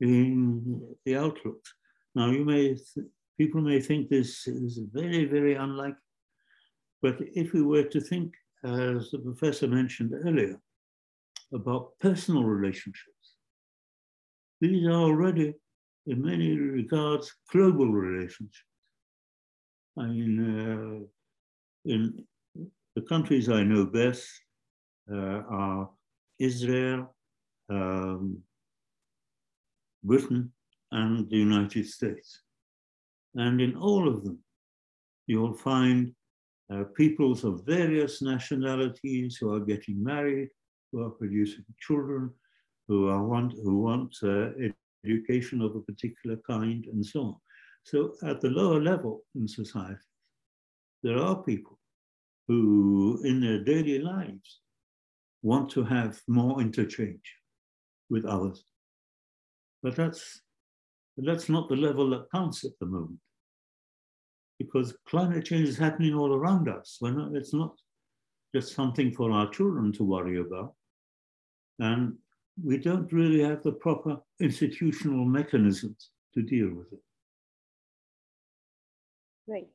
in 0.00 0.80
the 1.04 1.16
outlook. 1.16 1.62
Now, 2.14 2.30
you 2.30 2.44
may 2.44 2.76
people 3.38 3.60
may 3.60 3.80
think 3.80 4.08
this 4.08 4.46
is 4.46 4.80
very, 4.92 5.24
very 5.24 5.54
unlikely, 5.54 6.09
but 7.02 7.16
if 7.34 7.52
we 7.52 7.62
were 7.62 7.84
to 7.84 8.00
think, 8.00 8.34
as 8.64 9.10
the 9.10 9.18
professor 9.18 9.66
mentioned 9.66 10.12
earlier, 10.24 10.60
about 11.52 11.98
personal 12.00 12.44
relationships, 12.44 13.36
these 14.60 14.86
are 14.86 14.92
already, 14.92 15.54
in 16.06 16.22
many 16.22 16.56
regards, 16.56 17.34
global 17.50 17.90
relationships. 17.90 18.64
I 19.98 20.06
mean, 20.06 21.06
uh, 21.86 21.90
in 21.90 22.24
the 22.94 23.02
countries 23.02 23.48
I 23.48 23.62
know 23.62 23.86
best, 23.86 24.28
uh, 25.10 25.42
are 25.48 25.90
Israel, 26.38 27.14
um, 27.68 28.38
Britain, 30.02 30.52
and 30.92 31.28
the 31.30 31.36
United 31.36 31.86
States. 31.86 32.42
And 33.34 33.60
in 33.60 33.76
all 33.76 34.08
of 34.08 34.24
them, 34.24 34.38
you'll 35.26 35.54
find 35.54 36.14
uh, 36.72 36.84
peoples 36.96 37.44
of 37.44 37.64
various 37.64 38.22
nationalities 38.22 39.36
who 39.36 39.52
are 39.52 39.60
getting 39.60 40.02
married, 40.02 40.48
who 40.92 41.02
are 41.02 41.10
producing 41.10 41.64
children, 41.80 42.30
who 42.88 43.08
are 43.08 43.24
want 43.24 43.52
who 43.64 43.78
want 43.78 44.16
uh, 44.22 44.50
education 45.04 45.62
of 45.62 45.74
a 45.76 45.80
particular 45.80 46.36
kind, 46.48 46.86
and 46.92 47.04
so 47.04 47.20
on. 47.20 47.36
So 47.84 48.14
at 48.22 48.40
the 48.40 48.50
lower 48.50 48.80
level 48.80 49.22
in 49.34 49.48
society, 49.48 49.96
there 51.02 51.18
are 51.18 51.42
people 51.42 51.78
who, 52.46 53.20
in 53.24 53.40
their 53.40 53.62
daily 53.64 53.98
lives, 53.98 54.60
want 55.42 55.70
to 55.70 55.84
have 55.84 56.20
more 56.28 56.60
interchange 56.60 57.22
with 58.10 58.24
others. 58.24 58.64
But 59.82 59.96
that's, 59.96 60.42
that's 61.16 61.48
not 61.48 61.68
the 61.68 61.76
level 61.76 62.10
that 62.10 62.30
counts 62.34 62.64
at 62.64 62.72
the 62.80 62.86
moment. 62.86 63.20
Because 64.60 64.94
climate 65.08 65.46
change 65.46 65.68
is 65.68 65.78
happening 65.78 66.14
all 66.14 66.34
around 66.34 66.68
us. 66.68 66.98
Not, 67.00 67.34
it's 67.34 67.54
not 67.54 67.72
just 68.54 68.74
something 68.74 69.10
for 69.10 69.30
our 69.32 69.48
children 69.48 69.90
to 69.94 70.04
worry 70.04 70.38
about. 70.38 70.74
And 71.78 72.18
we 72.62 72.76
don't 72.76 73.10
really 73.10 73.42
have 73.42 73.62
the 73.62 73.72
proper 73.72 74.18
institutional 74.38 75.24
mechanisms 75.24 76.10
to 76.34 76.42
deal 76.42 76.68
with 76.74 76.92
it. 76.92 77.00
Right. 79.48 79.68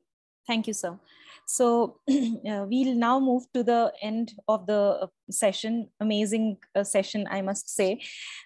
Thank 0.45 0.68
you, 0.68 0.74
sir. 0.74 0.99
So 1.48 1.99
uh, 2.10 2.66
we'll 2.70 2.95
now 2.95 3.20
move 3.20 3.45
to 3.53 3.64
the 3.64 3.91
end 4.02 4.34
of 4.48 4.68
the 4.68 4.99
uh, 5.02 5.07
session, 5.32 5.90
amazing 5.99 6.57
uh, 6.76 6.84
session, 6.84 7.28
I 7.30 7.41
must 7.41 7.76
say, 7.76 8.02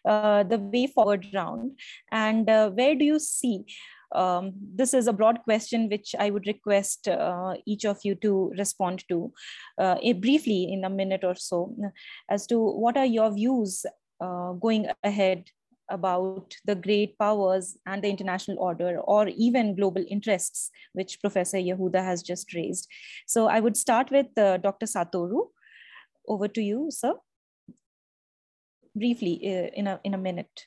uh, 0.06 0.44
the 0.44 0.58
way 0.58 0.88
forward 0.88 1.28
round. 1.34 1.78
And 2.12 2.50
uh, 2.50 2.70
where 2.70 2.96
do 2.96 3.04
you 3.04 3.20
see 3.20 3.66
um, 4.14 4.54
this 4.76 4.94
is 4.94 5.08
a 5.08 5.14
broad 5.14 5.40
question 5.44 5.90
which 5.90 6.16
I 6.18 6.30
would 6.30 6.48
request 6.48 7.08
uh, 7.08 7.56
each 7.66 7.86
of 7.86 8.00
you 8.04 8.16
to 8.16 8.52
respond 8.58 9.04
to 9.10 9.32
uh, 9.78 9.98
briefly 10.14 10.72
in 10.72 10.84
a 10.84 10.90
minute 10.90 11.24
or 11.24 11.36
so 11.36 11.76
as 12.30 12.48
to 12.48 12.60
what 12.60 12.98
are 12.98 13.06
your 13.06 13.32
views 13.32 13.86
uh, 14.22 14.54
going 14.54 14.88
ahead 15.04 15.46
about 15.90 16.54
the 16.66 16.76
great 16.76 17.18
powers 17.18 17.78
and 17.86 18.04
the 18.04 18.10
international 18.10 18.60
order 18.60 19.00
or 19.00 19.28
even 19.30 19.76
global 19.76 20.04
interests, 20.08 20.70
which 20.94 21.20
Professor 21.20 21.58
Yahuda 21.58 22.04
has 22.04 22.22
just 22.22 22.54
raised. 22.54 22.88
So 23.28 23.48
I 23.48 23.60
would 23.60 23.76
start 23.76 24.12
with 24.12 24.28
uh, 24.38 24.58
Dr. 24.58 24.86
Satoru. 24.86 25.48
Over 26.28 26.48
to 26.48 26.62
you, 26.62 26.88
sir. 26.92 27.14
Briefly, 28.96 29.40
uh, 29.46 29.70
in, 29.74 29.88
a, 29.88 30.00
in 30.04 30.14
a 30.14 30.18
minute. 30.18 30.66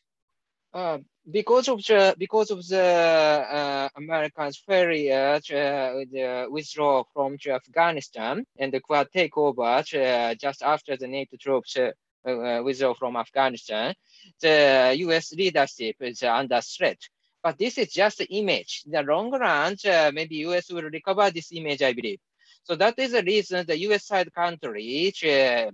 uh, 0.75 0.99
because 1.31 1.69
of 1.69 1.79
the 1.85 2.15
because 2.19 2.51
of 2.51 2.67
the 2.67 2.83
uh, 2.83 3.89
Americans' 3.97 4.57
failure 4.67 5.41
to 5.45 5.57
uh, 5.59 6.47
withdraw 6.51 7.05
from 7.13 7.37
Afghanistan 7.47 8.45
and 8.59 8.73
the 8.73 8.81
Quad 8.81 9.09
takeover 9.15 9.83
uh, 9.95 10.35
just 10.35 10.63
after 10.63 10.97
the 10.97 11.07
NATO 11.07 11.37
troops 11.37 11.77
uh, 11.77 11.93
uh, 12.29 12.63
withdraw 12.63 12.95
from 12.95 13.17
Afghanistan, 13.17 13.95
the 14.41 14.95
U.S. 14.99 15.33
leadership 15.33 15.97
is 16.01 16.23
under 16.23 16.61
threat. 16.61 16.99
But 17.43 17.59
this 17.59 17.79
is 17.79 17.93
just 17.93 18.19
the 18.19 18.27
image. 18.27 18.83
In 18.87 18.93
the 18.93 19.03
long 19.03 19.31
run, 19.33 19.77
maybe 20.15 20.37
U.S. 20.37 20.71
will 20.71 20.83
recover 20.83 21.31
this 21.31 21.51
image, 21.53 21.83
I 21.83 21.93
believe. 21.93 22.21
So 22.65 22.77
that 22.77 22.99
is 22.99 23.13
the 23.13 23.23
reason 23.23 23.67
the 23.67 23.79
US 23.91 24.07
side 24.07 24.33
countries 24.33 25.21
uh, 25.25 25.71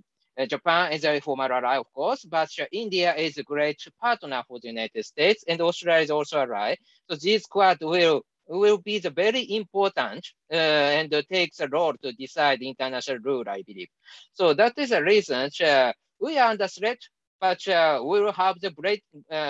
Japan 0.46 0.92
is 0.92 1.04
a 1.04 1.20
former 1.20 1.52
ally, 1.52 1.78
of 1.78 1.92
course, 1.92 2.24
but 2.24 2.48
uh, 2.60 2.64
India 2.70 3.14
is 3.16 3.38
a 3.38 3.42
great 3.42 3.82
partner 4.00 4.42
for 4.46 4.60
the 4.60 4.68
United 4.68 5.04
States, 5.04 5.44
and 5.48 5.60
Australia 5.60 6.02
is 6.02 6.10
also 6.10 6.38
a 6.38 6.42
ally. 6.42 6.76
So 7.10 7.16
this 7.16 7.44
quad 7.46 7.78
will 7.80 8.22
will 8.46 8.78
be 8.78 8.98
the 8.98 9.10
very 9.10 9.42
important 9.56 10.26
uh, 10.50 10.56
and 10.56 11.12
uh, 11.12 11.22
takes 11.30 11.60
a 11.60 11.68
role 11.68 11.92
to 12.02 12.12
decide 12.12 12.62
international 12.62 13.18
rule, 13.18 13.44
I 13.46 13.62
believe. 13.62 13.88
So 14.32 14.54
that 14.54 14.78
is 14.78 14.92
a 14.92 15.02
reason 15.02 15.50
uh, 15.62 15.92
we 16.20 16.38
are 16.38 16.50
under 16.50 16.68
threat, 16.68 16.98
but 17.40 17.66
uh, 17.68 18.00
we 18.02 18.20
will 18.20 18.32
have 18.32 18.60
the 18.60 18.70
great 18.70 19.02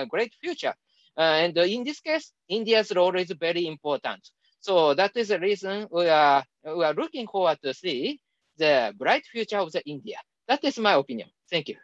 great 0.09 0.33
future. 0.41 0.75
and 1.17 1.57
in 1.59 1.85
this 1.85 2.01
case, 2.01 2.33
India's 2.49 2.93
role 2.95 3.17
is 3.17 3.31
very 3.39 3.67
important. 3.67 4.23
So 4.61 4.95
that 4.95 5.17
is 5.17 5.29
the 5.29 5.39
reason 5.39 5.87
we 5.91 6.09
are 6.09 6.43
we 6.65 6.85
are 6.85 6.95
looking 6.95 7.27
forward 7.27 7.59
to 7.63 7.75
see 7.75 8.21
the 8.57 8.93
bright 8.97 9.25
future 9.27 9.59
of 9.59 9.71
the 9.73 9.83
India. 9.85 10.19
That 10.49 10.65
is 10.65 10.79
my 10.79 10.95
opinion. 10.95 11.29
Thank 11.51 11.69
you. 11.69 11.77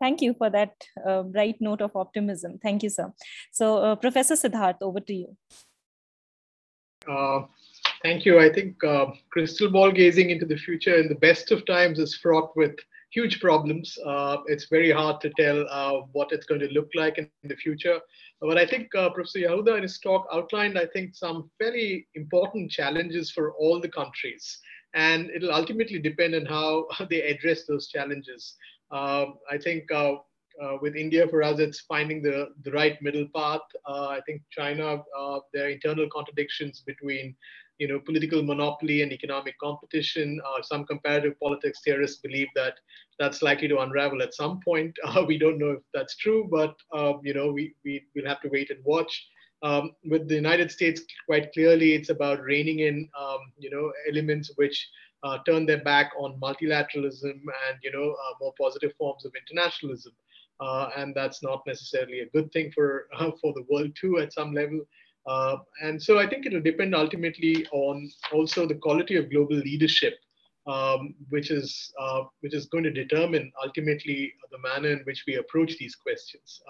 Thank 0.00 0.20
you 0.20 0.34
for 0.34 0.50
that 0.50 0.72
uh, 1.06 1.22
bright 1.22 1.56
note 1.60 1.80
of 1.80 1.94
optimism. 1.94 2.58
Thank 2.60 2.82
you, 2.82 2.90
sir. 2.90 3.12
So, 3.52 3.78
uh, 3.78 3.96
Professor 3.96 4.34
Siddharth, 4.34 4.82
over 4.82 5.00
to 5.00 5.14
you. 5.14 5.36
Uh, 7.08 7.42
thank 8.02 8.24
you. 8.24 8.40
I 8.40 8.52
think 8.52 8.82
uh, 8.82 9.06
crystal 9.30 9.70
ball 9.70 9.92
gazing 9.92 10.30
into 10.30 10.46
the 10.46 10.56
future 10.56 10.96
in 10.96 11.08
the 11.08 11.14
best 11.14 11.52
of 11.52 11.64
times 11.64 12.00
is 12.00 12.16
fraught 12.16 12.56
with 12.56 12.74
huge 13.12 13.40
problems. 13.40 13.96
Uh, 14.04 14.38
it's 14.46 14.66
very 14.68 14.90
hard 14.90 15.20
to 15.20 15.30
tell 15.38 15.64
uh, 15.70 16.00
what 16.12 16.32
it's 16.32 16.46
going 16.46 16.60
to 16.60 16.72
look 16.72 16.88
like 16.96 17.18
in, 17.18 17.30
in 17.44 17.48
the 17.48 17.56
future. 17.56 18.00
But 18.40 18.58
I 18.58 18.66
think 18.66 18.90
Professor 18.90 19.38
Yahuda 19.38 19.76
in 19.76 19.82
his 19.82 20.00
talk 20.00 20.26
outlined, 20.32 20.76
I 20.76 20.86
think, 20.86 21.14
some 21.14 21.50
very 21.60 22.08
important 22.14 22.70
challenges 22.70 23.30
for 23.30 23.52
all 23.52 23.80
the 23.80 23.88
countries 23.88 24.58
and 24.94 25.30
it'll 25.30 25.52
ultimately 25.52 25.98
depend 25.98 26.34
on 26.34 26.46
how 26.46 26.86
they 27.10 27.22
address 27.22 27.64
those 27.66 27.88
challenges. 27.88 28.56
Uh, 28.90 29.26
I 29.50 29.58
think 29.58 29.90
uh, 29.90 30.14
uh, 30.62 30.78
with 30.80 30.94
India, 30.94 31.26
for 31.28 31.42
us, 31.42 31.58
it's 31.58 31.80
finding 31.80 32.22
the, 32.22 32.48
the 32.62 32.70
right 32.70 33.00
middle 33.02 33.26
path. 33.34 33.60
Uh, 33.88 34.08
I 34.08 34.20
think 34.24 34.42
China, 34.50 35.02
uh, 35.18 35.38
there 35.52 35.68
internal 35.68 36.08
contradictions 36.10 36.82
between 36.86 37.34
you 37.80 37.88
know, 37.88 37.98
political 37.98 38.40
monopoly 38.40 39.02
and 39.02 39.12
economic 39.12 39.58
competition. 39.58 40.40
Uh, 40.46 40.62
some 40.62 40.86
comparative 40.86 41.34
politics 41.40 41.80
theorists 41.84 42.20
believe 42.20 42.46
that 42.54 42.74
that's 43.18 43.42
likely 43.42 43.66
to 43.66 43.80
unravel 43.80 44.22
at 44.22 44.32
some 44.32 44.60
point. 44.64 44.96
we 45.26 45.36
don't 45.36 45.58
know 45.58 45.70
if 45.70 45.82
that's 45.92 46.16
true, 46.16 46.48
but 46.48 46.76
you 47.24 47.34
know, 47.34 47.50
we, 47.50 47.74
we, 47.84 48.04
we'll 48.14 48.28
have 48.28 48.40
to 48.42 48.48
wait 48.48 48.70
and 48.70 48.78
watch. 48.84 49.26
Um, 49.62 49.92
with 50.04 50.28
the 50.28 50.34
United 50.34 50.70
States, 50.70 51.02
quite 51.26 51.52
clearly, 51.52 51.94
it's 51.94 52.10
about 52.10 52.42
reining 52.42 52.80
in, 52.80 53.08
um, 53.18 53.38
you 53.58 53.70
know, 53.70 53.92
elements 54.10 54.50
which 54.56 54.88
uh, 55.24 55.38
turn 55.46 55.64
their 55.64 55.82
back 55.82 56.12
on 56.18 56.38
multilateralism 56.38 57.32
and, 57.32 57.78
you 57.82 57.90
know, 57.90 58.10
uh, 58.10 58.34
more 58.40 58.52
positive 58.60 58.92
forms 58.98 59.24
of 59.24 59.32
internationalism. 59.34 60.12
Uh, 60.60 60.90
and 60.96 61.14
that's 61.14 61.42
not 61.42 61.62
necessarily 61.66 62.20
a 62.20 62.28
good 62.30 62.52
thing 62.52 62.70
for 62.72 63.08
for 63.40 63.52
the 63.54 63.64
world 63.70 63.90
too, 63.98 64.18
at 64.18 64.32
some 64.32 64.52
level. 64.52 64.80
Uh, 65.26 65.56
and 65.82 66.00
so 66.00 66.18
I 66.18 66.28
think 66.28 66.44
it 66.44 66.52
will 66.52 66.60
depend 66.60 66.94
ultimately 66.94 67.66
on 67.72 68.10
also 68.32 68.66
the 68.66 68.74
quality 68.74 69.16
of 69.16 69.30
global 69.30 69.56
leadership, 69.56 70.14
um, 70.66 71.14
which 71.30 71.50
is 71.50 71.92
uh, 71.98 72.24
which 72.40 72.54
is 72.54 72.66
going 72.66 72.84
to 72.84 72.90
determine 72.90 73.50
ultimately 73.64 74.32
the 74.52 74.58
manner 74.58 74.90
in 74.90 75.00
which 75.04 75.24
we 75.26 75.36
approach 75.36 75.76
these 75.78 75.96
questions. 75.96 76.60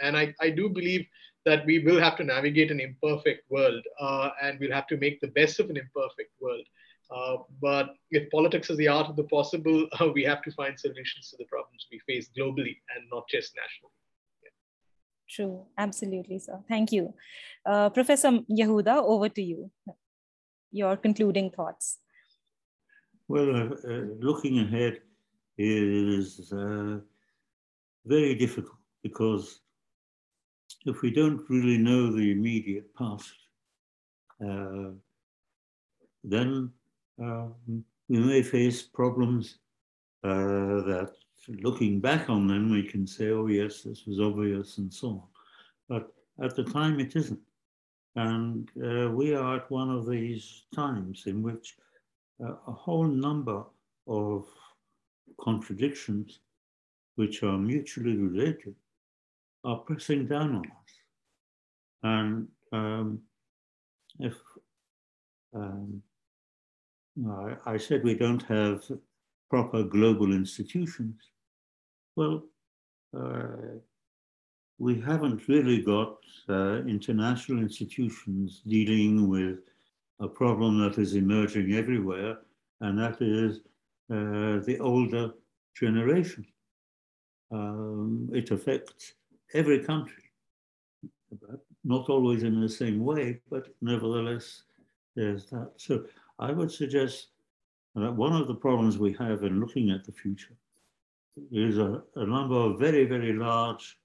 And 0.00 0.16
I, 0.16 0.32
I 0.40 0.50
do 0.50 0.68
believe 0.68 1.04
that 1.44 1.64
we 1.66 1.78
will 1.78 2.00
have 2.00 2.16
to 2.16 2.24
navigate 2.24 2.70
an 2.70 2.80
imperfect 2.80 3.50
world 3.50 3.82
uh, 4.00 4.30
and 4.42 4.58
we'll 4.58 4.72
have 4.72 4.86
to 4.86 4.96
make 4.96 5.20
the 5.20 5.28
best 5.28 5.60
of 5.60 5.70
an 5.70 5.76
imperfect 5.76 6.32
world. 6.40 6.66
Uh, 7.14 7.36
but 7.60 7.90
if 8.10 8.30
politics 8.30 8.70
is 8.70 8.78
the 8.78 8.88
art 8.88 9.08
of 9.08 9.16
the 9.16 9.24
possible, 9.24 9.86
uh, 10.00 10.08
we 10.14 10.24
have 10.24 10.42
to 10.42 10.50
find 10.52 10.78
solutions 10.78 11.30
to 11.30 11.36
the 11.36 11.44
problems 11.44 11.86
we 11.92 12.00
face 12.06 12.30
globally 12.36 12.76
and 12.94 13.04
not 13.12 13.28
just 13.28 13.54
nationally. 13.54 13.92
True, 15.28 15.64
absolutely, 15.78 16.38
sir. 16.38 16.60
Thank 16.68 16.92
you. 16.92 17.14
Uh, 17.64 17.88
Professor 17.88 18.40
Yahuda, 18.50 19.02
over 19.02 19.28
to 19.30 19.42
you. 19.42 19.70
Your 20.70 20.96
concluding 20.96 21.50
thoughts. 21.50 21.98
Well, 23.26 23.56
uh, 23.56 23.88
uh, 23.88 24.04
looking 24.20 24.58
ahead 24.58 25.00
is 25.56 26.52
very 28.04 28.34
difficult 28.34 28.76
because 29.02 29.60
if 30.84 31.00
we 31.02 31.10
don't 31.10 31.42
really 31.48 31.78
know 31.78 32.10
the 32.10 32.30
immediate 32.32 32.94
past, 32.94 33.32
uh, 34.44 34.90
then 36.22 36.70
um, 37.20 37.54
we 38.08 38.18
may 38.18 38.42
face 38.42 38.82
problems 38.82 39.58
uh, 40.24 40.82
that 40.88 41.12
looking 41.48 42.00
back 42.00 42.30
on 42.30 42.46
them, 42.46 42.70
we 42.70 42.82
can 42.82 43.06
say, 43.06 43.28
oh 43.28 43.46
yes, 43.46 43.82
this 43.82 44.06
was 44.06 44.20
obvious 44.20 44.78
and 44.78 44.92
so 44.92 45.08
on. 45.08 45.22
But 45.88 46.12
at 46.42 46.56
the 46.56 46.64
time 46.64 47.00
it 47.00 47.16
isn't. 47.16 47.40
And 48.16 48.68
uh, 48.82 49.10
we 49.10 49.34
are 49.34 49.56
at 49.56 49.70
one 49.70 49.90
of 49.90 50.08
these 50.08 50.64
times 50.74 51.24
in 51.26 51.42
which 51.42 51.74
uh, 52.42 52.54
a 52.66 52.72
whole 52.72 53.06
number 53.06 53.64
of 54.06 54.46
contradictions, 55.40 56.40
which 57.16 57.42
are 57.42 57.58
mutually 57.58 58.16
related, 58.16 58.74
are 59.64 59.78
pressing 59.78 60.26
down 60.26 60.56
on 60.56 60.64
us. 60.64 60.92
And 62.02 62.48
um, 62.72 63.20
if 64.20 64.34
um, 65.54 66.02
I, 67.28 67.56
I 67.66 67.76
said 67.76 68.04
we 68.04 68.14
don't 68.14 68.42
have 68.42 68.82
proper 69.48 69.82
global 69.82 70.32
institutions, 70.32 71.30
well, 72.16 72.44
uh, 73.16 73.78
we 74.78 75.00
haven't 75.00 75.48
really 75.48 75.80
got 75.82 76.18
uh, 76.48 76.82
international 76.86 77.60
institutions 77.60 78.62
dealing 78.66 79.28
with 79.28 79.60
a 80.20 80.28
problem 80.28 80.80
that 80.80 80.98
is 80.98 81.14
emerging 81.14 81.74
everywhere, 81.74 82.38
and 82.80 82.98
that 82.98 83.20
is 83.20 83.60
uh, 84.10 84.64
the 84.64 84.78
older 84.80 85.32
generation. 85.76 86.44
Um, 87.50 88.28
it 88.32 88.50
affects 88.50 89.14
every 89.54 89.80
country, 89.80 90.24
not 91.84 92.08
always 92.10 92.42
in 92.42 92.60
the 92.60 92.68
same 92.68 93.04
way, 93.04 93.40
but 93.50 93.68
nevertheless, 93.80 94.64
there's 95.14 95.46
that. 95.46 95.72
So 95.76 96.04
I 96.38 96.50
would 96.50 96.70
suggest 96.70 97.28
that 97.94 98.12
one 98.12 98.34
of 98.34 98.48
the 98.48 98.54
problems 98.54 98.98
we 98.98 99.12
have 99.14 99.44
in 99.44 99.60
looking 99.60 99.90
at 99.90 100.04
the 100.04 100.12
future 100.12 100.56
is 101.52 101.78
a, 101.78 102.02
a 102.16 102.26
number 102.26 102.56
of 102.56 102.78
very, 102.78 103.04
very 103.04 103.32
large 103.32 103.98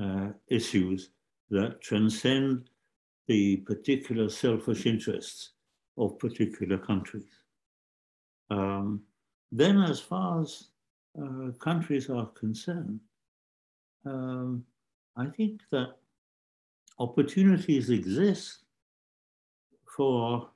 uh, 0.00 0.28
issues 0.48 1.10
that 1.50 1.80
transcend 1.80 2.68
the 3.26 3.56
particular 3.58 4.28
selfish 4.28 4.86
interests 4.86 5.52
of 5.96 6.18
particular 6.18 6.76
countries. 6.76 7.30
Um, 8.50 9.02
then, 9.52 9.80
as 9.80 10.00
far 10.00 10.42
as 10.42 10.68
uh, 11.20 11.52
countries 11.60 12.10
are 12.10 12.26
concerned, 12.26 13.00
um, 14.04 14.64
I 15.16 15.26
think 15.26 15.60
that 15.70 15.96
opportunities 16.98 17.90
exist 17.90 18.64
for 19.96 20.48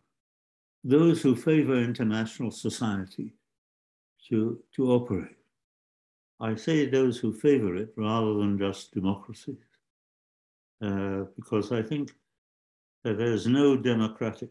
those 0.84 1.22
who 1.22 1.36
favor 1.36 1.76
international 1.76 2.50
society 2.50 3.34
to, 4.28 4.58
to 4.74 4.92
operate. 4.92 5.36
I 6.40 6.54
say 6.54 6.86
those 6.86 7.18
who 7.18 7.32
favor 7.32 7.76
it 7.76 7.92
rather 7.96 8.34
than 8.34 8.58
just 8.58 8.92
democracies, 8.92 9.56
uh, 10.82 11.24
because 11.36 11.72
I 11.72 11.82
think 11.82 12.12
that 13.04 13.18
there's 13.18 13.46
no 13.46 13.76
democratic 13.76 14.50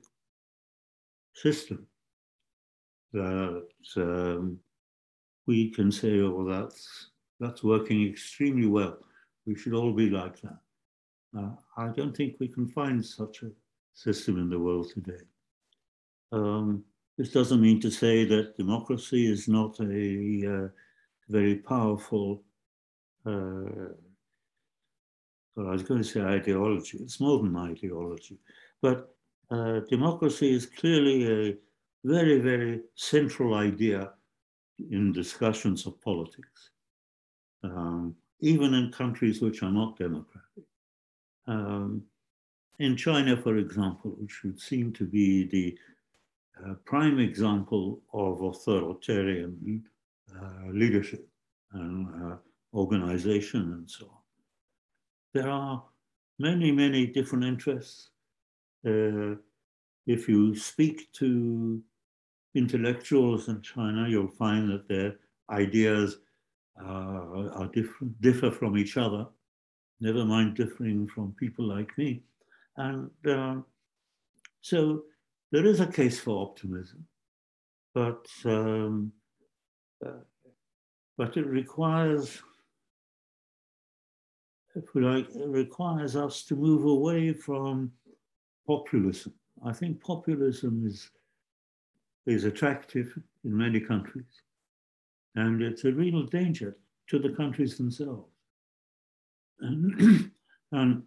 system 1.34 1.88
that 3.13 3.67
um, 3.95 4.59
we 5.45 5.69
can 5.71 5.91
say, 5.91 6.19
oh, 6.19 6.45
that's, 6.45 7.11
that's 7.39 7.63
working 7.63 8.07
extremely 8.07 8.67
well. 8.67 8.97
We 9.48 9.56
should 9.56 9.74
all 9.74 9.94
be 9.94 10.10
like 10.10 10.40
that. 10.41 10.60
Uh, 11.36 11.52
I 11.78 11.88
don't 11.90 12.15
think 12.15 12.36
we 12.40 12.48
can 12.48 12.68
find 12.68 13.03
such 13.03 13.41
a 13.44 13.52
system 13.94 14.38
in 14.38 14.49
the 14.49 14.60
world 14.60 14.91
today. 14.94 15.24
Um, 16.32 16.84
this 17.18 17.30
doesn't 17.30 17.61
mean 17.61 17.82
to 17.82 17.90
say 17.90 18.26
that 18.26 18.57
democracy 18.57 19.32
is 19.32 19.48
not 19.48 19.80
a 19.80 20.65
uh, 20.65 20.68
very 21.30 21.56
powerful 21.56 22.44
uh, 23.26 23.94
well, 25.57 25.69
I 25.69 25.72
was 25.72 25.84
going 25.84 26.03
to 26.03 26.07
say 26.07 26.22
ideology, 26.22 26.99
it's 26.99 27.19
more 27.19 27.41
than 27.41 27.56
ideology, 27.56 28.38
but 28.82 29.15
uh, 29.49 29.80
democracy 29.90 30.53
is 30.53 30.68
clearly 30.68 31.26
a 31.26 31.57
very, 32.06 32.40
very 32.40 32.82
central 32.95 33.56
idea 33.56 34.11
in 34.91 35.11
discussions 35.11 35.88
of 35.88 35.99
politics, 35.99 36.69
um, 37.64 38.15
even 38.39 38.73
in 38.73 38.91
countries 38.91 39.41
which 39.41 39.64
are 39.64 39.72
not 39.72 39.97
democratic. 39.97 40.65
Um, 41.47 42.03
in 42.80 42.95
China, 42.95 43.35
for 43.35 43.57
example, 43.57 44.15
which 44.19 44.43
would 44.43 44.59
seem 44.59 44.93
to 44.93 45.05
be 45.05 45.47
the 45.47 45.77
uh, 46.64 46.73
prime 46.85 47.19
example 47.19 48.01
of 48.14 48.41
authoritarian 48.41 49.84
uh, 50.35 50.72
leadership 50.72 51.27
and 51.73 52.31
uh, 52.31 52.35
organization 52.73 53.61
and 53.73 53.89
so 53.89 54.05
on. 54.05 54.22
There 55.34 55.49
are 55.49 55.84
many, 56.39 56.72
many 56.72 57.07
different 57.07 57.45
interests. 57.45 58.09
Uh, 58.85 59.35
if 60.05 60.30
you 60.30 60.55
speak 60.55 61.11
to 61.14 61.81
intellectuals 62.55 63.49
in 63.49 63.61
China, 63.61 64.07
you'll 64.07 64.27
find 64.27 64.69
that 64.69 64.88
their 64.88 65.15
ideas 65.49 66.18
uh, 66.83 67.49
are 67.59 67.69
different, 67.73 68.19
differ 68.21 68.51
from 68.51 68.77
each 68.77 68.97
other, 68.97 69.25
never 69.99 70.25
mind 70.25 70.55
differing 70.55 71.07
from 71.07 71.33
people 71.39 71.65
like 71.65 71.97
me. 71.97 72.23
And 72.77 73.09
uh, 73.27 73.55
so 74.61 75.03
there 75.51 75.65
is 75.65 75.79
a 75.79 75.87
case 75.87 76.19
for 76.19 76.41
optimism, 76.41 77.05
but 77.93 78.27
um, 78.45 79.11
uh, 80.05 80.21
but 81.17 81.35
it 81.35 81.47
requires, 81.47 82.43
if 84.75 84.93
we 84.93 85.01
like, 85.01 85.27
it 85.29 85.47
requires 85.47 86.15
us 86.15 86.43
to 86.43 86.55
move 86.55 86.85
away 86.85 87.33
from 87.33 87.91
populism. 88.67 89.33
I 89.65 89.73
think 89.73 89.99
populism 90.01 90.85
is 90.85 91.09
is 92.27 92.43
attractive 92.43 93.17
in 93.45 93.57
many 93.57 93.79
countries, 93.79 94.41
and 95.38 95.61
it's 95.61 95.85
a 95.85 95.91
real 95.91 96.23
danger 96.23 96.77
to 97.07 97.19
the 97.19 97.30
countries 97.30 97.77
themselves. 97.77 98.31
And, 99.59 100.31
and 100.72 101.03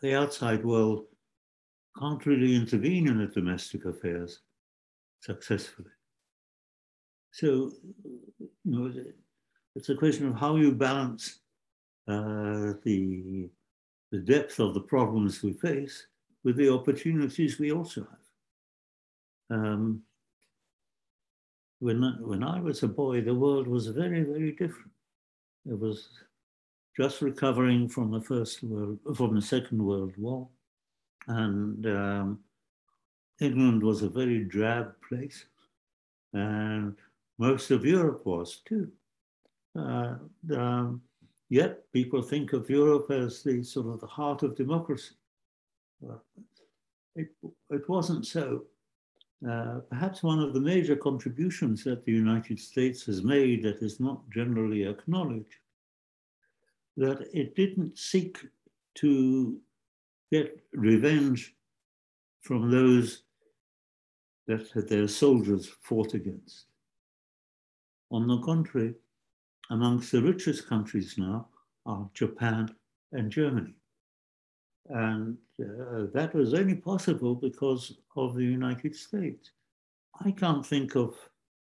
the 0.00 0.14
outside 0.14 0.64
world 0.64 1.04
can't 1.98 2.24
really 2.24 2.56
intervene 2.56 3.06
in 3.06 3.18
the 3.18 3.26
domestic 3.26 3.84
affairs 3.84 4.40
successfully. 5.20 5.90
So, 7.32 7.72
you 8.38 8.50
know, 8.64 8.92
it's 9.76 9.90
a 9.90 9.94
question 9.94 10.28
of 10.28 10.34
how 10.34 10.56
you 10.56 10.72
balance 10.72 11.40
uh, 12.08 12.72
the, 12.82 13.50
the 14.10 14.20
depth 14.20 14.58
of 14.58 14.72
the 14.72 14.80
problems 14.80 15.42
we 15.42 15.52
face 15.52 16.06
with 16.44 16.56
the 16.56 16.72
opportunities 16.72 17.58
we 17.58 17.72
also 17.72 18.06
have. 19.50 19.58
Um, 19.58 20.02
when, 21.80 22.16
when 22.20 22.42
I 22.42 22.60
was 22.60 22.82
a 22.82 22.88
boy, 22.88 23.20
the 23.20 23.34
world 23.34 23.68
was 23.68 23.86
very, 23.88 24.22
very 24.22 24.52
different. 24.52 24.90
It 25.66 25.78
was 25.78 26.08
just 26.96 27.22
recovering 27.22 27.88
from 27.88 28.10
the 28.10 28.20
first 28.20 28.62
world, 28.62 28.98
from 29.16 29.34
the 29.34 29.42
second 29.42 29.82
world 29.82 30.12
war. 30.16 30.48
And 31.28 31.86
um, 31.86 32.38
England 33.40 33.82
was 33.82 34.02
a 34.02 34.08
very 34.08 34.44
drab 34.44 34.94
place. 35.08 35.44
And 36.32 36.96
most 37.38 37.70
of 37.70 37.84
Europe 37.84 38.26
was 38.26 38.60
too. 38.66 38.90
Uh, 39.78 40.14
um, 40.56 41.00
yet 41.48 41.90
people 41.92 42.22
think 42.22 42.52
of 42.52 42.68
Europe 42.68 43.10
as 43.10 43.42
the 43.42 43.62
sort 43.62 43.86
of 43.86 44.00
the 44.00 44.06
heart 44.06 44.42
of 44.42 44.56
democracy. 44.56 45.14
Well, 46.00 46.24
it, 47.14 47.28
it 47.70 47.88
wasn't 47.88 48.26
so. 48.26 48.64
Uh, 49.46 49.80
perhaps 49.88 50.22
one 50.22 50.40
of 50.40 50.52
the 50.52 50.60
major 50.60 50.96
contributions 50.96 51.84
that 51.84 52.04
the 52.04 52.12
United 52.12 52.58
States 52.58 53.04
has 53.06 53.22
made 53.22 53.62
that 53.62 53.80
is 53.82 54.00
not 54.00 54.28
generally 54.30 54.84
acknowledged 54.84 55.60
that 56.96 57.28
it 57.32 57.54
didn't 57.54 57.96
seek 57.96 58.38
to 58.96 59.60
get 60.32 60.60
revenge 60.72 61.54
from 62.40 62.70
those 62.70 63.22
that 64.48 64.88
their 64.88 65.06
soldiers 65.06 65.68
fought 65.82 66.14
against. 66.14 66.64
On 68.10 68.26
the 68.26 68.40
contrary, 68.40 68.94
amongst 69.70 70.10
the 70.10 70.22
richest 70.22 70.66
countries 70.66 71.14
now 71.18 71.46
are 71.86 72.08
Japan 72.14 72.74
and 73.12 73.30
Germany. 73.30 73.74
And 74.88 75.36
uh, 75.60 76.06
that 76.14 76.34
was 76.34 76.54
only 76.54 76.74
possible 76.74 77.34
because 77.34 77.98
of 78.16 78.34
the 78.34 78.44
United 78.44 78.94
States. 78.94 79.50
I 80.24 80.30
can't 80.30 80.64
think 80.64 80.94
of 80.96 81.16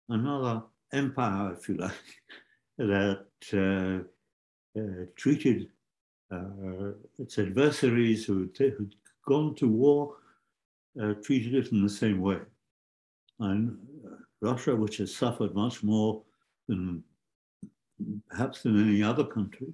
another 0.09 0.63
empire, 0.91 1.53
if 1.53 1.67
you 1.67 1.75
like, 1.75 1.91
that 2.77 3.25
uh, 3.53 4.79
uh, 4.79 5.05
treated 5.15 5.69
uh, 6.31 6.93
its 7.19 7.37
adversaries 7.37 8.25
who 8.25 8.49
had 8.57 8.95
gone 9.27 9.55
to 9.55 9.67
war, 9.67 10.15
uh, 11.01 11.13
treated 11.23 11.53
it 11.55 11.71
in 11.71 11.83
the 11.83 11.89
same 11.89 12.21
way. 12.21 12.39
And 13.39 13.77
Russia, 14.41 14.75
which 14.75 14.97
has 14.97 15.15
suffered 15.15 15.53
much 15.53 15.83
more 15.83 16.23
than 16.67 17.03
perhaps 18.29 18.63
than 18.63 18.81
any 18.81 19.03
other 19.03 19.23
country, 19.23 19.73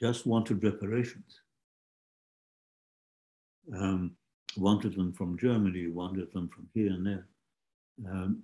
just 0.00 0.26
wanted 0.26 0.62
reparations. 0.62 1.40
Um, 3.74 4.12
wanted 4.56 4.94
them 4.94 5.12
from 5.12 5.38
Germany, 5.38 5.88
wanted 5.88 6.32
them 6.32 6.48
from 6.48 6.68
here 6.74 6.92
and 6.92 7.06
there. 7.06 7.26
Um, 8.08 8.38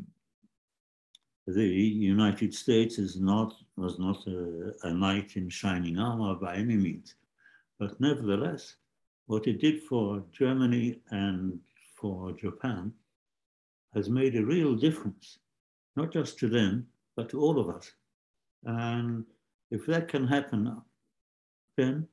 the 1.47 1.63
United 1.63 2.55
States 2.55 2.99
is 2.99 3.21
not, 3.21 3.55
was 3.77 3.99
not 3.99 4.27
a, 4.27 4.73
a 4.83 4.93
knight 4.93 5.37
in 5.37 5.49
shining 5.49 5.99
armor 5.99 6.35
by 6.35 6.57
any 6.57 6.77
means. 6.77 7.15
But 7.79 8.01
nevertheless, 8.01 8.77
what 9.27 9.47
it 9.47 9.61
did 9.61 9.83
for 9.83 10.23
Germany 10.33 11.01
and 11.11 11.59
for 11.97 12.33
Japan 12.33 12.93
has 13.95 14.09
made 14.09 14.37
a 14.37 14.45
real 14.45 14.75
difference, 14.75 15.39
not 15.97 16.13
just 16.13 16.39
to 16.39 16.49
them, 16.49 16.87
but 17.17 17.29
to 17.31 17.41
all 17.41 17.59
of 17.59 17.69
us. 17.69 17.93
And 18.65 19.25
if 19.71 19.87
that 19.87 20.09
can 20.09 20.27
happen, 20.27 20.81
then 21.77 22.09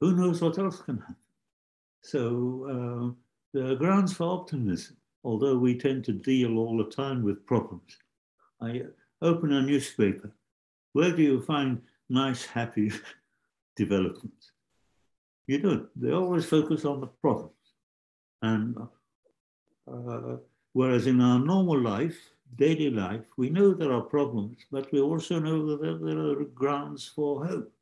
who 0.00 0.16
knows 0.16 0.40
what 0.40 0.58
else 0.58 0.80
can 0.80 0.98
happen? 0.98 1.16
So 2.02 3.14
uh, 3.14 3.22
there 3.52 3.70
are 3.72 3.76
grounds 3.76 4.12
for 4.12 4.24
optimism, 4.24 4.96
although 5.24 5.58
we 5.58 5.78
tend 5.78 6.04
to 6.04 6.12
deal 6.12 6.58
all 6.58 6.76
the 6.78 6.90
time 6.90 7.22
with 7.22 7.46
problems. 7.46 7.96
I 8.60 8.82
open 9.22 9.52
a 9.52 9.62
newspaper. 9.62 10.32
Where 10.92 11.14
do 11.14 11.22
you 11.22 11.42
find 11.42 11.82
nice, 12.08 12.44
happy 12.44 12.92
developments? 13.76 14.52
You 15.46 15.58
don't. 15.58 15.88
They 15.96 16.12
always 16.12 16.44
focus 16.44 16.84
on 16.84 17.00
the 17.00 17.06
problems. 17.06 17.52
And 18.42 18.76
uh, 19.90 20.36
whereas 20.72 21.06
in 21.06 21.20
our 21.20 21.38
normal 21.38 21.80
life, 21.80 22.18
daily 22.56 22.90
life, 22.90 23.24
we 23.36 23.50
know 23.50 23.72
there 23.72 23.92
are 23.92 24.02
problems, 24.02 24.58
but 24.70 24.90
we 24.92 25.00
also 25.00 25.38
know 25.38 25.76
that 25.76 26.04
there 26.04 26.18
are 26.18 26.44
grounds 26.44 27.10
for 27.14 27.46
hope. 27.46 27.72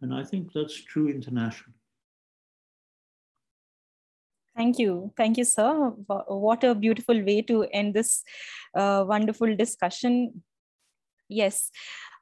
And 0.00 0.12
I 0.12 0.24
think 0.24 0.52
that's 0.52 0.82
true 0.82 1.08
internationally. 1.08 1.78
Thank 4.56 4.78
you. 4.78 5.12
Thank 5.16 5.38
you, 5.38 5.44
sir. 5.44 5.90
What 6.06 6.62
a 6.62 6.74
beautiful 6.74 7.22
way 7.24 7.42
to 7.42 7.64
end 7.72 7.94
this 7.94 8.22
uh, 8.74 9.04
wonderful 9.06 9.56
discussion. 9.56 10.42
Yes. 11.28 11.70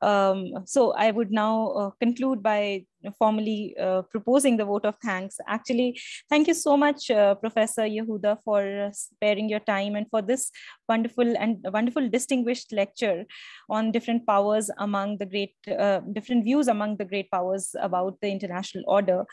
Um, 0.02 0.64
so 0.64 0.92
I 0.92 1.10
would 1.10 1.30
now 1.30 1.68
uh, 1.72 1.90
conclude 2.00 2.42
by 2.42 2.86
formally 3.18 3.74
uh, 3.78 4.02
proposing 4.02 4.56
the 4.56 4.64
vote 4.64 4.86
of 4.86 4.94
thanks. 5.02 5.38
Actually, 5.46 6.00
thank 6.30 6.46
you 6.48 6.54
so 6.54 6.76
much, 6.76 7.10
uh, 7.10 7.34
Professor 7.34 7.82
Yahuda, 7.82 8.38
for 8.44 8.90
sparing 8.92 9.48
your 9.48 9.60
time 9.60 9.96
and 9.96 10.06
for 10.08 10.22
this 10.22 10.50
wonderful 10.88 11.36
and 11.36 11.58
wonderful 11.72 12.08
distinguished 12.08 12.72
lecture 12.72 13.26
on 13.68 13.90
different 13.90 14.26
powers 14.26 14.70
among 14.78 15.18
the 15.18 15.26
great, 15.26 15.54
uh, 15.78 16.00
different 16.12 16.44
views 16.44 16.68
among 16.68 16.96
the 16.96 17.04
great 17.04 17.30
powers 17.30 17.74
about 17.80 18.16
the 18.22 18.28
international 18.30 18.84
order. 18.86 19.24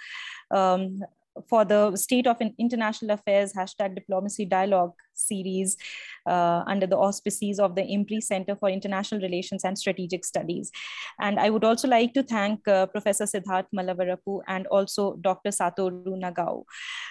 Um, 0.52 1.00
for 1.48 1.66
the 1.66 1.96
State 1.96 2.28
of 2.28 2.38
International 2.58 3.12
Affairs 3.12 3.54
hashtag 3.54 3.96
diplomacy 3.96 4.46
dialogue 4.46 4.94
series 5.14 5.78
uh, 6.26 6.64
under 6.68 6.88
the 6.88 6.98
auspices 6.98 7.60
of 7.60 7.76
the 7.76 7.82
IMPRI 7.82 8.22
Center 8.22 8.56
for 8.56 8.70
International 8.70 9.22
Relations 9.22 9.64
and 9.64 9.78
Strategic 9.78 10.26
Studies. 10.26 10.72
And 11.20 11.40
I 11.40 11.50
would 11.50 11.64
also 11.64 11.88
like 11.88 12.14
to 12.14 12.24
thank 12.24 12.68
uh, 12.68 12.86
Professor 12.88 13.26
Siddharth 13.26 13.68
Mallavarapu 13.76 14.42
and 14.48 14.68
also 14.68 15.16
Dr. 15.22 15.50
Satoru 15.50 16.18
Nagao. 16.18 16.64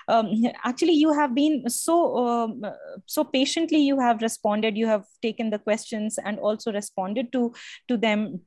Um, 0.08 0.30
actually, 0.64 0.92
you 0.92 1.12
have 1.12 1.34
been 1.34 1.68
so, 1.68 2.16
um, 2.16 2.62
so 3.06 3.24
patiently 3.24 3.78
you 3.78 3.98
have 3.98 4.22
responded, 4.22 4.76
you 4.76 4.86
have 4.86 5.04
taken 5.22 5.50
the 5.50 5.58
questions 5.58 6.18
and 6.24 6.38
also 6.38 6.72
responded 6.72 7.32
to, 7.32 7.52
to 7.88 7.96
them 7.96 8.40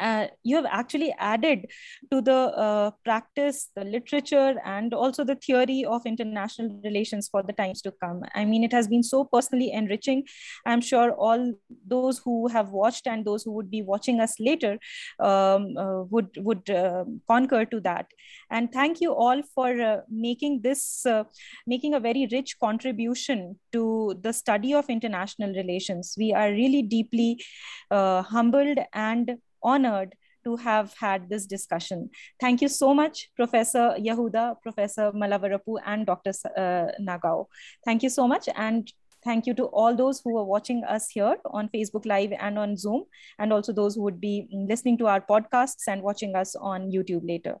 uh, 0.00 0.26
you 0.42 0.56
have 0.56 0.66
actually 0.66 1.14
added 1.18 1.66
to 2.10 2.20
the 2.20 2.32
uh, 2.32 2.90
practice, 3.04 3.70
the 3.74 3.84
literature, 3.84 4.54
and 4.64 4.94
also 4.94 5.24
the 5.24 5.34
theory 5.34 5.84
of 5.84 6.02
international 6.06 6.80
relations 6.84 7.28
for 7.28 7.42
the 7.42 7.52
times 7.52 7.82
to 7.82 7.92
come. 8.02 8.22
I 8.34 8.44
mean, 8.44 8.62
it 8.62 8.72
has 8.72 8.86
been 8.86 9.02
so 9.02 9.24
personally 9.24 9.72
enriching. 9.72 10.24
I'm 10.64 10.80
sure 10.80 11.12
all 11.12 11.54
those 11.86 12.18
who 12.18 12.48
have 12.48 12.70
watched 12.70 13.06
and 13.06 13.24
those 13.24 13.42
who 13.42 13.52
would 13.52 13.70
be 13.70 13.82
watching 13.82 14.20
us 14.20 14.38
later 14.38 14.78
um, 15.18 15.76
uh, 15.76 16.02
would 16.04 16.28
would 16.36 16.70
uh, 16.70 17.04
concur 17.28 17.64
to 17.66 17.80
that. 17.80 18.06
And 18.50 18.72
thank 18.72 19.00
you 19.00 19.12
all 19.12 19.42
for 19.54 19.80
uh, 19.80 20.00
making 20.08 20.60
this 20.62 21.04
uh, 21.04 21.24
making 21.66 21.94
a 21.94 22.00
very 22.00 22.28
rich 22.30 22.56
contribution 22.60 23.58
to 23.72 24.14
the 24.20 24.32
study 24.32 24.72
of 24.72 24.88
international 24.88 25.52
relations. 25.54 26.14
We 26.16 26.32
are 26.32 26.50
really 26.50 26.82
deeply 26.82 27.42
humbled 27.90 28.78
and 28.92 29.33
honored 29.64 30.14
to 30.44 30.56
have 30.56 30.94
had 30.98 31.28
this 31.28 31.46
discussion. 31.46 32.10
Thank 32.40 32.60
you 32.62 32.68
so 32.68 32.94
much, 32.94 33.30
Professor 33.34 33.96
Yahuda, 33.98 34.60
Professor 34.62 35.10
Mallavarapu, 35.12 35.78
and 35.84 36.06
Dr. 36.06 36.32
Uh, 36.56 36.92
Nagao. 37.00 37.48
Thank 37.84 38.02
you 38.02 38.10
so 38.10 38.28
much. 38.28 38.48
And 38.54 38.92
thank 39.24 39.46
you 39.46 39.54
to 39.54 39.64
all 39.64 39.96
those 39.96 40.20
who 40.22 40.36
are 40.36 40.44
watching 40.44 40.84
us 40.84 41.08
here 41.08 41.36
on 41.46 41.68
Facebook 41.74 42.06
Live 42.06 42.32
and 42.38 42.58
on 42.58 42.76
Zoom, 42.76 43.04
and 43.38 43.52
also 43.52 43.72
those 43.72 43.94
who 43.94 44.02
would 44.02 44.20
be 44.20 44.46
listening 44.52 44.98
to 44.98 45.06
our 45.06 45.20
podcasts 45.20 45.88
and 45.88 46.02
watching 46.02 46.36
us 46.36 46.54
on 46.54 46.92
YouTube 46.92 47.26
later. 47.26 47.56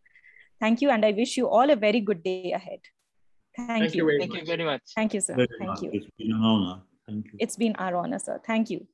Thank 0.60 0.82
you, 0.82 0.90
and 0.90 1.04
I 1.04 1.12
wish 1.12 1.36
you 1.36 1.48
all 1.48 1.70
a 1.70 1.76
very 1.76 2.00
good 2.00 2.22
day 2.22 2.52
ahead. 2.52 2.80
Thank, 3.56 3.68
thank 3.68 3.94
you. 3.94 4.10
you. 4.10 4.18
Thank 4.18 4.32
much. 4.32 4.40
you 4.40 4.46
very 4.46 4.64
much. 4.64 4.82
Thank 4.94 5.14
you, 5.14 5.20
sir. 5.20 5.34
Very 5.34 5.48
thank 5.58 5.70
much. 5.70 5.82
you. 5.82 5.90
It's 5.92 6.06
been 6.18 6.32
an 6.32 6.42
honor. 6.42 6.82
Thank 7.06 7.26
you. 7.26 7.32
It's 7.38 7.56
been 7.56 7.76
our 7.76 7.96
honor, 7.96 8.18
sir. 8.18 8.40
Thank 8.46 8.70
you. 8.70 8.86